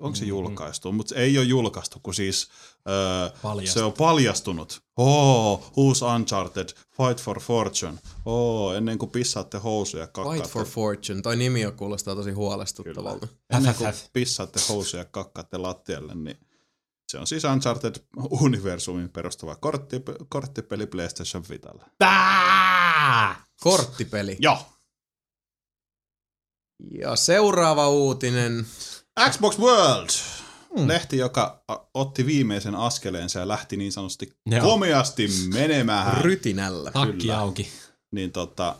[0.01, 0.91] onko se julkaistu?
[0.91, 2.47] Mutta ei ole julkaistu, kun siis
[2.89, 4.81] öö, se on paljastunut.
[4.97, 7.97] Oo, uusi Uncharted, Fight for Fortune.
[8.25, 10.41] Oo, ennen kuin pissaatte housuja ja kakkaatte.
[10.41, 11.21] Fight for Fortune.
[11.21, 13.27] Toi nimi jo kuulostaa tosi huolestuttavalta.
[13.53, 16.37] Ennen kuin pissaatte housuja ja kakkaatte lattialle, niin
[17.11, 21.85] se on siis Uncharted-universumin perustuva kortti, korttipeli PlayStation Vitalle.
[21.99, 23.45] Tää!
[23.61, 24.37] Korttipeli.
[24.39, 24.65] Joo.
[26.99, 28.65] Ja seuraava uutinen.
[29.29, 30.09] Xbox World!
[30.77, 30.87] Mm.
[30.87, 31.63] Lehti, joka
[31.93, 34.61] otti viimeisen askeleensa ja lähti niin sanotusti Joo.
[34.61, 36.21] komeasti menemään.
[36.21, 36.91] Rytinällä.
[36.91, 37.39] Kyllä.
[37.39, 37.69] auki.
[38.11, 38.75] niin tota,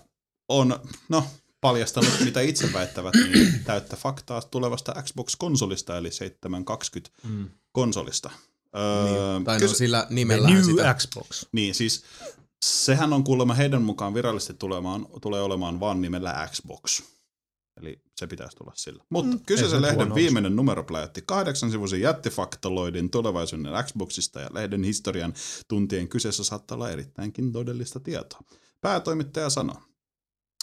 [0.49, 0.79] on
[1.09, 1.27] no,
[1.61, 7.49] paljastanut, mitä itse väittävät, niin täyttä faktaa tulevasta Xbox-konsolista, eli 720 Mm.
[7.75, 8.29] Konsolista.
[8.75, 9.03] Öö,
[9.35, 10.93] Niin, tai no kysy- sillä The nimellään New sitä.
[10.93, 11.45] Xbox.
[11.51, 12.03] niin siis
[12.65, 17.01] sehän on kuulemma heidän mukaan virallisesti tulemaan, tulee olemaan vaan nimellä Xbox.
[17.81, 19.03] Eli se pitäisi tulla sillä.
[19.09, 24.39] Mutta Mm, ei kyseisen se lehden huono viimeinen numero pläjätti kahdeksan sivuisen jättifaktaloidin tulevaisuuden Xboxista
[24.39, 25.33] ja lehden historian
[25.67, 28.39] tuntien kyseessä saattaa olla erittäinkin todellista tietoa.
[28.81, 29.81] Päätoimittaja sanoo.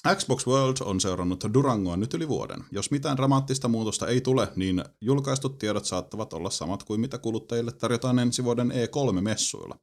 [0.09, 2.65] Xbox World on seurannut Durangoa nyt yli vuoden.
[2.73, 7.73] Jos mitään dramaattista muutosta ei tule, niin julkaistut tiedot saattavat olla samat kuin mitä kuluttajille
[7.73, 9.79] tarjotaan ensi vuoden E3-messuilla.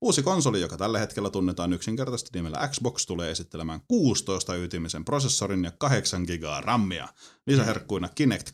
[0.00, 5.70] Uusi konsoli, joka tällä hetkellä tunnetaan yksinkertaisesti nimellä Xbox, tulee esittelemään 16 ytimisen prosessorin ja
[5.70, 7.08] 8 gigaa rammia.
[7.46, 8.50] Lisäherkkuina Kinect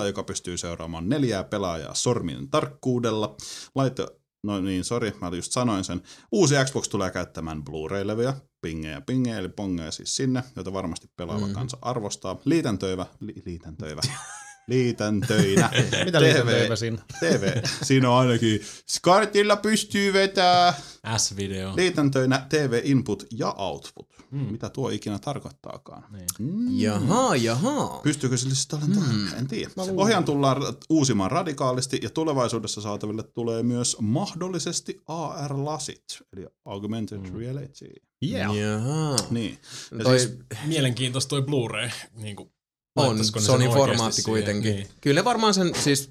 [0.00, 3.36] 2.0, joka pystyy seuraamaan neljää pelaajaa sormien tarkkuudella.
[3.74, 4.06] Laite,
[4.42, 6.02] no niin, sori, mä just sanoin sen.
[6.32, 11.54] Uusi Xbox tulee käyttämään Blu-ray-levyjä, pingejä, pingejä, eli pongeja siis sinne, jota varmasti pelaava Mhm.
[11.54, 12.36] kansa arvostaa.
[12.44, 14.00] Liitäntöivä, li, liitäntöivä,
[14.68, 15.70] liitäntöinä.
[16.04, 16.98] Mitä liitäntöitä siinä?
[17.20, 17.60] TV.
[17.82, 20.74] Siinä on ainakin Skartilla pystyy vetää
[21.16, 21.76] S-video.
[21.76, 24.17] liitäntöinä TV input ja output.
[24.30, 24.52] Hmm.
[24.52, 26.04] Mitä tuo ikinä tarkoittaakaan.
[26.12, 26.26] Niin.
[26.38, 26.78] Mm.
[26.80, 28.00] Jaha, jaha.
[28.02, 29.38] Pystyykö sille sitten olemaan hmm.
[29.38, 29.70] En tiedä.
[29.96, 36.04] Ohjaan tullaan uusimaan radikaalisti ja tulevaisuudessa saataville tulee myös mahdollisesti AR-lasit,
[36.36, 37.38] eli Augmented hmm.
[37.38, 37.86] Reality.
[38.22, 38.56] Yeah.
[38.56, 39.16] Jaha.
[39.30, 39.58] Niin.
[39.98, 41.90] Ja Toi siis, Mielenkiintoista toi Blu-ray.
[42.14, 42.52] Niin kuin,
[42.96, 44.32] on laittaisiko ne sen Sony oikeasti formaatti siihen?
[44.32, 44.74] kuitenkin.
[44.74, 44.86] Niin.
[45.00, 46.10] Kyllä varmaan sen, siis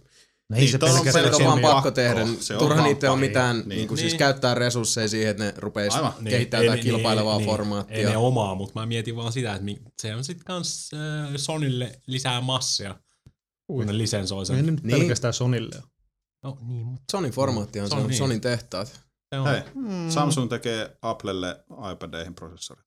[0.56, 1.92] Ei se toi on pelkästään se on vaan Sony pakko pakko.
[1.92, 2.26] tehdä.
[2.40, 3.70] Se on Turha niitä on mitään, Niin.
[3.70, 3.88] niin.
[3.88, 4.20] kuin siis Niin.
[4.20, 6.14] käyttää resursseja siihen, että ne rupeis Aivan.
[6.20, 7.98] Niin, kehittää ei jotain ne- kilpailevaa niin, formaattia.
[7.98, 9.66] Ei ne omaa, mutta mä mietin vaan sitä, että
[10.02, 12.96] se on sitten kans äh, Sonille lisää massia,
[13.68, 14.66] kun ne lisensoi Ei sen.
[14.66, 15.00] Niin.
[15.00, 15.84] pelkästään Sonille.
[16.44, 18.18] No niin, mutta Sony formaatti on, se Se niin.
[18.18, 18.88] Sonin tehtaat.
[19.34, 19.48] se on.
[19.48, 19.62] hei,
[20.10, 21.64] Samsung tekee Applelle
[21.94, 22.86] iPadeihin prosessorit.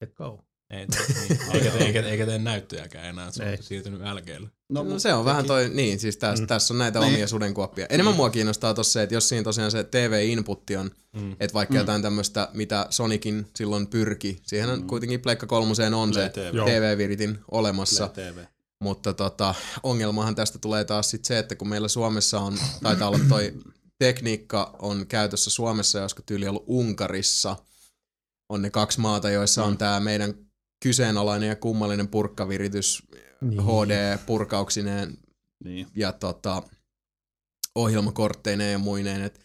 [0.00, 0.44] Et go.
[0.70, 1.38] Ei, niin.
[1.54, 3.56] eikä, eikä, eikä tee näyttöjäkään enää, se Ei.
[3.56, 4.50] on siirtynyt LGlle.
[4.72, 6.46] No, mut se on vähän toi, niin siis tässä, mm.
[6.46, 7.08] tässä on näitä Niin.
[7.14, 7.86] omia sudenkuoppia.
[7.90, 11.32] Enemmän mua kiinnostaa tossa se, että jos siinä tosiaan se TV-inputti on, Mm.
[11.40, 11.78] että vaikka Mm.
[11.78, 16.64] jotain tämmöistä, mitä Sonikin silloin pyrki, siihen on kuitenkin Pleikka kolmoseen on se TV.
[16.64, 18.38] TV-viritin olemassa, TV.
[18.80, 23.18] mutta tota, ongelmahan tästä tulee taas sit se, että kun meillä Suomessa on, taitaa olla
[23.28, 23.54] toi
[23.98, 27.56] tekniikka on käytössä Suomessa, ja olisiko tyyli ollut Unkarissa,
[28.48, 30.34] on ne kaksi maata, joissa on tämä meidän
[30.82, 33.02] kyseenalainen ja kummallinen purkkaviritys
[33.42, 33.62] Niin.
[33.62, 35.18] HD-purkauksineen
[35.64, 35.86] Niin.
[35.96, 36.62] ja tota,
[37.74, 39.22] ohjelmakortteineen ja muineen.
[39.22, 39.40] Et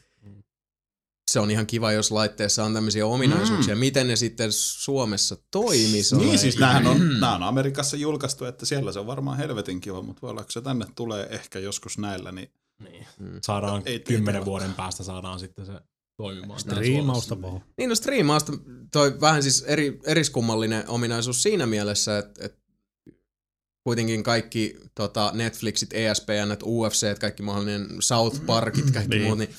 [1.32, 3.76] se on ihan kiva, jos laitteessa on tämmöisiä ominaisuuksia.
[3.76, 3.80] Mm.
[3.80, 6.16] Miten ne sitten Suomessa toimisi?
[6.16, 10.02] Niin, siis näähän on, nää on Amerikassa julkaistu, että siellä se on varmaan helvetin kiva,
[10.02, 12.50] mutta voi olla, kun se tänne tulee ehkä joskus näillä, niin
[12.84, 13.08] Niin.
[13.20, 13.40] Mm.
[13.44, 15.74] Saadaan Ei- kymmenen vuoden päästä saadaan sitten se
[16.18, 16.60] toimimaan.
[16.60, 17.64] Striimausta vaan.
[17.78, 18.54] Niin no striimausta
[18.92, 22.57] toi vähän siis eri, eriskummallinen ominaisuus siinä mielessä, että, että
[23.88, 29.24] kuitenkin kaikki tota, Netflixit, ESPN, UFC, kaikki mahdollinen South Parkit, kaikki Niin.
[29.24, 29.50] muut, niin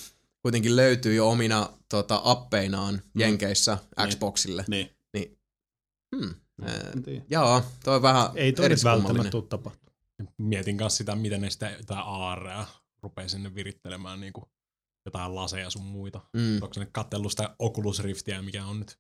[0.43, 4.09] kuitenkin löytyy jo omina tota, appeinaan Jenkeissä Niin.
[4.09, 4.65] Xboxille.
[4.69, 4.91] niin.
[6.17, 6.35] Hmm.
[6.63, 7.25] Ää, En tiedä.
[7.31, 9.95] Joo, toi on vähän Ei toi nyt välttämättä tuu tapahtumaan.
[10.39, 12.67] Mietin kanssa sitä, miten ne sitä jotain ARea
[13.03, 14.45] rupeaa sinne virittelemään niin kuin
[15.07, 16.21] jotain laseja sun muita.
[16.33, 16.55] Mm.
[16.55, 18.99] Onko ne kattellut sitä Oculus Riftiä, mikä on nyt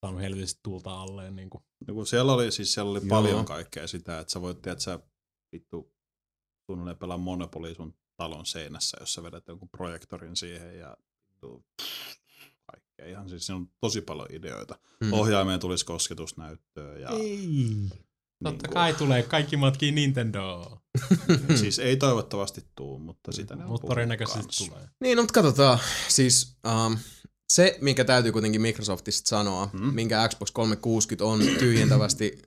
[0.00, 1.36] saanut helvetisti tulta alleen.
[1.36, 1.64] Niin kuin.
[1.88, 3.08] No kun siellä oli, siis siellä oli Joo.
[3.08, 4.98] paljon kaikkea sitä, että sä voit, että sä
[5.52, 5.92] vittu
[6.66, 10.96] suunnilleen pelaa Monopoly sun talon seinässä, jos sä vedät jonkun projektorin siihen ja
[11.32, 11.64] vittu,
[12.72, 13.06] kaikkea.
[13.06, 14.78] Ihan siis siinä on tosi paljon ideoita.
[15.00, 15.06] Mm.
[15.06, 15.12] Mm.
[15.12, 17.76] Ohjaimeen tulisi kosketusnäyttöä ja Ei.
[18.44, 20.64] Totta kuin- kai tulee kaikki matkii Nintendo.
[21.60, 24.88] siis ei toivottavasti tuu, mutta sitä ne on Mutta todennäköisesti tulee.
[25.00, 25.78] Niin, no, mutta katsotaan.
[26.08, 26.56] Siis
[26.86, 26.98] um,
[27.52, 29.94] se, minkä täytyy kuitenkin Microsoftista sanoa, mm.
[29.94, 32.42] Minkä Xbox 360 on tyhjentävästi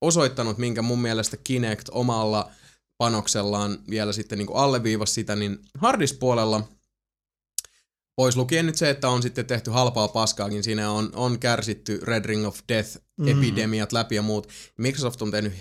[0.00, 2.50] osoittanut, minkä mun mielestä Kinect omalla
[2.98, 6.68] panoksellaan vielä sitten niin alleviivasi sitä, niin hardispuolella
[8.16, 12.24] pois lukien nyt se, että on sitten tehty halpaa paskaakin, siinä on, on kärsitty Red
[12.24, 13.28] Ring of Death, Mm.
[13.28, 14.48] epidemiat läpi ja muut.
[14.78, 15.52] Microsoft on tehnyt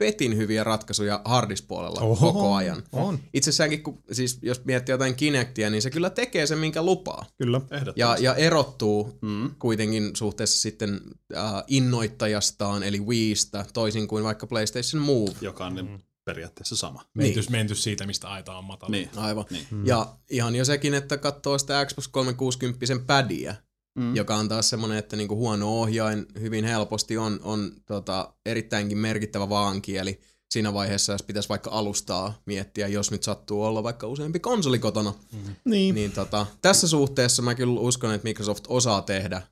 [0.00, 2.82] helvetin hyviä ratkaisuja hardispuolella Oho, koko ajan.
[2.92, 7.26] On, Itsessäänkin, kun, siis jos miettii jotain Kinectia, niin se kyllä tekee sen, minkä lupaa.
[7.38, 7.60] kyllä.
[7.70, 8.24] Ja, Ehdottomasti.
[8.24, 9.50] ja erottuu Mm.
[9.58, 11.00] kuitenkin suhteessa sitten
[11.36, 15.32] äh, innoittajastaan, eli Wiistä, toisin kuin vaikka PlayStation Move.
[15.40, 17.02] Joka on niin periaatteessa sama.
[17.14, 17.52] Mentys, niin.
[17.58, 18.90] mentys siitä, mistä aita on matala.
[18.90, 19.10] Niin.
[19.16, 19.44] Aivan.
[19.50, 19.66] Niin.
[19.70, 19.86] Mm.
[19.86, 23.54] Ja ihan jo sekin, että katsoo sitä Xbox 360 pädiä,
[23.96, 24.16] Mm.
[24.16, 29.48] joka on taas semmoinen, että niinku huono ohjain hyvin helposti on, on tota, erittäinkin merkittävä
[29.48, 34.78] vaankieli siinä vaiheessa, jos pitäisi vaikka alustaa miettiä, jos nyt sattuu olla vaikka useampi konsoli
[34.78, 35.14] kotona.
[35.64, 35.94] Niin.
[35.94, 39.42] Niin tota, tässä suhteessa mä kyllä uskon, että Microsoft osaa tehdä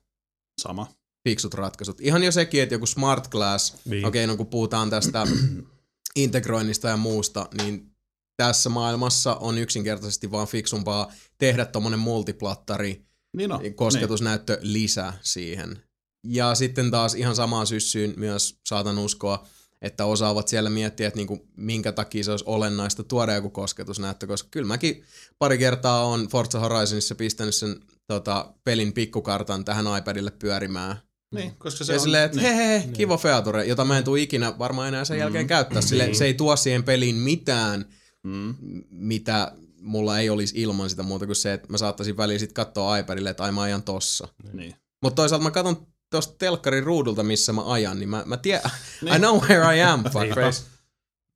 [0.61, 0.87] Sama.
[1.23, 2.01] fiksut ratkaisut.
[2.01, 4.05] Ihan jo sekin, että joku Smart Glass, Niin.
[4.05, 5.27] okei, no kun puhutaan tästä
[6.15, 7.91] integroinnista ja muusta, niin
[8.37, 13.73] tässä maailmassa on yksinkertaisesti vaan fiksumpaa tehdä tommonen multiplattari Niin on.
[13.75, 15.79] kosketusnäyttö lisä siihen.
[16.23, 19.47] Ja sitten taas ihan samaan syssyyn myös saatan uskoa,
[19.81, 24.49] että osaavat siellä miettiä, että niinku, minkä takia se olisi olennaista tuoda joku kosketusnäyttö, koska
[24.51, 25.03] kyllä mäkin
[25.39, 27.75] pari kertaa on Forza Horizonissa pistänyt sen
[28.07, 30.97] tota, pelin pikkukartan tähän iPadille pyörimään.
[31.31, 32.03] Niin, koska Se ja on...
[32.03, 32.55] silleen, että niin.
[32.55, 35.81] he, he, kiva feature, jota mä en tule ikinä varmaan enää sen jälkeen käyttää.
[35.81, 37.85] Sille, se ei tuo siihen peliin mitään,
[38.23, 38.55] Mm.
[38.89, 39.51] mitä
[39.85, 43.29] mulla ei olisi ilman sitä muuta kuin se, että mä saattaisin väliin sit katsoa iPadille,
[43.29, 44.27] että ai mä ajan tossa.
[44.53, 44.75] Niin.
[45.01, 49.15] Mutta toisaalta mä katson tuosta telkkarin ruudulta, missä mä ajan, niin mä, mä tiedän, Niin.
[49.15, 50.63] I know where I am, fuckface.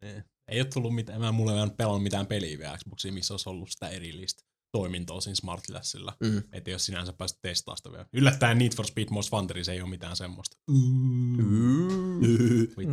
[0.01, 0.23] Niin.
[0.47, 3.49] Ei ole tullut mitään, mä mulle ei ole pelannut mitään peliä vielä Xboxiin, missä olisi
[3.49, 6.17] ollut sitä erillistä toimintoa siinä Smart Glassilla.
[6.19, 6.43] Mm.
[6.51, 8.05] Että jos sinänsä päästä testaa sitä vielä.
[8.13, 10.57] Yllättäen Need for Speed Most Wanted, se ei ole mitään semmoista.
[10.69, 11.37] Mm.
[11.37, 11.98] Vittu,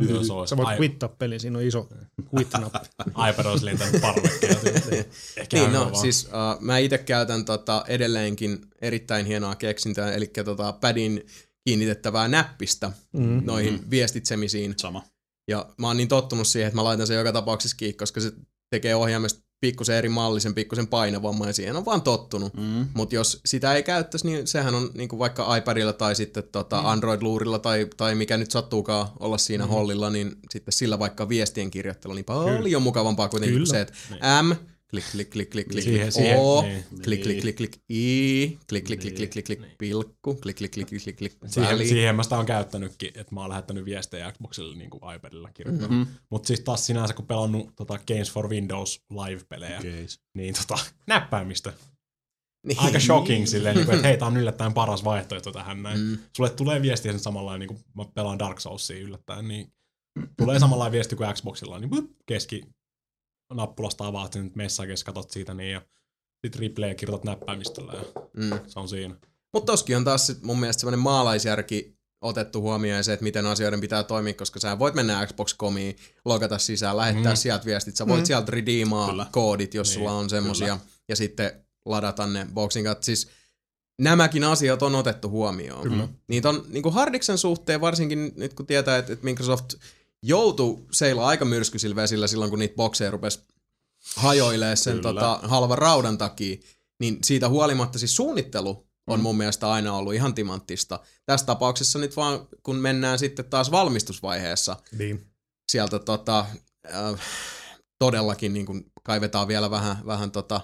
[0.09, 0.49] jos olisi.
[0.49, 1.89] Sä voit quittaa peli, siinä on iso
[2.35, 2.79] quit-nappi.
[3.29, 4.69] iPad olisi lentänyt parvekkeelta.
[5.37, 5.95] Ehkä Niin, no vaan.
[5.95, 11.25] siis uh, mä itse käytän tota, edelleenkin erittäin hienoa keksintää, eli tota, padin
[11.67, 13.41] kiinnitettävää näppistä Mm.
[13.45, 14.73] noihin viestitsemisiin.
[14.77, 15.03] Sama.
[15.49, 18.31] Ja mä oon niin tottunut siihen, että mä laitan sen joka tapauksessa kiinni, koska se
[18.69, 22.53] tekee ohjaimesta pikkusen eri mallisen, pikkusen painavamman ja siihen on vaan tottunut.
[22.53, 22.87] Mm.
[22.93, 27.59] Mutta jos sitä ei käyttäisi, niin sehän on niinku vaikka iPadilla tai sitten tota Android-luurilla
[27.59, 29.69] tai, tai mikä nyt sattuukaan olla siinä mm.
[29.69, 32.79] hollilla, niin sitten sillä vaikka viestien kirjoittelu niin paljon Kyllä.
[32.79, 33.93] mukavampaa kuitenkin kuin se, että
[34.43, 36.83] M, klik, klik, klik, klik, klik, Siihen- klik, siihen- O, niin.
[37.03, 39.71] klik, klik, klik, klik, I, klik, klik, klik, Niin, klik, klik, klik, niin.
[39.77, 43.41] pilkku, klik, klik, klik, klik, klik, klik, Siihen, siihen mä sitä on käyttänytkin, että mä
[43.41, 45.91] oon lähettänyt viestejä Xboxille niin kuin iPadilla kirjoittanut.
[45.91, 45.99] Mhm.
[45.99, 46.15] Mm-hmm.
[46.29, 49.79] Mutta siis taas sinänsä, kun pelannut tota Games for Windows live-pelejä.
[49.81, 50.19] Keis.
[50.37, 51.73] niin tota, näppäimistö.
[52.67, 52.79] Niin.
[52.79, 55.99] Aika shocking silleen, niin kuin, että hei, tää on yllättäen paras vaihtoehto tähän näin.
[55.99, 56.05] Mm.
[56.05, 56.17] Mm.
[56.37, 59.73] Sulle tulee viestiä sen samalla niin kuin mä pelaan Dark Soulsia yllättäen, niin
[60.37, 61.89] tulee samalla viesti kuin Xboxilla, niin
[62.25, 62.63] keski
[63.53, 65.81] nappulasta avaat sen messages, katot siitä niin ja
[66.45, 68.59] sit replay kirjoitat näppäimistöllä ja Mm.
[68.67, 69.15] se on siinä.
[69.53, 73.45] Mutta toskin on taas sit mun mielestä semmoinen maalaisjärki otettu huomioon ja se, että miten
[73.45, 75.95] asioiden pitää toimia, koska sä voit mennä Xbox.comiin,
[76.25, 77.37] logata sisään, lähettää mm.
[77.37, 78.25] Sieltä viestit, sä voit mm.
[78.25, 79.25] sieltä redeemaa Kyllä.
[79.31, 81.51] koodit, jos Niin, sulla on semmosia, ja sitten
[81.85, 83.05] ladata ne boxin kautta.
[83.05, 83.29] Siis
[84.01, 85.83] nämäkin asiat on otettu huomioon.
[85.83, 86.07] Kyllä.
[86.27, 89.73] Niitä on niin kuin Hardiksen suhteen, varsinkin nyt kun tietää, että, että Microsoft
[90.23, 93.39] joutui seilaa aika myrskyisillä vesillä silloin, kun niitä bokseja rupesi
[94.15, 95.13] hajoilee sen Kyllä.
[95.13, 96.57] tota, halvan raudan takia,
[96.99, 100.99] niin siitä huolimatta siis suunnittelu on mun mielestä aina ollut ihan timanttista.
[101.25, 105.27] Tässä tapauksessa nyt vaan, kun mennään sitten taas valmistusvaiheessa, Niin.
[105.71, 106.45] sieltä tota,
[106.93, 107.19] äh,
[107.99, 110.61] todellakin niin kuin kaivetaan vielä vähän, vähän tota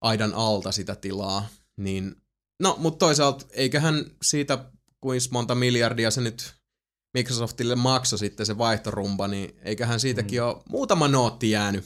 [0.00, 2.16] aidan alta sitä tilaa, niin
[2.60, 4.64] no, mutta toisaalta eiköhän siitä
[5.00, 6.54] kuinka monta miljardia se nyt
[7.14, 10.46] Microsoftille maksoi sitten se vaihtorumba, niin eiköhän siitäkin mm.
[10.46, 11.84] ole muutama nootti jäänyt.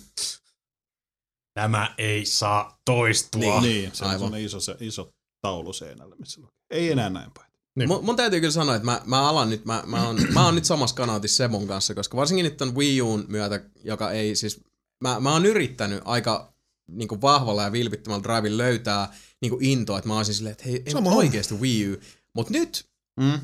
[1.55, 3.61] Tämä ei saa toistua.
[3.61, 4.21] Niin, se on Aivan.
[4.21, 6.55] semmoinen iso, se, iso taulu seinällä, missä lukee.
[6.71, 7.53] Ei enää näin päin.
[7.77, 7.89] Niin.
[7.89, 10.55] Mun, mun täytyy kyllä sanoa, että mä, mä alan nyt, mä, mä, on, mä oon
[10.55, 14.61] nyt samassa kanaatissa Sebon kanssa, koska varsinkin nyt on Wii Uun myötä, joka ei siis,
[15.01, 16.55] mä, mä oon yrittänyt aika
[16.89, 20.65] niin kuin vahvalla ja vilpittömällä drivilla löytää niin kuin intoa, että mä olisin silleen, että
[20.65, 21.97] hei, ei oikeasti Wii U.
[22.35, 22.87] Mutta nyt,
[23.21, 23.41] Mm.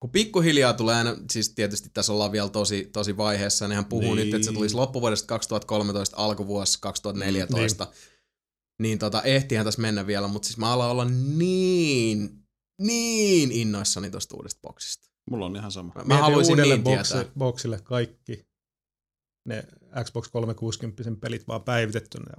[0.00, 4.14] Kun pikkuhiljaa tulee aina, siis tietysti tässä ollaan vielä tosi, tosi vaiheessa, ja nehän puhuu
[4.14, 4.26] Niin.
[4.26, 7.94] nyt, että se tulisi loppuvuodesta 2013, alkuvuosi 2014, niin,
[8.82, 12.42] niin tota, ehtihän tässä mennä vielä, mutta siis mä alan olla niin,
[12.82, 15.08] niin innoissani tosta uudesta boksista.
[15.30, 15.92] Mulla on ihan sama.
[15.94, 17.32] Mä, mä haluaisin uudelle niin boksi, tietää.
[17.38, 18.46] boksille kaikki
[19.48, 19.64] ne
[20.04, 22.34] Xbox 360 pelit vaan päivitettynä.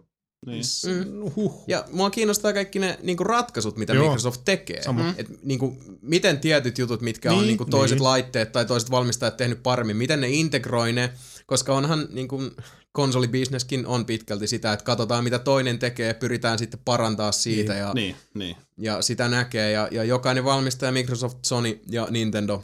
[0.45, 0.64] Niin.
[0.85, 1.32] Mm.
[1.35, 1.64] Huh.
[1.67, 4.03] Ja mua kiinnostaa kaikki ne niinku ratkaisut, mitä Joo.
[4.03, 4.82] Microsoft tekee.
[4.83, 5.14] Sama.
[5.17, 8.03] Et, niinku, miten tietyt jutut, mitkä on Niin, niinku toiset niin.
[8.03, 11.14] laitteet tai toiset valmistajat tehnyt paremmin, miten ne integroi ne,
[11.45, 12.41] koska onhan niinku,
[12.91, 17.93] konsolibisneskin on pitkälti sitä, että katsotaan mitä toinen tekee, pyritään sitten parantaa siitä Niin, ja,
[17.93, 18.56] Niin, niin.
[18.77, 19.72] ja sitä näkee.
[19.72, 22.64] Ja, ja jokainen valmistaja, Microsoft, Sony ja Nintendo,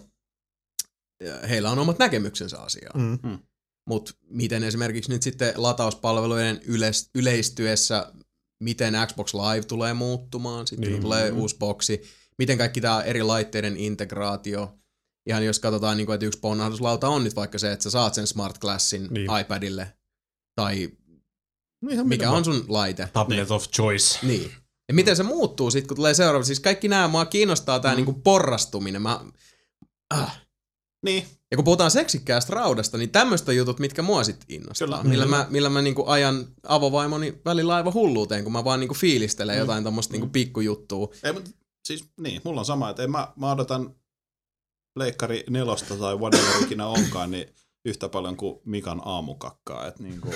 [1.24, 3.19] ja heillä on omat näkemyksensä asiaan.
[3.24, 3.40] Mm.
[3.86, 8.14] Mutta miten esimerkiksi nyt sitten latauspalveluiden yleis- yleistyessä,
[8.60, 10.92] miten Xbox Live tulee muuttumaan, sitten Niin.
[10.94, 11.02] niin.
[11.02, 12.02] tulee uusi boksi,
[12.38, 14.74] miten kaikki tämä eri laitteiden integraatio,
[15.30, 18.14] ihan jos katsotaan, niin kuin, että yksi ponnahduslauta on nyt vaikka se, että sä saat
[18.14, 19.14] sen Smart Classin Niin.
[19.14, 19.40] niin.
[19.42, 19.94] iPadille,
[20.56, 20.90] tai
[21.82, 23.10] No ihan mikä on sun laite.
[23.14, 24.20] Tablet of choice.
[24.24, 24.52] Niin.
[24.88, 26.44] Ja miten se muuttuu sitten, kun tulee seuraava.
[26.45, 27.95] Siis kaikki nämä, mua kiinnostaa tämä mm.
[27.95, 29.02] niinku porrastuminen.
[29.02, 29.26] Mä,
[30.10, 30.42] ah.
[31.03, 31.25] Niin.
[31.51, 34.88] Ja kun puhutaan seksikkäästä raudasta, niin tämmöistä jutut, mitkä mua sit innostaa.
[34.88, 35.03] Kyllä.
[35.03, 39.56] millä, mä, millä mä niinku ajan avovaimoni välillä aivan hulluuteen, kun mä vaan niinku fiilistelen
[39.56, 39.59] mm.
[39.59, 41.09] jotain tommoista niinku pikkujuttua.
[41.23, 41.51] Ei, mutta
[41.83, 43.95] siis niin, mulla on sama, että en mä, mä odotan
[44.95, 47.48] leikkari nelosta tai whatever ikinä onkaan, niin
[47.85, 49.88] yhtä paljon kuin Mikan aamukakkaa.
[49.88, 50.35] Että niin kuin,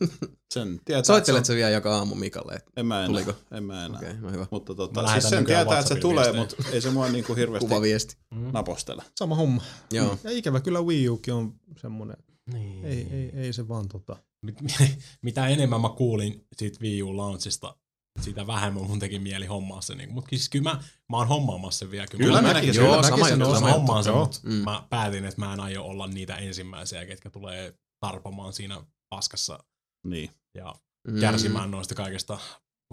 [0.60, 2.54] sen tietää, Soittelet että sä vielä joka aamu Mikalle?
[2.54, 3.06] Et, En mä enää.
[3.06, 3.34] Tuliko?
[3.52, 3.98] En mä enää.
[3.98, 4.46] Okei, okay, no hyvä.
[4.50, 8.16] Mutta tota, siis sen tietää, että se tulee, mutta ei se mua niinku hirveästi Kuvaviesti.
[8.52, 9.02] napostele.
[9.18, 9.62] Sama homma.
[9.92, 10.18] Joo.
[10.24, 12.16] Ja ikävä kyllä Wii Ukin on semmonen,
[12.52, 12.84] Niin.
[12.84, 14.16] ei, ei, ei se vaan tota.
[14.42, 14.58] Mit-
[15.22, 17.76] mitä enemmän mä kuulin siitä Wii U launchista,
[18.20, 19.94] sitä vähemmän mun teki mieli hommaa se.
[19.94, 20.12] Niin.
[20.12, 22.06] Mutta siis kyllä mä, mä oon hommaamassa se vielä.
[22.06, 24.20] Kyllä mä, mäkin, joo, kyllä sama mäkin sen juttu, Kyllä sama hommaan sen, Joo.
[24.24, 24.52] mutta Mm.
[24.54, 29.58] mä päätin, että mä en aio olla niitä ensimmäisiä, ketkä tulee tarpomaan siinä paskassa
[30.06, 30.30] Niin.
[30.56, 30.74] Ja
[31.08, 31.20] Mm.
[31.20, 32.38] kärsimään noista kaikesta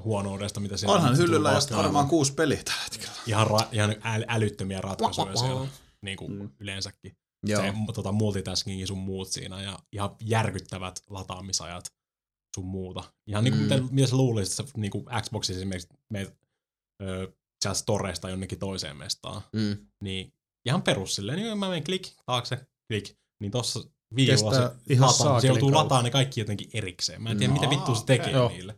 [0.04, 3.14] huonoudesta, mitä siellä Onhan tulee hyllyllä just varmaan kuusi peliä tällä hetkellä.
[3.28, 5.68] Ihan, ra- ihan äl- älyttömiä ratkaisuja siellä
[6.02, 6.50] niin kuin Mm.
[6.60, 7.18] yleensäkin.
[7.46, 7.62] Joo.
[7.62, 11.86] Se tota, multitasking ja sun muut siinä ja ihan järkyttävät lataamisajat
[12.56, 13.04] sun muuta.
[13.28, 13.84] Ihan niin kuin Mm.
[13.84, 13.88] mm.
[13.92, 16.38] mitä sä luulisit, että sä niin kuin Xboxissa esimerkiksi meet
[17.02, 17.32] ö,
[17.64, 19.78] sieltä Storesta jonnekin toiseen mestaan, Mm.
[20.04, 20.34] niin
[20.68, 23.80] ihan perus silleen, niin mä menen klik taakse, klik, niin tossa
[24.16, 27.22] viiulla se ihan lataa, se joutuu lataamaan ne kaikki jotenkin erikseen.
[27.22, 28.50] Mä en tiedä, mitä No, vittua se tekee Joo.
[28.50, 28.74] niille.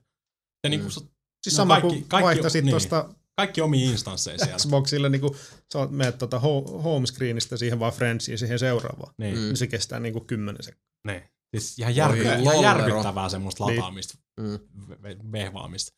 [0.66, 1.00] Se niinku, se,
[1.44, 2.72] Siis No sama kaikki- kuin kaikki- vaihtasit niin.
[2.72, 4.58] tuosta kaikki omiin instansseja siellä.
[4.58, 5.36] Xboxille, niin kuin
[5.74, 9.14] sä meet tuota ho- home screenistä siihen vaan Friendsiin siihen seuraavaan.
[9.18, 9.42] Niin, Mm.
[9.42, 10.86] Niin se kestää niin kuin 10 sekuntia.
[11.08, 11.22] niin.
[11.56, 13.78] Siis ihan, järky, ihan järkyttävää semmoista Niin.
[13.78, 14.56] lataamista, Mm.
[14.90, 15.92] ve- ve- vehvaamista.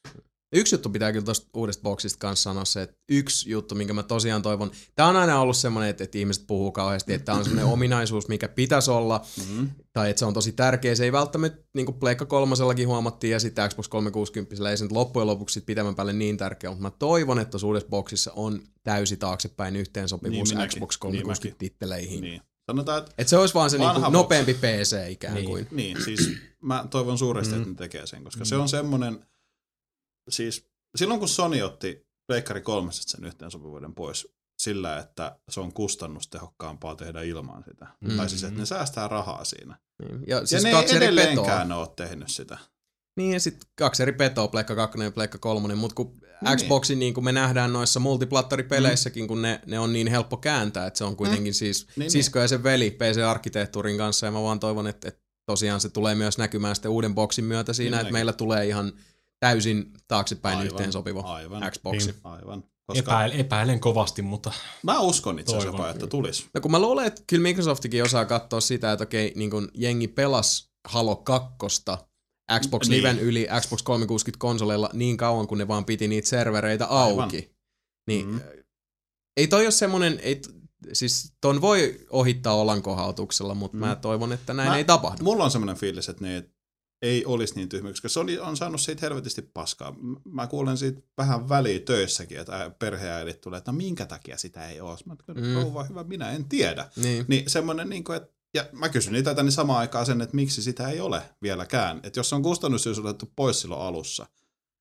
[0.53, 4.03] Yksi juttu pitää kyllä tuosta uudesta boksista kanssa sanoa se, että yksi juttu, minkä mä
[4.03, 7.43] tosiaan toivon, tämä on aina ollut semmoinen, että, että ihmiset puhuu kauheasti, että tämä on
[7.43, 9.69] semmoinen ominaisuus, mikä pitäisi olla, Mm.
[9.93, 10.95] tai että se on tosi tärkeä.
[10.95, 14.91] Se ei välttämättä, niin kuin Pleikka kolmosellakin huomattiin, ja sitten Xbox 360 ei se nyt
[14.91, 18.61] loppujen lopuksi sit pitemmän päälle niin tärkeä, mutta mä toivon, että tuossa uudessa boksissa on
[18.83, 20.77] täysi taaksepäin yhteensopivuus Niin minäkin.
[20.79, 22.21] Xbox Niin 360-titteleihin.
[22.21, 22.31] Niin.
[22.31, 22.41] Niin.
[22.65, 25.45] Sanotaan, että Että se olisi vaan se niinku nopeampi PC ikään Niin.
[25.45, 25.67] kuin.
[25.71, 26.29] Niin, siis
[26.61, 29.25] mä toivon suuresti, että ne tekee sen, koska se on semmoinen,
[30.29, 34.27] siis silloin kun Sony otti Pleikkari 3 sen yhteensopivuuden pois
[34.59, 37.87] sillä, että se on kustannustehokkaampaa tehdä ilman sitä.
[38.01, 38.17] Mm.
[38.17, 39.77] Tai siis, että ne säästää rahaa siinä.
[40.03, 40.23] Niin.
[40.27, 41.23] Ja Siis ja ne kaksi ei eri petoa.
[41.25, 42.57] edelleenkään ole tehnyt sitä.
[43.17, 46.57] Niin ja sitten kaksi eri petoa, Pleikka 2 ja Pleikka 3, mutta kun Niin.
[46.57, 50.97] Xboxin niin kuin me nähdään noissa multiplattaripeleissäkin, kun ne, ne on niin helppo kääntää, että
[50.97, 54.87] se on kuitenkin siis Niin, sisko ja sen veli PC-arkkitehtuurin kanssa ja mä vaan toivon,
[54.87, 58.33] että, että tosiaan se tulee myös näkymään sitten uuden boksin myötä siinä, Niin että meillä
[58.33, 58.93] tulee ihan
[59.39, 61.71] täysin taaksepäin Aivan, yhteensopiva aivan.
[61.71, 62.11] Xboxi.
[62.11, 62.19] Niin.
[62.23, 62.63] Aivan.
[62.87, 64.51] Koska Epäil, epäilen kovasti, mutta
[64.83, 66.45] mä uskon itse asiassa jopa, että tulisi.
[66.53, 70.07] No kun mä luulen, että kyllä Microsoftikin osaa katsoa sitä, että okei, niin kun jengi
[70.07, 71.55] pelas Halo 2
[72.59, 72.97] Xbox Niin.
[72.97, 77.37] Liven yli Xbox 360 konsoleilla niin kauan, kun ne vaan piti niitä servereitä auki.
[77.37, 77.49] Aivan.
[78.07, 78.39] Niin Mm.
[79.37, 80.41] ei toi ole semmonen, ei,
[80.93, 83.79] siis ton voi ohittaa olankohautuksella, mutta Mm.
[83.85, 85.23] mä toivon, että näin Mä- ei tapahdu.
[85.23, 86.49] Mulla on semmoinen fiilis, että ne
[87.01, 89.95] ei olisi niin tyhmä, koska Sony on saanut siitä helvetisti paskaa.
[90.25, 94.81] Mä kuulen siitä vähän väliä töissäkin, että perheäidit tulee, että no minkä takia sitä ei
[94.81, 94.97] ole.
[95.05, 95.41] Mä Mm.
[95.41, 95.53] mm.
[95.53, 96.89] rouva hyvä, minä en tiedä.
[96.95, 97.25] Niin.
[97.27, 100.61] Niin semmoinen, niin kuin, että, ja mä kysyn niitä niin samaan aikaan sen, että miksi
[100.61, 101.99] sitä ei ole vieläkään.
[102.03, 104.25] Että jos se on kustannussyys otettu pois silloin alussa,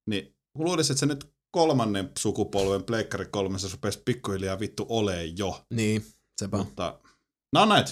[0.07, 5.65] niin luulisin, että se nyt kolmannen sukupolven pleikkari kolmessa rupesi pikkuhiljaa vittu olee jo.
[5.71, 6.07] Niin,
[6.41, 6.57] sepä.
[6.57, 7.01] Mutta
[7.53, 7.91] no on näitä.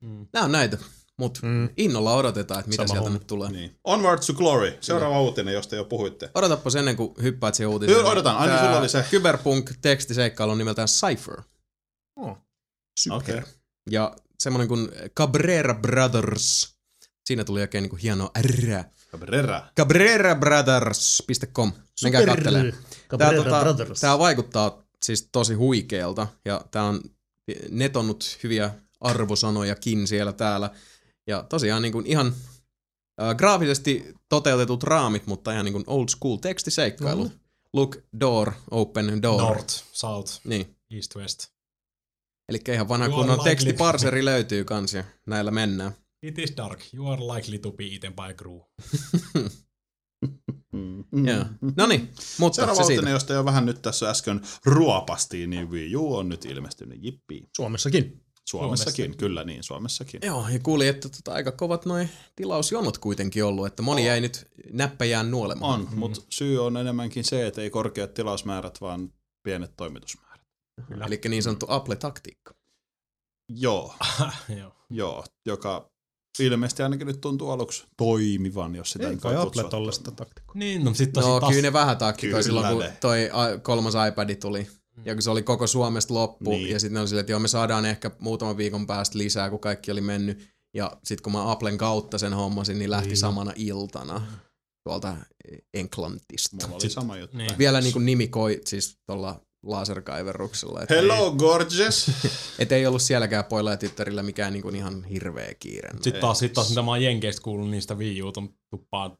[0.00, 0.26] mm.
[0.32, 0.78] Nää on näitä,
[1.18, 1.68] mutta Mm.
[1.76, 3.18] innolla odotetaan, että mitä Sama sieltä homma.
[3.18, 3.50] nyt tulee.
[3.50, 3.76] Niin.
[3.84, 4.78] Onward to Glory.
[4.80, 6.30] Seuraava uutinen, josta jo puhuitte.
[6.34, 7.98] Odotappa ennen kuin hyppäät siihen uutiseen.
[7.98, 8.36] Kyllä, odotan.
[8.36, 9.04] Ai niin, Tää sulla oli se.
[9.10, 11.42] Cyberpunk-tekstiseikkailu on nimeltään Cypher.
[13.10, 13.34] Okei.
[13.38, 13.42] Okay.
[13.90, 16.76] Ja semmonen kuin Cabrera Brothers.
[17.24, 18.84] Siinä tuli oikein niinku hieno R.
[19.12, 19.62] Cabrera.
[19.76, 21.72] CabreraBrothers.com.
[22.02, 22.72] Menkää kattelee.
[23.18, 23.64] Tää, tota,
[24.00, 27.00] tää vaikuttaa siis tosi huikealta ja tää on
[27.70, 30.70] netonnut hyviä arvosanojakin siellä täällä.
[31.26, 32.26] Ja tosiaan niin kuin ihan
[33.22, 37.24] äh, graafisesti toteutetut raamit, mutta ihan niin kuin old school tekstiseikkailu.
[37.24, 37.30] No.
[37.72, 39.42] Look, door, open door.
[39.42, 40.76] North, South, Niin.
[40.90, 41.46] East, West.
[42.48, 45.92] Eli ihan vanha You kunnon tekstiparseri löytyy kans ja näillä mennään.
[46.22, 46.80] It is dark.
[46.94, 48.58] You are likely to be eaten by crew.
[50.72, 51.26] Mm.
[51.28, 51.44] Joo.
[51.76, 53.00] No niin, mutta Seuraava se siitä.
[53.00, 56.98] uutinen, josta jo vähän nyt tässä äsken ruopastiin, niin Wii U on nyt ilmestynyt.
[57.02, 57.48] Jippi.
[57.56, 58.24] Suomessakin.
[58.52, 59.18] Suomessakin, Suomessakin.
[59.18, 60.20] kyllä niin, Suomessakin.
[60.24, 64.48] Joo, ja kuulin, että tota, aika kovat noin tilausjonot kuitenkin ollut, että moni jäi nyt
[64.72, 65.80] näppäjään nuolemaan.
[65.80, 70.46] On, mutta syy on enemmänkin se, että ei korkeat tilausmäärät, vaan pienet toimitusmäärät.
[70.88, 71.04] Kyllä.
[71.04, 72.54] Eli niin sanottu Apple-taktiikka.
[73.48, 73.94] Joo,
[74.60, 74.72] Joo.
[74.90, 75.90] joo, joka
[76.38, 80.02] ilmeisesti ainakin nyt tuntuu aluksi toimivan, jos sitä Ei kai voi Apple tollasta toimivaksi.
[80.16, 80.54] taktiikkaa.
[80.58, 81.50] Niin, no sit tosi No taas...
[81.50, 83.30] kyllä ne vähän taktikoi silloin, kun toi
[83.62, 84.68] kolmas iPad tuli.
[85.04, 86.70] Ja kun se oli koko Suomesta loppu, Niin.
[86.70, 89.60] ja sitten ne oli silleen, että joo, me saadaan ehkä muutaman viikon päästä lisää, kun
[89.60, 90.48] kaikki oli mennyt.
[90.74, 93.16] Ja sitten kun mä Applen kautta sen hommasin, niin lähti Niin.
[93.16, 94.26] samana iltana
[94.88, 95.16] tuolta
[95.74, 96.56] Enklantista.
[96.56, 97.36] Mulla oli Sit- sama juttu.
[97.36, 97.58] niin.
[97.58, 100.82] Vielä niin kuin nimi koi, siis tuolla laserkaiverruksella.
[100.82, 102.10] Että Hello, gorgeous!
[102.58, 105.90] et ei ollut sielläkään poilla ja tyttärillä mikään niin kuin ihan hirveä kiire.
[106.00, 108.32] Sitten taas, sit taas mitä mä oon Jenkeistä kuullut, niistä Wii U
[108.70, 109.16] tuppaa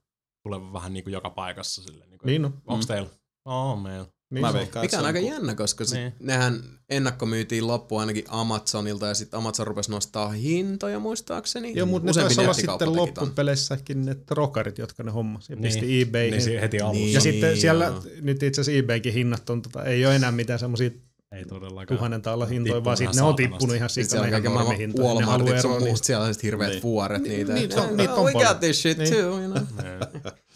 [0.47, 1.83] tulevan vähän niinku joka paikassa.
[1.83, 2.53] Silleen, niinku, Niin no.
[2.67, 3.09] Onks teillä?
[3.45, 4.07] Oo, oh, meillä.
[4.33, 6.13] Niin Mä veikkaan, Mikä on se aika ku- jännä, koska sit Niin.
[6.21, 11.73] nehän ennakkomyytiin loppuun ainakin Amazonilta ja sitten Amazon rupesi nostaa hintoja muistaakseni.
[11.77, 15.63] Joo, mutta ne taisi olla sitten loppupeleissäkin ne trokarit, jotka ne hommasi ja Niin.
[15.63, 16.39] pisti eBayhin.
[16.47, 16.99] Niin heti alussa.
[17.03, 17.13] Niin.
[17.13, 18.03] ja sitten siellä, joo.
[18.23, 20.91] nyt itse asiassa eBaykin hinnat on, tota, ei ole enää mitään semmoisia
[21.33, 21.99] Ei todellakaan.
[21.99, 24.53] tuhannen taalan hintoja, vaan sitten ne on tippunut ihan Sitten sikana siellä on ihan kaiken
[24.53, 25.15] maailman normihintoja.
[25.21, 26.07] Ne haluaa eroa muut, niistä.
[26.07, 26.83] siellä on sit hirveät Niin.
[26.83, 27.53] vuoret niitä.
[27.53, 28.49] niitä on- niitä on we paljon.
[28.53, 29.11] got this shit Niin.
[29.13, 29.63] too, you know.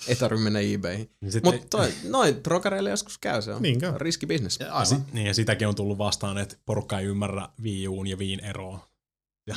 [0.07, 0.11] Niin.
[0.11, 1.11] Ei tarvi mennä eBayhin.
[1.21, 3.93] Niin sit Mutta toi, noin trokareille joskus käy, se on Niin käy.
[3.97, 4.61] riski business.
[4.61, 4.87] Ja Aivan.
[4.87, 8.41] sit, niin, ja sitäkin on tullut vastaan, että porukka ei ymmärrä Wii Uun ja Viin
[8.45, 8.89] eroa.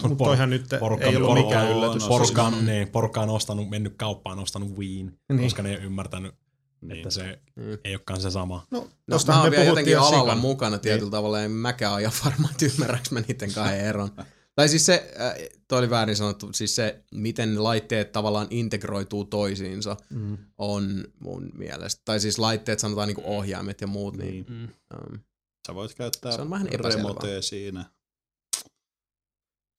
[0.02, 2.08] Mutta toihan nyt porukka- ei ollut porukka- mikään on- yllätys.
[2.08, 5.42] porukka, on, niin, porukka on ostanut, mennyt kauppaan, ostanut Wiin, Niin.
[5.44, 6.36] koska ne ei ole ymmärtänyt,
[6.82, 6.98] Niin.
[6.98, 7.78] että se Mm.
[7.84, 8.68] ei olekaan se sama.
[8.72, 10.42] No, No, mä oon me vielä puhuttiin jotenkin jo alalla sikana.
[10.42, 14.10] mukana tietyllä tavalla, en mäkään ole ihan varma, että ymmärräks mä niiden kahden eron.
[14.60, 15.34] Tai siis se, äh,
[15.68, 20.38] toi oli väärin sanottu, siis se, miten laitteet tavallaan integroituu toisiinsa, Mm.
[20.58, 22.02] on mun mielestä.
[22.06, 24.46] Tai siis laitteet sanotaan niinku ohjaimet ja muut, niin, Niin.
[24.50, 24.70] niin
[25.14, 25.20] um,
[25.68, 27.86] Sä voit käyttää Se on vähän remotea siinä.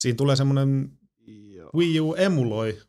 [0.01, 0.99] Siinä tulee semmoinen.
[1.75, 2.83] Wii U emuloi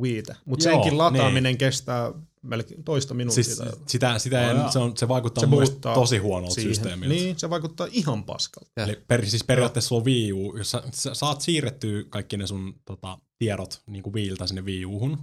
[0.00, 2.12] Wiitä, mutta senkin lataaminen kestää
[2.46, 3.44] melkein toista minuuttia.
[3.44, 6.74] Siis tai sitä, sitä en, se, on, se vaikuttaa Se mun tosi huonolta siihen.
[6.74, 7.14] systeemiltä.
[7.14, 8.70] Niin, se vaikuttaa ihan paskalta.
[8.76, 12.46] Eli per, siis periaatteessa sulla on Wii U, jos sä, sä saat siirrettyä kaikki ne
[12.46, 15.18] sun tota, tiedot niin kuin Wiiltä sinne Wii U:hun,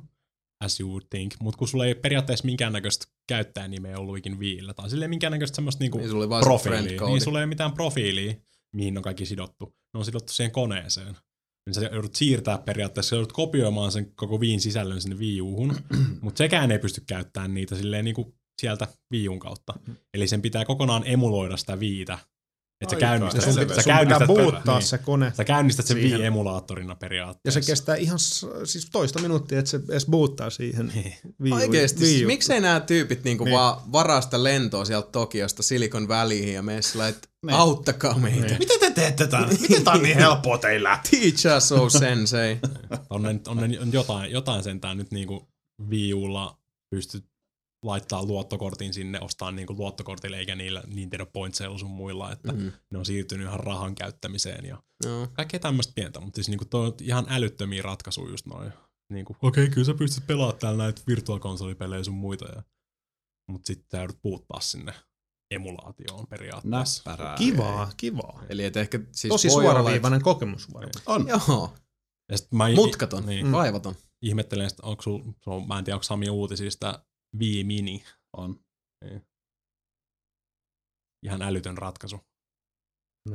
[0.63, 4.89] as you would think, mutta kun sulla ei periaatteessa minkäännäköistä käyttäjänimeä ollut ikin Wiillä, tai
[4.89, 8.33] silleen minkäännäköistä semmoista niinku Niin sulla profiilia, niin sulla ei ole mitään profiilia,
[8.75, 9.75] mihin on kaikki sidottu.
[9.93, 11.17] Ne on sidottu siihen koneeseen.
[11.65, 15.75] Niin sä joudut siirtää periaatteessa, sä joudut kopioimaan sen koko Wiin sisällön sinne Wii U:hun,
[16.21, 19.73] mutta sekään ei pysty käyttämään niitä silleen niinku sieltä Wii U:n kautta.
[20.13, 22.19] Eli sen pitää kokonaan emuloida sitä Viitä.
[22.81, 24.87] Että sä käynnistät, Ja sun, sä sun pitää buuttaa niin.
[24.87, 25.33] se kone.
[25.37, 26.19] Sä käynnistät sen Siihen.
[26.19, 27.61] Wii-emulaattorina Ja periaatteessa.
[27.61, 28.19] se kestää ihan
[28.63, 31.13] siis toista minuuttia, että se edes boottaa siihen Niin.
[31.41, 33.51] Wii U- Oikeesti, siis miksei nämä tyypit niinku Niin.
[33.51, 33.59] niin.
[33.59, 37.55] vaan varasta lentoa sieltä Tokiosta Silicon Valleyin ja mene sillä, että Niin.
[37.55, 38.45] auttakaa meitä.
[38.45, 38.57] Niin.
[38.59, 39.49] Miten te teette tämän?
[39.61, 40.99] Miten tää on niin helppoa teillä?
[41.11, 42.57] Teach us, oh sensei.
[43.09, 45.47] On, ne, on, ne, on jotain, jotain sentään nyt niinku
[45.89, 46.57] Wii Ulla
[46.89, 47.25] pystyt
[47.83, 52.59] laittaa luottokortin sinne, ostaa niinku luottokortille eikä niillä Nintendo Pointsilla sun muilla, että Mm.
[52.61, 52.71] mm.
[52.91, 55.27] ne on siirtynyt ihan rahan käyttämiseen ja No.
[55.33, 58.73] kaikkea tämmöistä pientä, mutta siis niinku toi on ihan älyttömiä ratkaisuja just noin.
[59.09, 62.63] Niinku, okei, okay, kyllä sä pystyt pelaamaan täällä näitä virtuaalikonsolipelejä sun muita, ja...
[63.51, 64.93] mutta sitten sä joudut puuttaa sinne
[65.51, 67.09] emulaatioon periaatteessa.
[67.09, 67.37] Näppärää.
[67.37, 68.43] Kivaa, kivaa.
[68.49, 70.91] Eli et ehkä siis Tosi voi olla, suoraviivainen kokemus varmaan.
[71.05, 71.27] On.
[71.27, 71.73] Joo,
[72.31, 73.51] Ja sit mä mutkaton, Niin, mm.
[73.51, 73.95] vaivaton.
[74.21, 75.19] ihmettelen, että onko sul,
[75.67, 77.05] mä en tiedä, onko Sami uutisista
[77.39, 78.03] Wii Mini.
[78.37, 78.59] On.
[81.25, 82.19] Ihan älytön ratkaisu.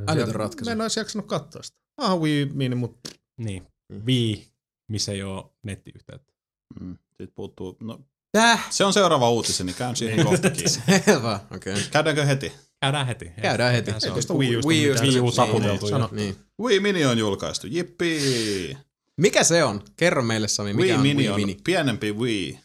[0.08, 0.64] Älytön ratkaisu.
[0.70, 1.78] Mä en olisi jaksanut katsoa sitä.
[1.96, 4.02] Ah, Wii Mini, mutta Niin, Mm.
[4.06, 4.46] Wii,
[4.90, 6.32] missä ei ole nettiyhteyttä.
[6.80, 6.98] Mm.
[7.08, 7.76] Sitten puuttuu.
[7.80, 8.00] No,
[8.32, 8.70] Täh?
[8.70, 10.70] se on seuraava uutiseni, käyn siihen kohta kiinni.
[11.04, 11.72] Selvä, okei.
[11.72, 11.84] Okay.
[11.90, 12.52] Käydäänkö heti?
[12.80, 13.30] Käydään heti.
[13.42, 13.90] Käydään heti.
[13.98, 14.38] Se on.
[14.38, 15.08] Wii Usta Wii mitään?
[15.08, 16.08] Wii U niin, taputeltu niin.
[16.12, 16.36] Niin.
[16.62, 17.66] Wii Mini on julkaistu.
[17.66, 18.76] Jippii!
[19.16, 19.82] Mikä se on?
[19.96, 21.56] Kerro meille Sami, mikä Wii on Mini Wii on Mini?
[21.64, 22.60] pienempi Wii,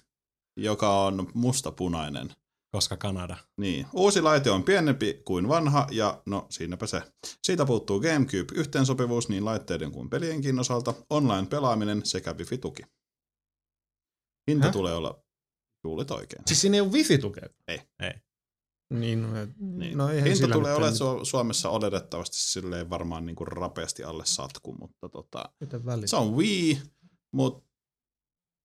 [0.57, 2.29] joka on mustapunainen.
[2.71, 3.37] Koska Kanada.
[3.57, 7.01] Niin, uusi laite on pienempi kuin vanha ja no siinäpä se.
[7.43, 12.83] Siitä puuttuu GameCube yhteensopivuus niin laitteiden kuin pelienkin osalta, online-pelaaminen sekä wifi-tuki.
[14.51, 14.73] Hinta Häh?
[14.73, 15.23] tulee olla,
[15.81, 16.43] kuulit oikein.
[16.47, 17.49] siis siinä ei ole wifi-tukea.
[17.67, 17.81] Ei.
[17.99, 18.11] Ei.
[18.93, 19.97] Niin, no, Niin.
[19.97, 24.25] no eihän Hinta sillä tulee olemaan Su- Suomessa oletettavasti silleen varmaan niin kuin rapeasti alle
[24.25, 25.43] satku, mutta tota,
[26.05, 26.81] se on Wii,
[27.33, 27.69] mutta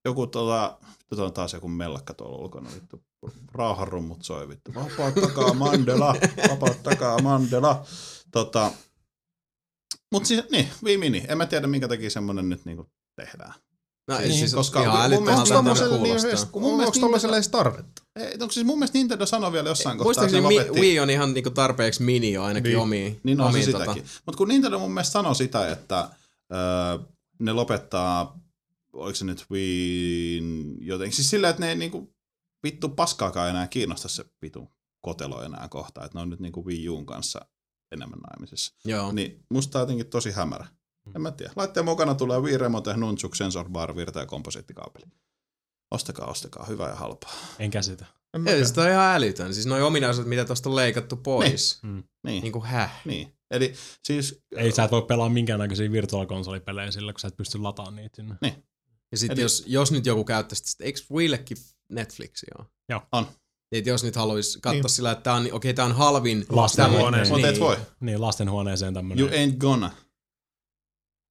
[0.09, 0.79] joku tota,
[1.09, 3.03] tota on taas joku mellakka tuolla ulkona, vittu.
[3.53, 4.75] Rauhanrummut soi vittu.
[4.75, 6.15] Vapauttakaa Mandela,
[6.51, 7.85] vapauttakaa Mandela.
[8.31, 8.71] Tota,
[10.13, 11.25] mut siis, niin, Wii Mini.
[11.29, 13.55] En mä tiedä, minkä takia semmonen nyt niinku tehdään.
[14.09, 17.49] No, Niin, siis koska ihan mun mielestä älyttömältä tommoselle niin kun mun mielestä niin- edes
[17.49, 18.03] tarvetta?
[18.17, 20.81] Ei, onko siis mun mielestä Nintendo sanoi vielä jossain kohtaa, että Mi- lopetti.
[20.81, 22.79] Wii on ihan niinku tarpeeksi mini jo ainakin Niin.
[22.79, 23.21] omiin.
[23.23, 24.05] Niin on se omiin sitäkin.
[24.27, 26.09] Mutta kun Nintendo mun mielestä sanoi sitä, että
[26.53, 26.99] öö,
[27.39, 28.39] ne lopettaa,
[28.93, 30.43] oliko se nyt Wii
[30.81, 32.15] jotenkin, siis sillä, että ne ei niinku
[32.63, 34.69] vittu paskaakaan enää kiinnosta se vittu
[35.01, 37.41] kotelo enää kohta, että ne on nyt niinku Wii Uun kanssa
[37.93, 38.75] enemmän naimisissa.
[38.85, 39.13] Joo.
[39.13, 40.67] Niin musta on jotenkin tosi hämärä.
[41.15, 41.53] En mä tiedä.
[41.57, 45.07] Laitteen mukana tulee Wii Remote, Nunchuk, Sensor Bar, virta ja komposiittikaapeli.
[45.91, 46.67] Ostakaa, ostakaa.
[46.67, 47.33] Hyvä ja halpaa.
[47.59, 48.07] En käsitä.
[48.35, 49.55] En Ei, sitä on ihan älytön.
[49.55, 51.79] Siis noi ominaisuudet, mitä tosta on leikattu pois.
[51.83, 52.03] Mm.
[52.27, 52.43] Niin.
[52.43, 53.01] Niin kuin häh?
[53.05, 53.33] niin.
[53.51, 54.43] Eli siis...
[54.57, 58.63] Ei sä et voi pelaa minkäännäköisiä virtuaalikonsolipelejä sillä, kun sä et pysty lataamaan niitä sinne.
[59.13, 61.57] Ja sit Eli- jos, jos nyt joku käyttäisi sitä, eikö Wiillekin
[61.93, 62.67] Netflixi ole?
[62.89, 63.03] Joo.
[63.13, 63.27] On.
[63.73, 64.91] Niin, jos nyt haluaisi katsoa Niin.
[64.91, 66.47] sillä, että tää on, okei, okay, tää on halvin.
[66.49, 67.43] Lastenhuoneeseen.
[67.43, 67.61] Niin.
[67.61, 67.77] voi.
[68.01, 69.19] Niin, lastenhuoneeseen tämmönen.
[69.25, 69.91] You ain't gonna.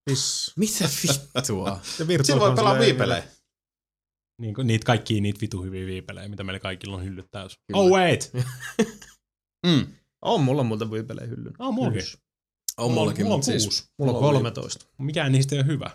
[0.10, 0.86] Siis, Mitä
[1.38, 1.80] vittua?
[2.24, 3.24] Sillä voi pelaa Wii-pelejä.
[4.42, 7.58] Niin, niitä kaikkia niitä vitu hyviä viipelejä, mitä meillä kaikilla on hyllyt täys.
[7.68, 7.80] Kyllä.
[7.82, 8.32] Oh wait!
[9.68, 9.88] Mm.
[10.22, 11.54] On, mulla on muuten Wii-pelejä hyllyn.
[11.60, 12.02] On mullakin.
[12.78, 13.64] On mullakin, mulla on siis...
[13.64, 13.84] kuusi.
[13.98, 14.86] Mulla on Mulla oli- 13.
[14.98, 15.92] Mikään niistä ei ole hyvä.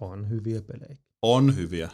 [0.00, 0.96] On hyviä pelejä.
[1.22, 1.90] On hyviä.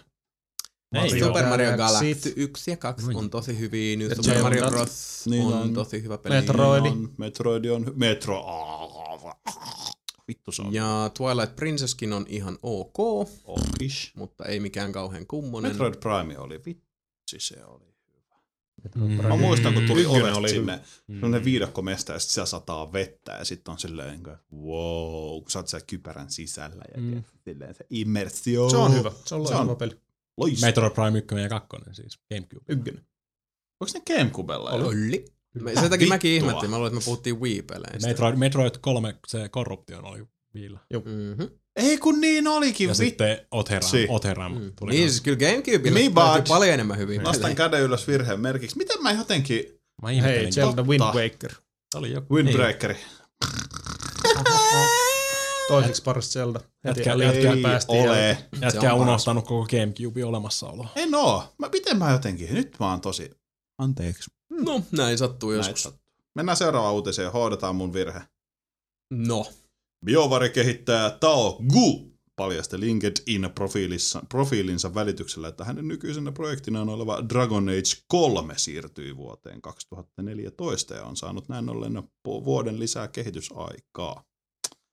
[0.94, 1.26] Ei Mario.
[1.26, 2.04] Super Mario Galaxy.
[2.04, 3.96] Galaxy 1 ja 2 on tosi hyviä.
[3.96, 4.76] Nyt Super Mario Zelda.
[4.76, 5.24] Bros.
[5.26, 5.74] Niin on, on.
[5.74, 6.34] tosi hyvä peli.
[6.34, 6.86] Metroid.
[6.86, 7.84] On, Metroid on...
[7.84, 8.44] hy- Metro...
[10.28, 10.74] Vittu se on.
[10.74, 12.98] Ja Twilight Princesskin on ihan ok,
[13.44, 14.16] Okish.
[14.16, 15.70] mutta ei mikään kauhean kummonen.
[15.72, 17.91] Metroid Prime oli vitsi se oli.
[18.94, 19.02] Mm.
[19.28, 21.20] Mä muistan, kun tuli ovesta oli sinne, Mm.
[21.44, 25.58] viidakkomesta ja sitten siellä sataa vettä ja sitten on silleen, niin kuin, wow, kun sä
[25.58, 27.24] oot siellä kypärän sisällä ja Mm.
[27.44, 28.70] silleen se immersio.
[28.70, 29.12] Se on hyvä.
[29.24, 30.00] Se on loistava peli.
[30.36, 30.66] Loistava.
[30.66, 32.64] Metroid Prime 1 ja 2 siis, Gamecube.
[32.68, 33.04] Ykkönen.
[33.80, 34.70] Onko ne Gamecubella?
[34.70, 35.24] Oli.
[35.54, 36.48] Me, sen takia mäkin Vittua.
[36.48, 36.70] ihmettelin.
[36.70, 38.08] Mä luulen, että me puhuttiin Wii-peleistä.
[38.08, 40.78] Metroid, Metroid 3, se korruptio oli Viillä.
[40.94, 41.48] Mm-hmm.
[41.76, 43.88] Ei kun niin olikin, Ja sitten Oteram.
[43.90, 44.06] Si.
[44.08, 44.72] Oteram Mm.
[44.78, 46.32] tuli Niin, siis kyllä Gamecubella Me bad.
[46.34, 48.76] löytyy paljon enemmän hyviä Nostan käden ylös virheen merkiksi.
[48.76, 49.64] Miten mä jotenkin...
[50.02, 50.52] Mä Hei.
[50.52, 51.00] Zelda Wind.
[51.04, 51.52] Waker.
[51.94, 52.34] Oli joku.
[52.34, 52.96] Windbreakeri.
[55.68, 56.60] Toiseksi paras Zelda.
[56.86, 58.38] Jätkä- jätkä, päästiin ole.
[58.52, 58.62] Niin.
[58.62, 60.86] Jätkä unohtanut koko Gamecube olemassaolo.
[60.96, 61.44] En oo.
[61.58, 62.54] Mä, miten mä jotenkin?
[62.54, 63.30] Nyt mä oon tosi...
[63.78, 64.30] Anteeksi.
[64.50, 65.82] No, näin sattuu Näin joskus.
[65.82, 66.02] sattuu.
[66.34, 68.20] Mennään seuraavaan uutiseen ja hoidetaan mun virhe.
[69.10, 69.46] No.
[70.06, 77.68] BioWare kehittää Tao Gu paljasti LinkedIn profiilissa, profiilinsa välityksellä, että hänen nykyisenä projektinaan oleva Dragon
[77.68, 84.24] Age 3 siirtyy vuoteen 2014 ja on saanut näin ollen vuoden lisää kehitysaikaa.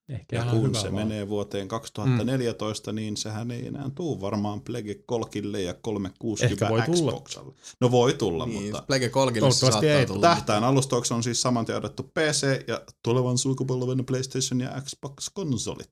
[0.09, 0.93] Ehkä Ja kun se vaan.
[1.07, 2.95] menee vuoteen 2014, mm.
[2.95, 7.11] niin sehän ei enää tuu varmaan Plege Kolkille ja 360 Ehkä voi tulla.
[7.11, 7.53] Xboxalle.
[7.81, 10.21] No voi tulla, Niin, mutta Plege Kolkille se saattaa ei tulla.
[10.21, 11.81] tähtäin alustoksi on siis saman tien
[12.13, 15.91] PC ja tulevan sukupolven PlayStation ja Xbox-konsolit.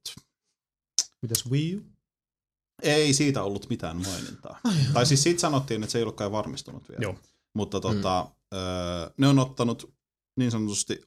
[1.21, 1.81] Mitäs Wii U?
[2.83, 4.59] Ei siitä ollut mitään mainintaa.
[4.93, 7.01] tai siis siitä sanottiin, että se ei ollutkaan varmistunut vielä.
[7.01, 7.15] Joo.
[7.53, 8.57] Mutta tota, mm.
[8.57, 9.93] öö, ne on ottanut
[10.39, 11.01] niin sanotusti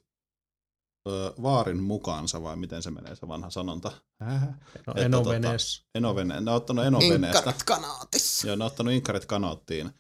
[1.09, 3.93] öö, vaarin mukaansa, vai miten se menee se vanha sanonta?
[4.21, 5.85] No, Että tota- Venes.
[5.95, 7.39] Enovene, ne on ottanut Enoveneestä.
[7.39, 8.47] Inkarat kanaatissa.
[8.47, 9.91] Joo, ne on ottanut inkarit kanoottiin.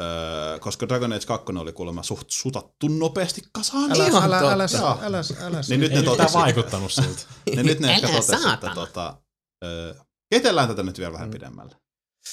[0.00, 3.92] Öö, koska Dragon Age 2 oli kuulemma suht sutattu nopeasti kasaan.
[3.92, 4.88] Älä, Ihan älä, älä, totta.
[5.02, 7.22] älä, älä, älä, Niin nyt Ei ne totesi, vaikuttanut siltä.
[7.46, 9.16] niin nyt ne ehkä Älä totesi, että tota,
[9.64, 9.94] öö,
[10.30, 11.32] ketellään tätä nyt vielä vähän Mm.
[11.32, 11.76] pidemmälle.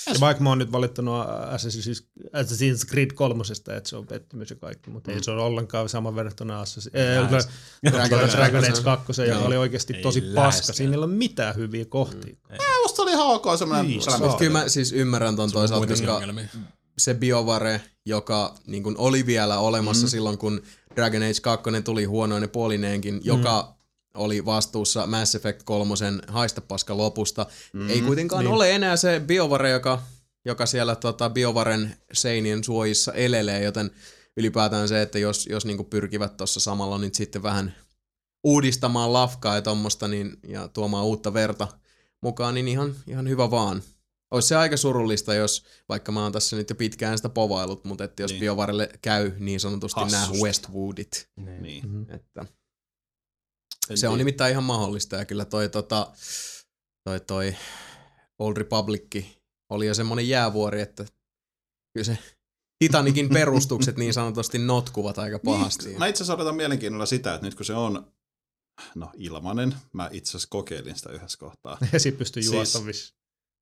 [0.07, 4.55] Ja vaikka mä oon nyt valittanut Assassin's Assassin's Creed kolmosesta, että se on pettymys ja
[4.55, 7.29] kaikki, mutta ei se ole ollenkaan sama verrattuna Assassin's, äh.
[7.91, 8.83] Dragon, Age kakkosen.
[8.83, 10.45] 2, joka oli oikeasti Ei tosi läheskään.
[10.45, 10.73] paska.
[10.73, 12.35] Siinä ei ole mitään hyviä kohtia.
[12.83, 14.01] Musta oli ihan ok semmoinen Niin.
[14.37, 16.21] Kyllä mä siis ymmärrän ton toisaalta, koska
[16.97, 20.09] se BioWare, joka niin oli vielä olemassa mm.
[20.09, 20.61] silloin, kun
[20.95, 23.75] Dragon Age 2 tuli huonoinen puolineenkin, joka
[24.13, 25.95] oli vastuussa Mass Effect 3
[26.27, 27.45] haista paska lopusta.
[27.73, 27.89] Mm.
[27.89, 28.53] Ei kuitenkaan niin.
[28.53, 30.01] ole enää se BioWare, joka,
[30.45, 33.91] joka siellä tota, BioWaren seinien suojissa elelee, joten
[34.37, 37.75] ylipäätään se, että jos, jos niin pyrkivät tuossa samalla nyt sitten vähän
[38.43, 41.67] uudistamaan lafkaa ja tommosta niin, ja tuomaan uutta verta
[42.21, 43.83] mukaan, niin ihan, ihan hyvä vaan.
[44.31, 48.03] Olisi se aika surullista, jos, vaikka mä oon tässä nyt jo pitkään sitä povailut, mutta
[48.03, 48.35] että jos Niin.
[48.35, 48.41] niin.
[48.41, 50.43] BioWarelle käy niin sanotusti nämä Hassusti.
[50.43, 51.29] Westwoodit.
[51.61, 51.89] Niin.
[51.89, 52.03] Mhm.
[52.09, 52.45] Että
[53.89, 54.17] En se on tiedä.
[54.17, 56.11] nimittäin ihan mahdollista ja kyllä toi, tota,
[57.03, 57.55] toi, toi
[58.39, 59.23] Old Republic
[59.69, 61.05] oli jo semmonen jäävuori, että
[61.93, 62.17] kyllä se
[62.79, 65.85] Titanikin perustukset niin sanotusti notkuvat aika pahasti.
[65.85, 68.11] Niin, mä itse asiassa odotan mielenkiinnolla sitä, että nyt kun se on
[68.95, 71.77] no ilmanen, mä itse asiassa kokeilin sitä yhdessä kohtaa.
[71.93, 73.13] Ja sit pystyy Siis- juosta siis,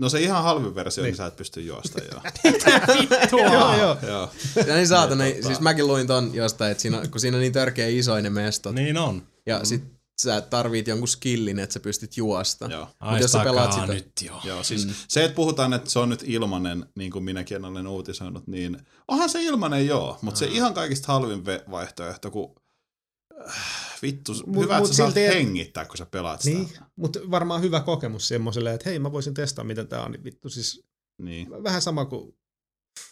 [0.01, 1.17] No se ihan halvin versio, niin, Niin.
[1.17, 2.21] sä et pysty juosta joo.
[3.51, 3.97] Joo, joo.
[4.07, 4.31] joo.
[4.67, 7.37] Ja niin saatana, Niin, niin, tota- siis mäkin luin ton jostain, että siinä, kun siinä
[7.37, 8.83] on niin törkeä isoin ne mestot, niin.
[8.83, 9.27] Niin on.
[9.45, 9.65] ja mm.
[9.65, 9.83] sit
[10.21, 12.65] sä tarvit jonkun skillin, että sä pystyt juosta.
[12.71, 12.87] joo.
[13.11, 14.39] Mut jos sä pelaat sitä- nyt jo.
[14.43, 14.93] Joo, siis mm.
[15.07, 19.29] se, että puhutaan, että se on nyt ilmanen, niin kuin minäkin olen uutisoinut, niin onhan
[19.29, 22.55] se ilmanen joo, mutta se ihan kaikista halvin vaihtoehto, kun
[23.47, 23.55] äh,
[24.01, 26.57] vittu, Mut- hyvä, että mut sä saat hengittää, kun sä pelaat sitä.
[26.57, 30.23] Niin, mutta varmaan hyvä kokemus semmoiselle, että hei mä voisin testaa miten tää on, niin
[30.23, 30.83] vittu siis
[31.21, 31.63] Niin.
[31.63, 32.35] vähän sama kuin,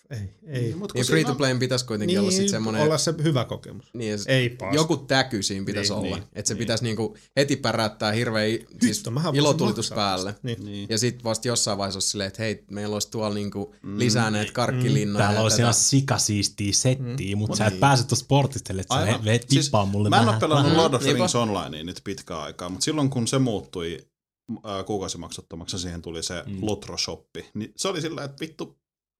[0.09, 0.17] ei,
[0.47, 0.61] ei.
[0.61, 3.45] Niin siinä free to on- playin pitäisi kuitenkin olla sit Niin, semmonen, olla se hyvä
[3.45, 3.85] kokemus.
[3.93, 4.75] niin, Ei paska.
[4.75, 6.15] joku täky siinä pitäisi Niin, olla.
[6.15, 6.59] niin, että se niin.
[6.59, 10.35] pitäisi niinku heti päräyttää hirveä siis Hitto, ilotulitus päälle.
[10.43, 10.65] Niin.
[10.65, 10.87] Niin.
[10.89, 14.51] Ja sitten vasta jossain vaiheessa olisi silleen, että hei, meillä olisi tuolla niinku lisää näitä
[14.51, 15.25] karkkilinnoja.
[15.25, 17.79] Täällä olisi ihan sikasiistiä settiä, mutta sä et Niin.
[17.79, 20.77] pääse tuosta sportistelle, että sä veet Siis tippaa mulle Mä en ole pelannut vähän.
[20.77, 21.17] Lord of the Niinpä.
[21.23, 24.07] Rings Onlinea nyt pitkään aikaa, mutta silloin kun se muuttui
[24.51, 26.57] äh, kuukausimaksuttomaksi siihen tuli se mm.
[26.61, 28.77] Lotro-shoppi, niin se oli sillä, että vittu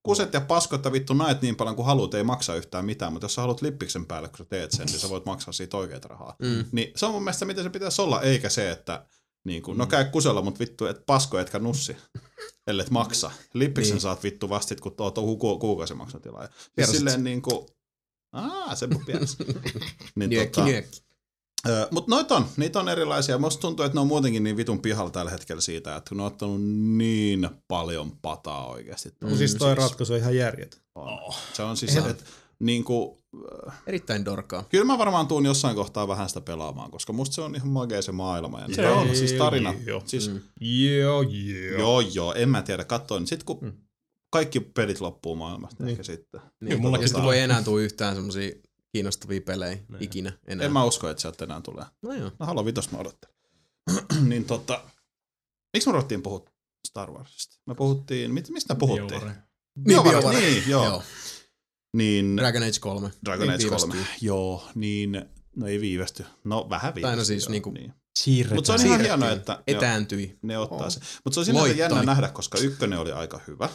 [0.08, 3.26] kuset ja paskot ja vittu näet niin paljon kuin haluat, ei maksa yhtään mitään, mutta
[3.26, 6.06] jos sä haluat lippiksen päälle, kun sä teet sen, niin sä voit maksaa siitä oikeat
[6.06, 6.36] rahaa.
[6.42, 6.66] Mm.
[6.72, 9.06] Niin se on mun mielestä miten se pitäisi olla, eikä se, että
[9.44, 11.96] niin kuin, no käy kusella, mutta vittu, et pasko etkä nussi,
[12.68, 13.32] ellet maksa.
[13.54, 14.02] Lippiksen Niin.
[14.02, 16.50] saat vittu vastit, kun oot ku- ku- kuukausimaksutilaaja.
[16.58, 17.68] Siis Tiedostit silleen niin kuin,
[18.34, 19.38] aa, se mun pienessä.
[20.16, 21.07] niin, Nyökki, nyökki.
[21.92, 23.38] Mutta noita on, niitä on erilaisia.
[23.38, 26.24] Musta tuntuu, että ne on muutenkin niin vitun pihalla tällä hetkellä siitä, että kun ne
[26.24, 26.62] on ottanut
[26.98, 29.10] niin paljon pataa oikeasti.
[29.24, 30.80] Mm, siis toi ratkaisu on ihan järjetön.
[30.96, 31.34] on.
[31.54, 32.24] Se on siis, että
[32.60, 33.18] niin kuin,
[33.88, 34.64] Erittäin dorkaa.
[34.70, 38.02] kyllä mä varmaan tuun jossain kohtaa vähän sitä pelaamaan, koska musta se on ihan magea
[38.02, 38.60] se maailma.
[38.62, 39.16] Ja Se ne on.
[39.16, 39.74] Siis tarina.
[39.86, 40.02] Joo.
[40.06, 40.40] Siis, Mm.
[40.60, 41.78] Joo, joo.
[41.80, 42.84] joo, joo, en mä tiedä.
[42.84, 43.28] Katsoin.
[43.28, 43.72] Sitten kun Mm.
[44.30, 45.92] kaikki pelit loppuu maailmasta Niin.
[45.92, 46.42] ehkä sitten.
[46.62, 47.26] Niin, sitten tulee.
[47.26, 48.52] voi enää tule yhtään semmosia
[48.98, 50.04] kiinnostavia pelejä Niin.
[50.04, 50.66] ikinä enää.
[50.66, 51.86] En mä usko, että sieltä enää tulee.
[52.02, 52.32] No joo.
[52.40, 53.36] No Halo Vitos mä odottelen.
[54.30, 54.82] niin tota,
[55.74, 56.46] miksi me ruvettiin puhua
[56.88, 57.56] Star Warsista?
[57.66, 59.08] Me puhuttiin, mit, mistä me puhuttiin?
[59.08, 59.36] Bioware.
[59.76, 60.40] Niin, BioWare, BioWare.
[60.40, 60.86] Niin, joo.
[60.86, 61.04] Joo.
[61.98, 63.12] Niin, Dragon Age 3.
[63.26, 63.94] Dragon Age 3.
[63.94, 64.16] Viivästyy.
[64.22, 66.26] Joo, niin, no ei viivästy.
[66.44, 67.12] No vähän viivästy.
[67.12, 67.94] Tai no siis joo, niinku- niin.
[68.20, 68.58] Siirretään.
[68.58, 70.40] Mutta se on ihan hienoa, että ne, Etääntyi.
[70.42, 71.04] ne ottaa sen.
[71.24, 73.70] Mutta se on sinänsä jännä nähdä, koska ykkönen oli aika hyvä.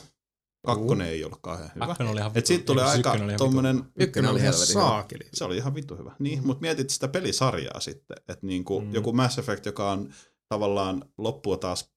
[0.66, 1.86] Kakkonen ei ollut kauhean hyvä.
[1.86, 5.24] Kakkonen oli ihan Et siitä tuli aika tommonen, Ykkönen oli ihan saakeli.
[5.34, 6.16] se oli ihan vittu hyvä.
[6.18, 8.94] Niin, mutta mietit sitä pelisarjaa sitten, että niinku Mm.
[8.94, 10.12] joku Mass Effect, joka on
[10.48, 11.92] tavallaan loppua taas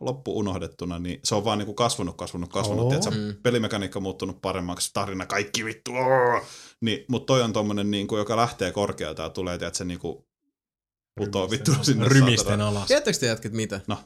[0.00, 2.84] loppu unohdettuna, niin se on vaan niinku kasvanut, kasvanut, kasvanut.
[2.84, 2.90] Oo.
[2.90, 3.42] Tiedätkö, Mm.
[3.42, 5.92] pelimekaniikka muuttunut paremmaksi, tarina kaikki vittu.
[6.80, 10.28] Niin, mutta toi on tommonen, niinku, joka lähtee korkealta ja tulee, tiedätkö, niinku,
[11.16, 12.08] putoo vittu sinne.
[12.08, 12.86] Rymisten alas.
[12.86, 13.80] Tiedättekö te jätkät mitä?
[13.86, 13.98] No.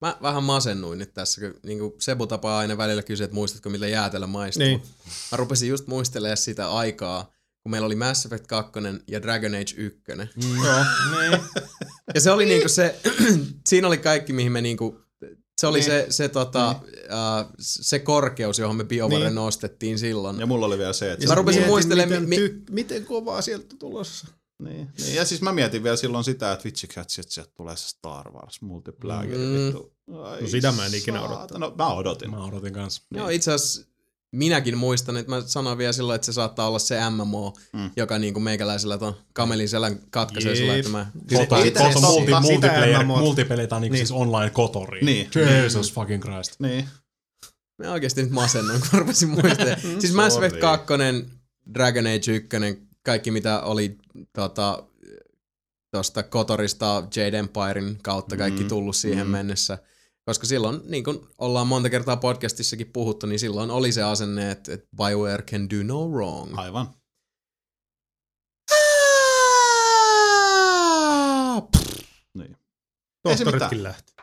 [0.00, 3.86] Mä vähän masennuin nyt tässä, kun niin Sebu tapaa aina välillä kysyä, että muistatko miltä
[3.88, 4.64] jäätelö maistuu.
[4.66, 4.82] Niin.
[5.32, 8.72] Mä rupesin just muistelemaan sitä aikaa, kun meillä oli Mass Effect 2
[9.08, 10.00] ja Dragon Age 1.
[10.36, 10.64] Mm.
[10.64, 10.84] Joo,
[11.20, 11.40] niin.
[12.14, 13.00] Ja se oli niinku se,
[13.68, 15.00] siinä oli kaikki mihin me niinku,
[15.60, 15.86] se oli Niin.
[15.86, 19.34] se, se, tota, uh, se korkeus, johon me BioWare Niin.
[19.34, 20.40] nostettiin silloin.
[20.40, 21.26] Ja mulla oli vielä se, että...
[21.26, 24.26] Mä rupesin muistelemaan, miten, mi- tyk- miten kovaa sieltä tulossa.
[24.58, 25.14] Niin, niin.
[25.14, 28.32] Ja siis mä mietin vielä silloin sitä, että vitsi katsi, että sieltä tulee se Star
[28.32, 29.38] Wars multiplayer.
[29.38, 29.54] Mm.
[29.66, 29.92] Vittu.
[30.22, 31.76] Ai No sitä mä en ikinä odottanut.
[31.78, 32.30] No mä odotin.
[32.30, 33.02] Mä odotin kanssa.
[33.14, 33.88] Joo, itse asiassa
[34.32, 37.90] minäkin muistan, että mä sanoin vielä silloin, että se saattaa olla se MMO, Mm.
[37.96, 41.06] joka niinku meikäläisellä ton kamelin selän katkaisee sillä, että mä...
[41.34, 43.00] Koto, Itse koto asiassa multi, multiplayer,
[43.74, 43.96] on niinku Niin.
[43.96, 45.00] siis online kotori.
[45.04, 45.30] Niin.
[45.62, 46.60] Jesus fucking Christ.
[46.60, 46.88] Niin.
[47.78, 49.80] Mä oikeesti nyt masennoin, kun rupesin muistelemaan.
[50.00, 50.60] siis Mass Effect Sorry.
[50.60, 50.94] 2,
[51.74, 52.48] Dragon Age 1,
[53.02, 53.98] kaikki mitä oli
[54.32, 54.82] tota,
[55.90, 59.30] tosta Kotorista Jade Empirein kautta kaikki Mm, tullut siihen mm.
[59.30, 59.78] mennessä.
[60.24, 64.72] Koska silloin, niin kuin ollaan monta kertaa podcastissakin puhuttu, niin silloin oli se asenne, että,
[64.72, 66.58] että BioWare can do no wrong.
[66.58, 66.94] Aivan.
[72.34, 72.56] Niin.
[73.28, 74.17] Ei se Tohtoritkin lähti.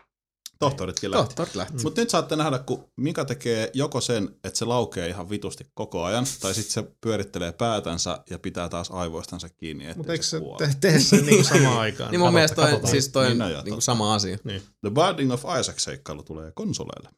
[0.60, 1.26] Tohtoritkin lähti.
[1.28, 1.84] Tohtorit lähti.
[1.84, 6.04] Mutta nyt saatte nähdä, kun Mika tekee joko sen, että se laukee ihan vitusti koko
[6.04, 10.40] ajan, tai sitten se pyörittelee päätänsä ja pitää taas aivoistansa kiinni, ettei Mutta eikö se
[10.40, 10.58] kuole.
[10.68, 12.12] te- tee sen niin samaan aikaan?
[12.12, 13.82] Niin mun mielestä toi, siis toi Niin, on niin totta.
[13.82, 14.38] sama asia.
[14.38, 17.10] The Binding of Isaac-seikkailu tulee konsoleille.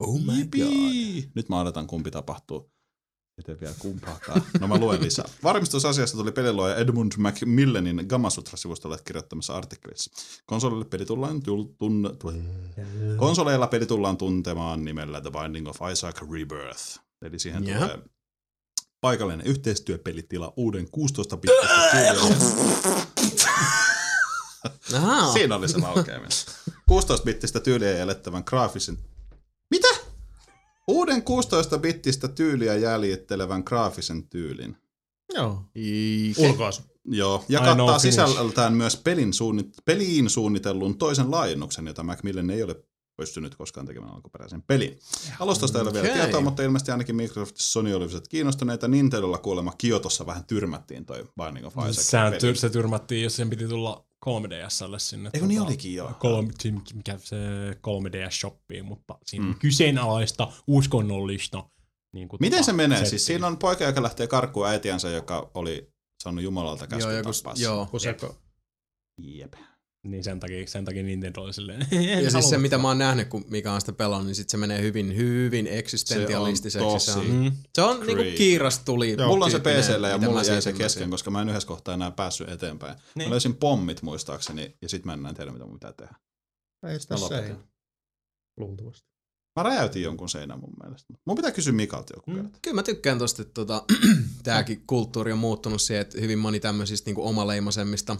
[0.00, 1.30] Oh Jipii!
[1.34, 2.70] Nyt mä odotan, kumpi tapahtuu.
[3.36, 4.42] Miten vielä kumpaakaan.
[4.60, 5.24] No mä luen lisää.
[5.42, 10.10] Varmistusasiasta tuli peliluoja Edmund Macmillanin Gamasutra-sivustolle kirjoittamassa artikkelissa.
[10.46, 12.32] Konsoleille peli tullaan tul- tun- tu-
[13.16, 17.00] Konsoleilla peli tullaan tuntemaan nimellä The Binding of Isaac Rebirth.
[17.22, 17.86] Eli siihen Jaha.
[17.88, 17.98] tulee
[19.00, 22.36] paikallinen yhteistyöpelitila uuden 16-bittistä tyyliä.
[24.96, 25.32] Ahaa.
[25.32, 26.30] Siinä oli se laukeaminen.
[26.90, 28.98] 16-bittistä tyyliä jäljittävän graafisen...
[29.70, 29.88] Mitä?
[30.88, 34.76] Uuden 16-bittistä tyyliä jäljittelevän graafisen tyylin.
[35.34, 35.62] Joo.
[36.38, 36.82] Ulkoasu.
[37.04, 42.62] Joo, ja I kattaa sisällöltään myös pelin suunnit- peliin suunnitellun toisen laajennuksen, jota Macmillan ei
[42.62, 42.76] ole
[43.16, 44.98] pystynyt koskaan tekemään alkuperäisen pelin.
[45.40, 46.20] Alustasta ei ole vielä Okei.
[46.20, 48.88] tietoa, mutta ilmeisesti ainakin Microsoft ja Sony olivat kiinnostuneita.
[48.88, 52.06] Nintendolla kuulemma Kiotossa vähän tyrmättiin toi Binding of Isaac.
[52.06, 55.30] Sehän tyr, se tyrmättiin, jos sen piti tulla 3DSlle sinne.
[55.34, 56.12] Eikö niin olikin, joo.
[56.18, 56.52] Kolme,
[56.94, 57.36] mikä se
[57.72, 59.54] 3DS-shoppiin, mutta siinä mm.
[59.58, 61.68] kyseenalaista, uskonnollista.
[62.12, 62.98] Niin kuin Miten tota, se menee?
[62.98, 63.10] settiä.
[63.10, 67.30] Siis siinä on poika, joka lähtee karkuun äitiänsä, joka oli saanut Jumalalta käskyn Joo, joku,
[67.56, 67.86] joo.
[67.86, 68.38] Kuseko.
[69.18, 69.54] Jep.
[70.06, 71.86] Niin sen takia, sen takia Nintendo oli silleen.
[72.24, 74.56] Ja siis se, mitä mä oon nähnyt, kun mikä on sitä pelannut, niin sit se
[74.56, 76.88] menee hyvin, hyvin eksistentialistiseksi.
[76.88, 77.52] Se tosi on, Mm.
[77.74, 79.14] se on niinku kiiras tuli.
[79.18, 79.28] Joo.
[79.28, 82.10] Mulla on se PCllä ja mulla jäi se kesken, koska mä en yhdessä kohtaa enää
[82.10, 82.94] päässyt eteenpäin.
[82.94, 83.02] Niin.
[83.14, 83.28] Niin.
[83.28, 86.14] Mä löysin pommit muistaakseni ja sit mä en tiedä mitä mun pitää tehdä.
[86.88, 87.56] Ei sitä seinä.
[88.56, 89.06] Luultavasti.
[89.56, 91.14] Mä räjäytin jonkun seinän mun mielestä.
[91.26, 92.36] Mun pitää kysyä Mikalta joku Mm.
[92.36, 92.58] kerta.
[92.62, 93.84] Kyllä mä tykkään tosta, että tota,
[94.44, 98.16] tääkin kulttuuri on muuttunut siihen, että hyvin moni tämmöisistä niinku omaleimaisemmista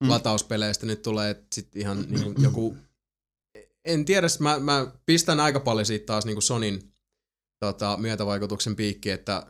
[0.00, 0.06] Mm.
[0.06, 0.10] mm.
[0.10, 2.76] latauspeleistä nyt tulee että sit ihan niinku joku...
[3.84, 6.92] En tiedä, mä, mä pistän aika paljon siitä taas niinku Sonin
[7.60, 9.46] tota, myötävaikutuksen piikki, että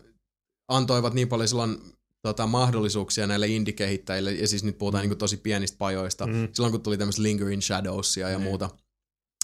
[0.69, 1.79] antoivat niin paljon silloin
[2.23, 6.49] tota, mahdollisuuksia näille indie-kehittäjille, ja siis nyt puhutaan niinku tosi pienistä pajoista, Mm.
[6.53, 8.49] silloin kun tuli tämmöistä Lingering Shadowsia ja Niin.
[8.49, 8.71] muuta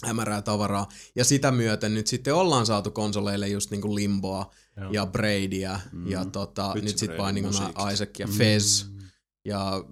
[0.05, 0.89] hämärää tavaraa.
[1.17, 4.93] Ja sitä myöten nyt sitten ollaan saatu konsoleille just niinku Limboa Joo.
[4.93, 6.11] ja Braidia Mm.
[6.11, 7.75] ja tota, nyt sitten on musiikit.
[7.93, 8.33] Isaac ja Mm.
[8.33, 8.87] Fez
[9.45, 9.85] ja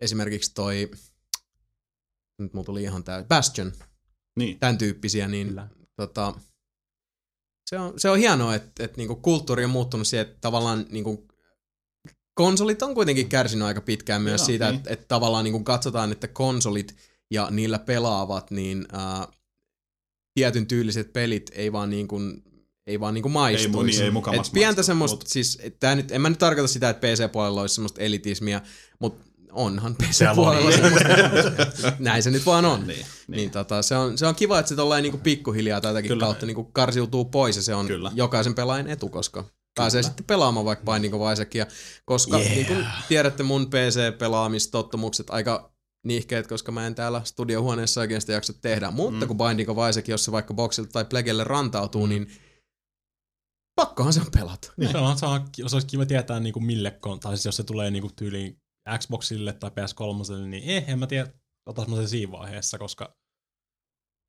[0.00, 0.90] esimerkiksi toi
[2.38, 3.72] nyt mulla tuli ihan tää Bastion,
[4.38, 4.58] Niin.
[4.58, 5.68] tämän tyyppisiä, niin Kyllä.
[5.96, 6.34] tota,
[7.70, 11.28] se, on, se on hienoa, että, että niinku kulttuuri on muuttunut siihen, että tavallaan niinku,
[12.34, 14.76] konsolit on kuitenkin kärsinyt aika pitkään myös Joo, siitä, niin.
[14.76, 16.96] että, että tavallaan niinku katsotaan, että konsolit
[17.30, 19.28] ja niillä pelaavat, niin ää,
[20.34, 22.20] tietyn tyyliset pelit ei vaan niinku,
[22.86, 24.00] ei vaan niinku Ei, maistuisi.
[24.02, 26.68] mu- niin, ei Et pientä maistu, semmoista, mut- siis tää nyt, en mä nyt tarkoita
[26.68, 28.62] sitä, että PC-puolella olisi semmoista elitismiä,
[28.98, 30.82] mutta onhan semmoista.
[31.98, 32.86] Näin se nyt vaan on.
[32.86, 36.08] Niin, Niin, niin tota, se, on, se on kiva, että se tollain niinku pikkuhiljaa tätäkin
[36.08, 36.24] Kyllä.
[36.24, 38.12] kautta niinku karsiutuu pois ja se on Kyllä.
[38.14, 41.66] jokaisen pelaajan etu, koska pääsee sitten pelaamaan vaikka Binding of Isaacia,
[42.04, 42.54] koska Yeah.
[42.54, 45.72] niin kuin tiedätte mun PC-pelaamistottumukset aika
[46.06, 48.90] niihkeet, koska mä en täällä studiohuoneessa oikein sitä jaksa tehdä.
[48.90, 49.28] Mutta mm.
[49.28, 52.10] kun Binding of Isaac, jos se vaikka Boxilta tai Plegelle rantautuu, mm.
[52.10, 52.30] niin
[53.76, 54.72] pakkohan se on pelata.
[54.76, 54.92] Niin.
[54.92, 57.64] Se, on, se, on, se olisi kiva tietää niinku mille, kon- tai siis jos se
[57.64, 58.59] tulee niinku tyyliin
[58.98, 61.32] Xboxille tai PS3, niin eh, en mä tiedä,
[61.66, 63.16] otas mä sen siinä vaiheessa, koska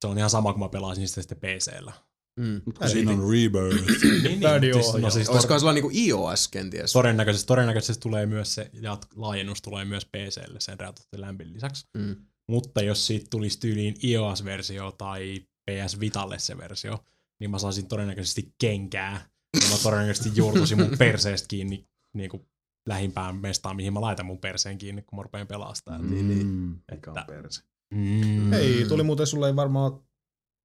[0.02, 1.94] se on ihan sama, kun mä pelaisin sitä sitten PCllä.
[2.40, 2.62] Mm.
[2.88, 4.04] Siinä on Rebirth.
[4.04, 5.28] niin, niin, Bad siis, no siis
[5.60, 6.94] sulla niinku iOS kenties?
[6.94, 11.88] todennäköisesti, todennäköisesti tulee myös se, ja laajennus tulee myös PClle sen Reality Lampin lisäksi.
[11.98, 12.16] Mm.
[12.50, 17.00] Mutta jos siitä tulisi tyyliin iOS-versio tai PS Vitalle se versio,
[17.40, 19.30] niin mä saisin todennäköisesti kenkää.
[19.64, 22.51] Ja mä todennäköisesti juurtuisin mun perseestä kiinni niin kuin
[22.88, 25.98] lähimpään mestaan, mihin mä laitan mun perseen kiinni, kun mä rupean pelastaa.
[25.98, 26.48] Niin, niin.
[26.92, 27.62] Mikä on Että- perse.
[27.94, 28.50] Mm.
[28.52, 29.92] Hei, tuli muuten sulle ei varmaan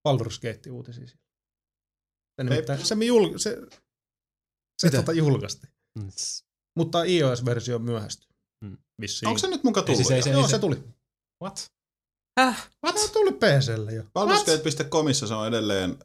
[0.09, 1.07] Baldur's Gate uutisia.
[1.07, 1.23] siitä.
[2.41, 3.59] Se, nimittäin, se, me jul, se,
[4.83, 5.73] se tota julkaistiin.
[5.99, 6.09] Mm.
[6.79, 8.29] Mutta iOS-versio myöhästyi.
[8.65, 8.79] Mm.
[9.01, 9.29] Vissiin.
[9.29, 9.97] Onko se nyt muka Ei, tullut?
[9.99, 10.85] siis ei se- Joo, ei se tuli.
[11.45, 11.73] What?
[12.41, 12.71] Häh?
[12.85, 12.99] What?
[12.99, 14.03] Se tuli PClle jo.
[14.03, 15.99] Baldur'sgate.comissa se on edelleen,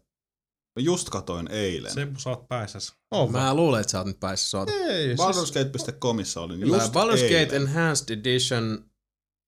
[0.79, 1.93] just katoin eilen.
[1.93, 2.93] Se sä oot päässäs.
[3.11, 4.71] Oh, Mä luulen, että sä oot nyt päässä soota.
[4.71, 7.55] Ei, siis, Baldur'sgate.comissa oli just Baldur's Gate.
[7.55, 8.85] Enhanced Edition.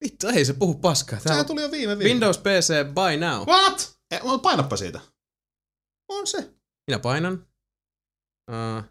[0.04, 1.20] Vittu, ei se puhu paskaa.
[1.20, 2.14] Tää sehän tuli jo viime viikolla.
[2.14, 3.48] Windows PC buy now.
[3.48, 3.98] What?
[4.12, 5.00] Eh, mutta painappa siitä.
[6.10, 6.54] On se.
[6.88, 7.48] Minä painan.
[8.52, 8.84] Uh,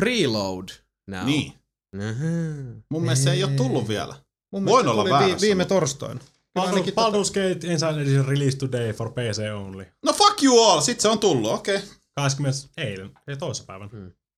[0.00, 0.68] preload
[1.10, 1.24] now.
[1.26, 1.52] Niin.
[1.98, 2.82] Aha.
[2.90, 4.14] Mun mielestä se ei ole tullut vielä.
[4.52, 6.20] Mun Voin mielestä olla tuli väärässä, viime mutta- torstaina.
[6.58, 9.84] Tota- Baldur's Gate Inside Edition released today for PC only.
[10.04, 11.76] No fuck you all, sit se on tullut, okei.
[11.76, 11.88] Okay.
[12.16, 12.68] 20.
[12.76, 13.90] eilen, ei toisessa päivän.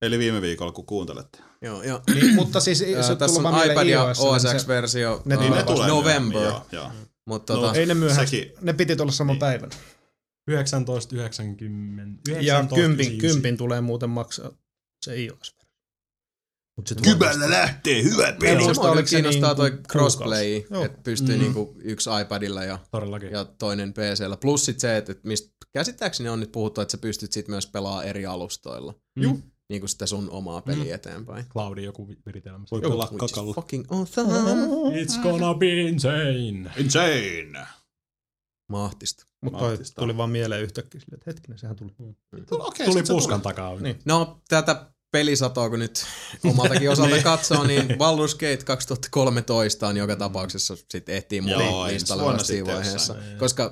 [0.03, 1.39] Eli viime viikolla, kun kuuntelette.
[1.63, 2.01] Joo, joo.
[2.15, 4.55] Niin, mutta siis se on tässä tullut on vaan iPad ja iOS, OS niin
[5.25, 6.43] Ne Niin ne Vasta tulee November.
[6.43, 6.91] Joo, joo.
[7.27, 8.27] Mutta No, tota, Ei ne myöhässä.
[8.27, 8.53] Sekin.
[8.61, 9.41] Ne piti tulla saman Niin.
[9.41, 9.71] päivän.
[10.51, 12.31] 1990.
[12.31, 12.69] Ja 1999.
[12.69, 14.51] kympin, kympin tulee muuten maksaa
[15.05, 15.56] se iOS.
[16.77, 18.65] Mut se tulee Kypällä lähtee, hyvä peli.
[18.65, 21.43] Oliko se kiinnostaa niin toi crossplay, että pystyy Mm.
[21.43, 23.31] niinku yksi iPadilla ja, Todellakin.
[23.31, 24.37] ja toinen PCllä.
[24.37, 28.05] Plus sit se, että mistä käsittääkseni on nyt puhuttu, että sä pystyt sit myös pelaamaan
[28.05, 28.95] eri alustoilla.
[29.21, 29.41] Juu.
[29.69, 30.95] Niin kuin sitä sun omaa peliä Mm.
[30.95, 31.47] eteenpäin.
[31.49, 32.65] Cloudin joku vi- viritelmä.
[32.71, 33.55] Voi pelaa kakalla.
[33.55, 34.33] fucking awesome.
[35.03, 36.71] It's gonna be insane.
[36.77, 37.67] Insane.
[38.69, 39.27] Mahtista.
[39.43, 39.61] Mutta
[39.99, 41.91] tuli vaan mieleen yhtäkkiä että hetkinen, sehän tuli.
[42.51, 43.75] Okay, Tuli puskan takaa.
[43.81, 43.99] Niin.
[44.05, 46.07] No, tätä pelisatoa, kun nyt
[46.45, 51.53] omaltakin osalta katsoo, niin Baldur's Gate 2013 on joka tapauksessa sit ehtii mun
[51.87, 53.15] listalle vasta siinä sitten vaiheessa.
[53.15, 53.39] jossain.
[53.39, 53.71] Koska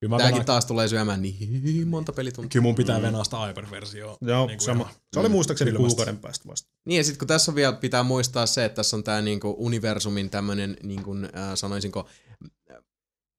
[0.00, 2.48] Kyllä, venaan, taas tulee syömään niin monta pelituntia.
[2.48, 4.16] kyllä mun pitää venaa sitä iPad-versioa.
[4.20, 4.82] Joo, Niin sama.
[4.84, 5.86] ihan Se oli muistaakseni kylmästi.
[5.88, 6.68] kuukauden päästä vasta.
[6.86, 9.54] Niin ja sitten kun tässä on vielä pitää muistaa se, että tässä on tämä niinku
[9.58, 12.08] universumin tämmöinen, niinku, äh, sanoisinko,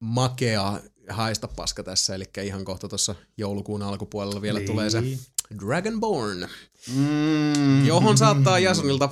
[0.03, 4.67] makea haista paska tässä, eli ihan kohta tuossa joulukuun alkupuolella vielä Niin.
[4.67, 5.03] tulee se
[5.65, 6.47] Dragonborn,
[6.95, 7.85] Mm.
[7.85, 9.09] johon saattaa Jasonilta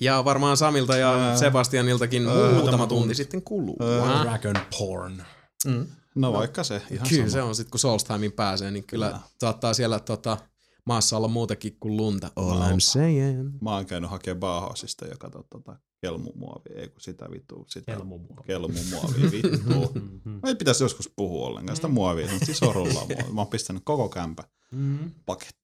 [0.00, 2.22] ja varmaan Samilta ja Sebastianiltakin
[2.54, 3.76] muutama tunti sitten kuluu.
[4.22, 5.22] Dragon porn.
[5.66, 5.86] Mm.
[6.14, 7.30] No vaikka se, ihan Kyllä sama.
[7.32, 9.20] se on sitten, kun Soulstimein pääsee, niin kyllä, Kyllä.
[9.40, 10.38] saattaa siellä tota,
[10.86, 12.30] maassa olla muutakin kuin lunta.
[12.36, 12.68] All No.
[12.70, 13.50] I'm saying.
[13.60, 18.44] Mä oon käynyt hakemaan Bauhausista, joka tota, kelmumuovia, ei kun sitä vittu, sitä Kelmumuovia.
[18.46, 19.92] kelmumuovia, vittu.
[20.46, 23.32] Ei pitäisi joskus puhua ollenkaan sitä muovia, mutta siis on rullaa muovia.
[23.32, 24.96] Mä oon pistänyt koko kämpä Mhm.
[25.26, 25.61] pakettiin.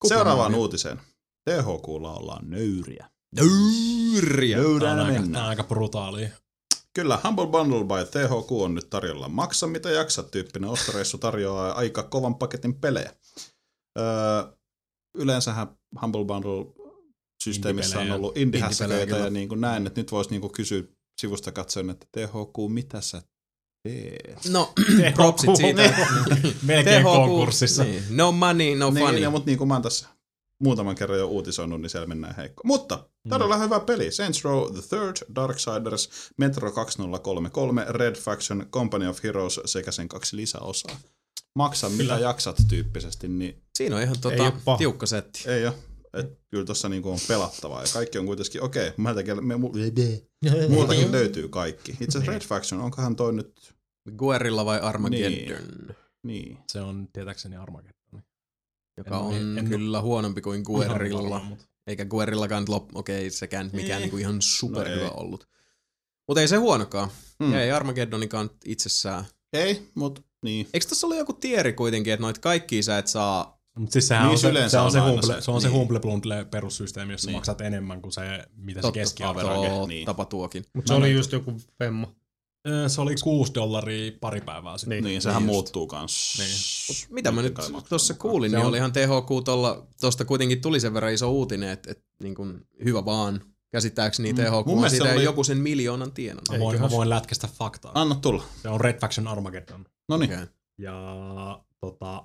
[0.00, 0.62] Kuka Seuraavaan muovia?
[0.62, 1.00] uutiseen.
[1.50, 3.10] THQlla ollaan nöyriä.
[3.36, 4.56] Nöyriä.
[4.56, 5.46] Tää on Nöyränä aika, on mennään.
[5.48, 6.28] aika brutaalia.
[6.94, 9.28] Kyllä, Humble Bundle by THQ on nyt tarjolla.
[9.28, 13.14] Maksa mitä jaksat tyyppinen ostoreissu tarjoaa aika kovan paketin pelejä.
[13.98, 14.04] Öö,
[15.14, 15.68] yleensähän
[16.02, 16.66] Humble Bundle
[17.44, 20.82] systeemissä on ollut Indie-pelejä, ja niin kuin näin, että nyt voisi niin kuin kysyä
[21.20, 23.22] sivusta katsoen, että THQ, mitä sä
[24.50, 24.72] No,
[25.14, 25.82] propsit siitä.
[26.62, 27.84] Melkein THQ, konkurssissa.
[27.84, 28.02] Niin.
[28.10, 29.20] No money, no niin, funny.
[29.20, 30.08] ja, mutta niin kuin mä oon tässä
[30.60, 32.62] muutaman kerran jo uutisoinut, niin siellä mennään heikko.
[32.64, 34.12] Mutta todella hyvä peli.
[34.12, 40.36] Saints Row The Third, Darksiders, Metro 2033, Red Faction, Company of Heroes sekä sen kaksi
[40.36, 40.96] lisäosaa.
[41.54, 45.50] Maksa mitä jaksat tyyppisesti, niin Siinä on ihan Ei tota, tiukka setti.
[45.50, 45.74] ei ole.
[46.14, 49.72] Et kyllä tuossa niinku on pelattavaa ja kaikki on kuitenkin, okei, okay, me, mu,
[50.68, 51.92] muutakin löytyy kaikki.
[52.00, 53.74] Itse asiassa Red Faction, onkohan toi nyt,
[54.16, 55.58] Guerrilla vai Armageddon,
[56.22, 56.58] niin.
[56.72, 58.22] Se on tietääkseni Armageddon.
[58.96, 61.20] joka En- on en- en- kyllä huonompi kuin Guerrilla.
[61.20, 62.96] Ihan varma, mut- Eikä Guerillakaan nyt lop...
[62.96, 65.10] Okei, okay, sekään nyt mikään niinku ihan superhyvä No ei.
[65.16, 65.48] ollut.
[66.28, 67.08] Mutta ei se huonokaan.
[67.40, 67.46] Mm.
[67.46, 67.54] Mm.
[67.54, 69.24] Ei Armageddonikaan itsessään.
[69.52, 70.68] Ei, mutta niin.
[70.74, 73.56] Eikö tässä ollut joku tieri kuitenkin, että noit kaikki sä et saa...
[73.78, 75.60] Mut siis sehän Niin on se, se, on on se, aina humble, se, se, on
[75.60, 75.78] se niin.
[75.78, 77.36] Humble Bundle perussysteemi, jossa Niin.
[77.36, 78.20] maksat enemmän kuin se,
[78.56, 79.68] mitä se Totta, keskiaverage.
[79.68, 80.06] Totta, niin.
[80.06, 80.64] tapa tuokin.
[80.74, 82.14] Mutta se oli just joku femmo.
[82.66, 84.96] Ö, Se oli 6 dollaria pari päivää sitten.
[84.96, 85.04] Niin.
[85.04, 85.54] Niin, sehän Niin just.
[85.54, 86.34] muuttuu kans.
[86.38, 87.06] Niin.
[87.14, 87.54] Mitä mä nyt
[87.88, 91.68] tuossa kuulin, Se niin on- olihan THQ tolla, tosta kuitenkin tuli sen verran iso uutinen,
[91.70, 93.40] että, että niin kuin hyvä vaan
[93.72, 94.36] Käsittääkseni Mm.
[94.38, 96.42] THQ Mun on siitä se oli- joku sen miljoonan tienan.
[96.52, 97.92] Mä voin, mä voin lätkästä faktaa.
[97.94, 98.42] Anna tulla.
[98.62, 99.84] Se on Red Faction Armageddon.
[100.08, 100.32] No niin.
[100.32, 100.46] Okay.
[100.78, 100.94] Ja
[101.80, 102.24] tota,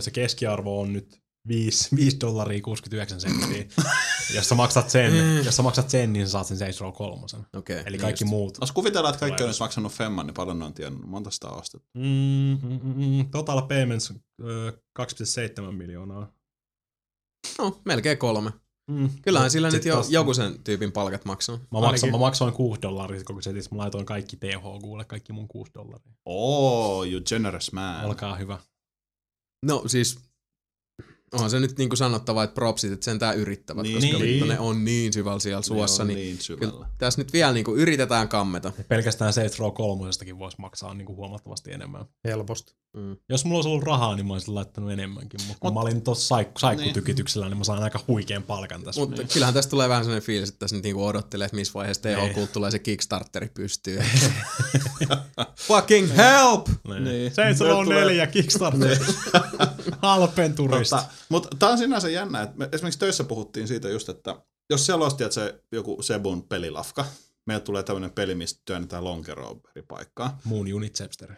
[0.00, 3.64] se keskiarvo on nyt 5, 5 dollaria 69 senttiä.
[4.34, 5.12] jos sä maksat sen,
[5.44, 7.22] jos sä maksat sen, niin sä saat sen Saints Row 3.
[7.56, 8.58] Okay, Eli kaikki muut.
[8.60, 11.06] Jos kuvitellaan, että kaikki on nyt maksanut femman, niin paljon ne on tiennyt.
[11.06, 11.88] Monta sitä on ostettu.
[11.94, 13.30] Mm, mm, mm, mm.
[13.30, 14.12] Total payments
[14.42, 16.32] ö, 2,7 miljoonaa.
[17.58, 18.50] No, melkein kolme.
[18.90, 19.10] Mm.
[19.22, 21.56] Kyllähän sillä nyt jo taas- joku sen tyypin palkat maksaa.
[21.56, 23.70] Mä, maksan, Ainakin- mä maksoin 6 dollaria koko setissä.
[23.74, 26.12] Mä laitoin kaikki THQlle, kaikki mun 6 dollaria.
[26.24, 28.04] Oh, you generous man.
[28.04, 28.58] Olkaa hyvä.
[29.66, 30.18] No siis,
[31.32, 33.94] onhan se nyt niinku sanottava, että propsit, että sentään yrittävät, Niin.
[33.94, 34.48] koska Niin.
[34.48, 36.72] ne on niin syvällä siellä suossa, niin, niin syvällä.
[36.72, 38.72] kyllä tässä nyt vielä niinku yritetään kammeta.
[38.78, 40.04] Ja pelkästään Saints Row 3
[40.38, 42.04] voisi maksaa niin kuin huomattavasti enemmän.
[42.24, 42.74] Helposti.
[42.96, 43.16] Mm.
[43.28, 46.36] Jos mulla olisi ollut rahaa, niin mä olisin laittanut enemmänkin, mutta kun mä olin tuossa
[46.36, 49.00] saik- saikkutykityksellä, niin mä saan aika huikean palkan tässä.
[49.00, 52.02] Mutta kyllähän tästä tulee vähän sellainen fiilis, että tässä nyt niinku odottelee, että missä vaiheessa
[52.02, 53.98] THQ tulee se Kickstarteri pystyy.
[55.56, 56.68] Fucking help!
[56.88, 57.04] Niin.
[57.04, 57.34] Niin.
[57.34, 58.98] Saints Row Tulee- 4 Kickstarter.
[60.02, 60.96] Halpen turista.
[60.96, 64.86] Tota, mutta tämä on sinänsä jännä, että me esimerkiksi töissä puhuttiin siitä just, että jos
[64.86, 67.04] siellä olisi että se joku Sebun pelilafka,
[67.46, 70.40] meille tulee tämmöinen peli, mistä työnnetään lonkeroa eri paikkaa.
[70.44, 71.34] Moon Unit Zepster.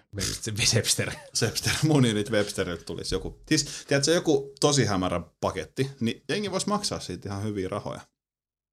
[0.65, 1.12] Zepster.
[1.43, 6.69] Webster, mun unit Websteriltä tulisi joku, siis tiedätkö, joku tosi hämärä paketti, niin jengi voisi
[6.69, 8.01] maksaa siitä ihan hyviä rahoja.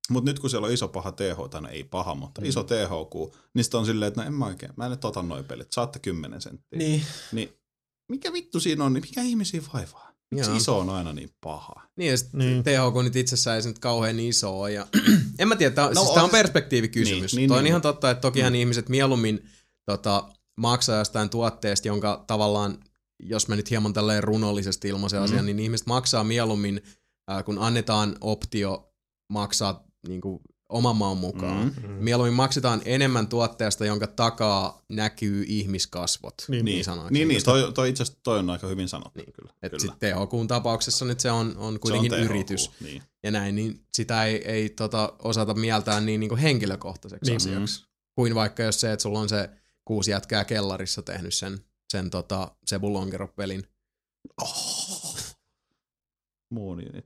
[0.09, 3.65] Mutta nyt kun siellä on iso paha TH, tai ei paha, mutta iso THQ, niin
[3.73, 6.41] on silleen, että no en mä oikein, mä en nyt ota noin pelit, saatte 10
[6.41, 6.79] senttiä.
[6.79, 7.05] Niin.
[7.31, 7.53] niin
[8.11, 10.06] mikä vittu siinä on, niin mikä ihmisiä vaivaa?
[10.35, 10.57] Miksi Joo.
[10.57, 11.73] iso on aina niin paha?
[11.95, 12.63] Niin, ja sit Niin.
[12.63, 14.71] THQ nyt itsessään ei se nyt kauhean iso ole.
[14.71, 14.87] Ja
[15.39, 17.21] en mä tiedä, tää, no, siis on on- perspektiivikysymys.
[17.33, 17.69] Niin, Niin, niin, Toi on niin.
[17.71, 18.59] ihan totta, että tokihan Mm.
[18.59, 19.45] ihmiset mieluummin
[19.85, 22.77] tota, maksaa jostain tuotteesta, jonka tavallaan,
[23.19, 25.23] jos mä nyt hieman tälleen runollisesti ilmaisen Mm.
[25.23, 26.81] asian, niin ihmiset maksaa mieluummin,
[27.31, 28.93] äh, kun annetaan optio
[29.29, 30.39] maksaa niin kuin,
[30.69, 31.73] oman maun mukaan.
[31.83, 31.87] Mm.
[31.89, 31.93] Mm.
[32.03, 36.33] Mieluummin maksetaan enemmän tuotteesta, jonka takaa näkyy ihmiskasvot.
[36.47, 39.33] Niin, Niin, niin, niin Koska- toi, toi itse asiassa toi on aika hyvin sanottu Niin.
[39.33, 39.53] kyllä.
[39.63, 39.81] Et kyllä.
[39.81, 43.03] sit THQn tapauksessa nyt se on, on Se kuitenkin on THQ, yritys Niin.
[43.23, 47.41] ja näin, niin sitä ei, ei tota, osata mieltää niin, niin kuin henkilökohtaiseksi Niin.
[47.45, 47.55] niin.
[47.63, 47.85] asiaksi.
[48.15, 49.49] Kuin vaikka jos se, että sulla on se
[49.85, 51.59] kuusi jätkää kellarissa tehnyt sen,
[51.91, 53.63] sen tota, Sebu Lonkero-pelin.
[54.41, 55.17] Oh.
[56.51, 57.05] Moon unit.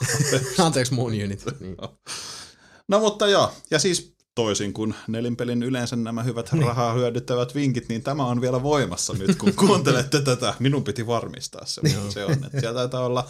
[0.64, 1.44] Anteeksi, Moon Unit.
[1.60, 1.76] Niin.
[2.88, 8.02] No mutta joo, ja siis toisin kuin nelinpelin yleensä nämä hyvät rahaa hyödyttävät vinkit, niin
[8.02, 10.54] tämä on vielä voimassa nyt, kun kuuntelette tätä.
[10.58, 12.32] Minun piti varmistaa se, mutta se on.
[12.32, 13.28] Että siellä taitaa olla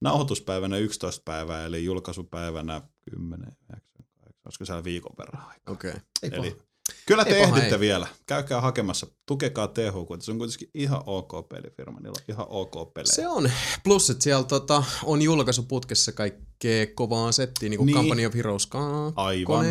[0.00, 5.72] nauhoituspäivänä 11 päivää, eli julkaisupäivänä 10, 9, 8, olisiko siellä viikon verran aikaa.
[5.72, 5.90] Okei.
[5.90, 6.38] Okay.
[6.38, 6.62] Eli
[7.06, 7.80] kyllä te ehditte ei.
[7.80, 8.06] vielä.
[8.26, 9.06] Käykää hakemassa.
[9.26, 10.20] Tukekaa THQ.
[10.20, 12.00] Se on kuitenkin ihan ok pelifirma.
[12.00, 13.14] Niillä on ihan ok pelejä.
[13.14, 13.50] Se on.
[13.84, 17.96] Plus, että siellä tota, on julkaisuputkessa kaikkea kovaa settiä, niin kuin Niin.
[17.96, 19.66] Company of Heroes 2, Aivan.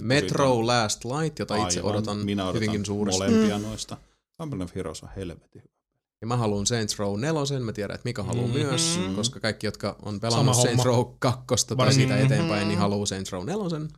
[0.00, 1.90] Metro Last Light, jota itse Aivan.
[1.92, 3.22] odotan, Minä odotan hyvinkin suuresti.
[3.22, 3.96] molempia noista.
[4.40, 5.74] Company of Heroes on helvetin hyvä.
[6.20, 8.56] Ja mä haluan Saints Row 4, mä tiedän, että Mika haluaa Mhm.
[8.58, 10.84] myös, koska kaikki, jotka on pelannut Sama Saints.
[10.84, 11.46] Row 2
[11.76, 13.88] tai siitä eteenpäin, niin haluaa Saints Row 4.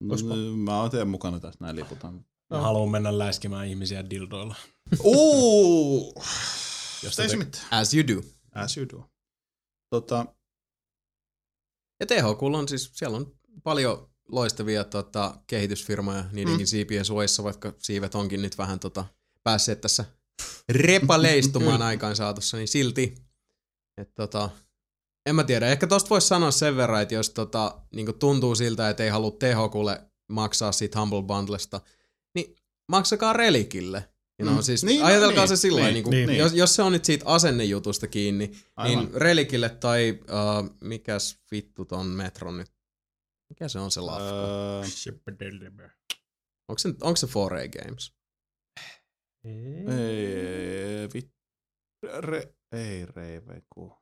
[0.00, 2.24] Mm, Mä oon teidän mukana tässä, näin liputaan.
[2.50, 4.54] Mä haluan mennä läiskimään ihmisiä dildoilla.
[5.00, 6.14] Uuu!
[7.02, 7.48] Jos te-.
[7.70, 8.22] As you do.
[8.54, 9.10] As you do.
[9.90, 10.26] Tota,
[12.00, 16.68] Ja THQ on siis, siellä on paljon loistavia tota, kehitysfirmoja niidenkin mm.
[16.68, 19.04] siipien suojissa, vaikka siivet onkin nyt vähän tota,
[19.42, 20.04] päässeet tässä
[20.68, 23.14] repaleistumaan aikaan saatossa, niin silti,
[23.96, 24.50] että tota,
[25.28, 28.90] en mä tiedä, ehkä tosta voisi sanoa sen verran, että jos tota, niin tuntuu siltä,
[28.90, 31.80] että ei halua THQlle maksaa siitä Humble Bundlesta,
[32.34, 32.56] niin
[32.88, 34.08] maksakaa Relikille.
[34.40, 34.62] You know, Mm.
[34.62, 36.26] siis Niin, niin, no ajatelkaa niin, se sillä niin, niin, niin, niin.
[36.28, 36.38] niin.
[36.38, 39.04] Jos, jos se on nyt siitä asennejutusta kiinni, aivan.
[39.04, 42.72] niin Relikille tai uh, mikäs vittu ton Metron nyt?
[43.50, 44.24] Mikä se on se lafka?
[44.24, 44.82] Öö,
[46.68, 48.12] onko, se, onko se 4A Games?
[49.98, 51.32] ei, vit,
[52.18, 53.92] re, ei reiveku.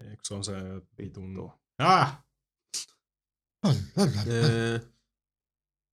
[0.00, 0.52] Eikö se on se
[0.98, 1.52] vitun...
[1.78, 2.18] Ah!
[4.26, 4.78] Öö,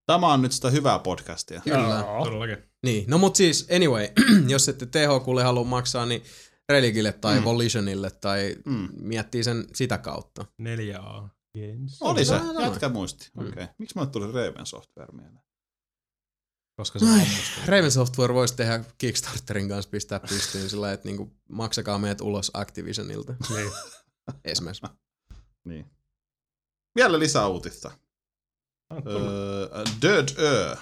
[0.06, 1.62] Tämä on nyt sitä hyvää podcastia.
[1.62, 2.04] Kyllä.
[2.24, 2.58] Todellakin.
[2.84, 4.08] niin, no mut siis anyway,
[4.48, 6.24] jos ette THQlle halua maksaa, niin
[6.70, 7.46] Relikille tai Mm.
[7.46, 8.90] Volitionille tai Mm.
[9.02, 10.46] miettii sen sitä kautta.
[10.62, 12.02] 4A Games.
[12.02, 13.30] Oli se, jätkä muisti.
[13.36, 13.42] Mm.
[13.42, 13.52] Okei.
[13.64, 13.68] Okay.
[13.78, 15.42] Miksi mulle tuli Raven Software mieleen?
[16.82, 17.64] Koska se Ai, ammustuu.
[17.66, 23.34] Raven Software voisi tehdä Kickstarterin kanssa pistää pystyyn sillä, että niinku maksakaa meidät ulos Activisionilta.
[23.50, 23.72] Niin.
[24.46, 24.82] Esimerkiksi.
[25.66, 25.86] Niin.
[26.96, 27.92] Vielä lisää uutista.
[29.08, 30.78] Öö, Dead Air.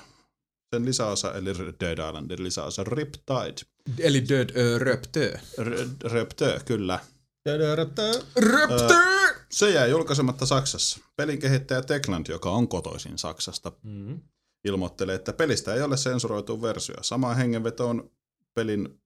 [0.76, 3.56] Sen lisäosa, eli Dead Islandin lisäosa Riptide.
[4.00, 5.40] Eli Dead uh, Röptö.
[5.64, 7.00] R- Riptide, kyllä.
[7.76, 8.22] Röptö!
[9.52, 11.00] Se jäi julkaisematta Saksassa.
[11.16, 14.20] Pelin kehittäjä Techland, joka on kotoisin Saksasta, Mm.
[14.64, 16.96] Ilmoittelee, että pelistä ei ole sensuroitu versio.
[17.02, 18.12] Sama hengenveto on
[18.54, 19.02] pelin,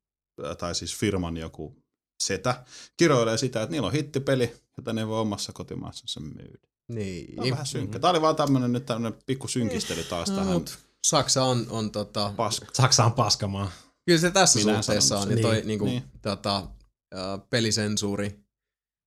[0.45, 1.75] äh, tai siis firman joku
[2.23, 2.63] setä,
[2.97, 6.67] kiroilee sitä, että niillä on hittipeli, jota ne voi omassa kotimaassansa myydä.
[6.87, 7.35] Niin.
[7.35, 7.99] Tämä on vähän synkkä.
[7.99, 11.91] Tämä oli vaan tämmönen nyt tämmönen pikku synkistely taas No, tähän mut Saksa on, on
[11.91, 12.65] tota, paska.
[12.73, 13.71] Saksa on paskamaa.
[14.05, 15.27] kyllä se tässä Minä suhteessa on.
[15.27, 15.37] sen.
[15.37, 16.03] Ja toi Niin, niinku, niin.
[16.21, 18.42] tota, äh, pelisensuuri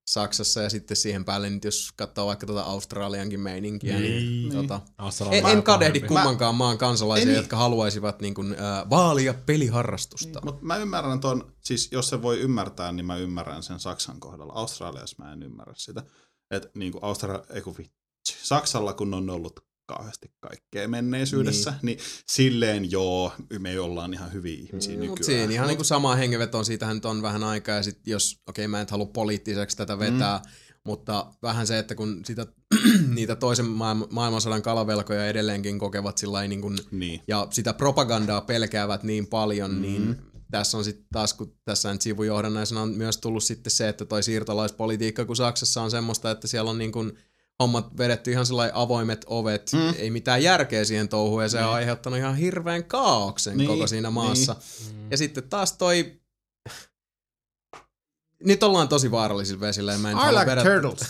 [0.07, 4.53] Saksassa ja sitten siihen päälle, nyt jos katsoo vaikka tota Australiankin meininkiä, niin, Niin.
[4.53, 7.37] tota, Australia en, en kadehdi kummankaan maan kansalaisia, Ei niin.
[7.37, 10.41] jotka haluaisivat niin kuin, äh, vaalia peliharrastusta.
[10.45, 14.53] Mutta mä ymmärrän ton, siis jos se voi ymmärtää, niin mä ymmärrän sen Saksan kohdalla.
[14.53, 16.03] Australiassa mä en ymmärrä sitä.
[16.51, 17.45] Että niinku Austra...
[17.51, 17.93] Eiku vitsi.
[18.43, 24.59] Saksalla kun on ollut kauheasti kaikkea menneisyydessä, niin, niin silleen joo, me ollaan ihan hyviä
[24.59, 25.11] ihmisiä nykyään.
[25.11, 28.07] Mutta siinä ihan niin kuin sama hengenveto on, siitähän nyt on vähän aikaa, ja sit
[28.07, 30.51] jos, okei okay, mä en halua poliittiseksi tätä vetää, mm.
[30.85, 32.47] mutta vähän se, että kun sitä,
[33.15, 37.21] niitä toisen maailman, maailmansodan kalavelkoja edelleenkin kokevat sillä niin kuin, Niin.
[37.29, 39.81] ja sitä propagandaa pelkäävät niin paljon, mm.
[39.83, 40.17] niin
[40.51, 44.23] tässä on sitten taas, kun tässä nyt sivujohdannaisena on myös tullut sitten se, että toi
[44.23, 47.13] siirtolaispolitiikka, kun Saksassa on semmoista, että siellä on niin kuin
[47.63, 49.79] hommat vedetty ihan sellainen avoimet ovet, Mm.
[49.79, 49.95] mm.
[49.99, 51.67] ei mitään järkeä siihen touhuun, ja se Niin.
[51.67, 53.69] on aiheuttanut ihan hirveän kaauksen Niin, niin.
[53.79, 54.57] koko siinä maassa.
[54.85, 54.97] niin.
[54.97, 55.11] Niin.
[55.11, 56.21] Ja sitten taas toi...
[58.45, 61.09] Nyt ollaan tosi vaarallisilla vesillä, ja mä en I halua like vedä, turtles.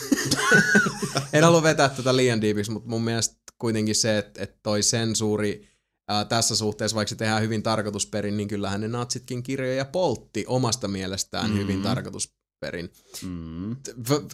[1.33, 5.69] en halua vetää tätä liian diipiksi, mutta mun mielestä kuitenkin se, että, että toi sensuuri
[6.09, 10.89] ää, tässä suhteessa, vaikka se tehdään hyvin tarkoitusperin, niin kyllähän ne natsitkin kirjoja poltti omasta
[10.89, 11.59] mielestään mm-hmm.
[11.61, 12.93] hyvin tarkoitusperin.
[13.23, 13.77] Mm.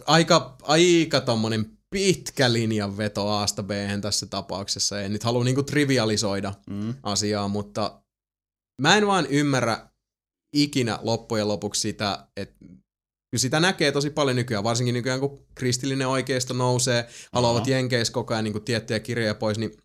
[0.05, 5.01] Aika, aika tommonen pitkä linjan veto A-sta b tässä tapauksessa.
[5.01, 6.93] En nyt halua niinku trivialisoida Mm.
[7.03, 8.01] asiaa, mutta
[8.81, 9.89] mä en vaan ymmärrä
[10.53, 12.55] ikinä loppujen lopuksi sitä, että
[13.35, 18.43] sitä näkee tosi paljon nykyään, varsinkin nykyään kun kristillinen oikeisto nousee, haluavat jenkeissä koko ajan
[18.43, 19.77] niin tiettyjä kirjoja pois, niin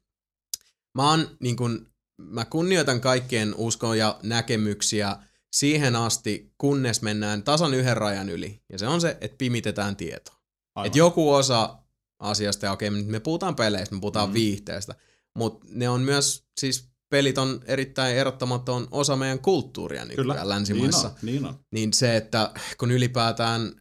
[0.94, 1.86] mä, oon, niin kuin,
[2.20, 5.16] mä kunnioitan kaikkien uskon ja näkemyksiä
[5.52, 8.62] siihen asti, kunnes mennään tasan yhden rajan yli.
[8.72, 10.38] Ja se on se, että pimitetään tietoa.
[10.74, 10.86] Aivan.
[10.86, 11.77] Että joku osa
[12.18, 14.30] asiasta, ja okei, me puhutaan peleistä, me puhutaan Mm.
[14.30, 14.34] mm.
[14.34, 14.94] viihteestä,
[15.36, 21.08] mutta ne on myös, siis pelit on erittäin erottamaton osa meidän kulttuuria nykyään Kyllä, länsimaissa.
[21.22, 21.64] Niin on, niin on.
[21.72, 23.72] Niin se, että kun ylipäätään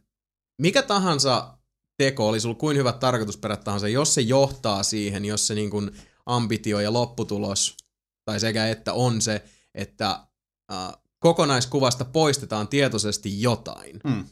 [0.62, 1.58] mikä tahansa
[1.98, 5.90] teko, oli sulla kuin hyvät tarkoitusperät tahansa, jos se johtaa siihen, jos se niin kuin
[6.26, 7.76] ambitio ja lopputulos,
[8.24, 9.44] tai sekä että on se,
[9.74, 10.10] että
[10.72, 14.24] äh, kokonaiskuvasta poistetaan tietoisesti jotain, Mm.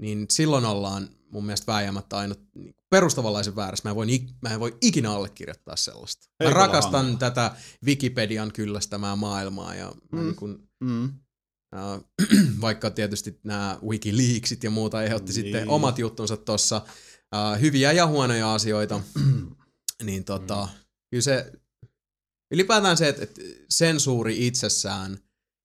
[0.00, 3.88] niin silloin ollaan mun mielestä vääjäämättä aina niin perustavanlaisen väärässä.
[3.88, 4.06] Mä en, voi,
[4.42, 6.26] mä en voi ikinä allekirjoittaa sellaista.
[6.28, 7.18] Mä Heikolla rakastan hangella.
[7.18, 10.24] tätä Wikipedian kyllästämää maailmaa ja mä Mm.
[10.24, 11.04] niin kun, Mm.
[11.74, 12.00] äh,
[12.60, 15.34] vaikka tietysti nämä Wikileaksit ja muuta aiheutti Niin.
[15.42, 16.82] sitten omat juttunsa tuossa,
[17.34, 19.00] äh, hyviä ja huonoja asioita,
[20.02, 20.68] niin tota,
[21.10, 21.52] kyllä se,
[22.50, 25.18] ylipäätään se, että, että sensuuri itsessään,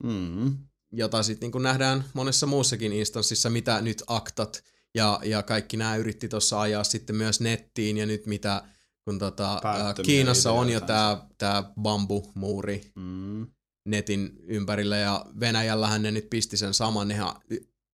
[0.03, 0.57] Mm.
[0.91, 4.63] jota sitten niin nähdään monessa muussakin instanssissa, mitä nyt aktat
[4.97, 8.63] ja, ja kaikki nämä yritti tuossa ajaa sitten myös nettiin ja nyt mitä,
[9.05, 13.47] kun tota, Päättömiä Kiinassa on jo tämä tää bambu-muuri Mm.
[13.87, 17.27] netin ympärillä ja Venäjällähän ne nyt pisti sen saman, nehän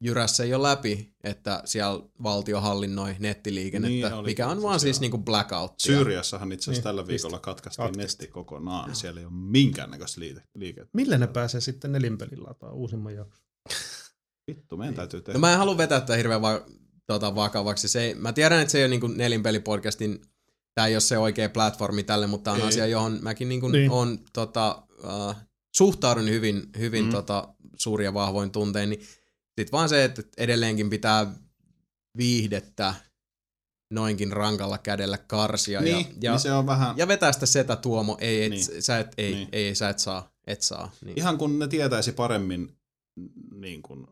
[0.04, 5.74] jyrässä jo läpi, että siellä valtio hallinnoi nettiliikennettä, Niin mikä on vaan siis niinku blackout.
[5.78, 8.24] Syyriassahan itse asiassa Niin, tällä viikolla katkaistiin Katkaistiin.
[8.26, 8.96] netti kokonaan.
[8.96, 10.90] Siellä ei ole minkäännäköistä liike- liikettä.
[10.94, 13.46] Millä ne pääsee sitten nelinpelin lataa uusimman jakson?
[14.48, 15.38] Vittu, meidän täytyy tehdä.
[15.38, 16.66] No mä en halua vetää tätä hirveän va-
[17.08, 17.88] tota, vakavaksi.
[17.88, 20.22] Se ei, mä tiedän, että se ei ole niinku nelinpelipodcastin,
[20.76, 22.68] tämä ei ole se oikea platformi tälle, mutta tämä on Ei.
[22.68, 23.72] asia, johon mäkin Niin.
[23.72, 23.92] niin.
[23.92, 25.36] on tota, uh,
[25.76, 27.12] suhtaudun hyvin, hyvin Mm.
[27.12, 29.02] tota, suuria ja vahvoin tuntein, niin
[29.60, 31.34] sit vaan se, että edelleenkin pitää
[32.18, 32.94] viihdettä
[33.94, 36.98] noinkin rankalla kädellä karsia niin, ja, ja, niin se on vähän...
[36.98, 38.68] ja vetää sitä setä tuomo, ei, et, Niin.
[38.68, 38.84] niin.
[38.84, 39.38] sä et, ei, Niin.
[39.38, 39.50] niin.
[39.52, 40.92] ei, sä et saa, et saa.
[41.06, 41.18] Niin.
[41.18, 42.78] Ihan kun ne tietäisi paremmin,
[43.56, 44.08] niin kuin,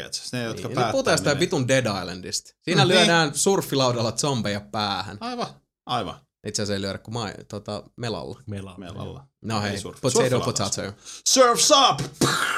[0.00, 0.74] tiedätkö, ne, jotka niin.
[0.74, 0.92] päättää.
[0.92, 2.54] Puhutaan sitä niin ne- vitun Dead Islandista.
[2.62, 5.18] Siinä Mm, mm, lyödään surfilaudalla zombeja päähän.
[5.20, 5.46] Aivan,
[5.86, 8.36] aivan, Itse asiassa ei lyödä kuin maa, tota, melalla.
[8.38, 8.80] On.
[8.80, 9.26] melalla.
[9.44, 10.82] No Ei hei, surf- potato potato.
[11.28, 12.00] Surf's up!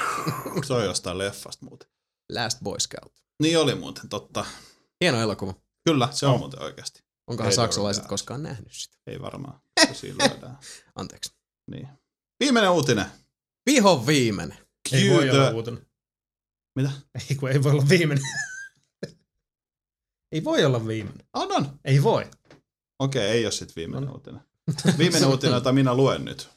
[0.66, 1.88] se on jostain leffasta muuten.
[2.32, 3.12] Last Boy Scout.
[3.42, 4.44] Niin oli muuten, totta.
[5.04, 5.54] Hieno elokuva.
[5.88, 6.38] Kyllä, se on Oh.
[6.38, 7.02] muuten oikeasti.
[7.30, 8.96] Onkohan Ei saksalaiset koskaan nähnyt sitä?
[9.06, 10.58] Ei varmaan, se siinä lyödään.
[10.94, 11.32] Anteeksi.
[11.70, 11.88] Niin.
[12.44, 13.06] Viimeinen uutinen.
[13.66, 14.58] Vihon viimeinen.
[14.92, 15.86] Ei voi olla uutinen.
[16.76, 16.90] Mitä?
[17.30, 18.24] Ei kun ei voi olla viimeinen.
[20.32, 21.26] ei voi olla viimeinen.
[21.34, 21.80] On, on.
[21.84, 22.30] Ei voi.
[22.98, 24.14] Okei, ei ole sitten viimeinen No.
[24.14, 24.40] uutinen.
[24.98, 26.48] Viimeinen uutinen, jota minä luen nyt.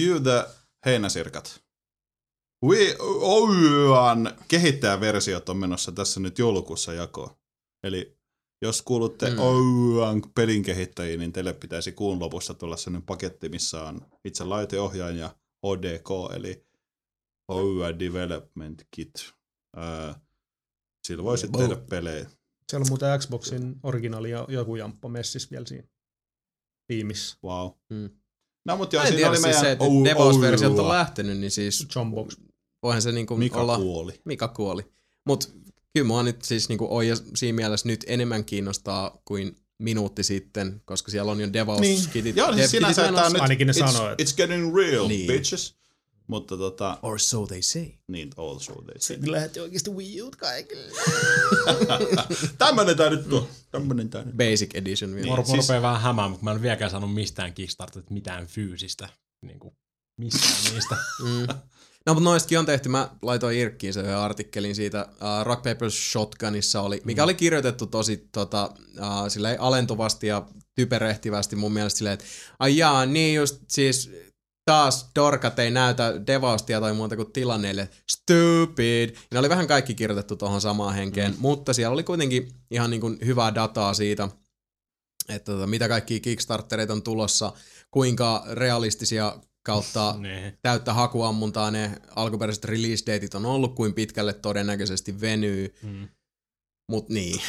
[0.00, 0.46] Cue the
[0.86, 1.60] heinäsirkat.
[2.64, 7.30] We Oyan kehittäjäversiot on menossa tässä nyt joulukuussa jakoon.
[7.82, 8.16] Eli
[8.62, 9.38] Jos kuulutte Mm.
[9.38, 15.16] Ouan pelin kehittäjiin, niin teille pitäisi kuun lopussa tulla sellainen paketti, missä on itse laiteohjaaja
[15.16, 16.66] ja ODK, eli
[17.48, 19.12] OUA Development Kit.
[19.76, 20.12] Öö,
[21.06, 21.62] sillä voisi Wow.
[21.62, 22.30] tehdä pelejä.
[22.70, 25.86] Siellä on muuten Xboxin originaali ja joku jamppa messis vielä siinä
[26.86, 27.36] tiimissä.
[27.44, 27.70] Wow.
[27.90, 28.10] Mm.
[28.66, 31.38] No, mutta joo, en siinä tiedä oli siis meidän se, että OU Devaus-versiot on lähtenyt,
[31.38, 32.36] niin siis Jumpbox.
[32.82, 33.76] voihan se niinku Mika olla...
[33.76, 34.12] kuoli.
[34.24, 34.82] Mika kuoli.
[35.26, 35.54] Mut
[35.94, 41.10] kyllä mua nyt siis niinku Oija siinä mielessä nyt enemmän kiinnostaa kuin minuutti sitten, koska
[41.10, 42.36] siellä on jo Devaus-kitit.
[42.36, 45.08] Joo, siis sinänsä devkitit tämä on nyt, Ainakin ne it's, sanoo, että- it's getting real,
[45.08, 45.26] Niin.
[45.26, 45.76] bitches.
[46.26, 47.86] Mutta tota, Or so they say.
[48.08, 49.16] niin also they say.
[49.26, 50.92] Lähetti oikeasti Wii Ut kaikille.
[52.58, 53.48] Tämmönen tää nyt on.
[53.70, 54.34] Tämmönen tää nyt.
[54.36, 55.26] Basic Edition vielä.
[55.26, 55.36] Niin.
[55.36, 59.08] Niin, siis- rupeaa vähän hämään, mutta mä en vieläkään saanut mistään Kickstarterista mitään fyysistä.
[59.46, 59.74] Niin kuin,
[60.20, 60.96] mistään niistä.
[61.22, 61.46] Mm.
[62.06, 62.88] No, mutta noistakin on tehty.
[62.88, 65.08] Mä laitoin Irkkiin sen yhden artikkelin siitä.
[65.10, 67.24] Uh, Rock Paper Shotgunissa oli, mikä Mm.
[67.24, 72.24] oli kirjoitettu tosi tota, uh, silleen alentuvasti ja typerehtivästi mun mielestä silleen, että
[72.58, 74.10] ai jaa, niin just siis
[74.64, 77.88] taas dorkat ei näytä devaustia tai muuta kuin tilanneille.
[78.10, 79.10] Stupid.
[79.10, 81.36] Ja ne oli vähän kaikki kirjoitettu tuohon samaan henkeen, mm.
[81.40, 84.28] mutta siellä oli kuitenkin ihan niin kuin hyvää dataa siitä,
[85.28, 87.52] että tota, mitä kaikkia Kickstartereita on tulossa,
[87.90, 90.58] kuinka realistisia kautta niin.
[90.62, 95.74] täyttä hakuammuntaa ne alkuperäiset release dateit on ollut, kuin pitkälle todennäköisesti venyy.
[95.82, 96.08] Mm.
[96.90, 97.40] Mut niin.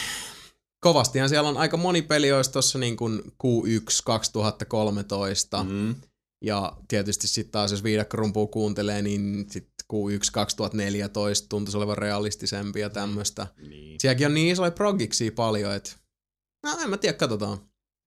[0.79, 5.63] Kovastihan siellä on aika moni peli olisi tossa niin kuin Q1 2013.
[5.63, 5.95] Mm.
[6.45, 12.89] Ja tietysti sitten taas jos viidakkorumpua kuuntelee, niin sit Q1 2014 tuntuisi olevan realistisempi ja
[12.89, 13.47] tämmöistä.
[13.67, 13.99] Niin.
[13.99, 15.91] Sielläkin on niin isoja progiksia paljon, että
[16.63, 17.57] no en mä tiedä, katsotaan.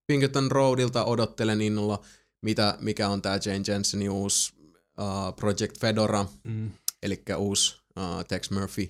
[0.06, 2.04] Pinkerton Roadilta odottelen innolla,
[2.42, 4.52] mitä, mikä on tää Jane Jensenin uusi
[5.00, 6.70] uh, Project Fedora, Mm.
[7.02, 8.88] eli uusi uh, Tex Murphy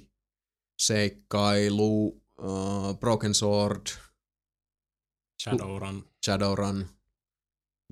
[0.80, 2.06] seikkailu,
[2.42, 3.86] uh, Broken Sword,
[5.42, 6.86] Shadowrun, Shadowrun.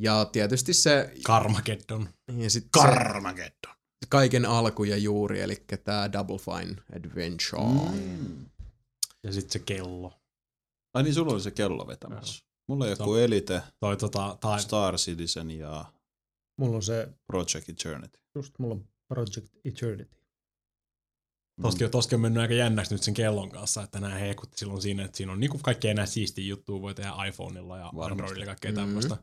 [0.01, 2.09] Ja tietysti se, Carmageddon.
[2.39, 3.75] ja sit se Carmageddon.
[4.09, 7.91] kaiken alku ja juuri, eli tämä Double Fine Adventure.
[7.93, 8.47] Mm.
[9.23, 10.13] Ja sitten se kello.
[10.95, 12.45] Ai niin, sulla oli se kello vetämässä.
[12.69, 15.85] Mulla on joku Se Elite, Toi tota, tai Star Citizen ja
[16.59, 18.19] Mulla on se, Project Eternity.
[18.35, 20.17] just mulla on Project Eternity.
[21.63, 25.05] Toskin, toskin on mennyt aika jännäksi nyt sen kellon kanssa, että nämä heekutti silloin siinä,
[25.05, 28.11] että siinä on niinku kaikkea enää siistiä juttua voi tehdä iPhoneilla ja Varmasti.
[28.13, 29.15] Androidilla ja kaikkea tämmöistä.
[29.15, 29.23] Ja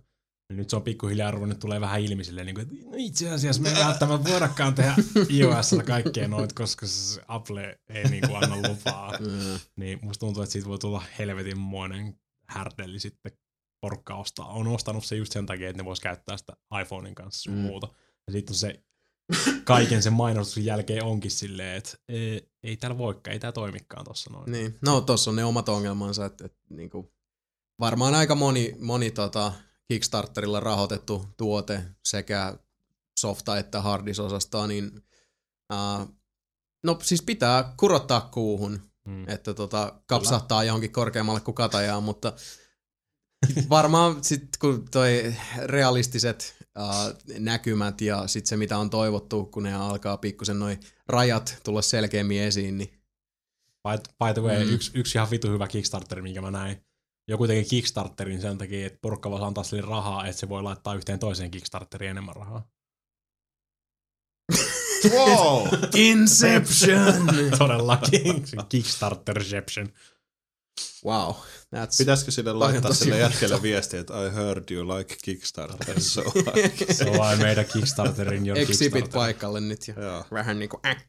[0.57, 3.61] nyt se on pikkuhiljaa ruvennut tulee vähän ilmi silleen, niin kuin, että no itse asiassa
[3.61, 4.95] me ei välttämättä voidakaan tehdä
[5.29, 9.13] iOS kaikkea noita, koska se Apple ei niinku anna lupaa.
[9.75, 13.31] Niin musta tuntuu, että siitä voi tulla helvetinmoinen härdelli sitten
[13.81, 14.47] porukka ostaa.
[14.47, 17.57] On ostanut se just sen takia, että ne vois käyttää sitä iPhonein kanssa Mm.
[17.57, 17.87] muuta.
[18.27, 18.83] Ja sitten on se
[19.63, 24.29] kaiken sen mainostuksen jälkeen onkin silleen, että ei, ei täällä voikaan, ei tää toimikaan tossa
[24.29, 24.51] noin.
[24.51, 24.77] Niin.
[24.85, 27.13] No tossa on ne omat ongelmansa, että, että niinku,
[27.79, 29.53] varmaan aika moni, moni tota,
[29.87, 32.57] Kickstarterilla rahoitettu tuote sekä
[33.19, 34.91] softa että hardisosastoa, niin
[35.73, 36.15] uh,
[36.83, 39.29] no siis pitää kurottaa kuuhun, Mm.
[39.29, 42.33] että tota, kapsahtaa johonkin korkeammalle kuin katajaa, mutta
[43.69, 49.73] varmaan sitten kun toi realistiset uh, näkymät ja sitten se mitä on toivottu, kun ne
[49.73, 53.03] alkaa pikkusen noi rajat tulla selkeämmin esiin, niin
[53.89, 54.73] By, by the way, mm.
[54.73, 56.85] yksi, yksi ihan vitu hyvä Kickstarter, minkä mä näin.
[57.27, 60.95] Joku teki Kickstarterin sen takia, että porukka voisi antaa sille rahaa, että se voi laittaa
[60.95, 62.67] yhteen toiseen Kickstarteriin enemmän rahaa.
[65.09, 65.67] Wow!
[65.95, 67.27] Inception!
[67.57, 68.43] Todellakin.
[68.69, 69.89] Kickstarterception.
[71.05, 71.31] wow,
[71.75, 71.97] that's...
[71.97, 76.23] Pitäisikö sille laittaa sille jätkelle viestiä, että I heard you like Kickstarter, so
[76.97, 79.19] Se on vain meidän Kickstarterin jo Exhibit Kickstarter.
[79.19, 80.25] paikalle nyt ja Joo.
[80.31, 81.05] vähän niinku äh.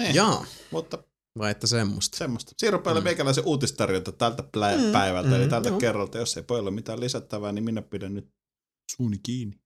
[0.00, 0.98] Niin, Jaa, mutta
[1.38, 2.18] vai että semmoista.
[2.18, 2.52] semmoista.
[2.58, 3.04] Siirrypäille mm.
[3.04, 5.78] meikäläisen uutistarjonta tältä plä- Mm, päivältä, mm, eli tältä joo.
[5.78, 6.18] kerralta.
[6.18, 8.28] Jos ei pojalla ole mitään lisättävää, niin minä pidän nyt
[8.96, 9.60] suuni kiinni.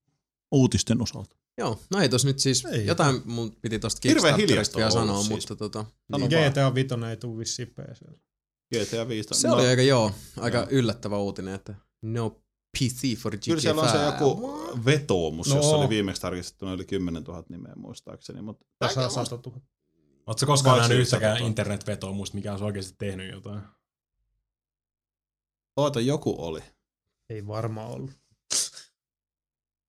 [0.52, 1.36] Uutisten osalta.
[1.58, 2.86] Joo, no ei tos nyt siis, Ei.
[2.86, 5.30] jotain mun piti tosta Kickstarterista vielä sanoa, siis.
[5.30, 6.22] mutta tota, vaan.
[6.22, 8.18] GTA 5 ei tuu vissiin PClle.
[8.74, 9.28] GTA 5.
[9.32, 10.66] se oli aika joo, aika Joo.
[10.70, 12.30] yllättävä uutinen, että no
[12.78, 14.12] PC for GTA Kyllä siellä on se 5.
[14.12, 15.54] joku vetoomus, No.
[15.54, 15.60] no.
[15.60, 18.42] jossa oli viimeksi tarkistettuna yli 10 000 nimeä muistaakseni.
[18.42, 19.60] Mutta Tässä on Aika 100 000.
[20.26, 23.62] Oletko koskaan nähnyt yhtäkään sata internetvetoa muista, mikä olisi oikeasti tehnyt jotain?
[25.76, 26.60] Oota, joku oli.
[27.28, 28.10] Ei varmaan ollut.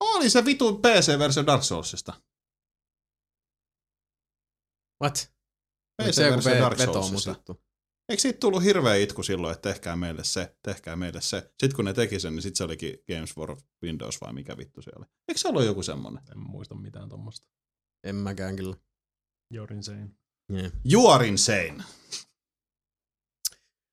[0.00, 2.12] Oli se vitu PC-versio Dark Soulsista.
[5.02, 5.32] What?
[6.02, 7.54] PC-versio Dark Soulsista.
[8.08, 11.40] Eikö siitä tullut hirveä itku silloin, että tehkää meille se, tehkää meille se.
[11.40, 14.82] Sitten kun ne teki sen, niin sitten se olikin Games for Windows vai mikä vittu
[14.82, 15.06] se oli.
[15.28, 16.22] Eikö se ollut joku semmonen?
[16.30, 17.48] En muista mitään tuommoista.
[18.04, 18.76] En mäkään kyllä.
[19.54, 20.17] You're insane.
[20.52, 20.72] Yeah.
[20.92, 21.66] You are insane.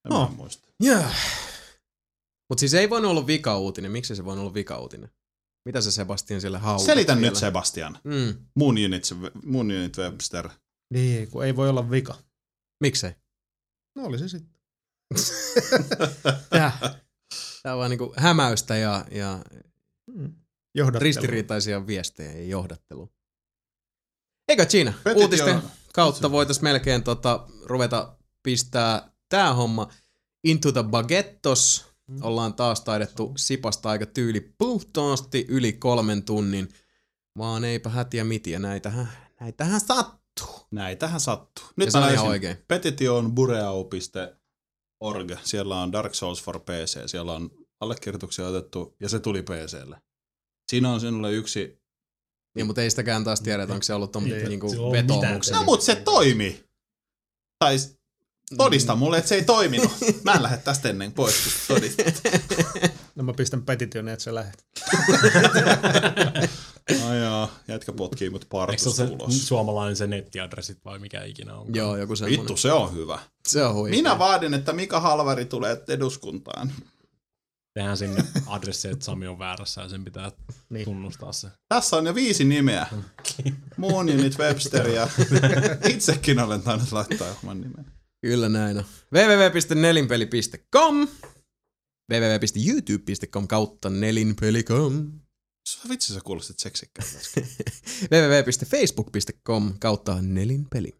[0.06, 0.34] En No.
[0.38, 0.68] muista.
[0.80, 1.04] Joo.
[2.50, 3.92] Mutta siis ei voinut olla vika-uutinen.
[3.92, 5.10] Miksi se voinut olla vika-uutinen?
[5.66, 7.30] Mitä se Sebastian sille haukat Selitä siellä?
[7.30, 8.00] nyt Sebastian.
[8.04, 8.46] Mm.
[8.56, 9.04] Mun unit,
[9.44, 10.50] mun unit Webster.
[10.94, 12.18] Niin, kun ei voi olla vika.
[12.84, 13.12] Miksei?
[13.96, 14.60] No oli se sitten.
[16.50, 16.80] Tää.
[17.64, 19.44] Tää on vaan niinku hämäystä ja, ja
[20.16, 20.36] Mm.
[20.76, 21.04] Johdattelu.
[21.04, 23.10] ristiriitaisia viestejä ja johdattelu.
[24.48, 24.94] Eikö siinä?
[25.04, 25.62] Petitio- Uutisten
[25.96, 29.88] kautta voitaisiin melkein tota, ruveta pistää tää homma
[30.44, 31.86] into the bagettos.
[32.22, 36.70] Ollaan taas taidettu sipasta aika tyyli puhtaasti yli kolmen tunnin.
[37.38, 39.10] Vaan eipä hätiä mitiä, näitähän,
[39.40, 40.68] näitähän sattuu.
[40.72, 41.66] Näitähän sattuu.
[41.66, 42.58] Ja Nyt se mä löysin oikein.
[42.68, 45.32] Petition bureau.org.
[45.44, 47.10] Siellä on Dark Souls for PC.
[47.10, 47.50] Siellä on
[47.80, 50.02] allekirjoituksia otettu ja se tuli PClle.
[50.70, 51.85] Siinä on sinulle yksi...
[52.56, 55.56] Niin, mutta ei sitäkään taas tiedetä, onko se ollut ton Ei, niinku vetoomuksen.
[55.56, 56.64] No mut se toimi!
[57.60, 57.76] Tai
[58.58, 59.92] todista mulle, että se ei toiminut.
[60.24, 62.22] Mä en lähde tästä ennen pois, kun todistat.
[63.16, 64.66] No mä pistän petitionia, että se lähet.
[67.08, 69.48] Ai joo, jätkä potkii mut Eikö partusta ole se ulos.
[69.48, 71.76] suomalainen se nettiadressit vai mikä ikinä on?
[71.76, 72.40] Joo, joku semmonen.
[72.40, 73.20] Vittu, se on hyvä.
[73.48, 73.98] Se on huikea.
[73.98, 76.72] Minä vaadin, että Mika Halvari tulee eduskuntaan.
[77.76, 80.32] Tehdään sinne adressi, että Sami on väärässä ja sen pitää
[80.70, 80.86] Niin.
[80.86, 81.48] tunnustaa se.
[81.70, 82.88] Tässä on jo viisi nimeä.
[83.78, 85.10] Moon Unit Webster ja
[85.94, 87.86] itsekin olen tainnut laittaa oman nimen.
[88.22, 88.84] Kyllä näin on.
[89.14, 91.08] www.nelinpeli.com
[92.14, 95.12] www.youtube.com kautta nelinpeli.com
[95.70, 97.18] Se vitsi sä kuulostit seksikkäältä
[98.12, 100.96] www.facebook.com kautta nelinpeli.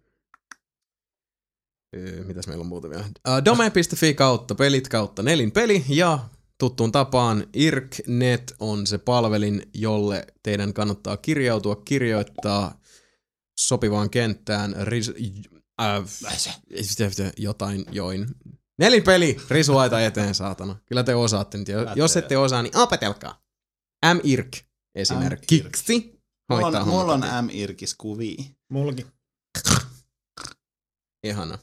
[1.96, 3.04] Öö, mitäs meillä on muuta vielä?
[3.06, 10.74] Uh, Dome.fi kautta pelit kautta nelinpeli ja tuttuun tapaan IRC.net on se palvelin, jolle teidän
[10.74, 12.80] kannattaa kirjautua, kirjoittaa
[13.60, 15.12] sopivaan kenttään ris,
[15.82, 16.04] äh,
[17.38, 18.28] jotain join.
[18.80, 20.76] Nelinpeli, risuaita eteen, saatana.
[20.86, 21.68] Kyllä te osaatte nyt.
[21.96, 23.44] Jos ette osaa, niin opetelkaa.
[24.14, 24.64] M-IRC
[24.96, 26.22] esimerkiksi.
[26.50, 27.22] Mulla hoitaa on, mulla on.
[27.46, 28.44] M-irkis kuvia.
[28.70, 29.06] Mulki.
[31.24, 31.58] Ihana.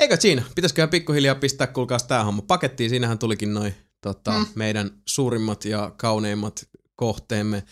[0.00, 0.42] Eikö siinä?
[0.54, 2.90] Pitäisiköhän pikkuhiljaa pistää kuulkaas tää homma pakettiin.
[2.90, 3.74] Siinähän tulikin noin
[4.04, 4.46] tota, Mm.
[4.54, 7.62] meidän suurimmat ja kauneimmat kohteemme.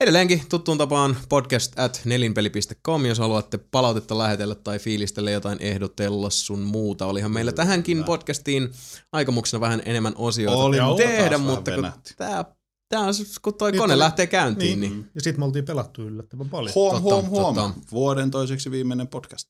[0.00, 6.60] Edelleenkin tuttuun tapaan podcast at nelinpeli.com, jos haluatte palautetta lähetellä tai fiilistellä jotain ehdotella sun
[6.60, 7.06] muuta.
[7.06, 8.06] Olihan meillä tähänkin Kyllä.
[8.06, 8.68] podcastiin
[9.12, 12.44] aikomuksena vähän enemmän osioita Oli, tehdä, mutta kun tää,
[12.88, 15.10] tää on, kun toi Niin kone tuli- lähtee käyntiin, niin, Niin.
[15.14, 16.74] Ja sit me oltiin pelattu yllättävän paljon.
[16.74, 17.54] Huom, Totta, huom, huom.
[17.54, 17.80] totta.
[17.92, 19.48] Vuoden toiseksi viimeinen podcast.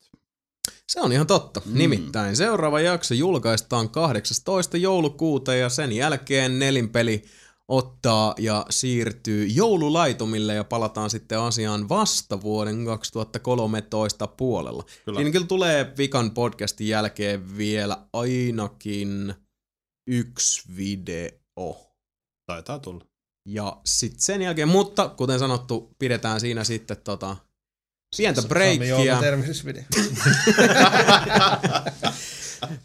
[0.89, 1.63] Se on ihan totta.
[1.65, 1.79] Mm.
[1.79, 4.77] Nimittäin seuraava jakso julkaistaan 18.
[4.77, 7.25] joulukuuta ja sen jälkeen nelinpeli
[7.69, 14.85] ottaa ja siirtyy joululaitumille ja palataan sitten asiaan vasta vuoden 2013 puolella.
[15.05, 15.19] Kyllä.
[15.19, 19.35] Siinä kyllä tulee Vikan podcastin jälkeen vielä ainakin
[20.07, 21.77] yksi video.
[22.47, 23.05] Taitaa tulla.
[23.49, 27.37] Ja sitten sen jälkeen, mutta kuten sanottu, pidetään siinä sitten tota,
[28.17, 29.19] pientä breikkiä.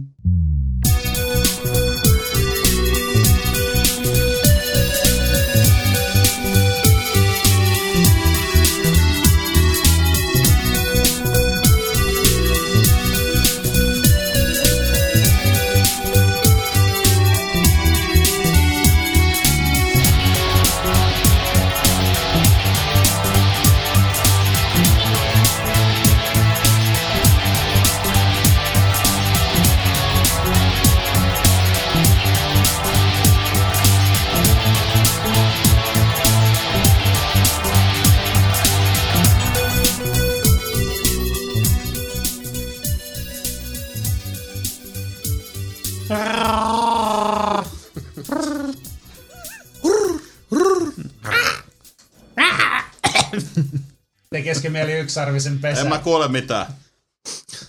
[54.30, 55.82] Tekisikö mieli yksarvisen pesä?
[55.82, 56.66] En mä kuule mitään.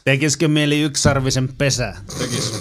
[0.05, 1.95] Tekisikö mieli yksarvisen pesä?
[2.19, 2.53] Tekis.